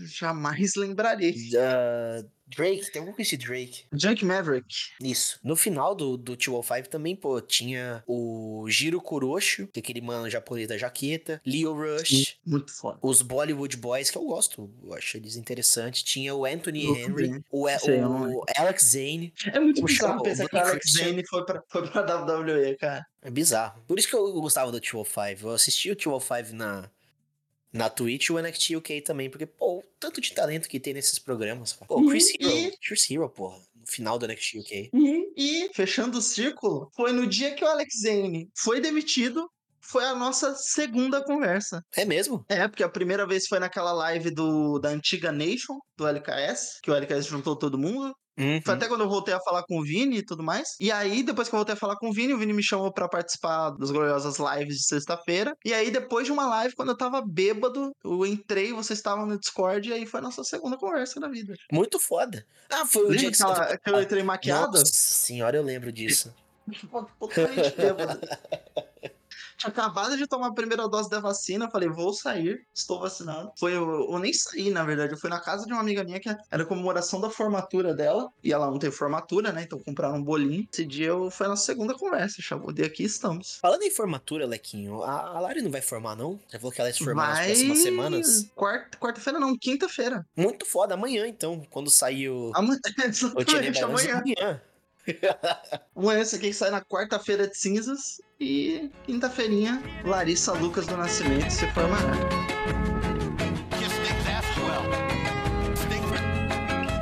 Jamais 0.05 0.75
lembrarei. 0.75 1.33
Ah, 1.57 2.23
Drake, 2.47 2.91
tem 2.91 2.99
algum 3.01 3.13
com 3.13 3.21
esse 3.21 3.35
Drake. 3.37 3.85
Junk 3.93 4.23
Maverick. 4.23 4.67
Isso. 5.01 5.39
No 5.43 5.55
final 5.55 5.95
do, 5.95 6.15
do 6.17 6.35
205 6.35 6.89
também, 6.89 7.15
pô, 7.15 7.41
tinha 7.41 8.03
o 8.07 8.65
Giro 8.69 9.01
Kuroshi, 9.01 9.67
que 9.67 9.79
é 9.79 9.81
aquele 9.81 10.01
mano 10.01 10.29
japonês 10.29 10.67
da 10.67 10.77
jaqueta, 10.77 11.41
Leo 11.45 11.73
Rush, 11.73 12.37
Muito 12.45 12.71
foda. 12.71 12.99
os 13.01 13.21
Bollywood 13.21 13.77
Boys, 13.77 14.09
que 14.11 14.17
eu 14.17 14.23
gosto, 14.23 14.69
eu 14.83 14.93
acho 14.93 15.17
eles 15.17 15.35
interessantes. 15.35 16.03
Tinha 16.03 16.35
o 16.35 16.45
Anthony 16.45 16.85
Henry, 16.85 17.43
o, 17.51 17.67
Sei, 17.79 18.01
o. 18.03 18.43
Alex 18.57 18.83
Zane. 18.91 19.33
É 19.51 19.59
muito 19.59 19.83
bizarro 19.83 20.23
pensar 20.23 20.47
que 20.47 20.55
o 20.55 20.59
Alex 20.59 20.91
Zane 20.93 21.25
foi 21.27 21.45
pra, 21.45 21.63
foi 21.67 21.87
pra 21.87 22.01
WWE, 22.01 22.75
cara. 22.77 23.05
É 23.21 23.31
bizarro. 23.31 23.83
Por 23.87 23.97
isso 23.97 24.07
que 24.07 24.15
eu 24.15 24.33
gostava 24.33 24.71
do 24.71 24.79
205. 24.79 25.47
Eu 25.47 25.51
assisti 25.51 25.89
o 25.89 25.95
205 25.95 26.53
na, 26.55 26.89
na 27.75 27.89
Twitch 27.89 28.29
e 28.29 28.31
o 28.31 28.39
NXT 28.39 28.75
UK 28.77 29.01
também, 29.01 29.29
porque, 29.29 29.45
pô, 29.45 29.79
o 29.79 29.83
tanto 29.99 30.21
de 30.21 30.33
talento 30.33 30.69
que 30.69 30.79
tem 30.79 30.93
nesses 30.93 31.19
programas, 31.19 31.73
cara. 31.73 31.85
Pô, 31.87 32.05
Chris 32.07 32.29
E- 32.29 32.37
Hero, 32.41 32.77
Chris 32.81 33.11
Hero, 33.11 33.29
porra, 33.29 33.57
no 33.75 33.85
final 33.85 34.17
do 34.17 34.25
NXT 34.25 34.59
UK. 34.59 34.89
E, 34.93 35.33
e, 35.35 35.69
fechando 35.73 36.17
o 36.17 36.21
círculo, 36.21 36.89
foi 36.95 37.11
no 37.11 37.27
dia 37.27 37.53
que 37.53 37.63
o 37.63 37.67
Alex 37.67 37.99
Zane 38.01 38.49
foi 38.55 38.79
demitido, 38.79 39.49
foi 39.89 40.05
a 40.05 40.15
nossa 40.15 40.53
segunda 40.55 41.23
conversa. 41.23 41.81
É 41.95 42.05
mesmo? 42.05 42.43
É, 42.49 42.67
porque 42.67 42.83
a 42.83 42.89
primeira 42.89 43.25
vez 43.27 43.47
foi 43.47 43.59
naquela 43.59 43.91
live 43.93 44.31
do, 44.31 44.79
da 44.79 44.89
antiga 44.89 45.31
Nation, 45.31 45.77
do 45.97 46.07
LKS, 46.07 46.79
que 46.83 46.91
o 46.91 46.95
LKS 46.95 47.25
juntou 47.27 47.55
todo 47.55 47.77
mundo. 47.77 48.13
Uhum. 48.37 48.59
Foi 48.65 48.73
até 48.73 48.87
quando 48.89 48.99
eu 49.01 49.07
voltei 49.09 49.33
a 49.33 49.39
falar 49.39 49.63
com 49.63 49.79
o 49.79 49.83
Vini 49.83 50.17
e 50.17 50.25
tudo 50.25 50.43
mais. 50.43 50.67
E 50.77 50.91
aí, 50.91 51.23
depois 51.23 51.47
que 51.47 51.55
eu 51.55 51.57
voltei 51.57 51.73
a 51.73 51.77
falar 51.77 51.95
com 51.95 52.09
o 52.09 52.13
Vini, 52.13 52.33
o 52.33 52.37
Vini 52.37 52.51
me 52.51 52.61
chamou 52.61 52.91
pra 52.91 53.07
participar 53.07 53.69
das 53.71 53.91
gloriosas 53.91 54.35
lives 54.39 54.75
de 54.79 54.83
sexta-feira. 54.87 55.55
E 55.63 55.73
aí, 55.73 55.89
depois 55.89 56.25
de 56.25 56.33
uma 56.33 56.45
live, 56.47 56.75
quando 56.75 56.89
eu 56.89 56.97
tava 56.97 57.21
bêbado, 57.25 57.91
eu 58.03 58.25
entrei, 58.25 58.73
vocês 58.73 58.99
estavam 58.99 59.25
no 59.25 59.39
Discord, 59.39 59.87
e 59.89 59.93
aí 59.93 60.05
foi 60.05 60.19
a 60.19 60.23
nossa 60.23 60.43
segunda 60.43 60.75
conversa 60.77 61.17
da 61.17 61.29
vida. 61.29 61.53
Muito 61.71 61.97
foda. 61.97 62.45
Ah, 62.69 62.85
foi 62.85 63.03
o 63.03 63.05
Lembra 63.05 63.19
dia 63.19 63.31
que 63.31 63.37
você... 63.37 63.43
aquela- 63.45 63.77
que 63.77 63.89
eu 63.89 64.01
entrei 64.01 64.23
maquiada? 64.23 64.79
Nossa 64.79 64.91
senhora, 64.93 65.55
eu 65.55 65.63
lembro 65.63 65.89
disso. 65.93 66.33
Totalmente 67.17 67.73
bêbado. 67.77 68.19
Tinha 69.57 69.69
acabado 69.69 70.17
de 70.17 70.27
tomar 70.27 70.47
a 70.47 70.53
primeira 70.53 70.87
dose 70.87 71.09
da 71.09 71.19
vacina, 71.19 71.69
falei, 71.69 71.89
vou 71.89 72.13
sair, 72.13 72.65
estou 72.73 72.99
vacinado. 72.99 73.51
Foi, 73.57 73.73
eu, 73.75 74.09
eu 74.11 74.19
nem 74.19 74.33
saí, 74.33 74.69
na 74.69 74.83
verdade, 74.83 75.13
eu 75.13 75.17
fui 75.17 75.29
na 75.29 75.39
casa 75.39 75.65
de 75.65 75.71
uma 75.71 75.81
amiga 75.81 76.03
minha 76.03 76.19
que 76.19 76.29
era 76.51 76.65
comemoração 76.65 77.19
da 77.21 77.29
formatura 77.29 77.93
dela, 77.93 78.29
e 78.43 78.51
ela 78.51 78.67
não 78.69 78.79
teve 78.79 78.95
formatura, 78.95 79.51
né, 79.51 79.63
então 79.63 79.79
compraram 79.79 80.15
um 80.17 80.23
bolinho. 80.23 80.67
Esse 80.71 80.85
dia 80.85 81.07
eu, 81.07 81.29
foi 81.31 81.45
a 81.45 81.49
nossa 81.49 81.65
segunda 81.65 81.93
conversa, 81.93 82.41
chamou 82.41 82.71
de 82.71 82.83
aqui 82.83 83.03
estamos. 83.03 83.57
Falando 83.61 83.83
em 83.83 83.91
formatura, 83.91 84.45
Lequinho, 84.45 85.03
a, 85.03 85.37
a 85.37 85.39
Lari 85.39 85.61
não 85.61 85.71
vai 85.71 85.81
formar, 85.81 86.15
não? 86.15 86.39
Já 86.51 86.59
falou 86.59 86.71
que 86.71 86.81
ela 86.81 86.89
ia 86.89 86.93
se 86.93 87.03
formar 87.03 87.27
nas 87.29 87.37
Vai... 87.37 87.47
próximas 87.47 87.77
semanas? 87.79 88.49
Quarta- 88.55 88.97
Quarta-feira 88.97 89.39
não, 89.39 89.57
quinta-feira. 89.57 90.25
Muito 90.35 90.65
foda, 90.65 90.93
amanhã 90.93 91.27
então, 91.27 91.65
quando 91.69 91.89
sair 91.89 92.29
o... 92.29 92.51
Amanhã, 92.53 92.79
exatamente, 93.05 93.81
amanhã. 93.83 94.21
amanhã. 94.21 94.61
Amanhã 95.95 96.21
esse 96.21 96.35
aqui 96.35 96.53
sai 96.53 96.71
na 96.71 96.81
quarta-feira 96.81 97.47
de 97.47 97.57
cinzas, 97.57 98.21
e 98.39 98.89
quinta-feirinha, 99.05 99.81
Larissa 100.03 100.53
Lucas 100.53 100.85
do 100.87 100.97
Nascimento 100.97 101.49
se 101.49 101.67
formará. 101.71 102.13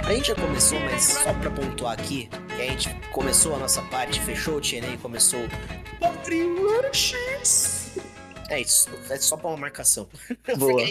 A 0.06 0.14
gente 0.14 0.28
já 0.28 0.36
começou, 0.36 0.80
mas 0.82 1.04
só 1.04 1.34
pra 1.34 1.50
pontuar 1.50 1.94
aqui, 1.94 2.30
que 2.56 2.62
a 2.62 2.66
gente 2.68 2.90
começou 3.12 3.56
a 3.56 3.60
nossa 3.60 3.82
parte, 3.84 4.20
fechou 4.20 4.58
o 4.58 4.62
TNA 4.62 4.94
e 4.94 4.98
começou 4.98 5.40
Patriarchs. 6.00 7.83
É 8.54 8.62
isso, 8.62 8.88
é 9.10 9.18
só 9.18 9.36
pra 9.36 9.48
uma 9.50 9.58
marcação. 9.58 10.08
Boa. 10.60 10.84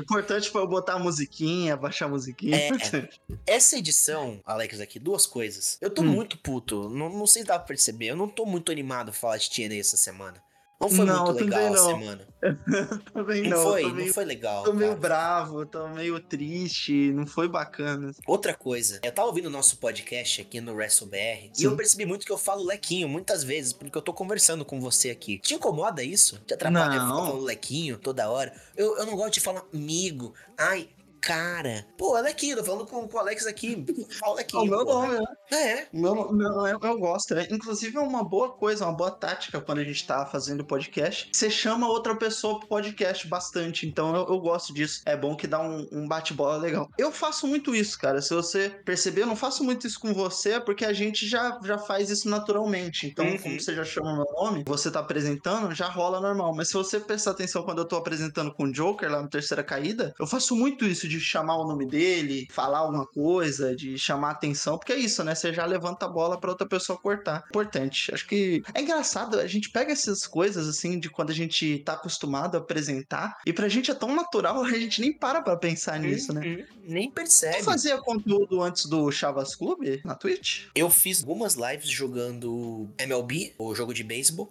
Importante 0.00 0.48
foi 0.48 0.62
eu 0.62 0.66
botar 0.66 0.94
a 0.94 0.98
musiquinha, 0.98 1.76
baixar 1.76 2.06
a 2.06 2.08
musiquinha. 2.08 2.56
É. 2.56 2.70
Essa 3.46 3.76
edição, 3.76 4.40
Alex, 4.44 4.80
aqui, 4.80 4.98
duas 4.98 5.26
coisas. 5.26 5.76
Eu 5.82 5.90
tô 5.90 6.00
Hum. 6.00 6.06
muito 6.06 6.38
puto, 6.38 6.88
não, 6.88 7.10
não 7.10 7.26
sei 7.26 7.42
se 7.42 7.48
dá 7.48 7.58
pra 7.58 7.68
perceber, 7.68 8.06
eu 8.06 8.16
não 8.16 8.26
tô 8.28 8.46
muito 8.46 8.72
animado 8.72 9.10
a 9.10 9.12
falar 9.12 9.36
de 9.36 9.50
TNA 9.50 9.76
essa 9.80 9.96
semana. 9.98 10.42
Não 10.84 10.90
foi 10.96 11.04
Não, 11.06 11.24
muito 11.24 11.44
legal 11.44 11.66
a 11.66 11.70
não. 11.70 11.86
semana. 11.86 12.28
Também 13.14 13.42
Não, 13.44 13.50
não. 13.56 13.62
foi, 13.70 13.82
tô 13.82 13.88
não 13.88 13.94
meio, 13.94 14.12
foi 14.14 14.24
legal. 14.26 14.64
tô 14.64 14.72
meio 14.74 14.90
cara. 14.90 15.00
bravo, 15.00 15.64
tô 15.64 15.88
meio 15.88 16.20
triste, 16.20 17.10
não 17.12 17.26
foi 17.26 17.48
bacana. 17.48 18.12
Outra 18.26 18.52
coisa, 18.54 19.00
eu 19.02 19.10
tava 19.12 19.28
ouvindo 19.28 19.46
o 19.46 19.50
nosso 19.50 19.78
podcast 19.78 20.42
aqui 20.42 20.60
no 20.60 20.74
WrestleBR 20.74 21.50
e 21.58 21.64
eu 21.64 21.74
percebi 21.74 22.04
muito 22.04 22.26
que 22.26 22.32
eu 22.32 22.36
falo 22.36 22.62
lequinho 22.64 23.08
muitas 23.08 23.42
vezes, 23.42 23.72
porque 23.72 23.96
eu 23.96 24.02
tô 24.02 24.12
conversando 24.12 24.62
com 24.64 24.78
você 24.78 25.08
aqui. 25.10 25.38
Te 25.38 25.54
incomoda 25.54 26.02
isso? 26.02 26.38
Te 26.46 26.52
atrapalha 26.52 26.86
Não. 26.86 26.92
ficar 26.92 27.26
falando 27.26 27.44
lequinho 27.44 27.96
toda 27.98 28.28
hora? 28.28 28.52
Eu, 28.76 28.98
eu 28.98 29.06
não 29.06 29.16
gosto 29.16 29.34
de 29.34 29.40
falar 29.40 29.62
amigo. 29.72 30.34
Ai, 30.58 30.88
cara. 31.24 31.86
Pô, 31.96 32.12
olha 32.14 32.28
aqui, 32.30 32.54
tô 32.54 32.62
falando 32.62 32.86
com, 32.86 33.08
com 33.08 33.16
o 33.16 33.20
Alex 33.20 33.46
aqui. 33.46 33.84
Fala 34.20 34.40
aqui. 34.40 34.56
É 34.56 34.60
o 34.60 34.64
meu 34.66 34.84
nome, 34.84 35.18
né? 35.18 35.24
É. 35.52 35.86
Meu, 35.92 36.32
meu- 36.32 36.66
eu, 36.66 36.78
eu 36.82 36.98
gosto. 36.98 37.34
É, 37.34 37.46
inclusive, 37.50 37.96
é 37.96 38.00
uma 38.00 38.22
boa 38.22 38.50
coisa, 38.52 38.84
uma 38.86 38.92
boa 38.96 39.10
tática 39.10 39.60
quando 39.60 39.78
a 39.78 39.84
gente 39.84 40.06
tá 40.06 40.26
fazendo 40.26 40.64
podcast. 40.64 41.28
Você 41.32 41.48
chama 41.50 41.88
outra 41.88 42.14
pessoa 42.16 42.58
pro 42.58 42.68
podcast 42.68 43.26
bastante. 43.26 43.86
Então 43.86 44.14
eu, 44.14 44.26
eu 44.28 44.38
gosto 44.40 44.72
disso. 44.74 45.00
É 45.06 45.16
bom 45.16 45.34
que 45.36 45.46
dá 45.46 45.60
um, 45.60 45.86
um 45.92 46.06
bate-bola 46.08 46.56
legal. 46.58 46.88
Eu 46.98 47.10
faço 47.10 47.46
muito 47.46 47.74
isso, 47.74 47.98
cara. 47.98 48.20
Se 48.20 48.34
você 48.34 48.68
perceber, 48.84 49.22
eu 49.22 49.26
não 49.26 49.36
faço 49.36 49.64
muito 49.64 49.86
isso 49.86 49.98
com 49.98 50.12
você, 50.12 50.60
porque 50.60 50.84
a 50.84 50.92
gente 50.92 51.26
já, 51.26 51.58
já 51.64 51.78
faz 51.78 52.10
isso 52.10 52.28
naturalmente. 52.28 53.06
Então, 53.06 53.24
Uhum. 53.24 53.38
como 53.38 53.58
você 53.60 53.74
já 53.74 53.84
chama 53.84 54.14
meu 54.14 54.26
nome, 54.34 54.62
você 54.66 54.90
tá 54.90 55.00
apresentando, 55.00 55.74
já 55.74 55.88
rola 55.88 56.20
normal. 56.20 56.54
Mas 56.54 56.68
se 56.68 56.74
você 56.74 57.00
prestar 57.00 57.30
atenção 57.30 57.62
quando 57.62 57.78
eu 57.78 57.84
tô 57.84 57.96
apresentando 57.96 58.52
com 58.52 58.64
o 58.64 58.72
Joker 58.72 59.10
lá 59.10 59.22
no 59.22 59.28
Terceira 59.28 59.62
Caída, 59.64 60.14
eu 60.20 60.26
faço 60.26 60.54
muito 60.54 60.84
isso 60.84 61.08
de 61.08 61.13
chamar 61.20 61.56
o 61.56 61.66
nome 61.66 61.86
dele, 61.86 62.46
falar 62.50 62.78
alguma 62.78 63.06
coisa, 63.06 63.74
de 63.74 63.98
chamar 63.98 64.30
atenção, 64.30 64.78
porque 64.78 64.92
é 64.92 64.96
isso, 64.98 65.22
né? 65.24 65.34
Você 65.34 65.52
já 65.52 65.64
levanta 65.64 66.06
a 66.06 66.08
bola 66.08 66.38
pra 66.38 66.50
outra 66.50 66.66
pessoa 66.66 66.98
cortar. 66.98 67.44
Importante. 67.48 68.12
Acho 68.12 68.26
que 68.26 68.62
é 68.74 68.80
engraçado, 68.80 69.38
a 69.38 69.46
gente 69.46 69.70
pega 69.70 69.92
essas 69.92 70.26
coisas 70.26 70.68
assim 70.68 70.98
de 70.98 71.08
quando 71.10 71.30
a 71.30 71.34
gente 71.34 71.78
tá 71.80 71.94
acostumado 71.94 72.56
a 72.56 72.58
apresentar, 72.60 73.36
e 73.46 73.52
pra 73.52 73.68
gente 73.68 73.90
é 73.90 73.94
tão 73.94 74.14
natural, 74.14 74.62
a 74.64 74.70
gente 74.78 75.00
nem 75.00 75.12
para 75.12 75.42
pra 75.42 75.56
pensar 75.56 75.98
nisso, 75.98 76.32
né? 76.32 76.40
Uhum. 76.44 76.64
Nem 76.86 77.08
Tu 77.08 77.14
percebe. 77.14 77.62
fazia 77.62 77.96
conteúdo 77.98 78.62
antes 78.62 78.86
do 78.86 79.10
Chavas 79.10 79.54
Clube 79.54 80.00
na 80.04 80.14
Twitch? 80.14 80.66
Eu 80.74 80.90
fiz 80.90 81.20
algumas 81.20 81.54
lives 81.54 81.88
jogando 81.88 82.88
MLB, 82.98 83.54
o 83.58 83.74
jogo 83.74 83.94
de 83.94 84.02
beisebol. 84.04 84.50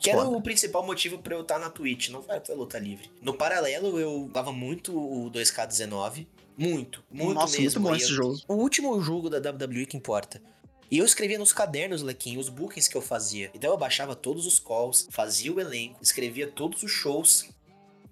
Que 0.00 0.10
era 0.10 0.22
o 0.22 0.40
principal 0.42 0.84
motivo 0.84 1.18
pra 1.18 1.34
eu 1.34 1.42
estar 1.42 1.58
na 1.58 1.68
Twitch, 1.70 2.08
não 2.08 2.22
foi 2.22 2.40
pra 2.40 2.54
luta 2.54 2.78
livre. 2.78 3.10
No 3.20 3.34
paralelo, 3.34 3.98
eu 4.00 4.28
dava 4.32 4.50
muito 4.52 4.96
o 4.96 5.30
2K19. 5.30 6.26
Muito, 6.56 7.02
muito 7.10 7.34
Nossa, 7.34 7.58
mesmo. 7.60 7.80
muito 7.80 7.90
bom 7.92 7.96
esse 7.96 8.10
eu- 8.10 8.16
jogo. 8.16 8.40
O 8.48 8.54
último 8.54 9.00
jogo 9.00 9.28
da 9.30 9.38
WWE 9.38 9.86
que 9.86 9.96
importa. 9.96 10.42
E 10.90 10.98
eu 10.98 11.04
escrevia 11.04 11.38
nos 11.38 11.52
cadernos, 11.52 12.02
Lequinho, 12.02 12.40
os 12.40 12.48
bookings 12.48 12.88
que 12.88 12.96
eu 12.96 13.00
fazia. 13.02 13.50
Então 13.54 13.70
eu 13.70 13.76
baixava 13.78 14.16
todos 14.16 14.44
os 14.46 14.58
calls, 14.58 15.06
fazia 15.10 15.52
o 15.52 15.60
elenco, 15.60 15.98
escrevia 16.02 16.48
todos 16.48 16.82
os 16.82 16.90
shows. 16.90 17.48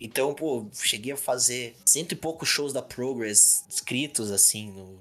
Então, 0.01 0.33
pô, 0.33 0.67
cheguei 0.73 1.13
a 1.13 1.17
fazer 1.17 1.75
cento 1.85 2.13
e 2.13 2.17
poucos 2.17 2.49
shows 2.49 2.73
da 2.73 2.81
Progress 2.81 3.65
escritos 3.69 4.31
assim 4.31 4.71
no, 4.71 5.01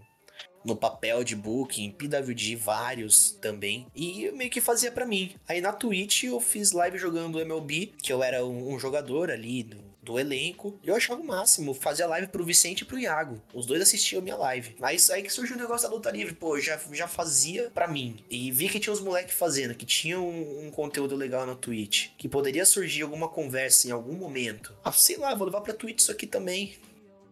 no 0.67 0.75
papel 0.75 1.23
de 1.23 1.35
booking, 1.35 1.91
PWG 1.91 2.55
vários 2.55 3.31
também. 3.41 3.87
E 3.95 4.29
meio 4.31 4.51
que 4.51 4.61
fazia 4.61 4.91
pra 4.91 5.05
mim. 5.05 5.31
Aí 5.47 5.61
na 5.61 5.71
Twitch 5.71 6.23
eu 6.23 6.39
fiz 6.39 6.73
live 6.73 6.97
jogando 6.97 7.39
MLB, 7.39 7.93
que 8.01 8.11
eu 8.11 8.21
era 8.21 8.45
um, 8.45 8.73
um 8.73 8.79
jogador 8.79 9.31
ali 9.31 9.63
do, 9.63 9.77
do 10.03 10.19
elenco. 10.19 10.77
E 10.83 10.89
eu 10.89 10.95
achava 10.95 11.21
o 11.21 11.25
máximo. 11.25 11.73
Fazia 11.73 12.05
live 12.05 12.27
pro 12.27 12.43
Vicente 12.43 12.81
e 12.81 12.85
pro 12.85 12.99
Iago. 12.99 13.41
Os 13.53 13.65
dois 13.65 13.81
assistiam 13.81 14.21
minha 14.21 14.35
live. 14.35 14.75
Mas 14.77 15.09
aí 15.09 15.23
que 15.23 15.31
surgiu 15.31 15.55
o 15.55 15.59
negócio 15.59 15.87
da 15.87 15.95
luta 15.95 16.11
livre. 16.11 16.35
Pô, 16.35 16.59
já, 16.59 16.77
já 16.91 17.07
fazia 17.07 17.71
pra 17.73 17.87
mim. 17.87 18.17
E 18.29 18.51
vi 18.51 18.67
que 18.67 18.79
tinha 18.79 18.91
uns 18.93 19.01
moleques 19.01 19.35
fazendo, 19.35 19.73
que 19.73 19.85
tinha 19.85 20.19
um, 20.19 20.67
um 20.67 20.71
conteúdo 20.71 21.15
legal 21.15 21.45
na 21.45 21.55
Twitch. 21.55 22.09
Que 22.17 22.27
poderia 22.27 22.65
surgir 22.65 23.03
alguma 23.03 23.29
conversa 23.29 23.87
em 23.87 23.91
algum 23.91 24.13
momento. 24.13 24.73
Ah, 24.83 24.91
sei 24.91 25.15
lá, 25.15 25.33
vou 25.33 25.45
levar 25.45 25.61
pra 25.61 25.73
Twitch 25.73 25.99
isso 25.99 26.11
aqui 26.11 26.27
também. 26.27 26.75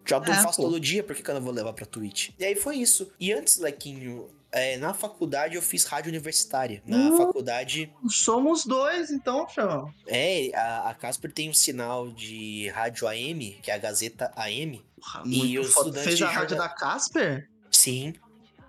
Já 0.05 0.19
não 0.19 0.33
É, 0.33 0.43
faço 0.43 0.57
pô. 0.57 0.63
todo 0.63 0.79
dia, 0.79 1.03
por 1.03 1.15
que, 1.15 1.23
que 1.23 1.29
eu 1.29 1.35
não 1.35 1.41
vou 1.41 1.51
levar 1.53 1.73
pra 1.73 1.85
Twitch? 1.85 2.29
E 2.37 2.45
aí 2.45 2.55
foi 2.55 2.77
isso. 2.77 3.11
E 3.19 3.33
antes, 3.33 3.57
Lequinho, 3.57 4.27
é, 4.51 4.77
na 4.77 4.93
faculdade 4.93 5.55
eu 5.55 5.61
fiz 5.61 5.83
rádio 5.85 6.09
universitária. 6.09 6.81
Na 6.85 6.97
Hum. 6.97 7.17
faculdade, 7.17 7.91
Somos 8.09 8.65
dois, 8.65 9.09
então, 9.11 9.47
Chavão. 9.49 9.91
é, 10.07 10.51
a, 10.55 10.89
a 10.89 10.93
Casper 10.93 11.31
tem 11.31 11.49
um 11.49 11.53
sinal 11.53 12.09
de 12.09 12.69
rádio 12.69 13.07
AM, 13.07 13.59
que 13.63 13.71
é 13.71 13.73
a 13.73 13.77
Gazeta 13.77 14.31
AM. 14.35 14.81
Porra, 14.95 15.23
E 15.25 15.55
foda. 15.57 15.67
estudantes 15.67 16.03
Fez 16.03 16.21
a 16.21 16.29
rádio 16.29 16.57
da 16.57 16.69
Casper? 16.69 17.49
Sim, 17.71 18.13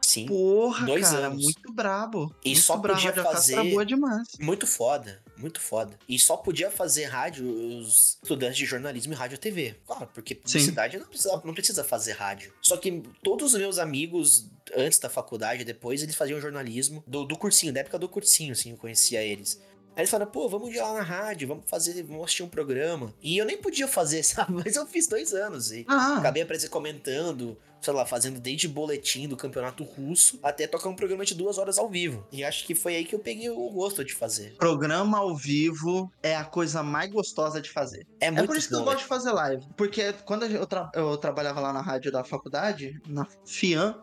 sim. 0.01 0.27
Porra, 0.27 0.87
Dois 0.87 1.09
cara, 1.11 1.27
anos. 1.29 1.43
muito 1.43 1.73
brabo. 1.73 2.35
E 2.45 2.49
muito 2.51 2.63
só 2.63 2.77
brabo. 2.77 2.95
podia 2.99 3.11
a 3.11 3.15
Rádio 3.15 3.31
Casper 3.33 3.57
fazer- 3.57 3.71
boa 3.71 3.87
demais. 3.87 4.29
Muito 4.41 4.67
foda, 4.67 5.23
muito 5.39 5.61
foda. 5.61 5.99
E 6.09 6.19
só 6.19 6.37
podia 6.37 6.71
fazer 6.71 7.05
rádio 7.05 7.47
os 7.49 8.19
estudantes 8.23 8.57
de 8.57 8.67
jornalismo 8.67 9.13
e 9.13 9.17
rádio 9.17 9.39
TV. 9.39 9.77
Claro, 9.87 10.09
porque 10.13 10.35
publicidade 10.35 10.99
não 10.99 11.07
precisa, 11.07 11.43
não 11.45 11.55
precisa 11.55 11.85
fazer 11.85 12.13
rádio. 12.13 12.53
Só 12.63 12.77
que 12.77 13.03
todos 13.23 13.55
os 13.55 13.59
meus 13.59 13.79
amigos, 13.79 14.49
antes 14.75 14.99
da 14.99 15.09
faculdade, 15.09 15.65
depois, 15.65 16.03
eles 16.03 16.15
faziam 16.15 16.41
jornalismo 16.41 17.03
do, 17.07 17.25
do 17.25 17.37
cursinho, 17.37 17.73
da 17.73 17.81
época 17.81 17.99
do 17.99 18.09
cursinho, 18.09 18.53
assim, 18.53 18.71
eu 18.71 18.77
conhecia 18.77 19.23
eles. 19.23 19.61
Aí 19.97 20.03
eles 20.03 20.11
falaram, 20.11 20.31
pô, 20.31 20.47
vamos 20.47 20.75
ir 20.75 20.79
lá 20.79 20.93
na 20.93 21.03
rádio, 21.03 21.49
vamos 21.49 21.65
fazer, 21.71 22.03
vamos 22.03 22.25
assistir 22.25 22.43
um 22.43 22.49
programa. 22.49 23.15
E 23.23 23.39
eu 23.39 23.47
nem 23.47 23.57
podia 23.57 23.89
fazer, 23.89 24.23
sabe? 24.25 24.53
Mas 24.53 24.77
eu 24.77 24.87
fiz 24.87 25.07
dois 25.07 25.33
anos. 25.33 25.73
E 25.73 25.87
Ah, 25.89 26.19
acabei 26.19 26.45
comentando, 26.69 27.57
sei 27.81 27.93
lá, 27.93 28.05
fazendo 28.05 28.41
desde 28.41 28.67
boletim 28.69 29.29
do 29.29 29.37
campeonato 29.37 29.85
russo 29.85 30.39
até 30.43 30.67
tocar 30.67 30.89
um 30.89 30.97
programa 30.97 31.25
de 31.25 31.35
duas 31.35 31.57
horas 31.59 31.79
ao 31.79 31.89
vivo. 31.89 32.27
E 32.33 32.43
acho 32.45 32.67
que 32.67 32.75
foi 32.75 32.97
aí 32.97 33.05
que 33.05 33.15
eu 33.15 33.19
peguei 33.21 33.49
o 33.51 33.71
gosto 33.71 34.05
de 34.05 34.13
fazer. 34.15 34.57
programa 34.57 35.19
ao 35.19 35.37
vivo 35.37 36.11
é 36.23 36.35
a 36.35 36.45
coisa 36.45 36.83
mais 36.83 37.11
gostosa 37.13 37.61
de 37.61 37.71
fazer. 37.71 38.07
É 38.21 38.27
É 38.27 38.31
muito 38.31 38.47
por 38.47 38.57
isso 38.57 38.69
que 38.69 38.75
eu 38.75 38.85
gosto 38.85 38.99
de 38.99 39.05
fazer 39.05 39.31
live. 39.33 39.65
Porque 39.77 40.13
quando 40.25 40.45
eu, 40.47 40.67
tra- 40.67 40.91
eu 40.95 41.17
trabalhava 41.17 41.61
lá 41.61 41.73
na 41.73 41.81
rádio 41.81 42.11
da 42.11 42.25
faculdade, 42.25 43.01
na 43.07 43.27
FIAM, 43.45 43.95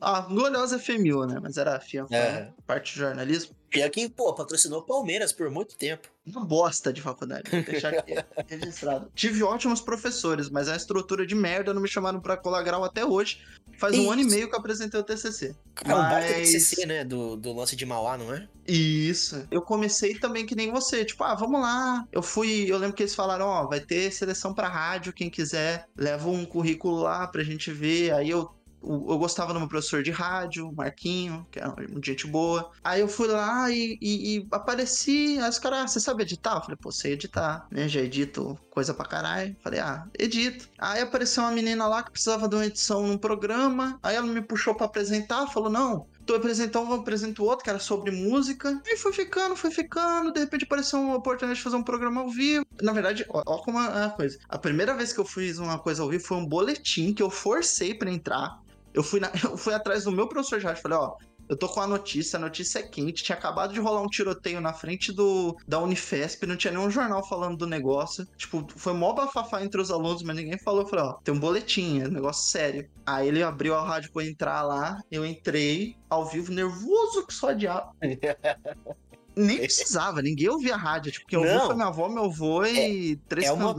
a 0.00 0.20
gloriosa 0.22 0.78
FMU, 0.78 1.24
né? 1.26 1.38
Mas 1.40 1.56
era 1.56 1.76
a 1.76 1.80
FIAM, 1.80 2.06
É. 2.10 2.50
parte 2.66 2.92
de 2.92 2.98
jornalismo. 3.00 3.54
E 3.74 3.82
aqui, 3.82 4.08
pô, 4.08 4.34
patrocinou 4.34 4.82
Palmeiras 4.82 5.32
por 5.32 5.50
muito 5.50 5.76
tempo. 5.76 6.08
Uma 6.26 6.44
bosta 6.44 6.90
de 6.92 7.02
faculdade, 7.02 7.50
vou 7.50 7.62
deixar 7.62 7.92
aqui 7.94 8.14
registrado. 8.48 9.10
Tive 9.14 9.42
ótimos 9.42 9.80
professores, 9.80 10.48
mas 10.48 10.68
a 10.68 10.76
estrutura 10.76 11.26
de 11.26 11.34
merda 11.34 11.74
não 11.74 11.82
me 11.82 11.88
chamaram 11.88 12.18
pra 12.20 12.36
colar 12.36 12.62
grau 12.62 12.82
até 12.82 13.04
hoje. 13.04 13.42
Faz 13.76 13.94
um 13.98 14.02
Isso. 14.02 14.10
ano 14.12 14.20
e 14.22 14.24
meio 14.24 14.48
que 14.48 14.54
eu 14.54 14.58
apresentei 14.58 14.98
o 14.98 15.02
TCC. 15.02 15.54
Cara, 15.74 15.98
um 15.98 16.02
baita 16.02 16.38
Mas- 16.38 16.48
TCC, 16.50 16.86
né? 16.86 17.04
Do, 17.04 17.36
do 17.36 17.52
lance 17.52 17.76
de 17.76 17.84
Mauá, 17.84 18.16
não 18.16 18.32
é? 18.32 18.48
Isso. 18.66 19.46
Eu 19.50 19.60
comecei 19.60 20.14
também 20.18 20.46
que 20.46 20.54
nem 20.54 20.70
você, 20.70 21.04
tipo, 21.04 21.22
ah, 21.24 21.34
vamos 21.34 21.60
lá. 21.60 22.06
Eu 22.12 22.22
fui, 22.22 22.64
eu 22.70 22.78
lembro 22.78 22.96
que 22.96 23.02
eles 23.02 23.14
falaram, 23.14 23.46
ó, 23.46 23.66
vai 23.66 23.80
ter 23.80 24.10
seleção 24.12 24.54
pra 24.54 24.68
rádio, 24.68 25.12
quem 25.12 25.28
quiser, 25.28 25.86
leva 25.96 26.28
um 26.28 26.46
currículo 26.46 27.00
lá 27.02 27.26
pra 27.26 27.42
gente 27.42 27.70
ver. 27.72 28.12
Aí 28.14 28.30
eu 28.30 28.40
o- 28.42 28.50
eu 28.86 29.18
gostava 29.18 29.52
do 29.52 29.58
meu 29.58 29.68
professor 29.68 30.02
de 30.02 30.10
rádio, 30.10 30.72
Marquinho, 30.74 31.46
que 31.50 31.58
é 31.58 31.66
uma 31.66 31.76
gente 32.02 32.26
boa. 32.26 32.70
Aí 32.82 33.00
eu 33.00 33.08
fui 33.08 33.28
lá 33.28 33.70
e, 33.70 33.98
e- 34.00 34.38
e 34.38 34.48
apareci. 34.50 35.38
Aí 35.40 35.48
os 35.48 35.58
caras, 35.58 35.78
ah, 35.80 35.86
você 35.88 36.00
sabe 36.00 36.22
editar? 36.22 36.56
Eu 36.56 36.60
falei, 36.62 36.76
pô, 36.80 36.90
sei 36.92 37.12
editar, 37.12 37.66
né? 37.70 37.88
Já 37.88 38.00
edito 38.00 38.58
coisa 38.70 38.92
pra 38.92 39.06
caralho. 39.06 39.56
Falei, 39.62 39.80
ah, 39.80 40.06
edito. 40.18 40.68
Aí 40.78 41.00
apareceu 41.00 41.42
uma 41.42 41.52
menina 41.52 41.86
lá 41.86 42.02
que 42.02 42.10
precisava 42.10 42.48
de 42.48 42.54
uma 42.56 42.66
edição 42.66 43.06
num 43.06 43.18
programa. 43.18 43.98
Aí 44.02 44.16
ela 44.16 44.26
me 44.26 44.42
puxou 44.42 44.74
pra 44.74 44.86
apresentar, 44.86 45.46
falou, 45.48 45.70
não, 45.70 46.06
Tu 46.26 46.34
apresentou 46.34 46.82
um, 46.86 46.94
apresento 46.94 47.44
outro, 47.44 47.62
que 47.64 47.68
era 47.68 47.78
sobre 47.78 48.10
música. 48.10 48.80
E 48.86 48.96
foi 48.96 49.12
ficando, 49.12 49.54
foi 49.54 49.70
ficando. 49.70 50.32
De 50.32 50.40
repente 50.40 50.64
apareceu 50.64 50.98
uma 50.98 51.16
oportunidade 51.16 51.58
de 51.58 51.62
fazer 51.62 51.76
um 51.76 51.82
programa 51.82 52.22
ao 52.22 52.30
vivo. 52.30 52.64
Na 52.80 52.92
verdade, 52.92 53.26
ó, 53.28 53.42
ó 53.46 53.58
como 53.58 53.78
é 53.78 54.04
a 54.06 54.08
coisa. 54.08 54.38
A 54.48 54.56
primeira 54.56 54.94
vez 54.94 55.12
que 55.12 55.20
eu 55.20 55.24
fiz 55.26 55.58
uma 55.58 55.78
coisa 55.78 56.02
ao 56.02 56.08
vivo 56.08 56.24
foi 56.24 56.38
um 56.38 56.46
boletim 56.46 57.12
que 57.12 57.22
eu 57.22 57.28
forcei 57.28 57.92
pra 57.92 58.10
entrar. 58.10 58.58
Eu 58.94 59.02
fui, 59.02 59.20
na- 59.20 59.32
eu 59.44 59.56
fui 59.58 59.74
atrás 59.74 60.04
do 60.04 60.12
meu 60.12 60.28
professor 60.28 60.58
de 60.60 60.64
rádio. 60.64 60.80
Falei, 60.82 60.96
ó, 60.98 61.16
eu 61.46 61.56
tô 61.58 61.68
com 61.68 61.80
a 61.80 61.86
notícia, 61.86 62.38
a 62.38 62.40
notícia 62.40 62.78
é 62.78 62.82
quente. 62.82 63.22
Tinha 63.22 63.36
acabado 63.36 63.74
de 63.74 63.80
rolar 63.80 64.00
um 64.00 64.06
tiroteio 64.06 64.60
na 64.62 64.72
frente 64.72 65.12
do 65.12 65.54
da 65.68 65.78
Unifesp, 65.80 66.46
não 66.46 66.56
tinha 66.56 66.72
nenhum 66.72 66.88
jornal 66.90 67.26
falando 67.28 67.56
do 67.58 67.66
negócio. 67.66 68.26
Tipo, 68.36 68.66
foi 68.76 68.94
mó 68.94 69.12
bafafá 69.12 69.62
entre 69.62 69.78
os 69.80 69.90
alunos, 69.90 70.22
mas 70.22 70.36
ninguém 70.36 70.58
falou. 70.58 70.82
Eu 70.82 70.88
falei, 70.88 71.04
ó, 71.04 71.12
tem 71.24 71.34
um 71.34 71.38
boletim, 71.40 72.00
é 72.00 72.06
um 72.06 72.12
negócio 72.12 72.48
sério. 72.50 72.88
Aí 73.04 73.28
ele 73.28 73.42
abriu 73.42 73.74
a 73.74 73.84
rádio 73.86 74.10
pra 74.12 74.22
eu 74.24 74.30
entrar 74.30 74.62
lá, 74.62 74.98
eu 75.10 75.26
entrei 75.26 75.96
ao 76.08 76.24
vivo, 76.24 76.50
nervoso 76.52 77.26
que 77.26 77.34
só 77.34 77.52
diabo. 77.52 77.92
Nem 79.36 79.58
precisava, 79.58 80.22
ninguém 80.22 80.48
ouvia 80.48 80.74
a 80.74 80.78
rádio. 80.78 81.10
Tipo, 81.10 81.26
quem 81.26 81.38
ouviu 81.38 81.54
foi 81.66 81.74
minha 81.74 81.88
avó, 81.88 82.08
meu 82.08 82.26
avô 82.26 82.64
e 82.64 83.16
três 83.28 83.48
é 83.48 83.52
uma-. 83.52 83.74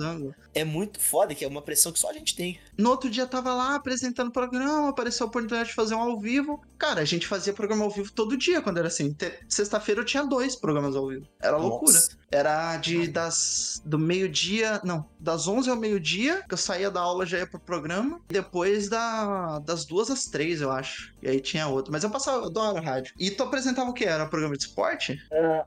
É 0.56 0.64
muito 0.64 1.00
foda, 1.00 1.36
que 1.36 1.44
é 1.44 1.48
uma 1.48 1.62
pressão 1.62 1.92
que 1.92 2.00
só 2.00 2.10
a 2.10 2.14
gente 2.14 2.36
tem. 2.36 2.58
No 2.78 2.90
outro 2.90 3.10
dia 3.10 3.28
tava 3.28 3.54
lá 3.54 3.76
apresentando 3.76 4.30
o 4.30 4.32
programa, 4.32 4.90
apareceu 4.90 5.26
a 5.26 5.30
oportunidade 5.30 5.70
de 5.70 5.76
fazer 5.76 5.96
um 5.96 6.00
ao 6.00 6.18
vivo. 6.18 6.64
Cara, 6.78 7.02
a 7.02 7.06
gente 7.06 7.28
fazia 7.28 7.54
programa 7.54 7.84
ao 7.84 7.92
vivo 7.92 8.12
todo 8.12 8.38
dia 8.38 8.62
quando 8.62 8.78
era 8.78 8.88
assim. 8.88 9.16
Sexta-feira 9.50 10.02
eu 10.02 10.06
tinha 10.06 10.24
dois 10.24 10.56
programas 10.56 10.96
ao 10.96 11.08
vivo. 11.08 11.28
Era 11.42 11.58
loucura. 11.58 11.94
Nossa. 11.94 12.18
Era 12.32 12.78
de 12.78 13.08
das 13.08 13.82
do 13.86 14.00
meio-dia, 14.00 14.82
não, 14.84 15.06
das 15.20 15.48
11 15.48 15.70
ao 15.70 15.76
meio-dia, 15.76 16.44
que 16.48 16.54
eu 16.54 16.58
saía 16.58 16.92
da 16.92 17.00
aula 17.00 17.26
já 17.26 17.38
ia 17.38 17.48
pro 17.48 17.60
programa, 17.60 18.20
e 18.30 18.34
depois 18.34 18.90
da, 18.90 19.60
das 19.60 19.86
duas 19.86 20.10
às 20.10 20.26
três, 20.26 20.60
eu 20.60 20.72
acho. 20.72 21.14
E 21.22 21.30
aí 21.30 21.40
tinha 21.40 21.68
outro, 21.68 21.92
mas 21.92 22.04
eu 22.04 22.10
passava, 22.10 22.40
eu 22.40 22.46
adoro 22.46 22.84
rádio. 22.84 23.14
E 23.18 23.32
tu 23.32 23.44
apresentava 23.44 23.90
o 23.90 23.94
que? 23.94 24.06
Era 24.06 24.26
um 24.26 24.30
programa 24.30 24.58
de 24.58 24.64
esporte? 24.64 25.18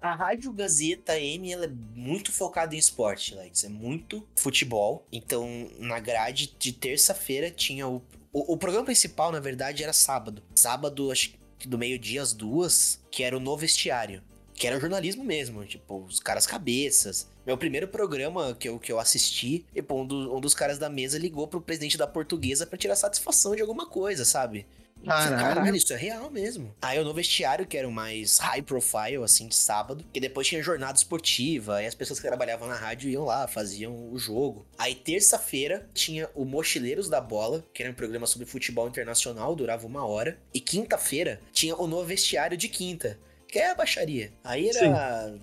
a 0.03 0.14
Rádio 0.14 0.53
Gazeta 0.53 1.18
M 1.18 1.53
ela 1.53 1.64
é 1.64 1.70
muito 1.95 2.32
focada 2.32 2.74
em 2.74 2.78
esporte, 2.78 3.34
Lex. 3.34 3.64
É 3.64 3.68
muito 3.68 4.26
futebol. 4.36 4.78
Então, 5.12 5.68
na 5.79 5.99
grade 6.01 6.55
de 6.59 6.72
terça-feira 6.72 7.51
tinha 7.51 7.87
o, 7.89 8.03
o. 8.33 8.53
o 8.55 8.57
programa 8.57 8.87
principal, 8.87 9.33
na 9.33 9.41
verdade, 9.41 9.83
era 9.83 9.93
sábado. 9.93 10.43
Sábado, 10.55 11.11
acho 11.11 11.33
que 11.59 11.66
do 11.68 11.76
meio-dia 11.79 12.22
às 12.22 12.33
duas, 12.33 13.01
que 13.11 13.22
era 13.22 13.37
o 13.37 13.41
No 13.41 13.57
Vestiário. 13.57 14.22
que 14.55 14.66
era 14.66 14.81
jornalismo 14.81 15.22
mesmo, 15.24 15.64
tipo, 15.64 16.03
os 16.05 16.18
caras 16.18 16.45
cabeças. 16.47 17.29
Meu 17.47 17.57
primeiro 17.57 17.87
programa 17.89 18.55
que 18.59 18.68
eu, 18.68 18.79
que 18.79 18.91
eu 18.91 18.99
assisti, 18.99 19.64
pô, 19.87 20.03
um, 20.03 20.07
do- 20.07 20.37
um 20.37 20.40
dos 20.40 20.52
caras 20.52 20.78
da 20.78 20.89
mesa 20.90 21.16
ligou 21.16 21.47
pro 21.47 21.61
presidente 21.61 21.97
da 21.97 22.07
portuguesa 22.09 22.66
pra 22.66 22.77
tirar 22.77 22.97
satisfação 22.97 23.55
de 23.55 23.62
alguma 23.62 23.86
coisa, 23.86 24.24
sabe? 24.24 24.66
Caralho. 25.05 25.55
Caralho, 25.55 25.77
isso 25.77 25.93
é 25.93 25.97
real 25.97 26.31
mesmo. 26.31 26.75
Aí 26.83 26.99
eu 26.99 27.05
no 27.05 27.15
vestiário, 27.15 27.66
que 27.66 27.77
era 27.77 27.89
o 27.89 27.93
mais 27.93 28.39
high 28.39 28.62
profile, 28.62 29.23
assim, 29.25 29.49
de 29.49 29.57
sábado, 29.57 30.05
que 30.12 30.20
depois 30.20 30.47
tinha 30.47 30.62
jornada 30.62 30.97
esportiva, 30.97 31.83
e 31.83 31.87
as 31.87 31.95
pessoas 31.95 32.20
que 32.20 32.27
trabalhavam 32.27 32.69
na 32.69 32.75
rádio 32.75 33.11
iam 33.11 33.25
lá, 33.25 33.47
faziam 33.47 34.11
o 34.12 34.19
jogo. 34.19 34.66
Aí 34.79 34.95
terça-feira 34.95 35.89
tinha 35.95 36.29
o 36.35 36.45
Mochileiros 36.45 37.09
da 37.09 37.20
Bola, 37.20 37.65
que 37.73 37.83
era 37.83 37.93
um 37.93 37.95
programa 37.95 38.27
sobre 38.27 38.47
futebol 38.47 38.89
internacional, 38.89 39.55
durava 39.55 39.87
uma 39.87 40.07
hora. 40.07 40.39
E 40.53 40.61
quinta-feira 40.61 41.41
tinha 41.53 41.77
o 41.77 41.87
no 41.87 42.05
vestiário 42.05 42.57
de 42.57 42.69
quinta, 42.69 43.19
que 43.47 43.59
é 43.59 43.70
a 43.70 43.75
baixaria. 43.75 44.33
Aí 44.45 44.69
era 44.69 45.39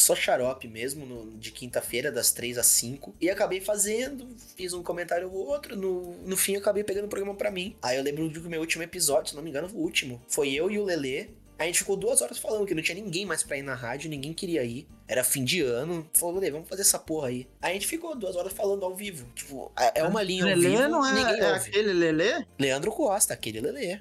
só 0.00 0.14
xarope 0.14 0.68
mesmo, 0.68 1.04
no- 1.06 1.36
de 1.38 1.50
quinta-feira, 1.50 2.10
das 2.12 2.30
3 2.32 2.58
às 2.58 2.66
5. 2.66 3.14
E 3.20 3.28
acabei 3.30 3.60
fazendo, 3.60 4.28
fiz 4.56 4.72
um 4.72 4.82
comentário 4.82 5.30
ou 5.32 5.46
outro. 5.48 5.76
No, 5.76 6.16
no 6.24 6.36
fim, 6.36 6.56
acabei 6.56 6.84
pegando 6.84 7.06
o 7.06 7.08
programa 7.08 7.34
pra 7.34 7.50
mim. 7.50 7.74
Aí 7.82 7.96
eu 7.96 8.02
lembro 8.02 8.28
do 8.28 8.48
meu 8.48 8.60
último 8.60 8.82
episódio, 8.82 9.30
se 9.30 9.36
não 9.36 9.42
me 9.42 9.50
engano, 9.50 9.68
o 9.72 9.78
último. 9.78 10.20
Foi 10.28 10.50
eu 10.52 10.70
e 10.70 10.78
o 10.78 10.84
Lelê. 10.84 11.28
A 11.58 11.64
gente 11.64 11.78
ficou 11.78 11.96
duas 11.96 12.20
horas 12.20 12.36
falando 12.36 12.66
que 12.66 12.74
não 12.74 12.82
tinha 12.82 13.02
ninguém 13.02 13.24
mais 13.24 13.42
pra 13.42 13.56
ir 13.56 13.62
na 13.62 13.74
rádio, 13.74 14.10
ninguém 14.10 14.34
queria 14.34 14.62
ir. 14.62 14.86
Era 15.08 15.24
fim 15.24 15.42
de 15.42 15.62
ano. 15.62 16.06
Falou, 16.12 16.34
Lelê, 16.34 16.50
vamos 16.50 16.68
fazer 16.68 16.82
essa 16.82 16.98
porra 16.98 17.28
aí. 17.28 17.46
Aí 17.62 17.70
a 17.70 17.72
gente 17.74 17.86
ficou 17.86 18.14
duas 18.14 18.36
horas 18.36 18.52
falando 18.52 18.84
ao 18.84 18.94
vivo. 18.94 19.26
Tipo, 19.34 19.72
é 19.78 20.00
é 20.00 20.04
uma 20.04 20.22
linha 20.22 20.42
ao 20.44 20.50
Lelê 20.50 20.68
vivo, 20.76 20.88
não 20.88 21.14
ninguém 21.14 21.34
é, 21.34 21.44
é 21.44 21.54
aquele 21.54 21.92
Lelê? 21.94 22.44
Leandro 22.58 22.92
Costa, 22.92 23.32
aquele 23.32 23.62
Lelê. 23.62 24.00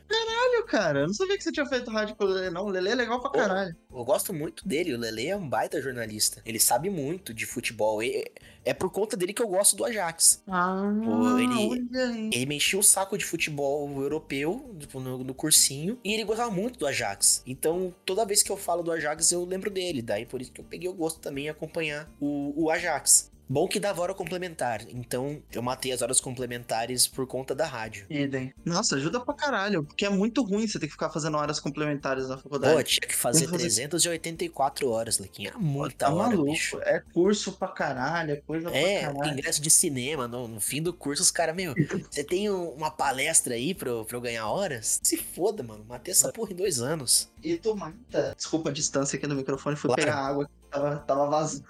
Cara. 0.67 1.01
Eu 1.01 1.07
não 1.07 1.13
sabia 1.13 1.37
que 1.37 1.43
você 1.43 1.51
tinha 1.51 1.65
feito 1.65 1.89
rádio 1.91 2.15
com 2.15 2.25
o 2.25 2.27
Lelê, 2.27 2.49
não. 2.49 2.65
O 2.65 2.69
Lelê 2.69 2.91
é 2.91 2.95
legal 2.95 3.21
pra 3.21 3.31
caralho. 3.31 3.75
Eu 3.91 4.03
gosto 4.03 4.33
muito 4.33 4.67
dele. 4.67 4.93
O 4.93 4.99
Lele 4.99 5.27
é 5.27 5.37
um 5.37 5.47
baita 5.47 5.81
jornalista. 5.81 6.41
Ele 6.45 6.59
sabe 6.59 6.89
muito 6.89 7.33
de 7.33 7.45
futebol. 7.45 8.01
E 8.01 8.31
é 8.63 8.73
por 8.73 8.89
conta 8.91 9.15
dele 9.15 9.33
que 9.33 9.41
eu 9.41 9.47
gosto 9.47 9.75
do 9.75 9.85
Ajax. 9.85 10.43
Ah, 10.47 10.91
Pô, 11.03 11.37
ele-. 11.37 12.29
Ele 12.33 12.45
me 12.45 12.55
enchia 12.55 12.79
o 12.79 12.83
saco 12.83 13.17
de 13.17 13.23
futebol 13.25 13.89
europeu 14.01 14.75
tipo, 14.79 14.99
no, 14.99 15.23
no 15.23 15.33
cursinho. 15.33 15.99
E 16.03 16.13
ele 16.13 16.23
gostava 16.23 16.51
muito 16.51 16.79
do 16.79 16.87
Ajax. 16.87 17.43
Então, 17.45 17.93
toda 18.05 18.25
vez 18.25 18.41
que 18.41 18.51
eu 18.51 18.57
falo 18.57 18.83
do 18.83 18.91
Ajax, 18.91 19.31
eu 19.31 19.45
lembro 19.45 19.69
dele. 19.69 20.01
Daí 20.01 20.25
por 20.25 20.41
isso 20.41 20.51
que 20.51 20.61
eu 20.61 20.65
peguei 20.65 20.89
o 20.89 20.93
gosto 20.93 21.19
também 21.19 21.45
em 21.45 21.49
acompanhar 21.49 22.09
o, 22.19 22.65
o 22.65 22.71
Ajax. 22.71 23.31
Bom 23.47 23.67
que 23.67 23.79
dava 23.79 24.01
hora 24.01 24.13
complementar. 24.13 24.81
Então, 24.89 25.41
eu 25.51 25.61
matei 25.61 25.91
as 25.91 26.01
horas 26.01 26.19
complementares 26.19 27.07
por 27.07 27.27
conta 27.27 27.53
da 27.53 27.65
rádio. 27.65 28.05
Idem. 28.09 28.53
Nossa, 28.65 28.95
ajuda 28.95 29.19
pra 29.19 29.33
caralho. 29.33 29.83
Porque 29.83 30.05
é 30.05 30.09
muito 30.09 30.43
ruim 30.43 30.67
você 30.67 30.79
ter 30.79 30.87
que 30.87 30.93
ficar 30.93 31.09
fazendo 31.11 31.37
horas 31.37 31.59
complementares 31.59 32.27
na 32.27 32.37
faculdade. 32.37 32.75
Pô, 32.75 32.83
tinha 32.83 33.07
que 33.07 33.15
fazer 33.15 33.39
Tem 33.41 33.47
que 33.47 33.51
fazer- 33.53 33.87
384 33.87 34.89
horas, 34.89 35.19
Lequinha. 35.19 35.51
É 35.55 35.57
muita 35.57 36.07
tá 36.07 36.13
hora, 36.13 36.29
maluco. 36.29 36.51
bicho. 36.51 36.79
É 36.81 37.01
curso 37.13 37.51
pra 37.53 37.67
caralho, 37.67 38.31
é 38.33 38.35
coisa 38.37 38.69
É, 38.69 39.01
pra 39.03 39.13
caralho. 39.13 39.33
ingresso 39.33 39.61
de 39.61 39.69
cinema, 39.69 40.27
no, 40.27 40.47
no 40.47 40.59
fim 40.59 40.81
do 40.81 40.91
curso, 40.93 41.21
os 41.21 41.31
caras, 41.31 41.55
meu, 41.55 41.73
você 42.11 42.23
tem 42.23 42.49
um- 42.49 42.69
uma 42.71 42.89
palestra 42.89 43.53
aí 43.55 43.73
pra, 43.75 43.89
eu- 43.89 44.05
pra 44.05 44.17
eu 44.17 44.21
ganhar 44.21 44.47
horas? 44.47 44.99
Se 45.03 45.17
foda, 45.17 45.61
mano, 45.61 45.85
matei 45.87 46.11
essa 46.11 46.31
porra 46.31 46.51
em 46.51 46.55
dois 46.55 46.81
anos. 46.81 47.29
E 47.43 47.57
tu 47.57 47.75
mata. 47.75 48.33
Desculpa 48.35 48.69
a 48.69 48.73
distância 48.73 49.17
aqui 49.17 49.27
do 49.27 49.35
microfone, 49.35 49.75
fui 49.75 49.87
Claro. 49.89 50.01
pegar 50.01 50.17
água 50.17 50.49
tava, 50.69 50.97
tava 50.97 51.25
vazando. 51.27 51.65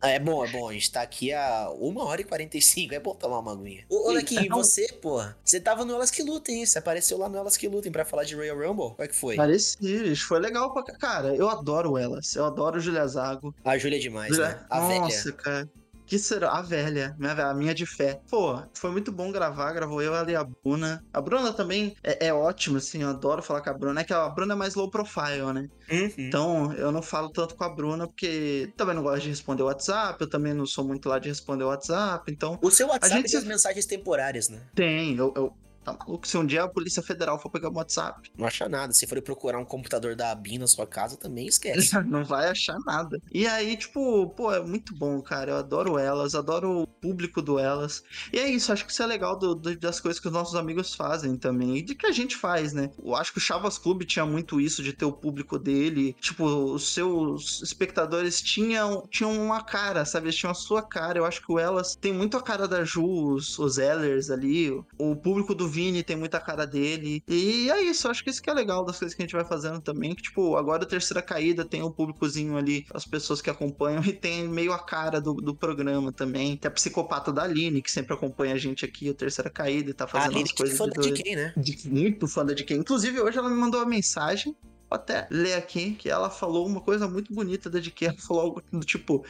Ah, 0.00 0.08
é 0.10 0.18
bom, 0.18 0.44
é 0.44 0.48
bom, 0.50 0.68
a 0.68 0.72
gente 0.72 0.90
tá 0.92 1.02
aqui 1.02 1.32
a 1.32 1.70
1 1.70 1.98
hora 1.98 2.20
e 2.20 2.24
45, 2.24 2.94
é 2.94 3.00
bom 3.00 3.14
tomar 3.14 3.38
uma 3.38 3.52
aguinha. 3.52 3.84
Ô, 3.88 4.08
ô 4.08 4.12
Lequinho, 4.12 4.42
e 4.44 4.48
você, 4.48 4.86
porra, 5.00 5.36
você 5.44 5.60
tava 5.60 5.84
no 5.84 5.94
Elas 5.94 6.10
Que 6.10 6.22
Lutem, 6.22 6.56
hein? 6.58 6.66
Você 6.66 6.78
apareceu 6.78 7.16
lá 7.18 7.28
no 7.28 7.36
Elas 7.38 7.56
Que 7.56 7.68
Lutem 7.68 7.90
pra 7.92 8.04
falar 8.04 8.24
de 8.24 8.34
Royal 8.34 8.56
Rumble? 8.56 8.94
Qual 8.94 9.04
é 9.04 9.08
que 9.08 9.14
foi? 9.16 9.36
Pareci, 9.36 9.78
isso 10.12 10.26
foi 10.26 10.40
legal 10.40 10.72
pra 10.72 10.82
ca- 10.82 10.96
Cara, 10.98 11.34
eu 11.34 11.48
adoro 11.48 11.96
elas. 11.98 12.34
Eu 12.34 12.44
adoro 12.44 12.78
Julia 12.80 13.06
Zago. 13.06 13.54
A 13.64 13.76
Júlia 13.78 13.96
é 13.96 14.00
demais, 14.00 14.30
Julia- 14.34 14.48
né? 14.50 14.66
A 14.70 14.80
Nossa, 14.80 15.22
velha. 15.24 15.32
cara. 15.36 15.68
Que 16.06 16.18
será? 16.18 16.50
A 16.50 16.62
velha, 16.62 17.14
minha, 17.18 17.34
velha, 17.34 17.48
a 17.48 17.54
minha 17.54 17.74
de 17.74 17.86
fé. 17.86 18.20
Pô, 18.30 18.62
foi 18.74 18.90
muito 18.90 19.10
bom 19.10 19.32
gravar, 19.32 19.72
gravou 19.72 20.02
eu, 20.02 20.14
ela 20.14 20.30
e 20.30 20.36
a 20.36 20.44
Bruna. 20.44 21.04
A 21.12 21.20
Bruna 21.20 21.52
também 21.52 21.96
é, 22.02 22.28
é 22.28 22.34
ótima, 22.34 22.78
assim, 22.78 23.02
eu 23.02 23.08
adoro 23.08 23.42
falar 23.42 23.62
com 23.62 23.70
a 23.70 23.74
Bruna. 23.74 24.00
É 24.00 24.04
que 24.04 24.12
a 24.12 24.28
Bruna 24.28 24.54
é 24.54 24.56
mais 24.56 24.74
low 24.74 24.90
profile, 24.90 25.52
né? 25.54 25.68
Uhum. 25.90 26.12
Então, 26.18 26.72
eu 26.74 26.92
não 26.92 27.02
falo 27.02 27.30
tanto 27.30 27.54
com 27.54 27.64
a 27.64 27.68
Bruna, 27.68 28.06
porque 28.06 28.72
também 28.76 28.94
não 28.94 29.02
gosto 29.02 29.22
de 29.22 29.30
responder 29.30 29.62
o 29.62 29.66
WhatsApp, 29.66 30.20
eu 30.20 30.28
também 30.28 30.54
não 30.54 30.66
sou 30.66 30.84
muito 30.84 31.08
lá 31.08 31.18
de 31.18 31.28
responder 31.28 31.64
o 31.64 31.68
WhatsApp, 31.68 32.30
então 32.30 32.58
O 32.62 32.70
seu 32.70 32.88
WhatsApp 32.88 33.14
gente 33.14 33.30
tem 33.30 33.38
as 33.38 33.44
mensagens 33.44 33.86
temporárias, 33.86 34.48
né? 34.48 34.60
tem, 34.74 35.16
eu, 35.16 35.32
eu 35.36 35.54
tá 35.84 35.92
maluco, 35.92 36.26
se 36.26 36.36
um 36.36 36.46
dia 36.46 36.64
a 36.64 36.68
Polícia 36.68 37.02
Federal 37.02 37.38
for 37.38 37.50
pegar 37.50 37.68
o 37.70 37.74
WhatsApp, 37.74 38.30
Não 38.36 38.46
acha 38.46 38.68
nada. 38.68 38.92
Se 38.92 39.06
for 39.06 39.20
procurar 39.22 39.58
um 39.58 39.64
computador 39.64 40.16
da 40.16 40.30
ABIN 40.30 40.58
na 40.58 40.66
sua 40.66 40.86
casa, 40.86 41.16
também 41.16 41.46
esquece. 41.46 41.94
não 42.06 42.24
vai 42.24 42.48
achar 42.48 42.78
nada. 42.86 43.20
E 43.32 43.46
aí, 43.46 43.76
tipo, 43.76 44.28
pô, 44.30 44.52
é 44.52 44.60
muito 44.60 44.94
bom, 44.94 45.20
cara, 45.22 45.52
eu 45.52 45.56
adoro 45.56 45.98
elas, 45.98 46.34
adoro 46.34 46.82
o 46.82 46.86
público 46.86 47.40
do 47.42 47.58
elas, 47.58 48.02
e 48.32 48.38
é 48.38 48.48
isso, 48.48 48.72
acho 48.72 48.84
que 48.86 48.92
isso 48.92 49.02
é 49.02 49.06
legal 49.06 49.38
do- 49.38 49.54
do- 49.54 49.78
das 49.78 50.00
coisas 50.00 50.20
que 50.20 50.26
os 50.26 50.32
nossos 50.32 50.54
amigos 50.54 50.94
fazem 50.94 51.36
também, 51.36 51.76
e 51.76 51.82
de 51.82 51.94
que 51.94 52.06
a 52.06 52.12
gente 52.12 52.36
faz, 52.36 52.72
né? 52.72 52.90
Eu 53.02 53.14
acho 53.14 53.32
que 53.32 53.38
o 53.38 53.40
Chavas 53.40 53.78
Clube 53.78 54.04
tinha 54.04 54.24
muito 54.24 54.60
isso 54.60 54.82
de 54.82 54.92
ter 54.92 55.04
o 55.04 55.12
público 55.12 55.58
dele, 55.58 56.14
tipo, 56.20 56.44
os 56.44 56.92
seus 56.92 57.60
espectadores 57.62 58.40
tinham, 58.40 59.06
tinham 59.10 59.32
uma 59.32 59.62
cara, 59.62 60.04
sabe? 60.04 60.26
Eles 60.26 60.36
tinham 60.36 60.50
a 60.52 60.54
sua 60.54 60.82
cara. 60.82 61.18
Eu 61.18 61.24
acho 61.24 61.40
que 61.44 61.52
o 61.52 61.58
Elas 61.58 61.94
tem 61.96 62.12
muito 62.12 62.36
a 62.36 62.42
cara 62.42 62.66
da 62.66 62.84
Ju, 62.84 63.34
os, 63.34 63.58
os 63.58 63.78
Ellers 63.78 64.30
ali, 64.30 64.70
o, 64.98 65.14
público 65.16 65.54
do 65.54 65.68
Vini 65.74 66.02
tem 66.02 66.14
muita 66.16 66.38
cara 66.40 66.66
dele. 66.66 67.22
E 67.28 67.68
é 67.70 67.82
isso, 67.82 68.08
acho 68.08 68.22
que 68.22 68.30
isso 68.30 68.40
que 68.42 68.48
é 68.48 68.54
legal 68.54 68.84
das 68.84 68.98
coisas 68.98 69.14
que 69.14 69.22
a 69.22 69.24
gente 69.26 69.34
vai 69.34 69.44
fazendo 69.44 69.80
também, 69.80 70.14
que 70.14 70.22
tipo, 70.22 70.56
agora 70.56 70.84
o 70.84 70.86
Terceira 70.86 71.20
Caída 71.20 71.64
tem 71.64 71.82
o 71.82 71.90
públicozinho 71.90 72.56
ali, 72.56 72.86
as 72.94 73.04
pessoas 73.04 73.42
que 73.42 73.50
acompanham, 73.50 74.04
e 74.04 74.12
tem 74.12 74.48
meio 74.48 74.72
a 74.72 74.78
cara 74.78 75.20
do, 75.20 75.34
do 75.34 75.54
programa 75.54 76.12
também. 76.12 76.56
Tem 76.56 76.68
a 76.68 76.72
psicopata 76.72 77.32
da 77.32 77.42
Aline, 77.42 77.82
que 77.82 77.90
sempre 77.90 78.14
acompanha 78.14 78.54
a 78.54 78.58
gente 78.58 78.84
aqui, 78.84 79.10
o 79.10 79.14
Terceira 79.14 79.50
Caída, 79.50 79.90
e 79.90 79.94
tá 79.94 80.04
A 80.04 80.08
fazendo 80.08 80.30
Aline 80.30 80.44
as 80.44 80.50
que 80.52 80.56
coisas 80.58 80.78
fã 80.78 80.88
de 80.88 81.12
de 81.12 81.22
quem, 81.22 81.34
né? 81.36 81.52
de- 81.56 81.88
muito 81.90 82.28
fã 82.28 82.44
da 82.44 82.54
DK. 82.54 82.74
Inclusive, 82.74 83.20
hoje 83.20 83.36
ela 83.38 83.50
me 83.50 83.56
mandou 83.56 83.80
uma 83.80 83.86
mensagem, 83.86 84.54
até 84.90 85.26
ler 85.30 85.54
aqui, 85.54 85.92
que 85.92 86.08
ela 86.08 86.30
falou 86.30 86.66
uma 86.66 86.80
coisa 86.80 87.08
muito 87.08 87.34
bonita 87.34 87.68
da 87.68 87.80
DK. 87.80 88.06
Ela 88.06 88.16
falou 88.18 88.42
algo 88.42 88.62
do 88.72 88.80
tipo. 88.80 89.24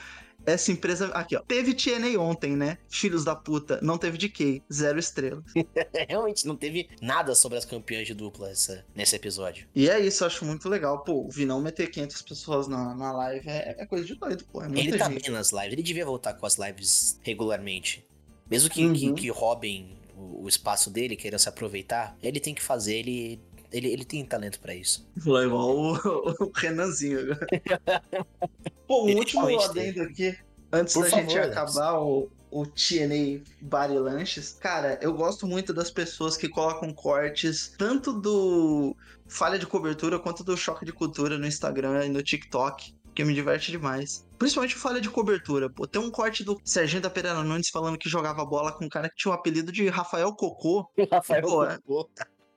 Essa 0.47 0.73
empresa. 0.73 1.07
Aqui, 1.09 1.37
ó. 1.37 1.41
Teve 1.41 1.75
TNA 1.75 2.19
ontem, 2.21 2.57
né? 2.57 2.79
Filhos 2.89 3.25
da 3.25 3.35
puta. 3.35 3.79
Não 3.83 3.97
teve 3.99 4.19
DK. 4.19 4.63
Zero 4.73 4.99
estrelas. 4.99 5.45
Realmente 6.09 6.47
não 6.47 6.57
teve 6.57 6.89
nada 7.01 7.35
sobre 7.35 7.59
as 7.59 7.65
campeãs 7.65 8.07
de 8.07 8.15
dupla 8.15 8.51
essa, 8.51 8.85
nesse 8.95 9.17
episódio. 9.17 9.67
E 9.75 9.89
é 9.89 9.99
isso, 10.01 10.23
eu 10.23 10.27
acho 10.27 10.45
muito 10.45 10.69
legal. 10.69 11.03
Pô, 11.05 11.25
o 11.27 11.31
Vinão 11.31 11.61
meter 11.61 11.91
500 11.91 12.23
pessoas 12.23 12.69
na, 12.69 12.95
na 12.95 13.13
live 13.13 13.49
é, 13.49 13.77
é 13.79 13.87
coisa 13.87 14.05
de 14.05 14.15
doido, 14.15 14.45
pô. 14.53 14.63
É 14.63 14.67
Ele 14.67 14.97
tá 14.99 15.09
gente. 15.11 15.23
bem 15.23 15.33
nas 15.33 15.51
lives, 15.53 15.73
ele 15.73 15.83
devia 15.83 16.05
voltar 16.05 16.35
com 16.35 16.45
as 16.47 16.57
lives 16.57 17.19
regularmente. 17.23 18.05
Mesmo 18.51 18.69
que, 18.71 18.85
Uhum. 18.85 18.93
que, 18.93 19.13
que 19.15 19.29
roubem 19.31 19.99
o, 20.17 20.45
o 20.45 20.49
espaço 20.49 20.91
dele, 20.91 21.17
queiram 21.17 21.39
se 21.39 21.49
aproveitar, 21.49 22.17
ele 22.23 22.39
tem 22.39 22.55
que 22.55 22.63
fazer, 22.63 22.97
ele, 22.97 23.41
ele, 23.75 23.89
ele 23.89 24.05
tem 24.05 24.25
talento 24.25 24.61
pra 24.61 24.73
isso. 24.73 25.07
Igual 25.17 25.77
o, 25.77 25.95
o 26.41 26.53
Renanzinho 26.55 27.21
agora. 27.21 27.47
Pô, 28.87 29.05
um 29.05 29.09
Ele 29.09 29.19
último 29.19 29.61
adendo 29.61 30.03
aqui, 30.03 30.39
antes 30.73 30.95
Por 30.95 31.05
da 31.05 31.11
favor, 31.11 31.23
gente 31.23 31.39
acabar 31.39 31.99
o, 31.99 32.31
o 32.51 32.65
TNA 32.67 33.43
Bar 33.61 33.91
e 33.91 33.99
Lanches. 33.99 34.53
Cara, 34.61 34.99
eu 35.03 35.13
gosto 35.13 35.47
muito 35.47 35.75
das 35.75 35.91
pessoas 35.91 36.37
que 36.37 36.49
colocam 36.49 36.93
cortes, 36.93 37.75
tanto 37.77 38.13
do 38.13 38.97
falha 39.27 39.59
de 39.59 39.67
cobertura 39.67 40.21
quanto 40.21 40.45
do 40.45 40.57
choque 40.57 40.85
de 40.85 40.93
cultura 40.93 41.37
no 41.37 41.47
Instagram 41.47 42.07
e 42.07 42.09
no 42.09 42.23
TikTok. 42.23 42.95
Que 43.13 43.25
me 43.25 43.33
diverte 43.33 43.71
demais. 43.71 44.27
Principalmente 44.37 44.75
o 44.75 44.79
falha 44.79 45.01
de 45.01 45.09
cobertura. 45.09 45.71
Pô, 45.71 45.87
tem 45.87 46.03
um 46.03 46.11
corte 46.11 46.43
do 46.43 46.61
Serginho 46.65 47.01
da 47.01 47.09
Pereira 47.09 47.45
Nunes 47.45 47.69
falando 47.69 47.97
que 47.97 48.09
jogava 48.09 48.45
bola 48.45 48.73
com 48.73 48.85
um 48.87 48.89
cara 48.89 49.09
que 49.09 49.15
tinha 49.15 49.31
o 49.31 49.35
apelido 49.35 49.71
de 49.71 49.89
Rafael 49.89 50.35
Cocô. 50.35 50.91
Rafael 51.11 51.43
Pô, 51.43 51.65
é. 51.65 51.79
Cocô. 51.79 52.11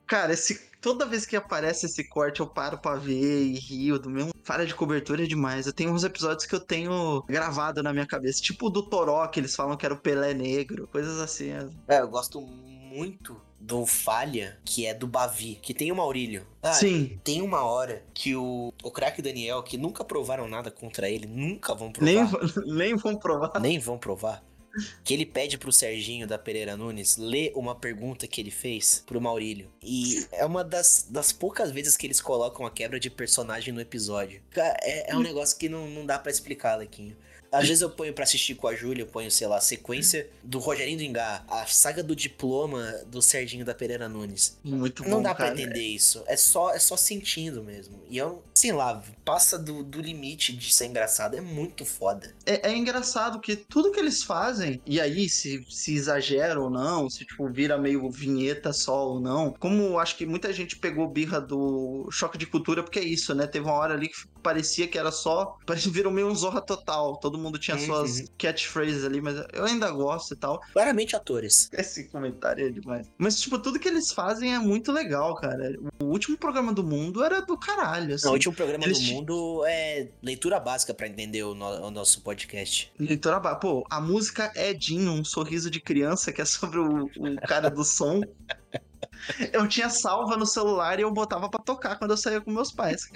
Cara, 0.07 0.33
esse, 0.33 0.59
toda 0.81 1.05
vez 1.05 1.25
que 1.25 1.35
aparece 1.35 1.85
esse 1.85 2.03
corte, 2.03 2.39
eu 2.39 2.47
paro 2.47 2.77
pra 2.77 2.95
ver 2.95 3.43
e 3.43 3.59
rio 3.59 3.99
do 3.99 4.09
mesmo. 4.09 4.31
Falha 4.43 4.65
de 4.65 4.73
cobertura 4.73 5.23
é 5.23 5.27
demais. 5.27 5.67
Eu 5.67 5.73
tenho 5.73 5.91
uns 5.91 6.03
episódios 6.03 6.45
que 6.45 6.55
eu 6.55 6.59
tenho 6.59 7.21
gravado 7.27 7.83
na 7.83 7.91
minha 7.91 8.05
cabeça. 8.05 8.41
Tipo 8.41 8.67
o 8.67 8.69
do 8.69 8.83
Toró, 8.83 9.27
que 9.27 9.39
eles 9.39 9.55
falam 9.55 9.75
que 9.75 9.85
era 9.85 9.93
o 9.93 9.99
Pelé 9.99 10.33
Negro. 10.33 10.87
Coisas 10.87 11.19
assim. 11.19 11.51
É, 11.87 11.99
eu 11.99 12.07
gosto 12.07 12.39
muito 12.39 13.39
do 13.59 13.85
Falha, 13.85 14.57
que 14.63 14.85
é 14.85 14.93
do 14.93 15.07
Bavi, 15.07 15.59
que 15.61 15.73
tem 15.73 15.91
o 15.91 15.95
Maurílio. 15.95 16.45
Ah, 16.61 16.73
Sim. 16.73 17.19
Tem 17.23 17.41
uma 17.41 17.63
hora 17.63 18.03
que 18.13 18.35
o, 18.35 18.73
o 18.83 18.91
craque 18.91 19.21
Daniel, 19.21 19.61
que 19.63 19.77
nunca 19.77 20.03
provaram 20.05 20.47
nada 20.47 20.71
contra 20.71 21.09
ele, 21.09 21.27
nunca 21.27 21.73
vão 21.73 21.91
provar. 21.91 22.05
Nem, 22.05 22.25
nem 22.77 22.95
vão 22.95 23.15
provar. 23.17 23.59
nem 23.59 23.79
vão 23.79 23.97
provar. 23.97 24.43
Que 25.03 25.13
ele 25.13 25.25
pede 25.25 25.57
pro 25.57 25.71
Serginho 25.71 26.27
da 26.27 26.37
Pereira 26.37 26.77
Nunes 26.77 27.17
ler 27.17 27.51
uma 27.55 27.75
pergunta 27.75 28.27
que 28.27 28.41
ele 28.41 28.51
fez 28.51 29.03
pro 29.05 29.21
Maurílio. 29.21 29.71
E 29.81 30.25
é 30.31 30.45
uma 30.45 30.63
das, 30.63 31.07
das 31.09 31.31
poucas 31.31 31.71
vezes 31.71 31.97
que 31.97 32.07
eles 32.07 32.21
colocam 32.21 32.65
a 32.65 32.71
quebra 32.71 32.99
de 32.99 33.09
personagem 33.09 33.73
no 33.73 33.81
episódio. 33.81 34.41
É, 34.55 35.11
é 35.11 35.15
um 35.15 35.21
negócio 35.21 35.57
que 35.57 35.69
não, 35.69 35.89
não 35.89 36.05
dá 36.05 36.17
pra 36.19 36.31
explicar, 36.31 36.75
Lequinho. 36.75 37.15
Às 37.51 37.67
vezes 37.67 37.81
eu 37.81 37.89
ponho 37.89 38.13
pra 38.13 38.23
assistir 38.23 38.55
com 38.55 38.67
a 38.67 38.75
Júlia, 38.75 39.03
eu 39.03 39.07
ponho, 39.07 39.31
sei 39.31 39.47
lá, 39.47 39.57
a 39.57 39.61
sequência 39.61 40.29
do 40.43 40.59
Rogerinho 40.59 40.97
do 40.97 41.03
Engá, 41.03 41.43
a 41.47 41.65
saga 41.65 42.03
do 42.03 42.15
diploma 42.15 42.83
do 43.07 43.21
Serginho 43.21 43.65
da 43.65 43.73
Pereira 43.73 44.09
Nunes. 44.09 44.57
Muito 44.63 45.03
bom, 45.03 45.09
Não 45.09 45.21
dá 45.21 45.33
cara. 45.33 45.51
pra 45.51 45.61
entender 45.61 45.83
isso. 45.83 46.23
É 46.27 46.35
só, 46.35 46.71
é 46.73 46.79
só 46.79 46.97
sentindo 46.97 47.63
mesmo. 47.63 48.01
E 48.09 48.17
eu, 48.17 48.43
sei 48.53 48.71
lá, 48.71 49.01
passa 49.23 49.57
do, 49.57 49.83
do 49.83 50.01
limite 50.01 50.53
de 50.53 50.73
ser 50.73 50.87
engraçado. 50.87 51.35
É 51.35 51.41
muito 51.41 51.85
foda. 51.85 52.33
É, 52.45 52.69
é 52.69 52.75
engraçado 52.75 53.39
que 53.39 53.55
tudo 53.55 53.91
que 53.91 53.99
eles 53.99 54.23
fazem, 54.23 54.81
e 54.85 54.99
aí 54.99 55.29
se, 55.29 55.65
se 55.69 55.93
exagera 55.95 56.59
ou 56.59 56.69
não, 56.69 57.09
se 57.09 57.25
tipo 57.25 57.47
vira 57.49 57.77
meio 57.77 58.09
vinheta 58.09 58.73
só 58.73 59.07
ou 59.09 59.19
não, 59.19 59.53
como 59.59 59.99
acho 59.99 60.15
que 60.17 60.25
muita 60.25 60.51
gente 60.53 60.77
pegou 60.77 61.07
birra 61.07 61.39
do 61.39 62.07
choque 62.11 62.37
de 62.37 62.45
cultura, 62.45 62.83
porque 62.83 62.99
é 62.99 63.03
isso, 63.03 63.33
né? 63.33 63.47
Teve 63.47 63.65
uma 63.65 63.73
hora 63.73 63.93
ali 63.93 64.09
que 64.09 64.17
parecia 64.41 64.87
que 64.87 64.97
era 64.97 65.11
só. 65.11 65.57
Parecia 65.65 65.91
virou 65.91 66.11
meio 66.11 66.27
um 66.27 66.35
zorra 66.35 66.61
total. 66.61 67.17
Todo 67.17 67.37
mundo 67.37 67.57
tinha 67.59 67.77
Uhum. 67.77 67.85
suas 67.85 68.31
catchphrases 68.37 69.03
ali, 69.03 69.21
mas 69.21 69.35
eu 69.53 69.65
ainda 69.65 69.89
gosto 69.91 70.33
e 70.33 70.37
tal. 70.37 70.61
Claramente 70.73 71.15
atores. 71.15 71.69
Esse 71.73 72.05
comentário 72.05 72.67
é 72.67 72.69
demais. 72.69 73.07
Mas, 73.17 73.39
tipo, 73.39 73.59
tudo 73.59 73.79
que 73.79 73.87
eles 73.87 74.11
fazem 74.11 74.53
é 74.55 74.59
muito 74.59 74.91
legal, 74.91 75.35
cara. 75.35 75.75
O 76.01 76.05
último 76.05 76.37
programa 76.37 76.73
do 76.73 76.83
mundo 76.83 77.23
era 77.23 77.41
do 77.41 77.57
caralho, 77.57 78.15
assim. 78.15 78.25
Não, 78.25 78.31
o 78.31 78.35
último 78.35 78.55
programa 78.55 78.83
eles 78.85 78.99
do 78.99 79.13
mundo 79.13 79.63
é 79.65 80.09
leitura 80.21 80.59
básica 80.59 80.93
pra 80.93 81.07
entender 81.07 81.43
o, 81.43 81.53
no- 81.53 81.87
o 81.87 81.91
nosso 81.91 82.21
podcast. 82.21 82.91
Leitora 82.99 83.39
Ba- 83.39 83.55
Pô, 83.55 83.85
a 83.89 83.99
música 83.99 84.51
Edinho, 84.55 85.11
um 85.11 85.23
sorriso 85.25 85.69
de 85.69 85.79
criança, 85.81 86.31
que 86.31 86.41
é 86.41 86.45
sobre 86.45 86.79
o, 86.79 87.05
o 87.05 87.35
cara 87.47 87.69
do 87.69 87.83
som. 87.83 88.21
Eu 89.51 89.67
tinha 89.67 89.89
salva 89.89 90.37
no 90.37 90.45
celular 90.45 90.99
e 90.99 91.01
eu 91.01 91.11
botava 91.11 91.49
pra 91.49 91.59
tocar 91.59 91.97
quando 91.97 92.11
eu 92.11 92.17
saía 92.17 92.39
com 92.39 92.51
meus 92.51 92.71
pais. 92.71 93.09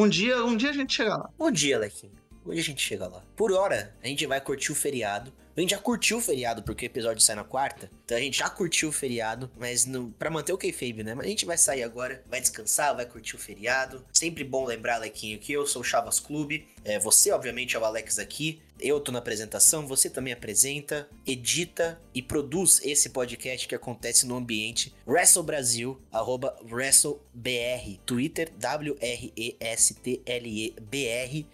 Um 0.00 0.08
dia, 0.08 0.42
um 0.42 0.56
dia 0.56 0.70
a 0.70 0.72
gente 0.72 0.94
chega 0.94 1.14
lá. 1.14 1.30
Bom 1.36 1.50
dia, 1.50 1.78
Lequinho. 1.78 2.14
Hoje 2.42 2.58
a 2.58 2.64
gente 2.64 2.80
chega 2.80 3.06
lá. 3.06 3.22
Por 3.36 3.52
hora, 3.52 3.94
a 4.02 4.06
gente 4.06 4.24
vai 4.24 4.40
curtir 4.40 4.72
o 4.72 4.74
feriado. 4.74 5.30
A 5.54 5.60
gente 5.60 5.72
já 5.72 5.78
curtiu 5.78 6.16
o 6.16 6.20
feriado, 6.22 6.62
porque 6.62 6.86
o 6.86 6.88
episódio 6.88 7.22
sai 7.22 7.36
na 7.36 7.44
quarta. 7.44 7.90
Então 8.06 8.16
a 8.16 8.20
gente 8.20 8.38
já 8.38 8.48
curtiu 8.48 8.88
o 8.88 8.92
feriado, 8.92 9.50
mas 9.58 9.84
não, 9.84 10.10
pra 10.10 10.30
manter 10.30 10.54
o 10.54 10.56
kayfabe, 10.56 11.04
né? 11.04 11.14
Mas 11.14 11.26
a 11.26 11.28
gente 11.28 11.44
vai 11.44 11.58
sair 11.58 11.82
agora, 11.82 12.24
vai 12.30 12.40
descansar, 12.40 12.96
vai 12.96 13.04
curtir 13.04 13.36
o 13.36 13.38
feriado. 13.38 14.02
Sempre 14.10 14.42
bom 14.42 14.64
lembrar, 14.64 14.96
Lequinho, 14.96 15.38
que 15.38 15.52
eu 15.52 15.66
sou 15.66 15.82
o 15.82 15.84
Chavas 15.84 16.18
Clube. 16.18 16.66
É, 16.82 16.98
você, 16.98 17.30
obviamente, 17.30 17.76
é 17.76 17.78
o 17.78 17.84
Alex 17.84 18.18
aqui. 18.18 18.62
Eu 18.82 18.98
tô 18.98 19.12
na 19.12 19.18
apresentação, 19.18 19.86
você 19.86 20.08
também 20.08 20.32
apresenta, 20.32 21.06
edita 21.26 22.00
e 22.14 22.22
produz 22.22 22.80
esse 22.82 23.10
podcast 23.10 23.68
que 23.68 23.74
acontece 23.74 24.26
no 24.26 24.36
ambiente 24.36 24.94
Wrestle 25.06 25.44
Brasil, 25.44 26.00
arroba 26.10 26.56
WrestleBR, 26.70 28.00
Twitter, 28.06 28.50
W-R-E-S-T-L-E-B-R 28.56 29.06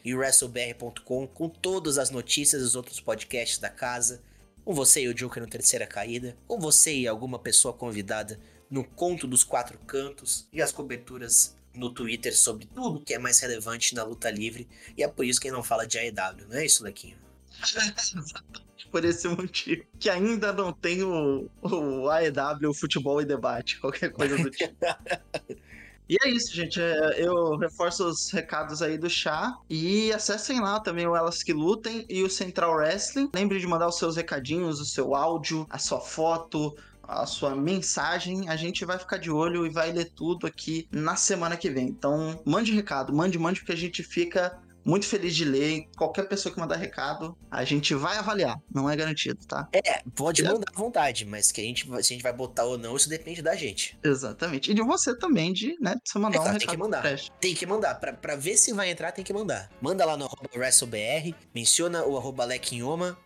e 0.05 0.15
WrestleBR.com 0.15 1.27
com 1.27 1.49
todas 1.49 1.99
as 1.99 2.11
notícias 2.11 2.63
dos 2.63 2.77
outros 2.77 3.01
podcasts 3.01 3.59
da 3.59 3.71
casa. 3.71 4.23
Com 4.65 4.73
você 4.73 5.03
e 5.03 5.09
o 5.09 5.15
Joker 5.15 5.43
no 5.43 5.49
Terceira 5.49 5.87
Caída, 5.87 6.37
com 6.47 6.61
você 6.61 6.95
e 6.95 7.09
alguma 7.09 7.41
pessoa 7.41 7.75
convidada 7.75 8.39
no 8.71 8.85
Conto 8.85 9.27
dos 9.27 9.43
Quatro 9.43 9.79
Cantos 9.81 10.47
e 10.53 10.63
as 10.63 10.71
coberturas 10.71 11.56
no 11.77 11.91
Twitter 11.91 12.37
sobre 12.37 12.67
tudo 12.67 13.01
que 13.01 13.15
é 13.15 13.19
mais 13.19 13.41
relevante 13.41 13.95
na 13.95 14.03
luta 14.03 14.31
livre. 14.31 14.69
E 14.97 15.03
é 15.03 15.09
por 15.09 15.25
isso 15.25 15.41
que 15.41 15.51
não 15.51 15.63
fala 15.63 15.87
de 15.87 15.99
AEW, 15.99 16.49
não 16.49 16.57
é 16.57 16.67
isso, 16.67 16.83
Lequinho? 16.83 17.17
Por 18.91 19.05
esse 19.05 19.27
motivo. 19.29 19.85
Que 19.99 20.09
ainda 20.09 20.53
não 20.53 20.73
tem 20.73 21.03
o, 21.03 21.51
o 21.61 22.09
AEW, 22.09 22.71
o 22.71 22.75
futebol 22.75 23.21
e 23.21 23.25
debate, 23.25 23.81
qualquer 23.81 24.11
coisa 24.11 24.37
do 24.37 24.51
tipo. 24.51 24.75
E 26.09 26.17
é 26.23 26.29
isso, 26.29 26.55
gente. 26.55 26.81
É, 26.81 27.21
Eu 27.21 27.57
reforço 27.57 28.07
os 28.07 28.31
recados 28.31 28.81
aí 28.81 28.97
do 28.97 29.11
chá. 29.11 29.59
E 29.69 30.13
acessem 30.13 30.61
lá 30.61 30.79
também 30.79 31.07
o 31.07 31.17
Elas 31.17 31.43
Que 31.43 31.53
Lutem 31.53 32.07
e 32.09 32.23
o 32.23 32.31
Central 32.31 32.75
Wrestling. 32.75 33.29
Lembre 33.35 33.59
de 33.59 33.67
mandar 33.67 33.89
os 33.89 33.99
seus 33.99 34.17
recadinhos, 34.17 34.81
o 34.81 34.85
seu 34.85 35.15
áudio, 35.15 35.67
a 35.69 35.79
sua 35.79 36.01
foto, 36.01 36.77
a 37.07 37.27
sua 37.27 37.55
mensagem. 37.55 38.49
A 38.49 38.57
gente 38.57 38.85
vai 38.85 38.99
ficar 38.99 39.19
de 39.19 39.31
olho 39.31 39.67
e 39.67 39.71
vai 39.71 39.93
ler 39.93 40.11
tudo 40.15 40.47
aqui 40.47 40.89
na 40.91 41.17
semana 41.17 41.57
que 41.57 41.71
vem. 41.71 41.89
Então, 41.89 42.41
mande 42.45 42.73
recado, 42.73 43.15
mande, 43.15 43.39
mande, 43.39 43.61
porque 43.61 43.73
a 43.73 43.77
gente 43.77 44.03
fica 44.03 44.61
muito 44.87 45.07
feliz 45.07 45.35
de 45.35 45.45
ler. 45.45 45.89
Qualquer 45.97 46.29
pessoa 46.29 46.55
que 46.55 46.61
mandar 46.61 46.77
recado, 46.77 47.37
a 47.51 47.65
gente 47.65 47.93
vai 47.95 48.17
avaliar. 48.17 48.57
Não 48.73 48.89
é 48.89 48.95
garantido, 48.95 49.45
tá? 49.45 49.69
É, 49.73 50.01
pode 50.15 50.45
mandar 50.45 50.67
à 50.73 50.79
vontade, 50.79 51.25
mas 51.25 51.51
que 51.51 51.61
a 51.61 51.65
gente, 51.65 51.85
se 51.85 51.93
a 51.93 52.01
gente 52.01 52.23
vai 52.23 52.33
botar 52.33 52.65
ou 52.65 52.79
não, 52.79 52.97
isso 52.97 53.09
depende 53.09 53.43
da 53.43 53.57
gente. 53.57 53.99
Exatamente. 54.03 54.71
E 54.71 54.75
de 54.75 54.83
você 54.83 55.17
também, 55.19 55.53
de, 55.53 55.77
né, 55.81 55.95
de 55.95 56.11
você 56.11 56.19
mandar 56.21 56.37
É 56.37 56.41
claro, 56.41 56.57
um 56.57 56.59
tem 56.59 56.69
recado 56.69 56.77
que 56.77 56.83
mandar. 56.83 57.21
Tem 57.41 57.55
que 57.55 57.67
mandar, 57.67 57.95
pra, 57.97 58.13
pra 58.13 58.37
ver 58.37 58.57
se 58.57 58.73
vai 58.73 58.89
entrar, 58.89 59.11
tem 59.11 59.25
que 59.25 59.33
mandar. 59.33 59.69
Manda 59.81 60.05
lá 60.05 60.17
no 60.17 60.25
arroba 60.25 60.49
WrestleBR, 60.55 61.35
menciona 61.53 62.05
o 62.05 62.17
arroba 62.17 62.45
Lequinhoma. 62.45 63.19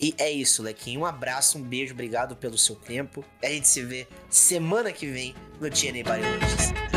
E 0.00 0.14
é 0.16 0.30
isso, 0.30 0.62
Lequinho. 0.62 1.00
Um 1.00 1.04
abraço, 1.04 1.58
um 1.58 1.62
beijo, 1.62 1.92
obrigado 1.92 2.34
pelo 2.34 2.56
seu 2.56 2.74
tempo. 2.74 3.22
A 3.42 3.48
gente 3.48 3.68
se 3.68 3.82
vê 3.82 4.08
semana 4.30 4.92
que 4.92 5.06
vem 5.06 5.34
no 5.60 5.68
TNA 5.68 6.16
Notícias. 6.16 6.89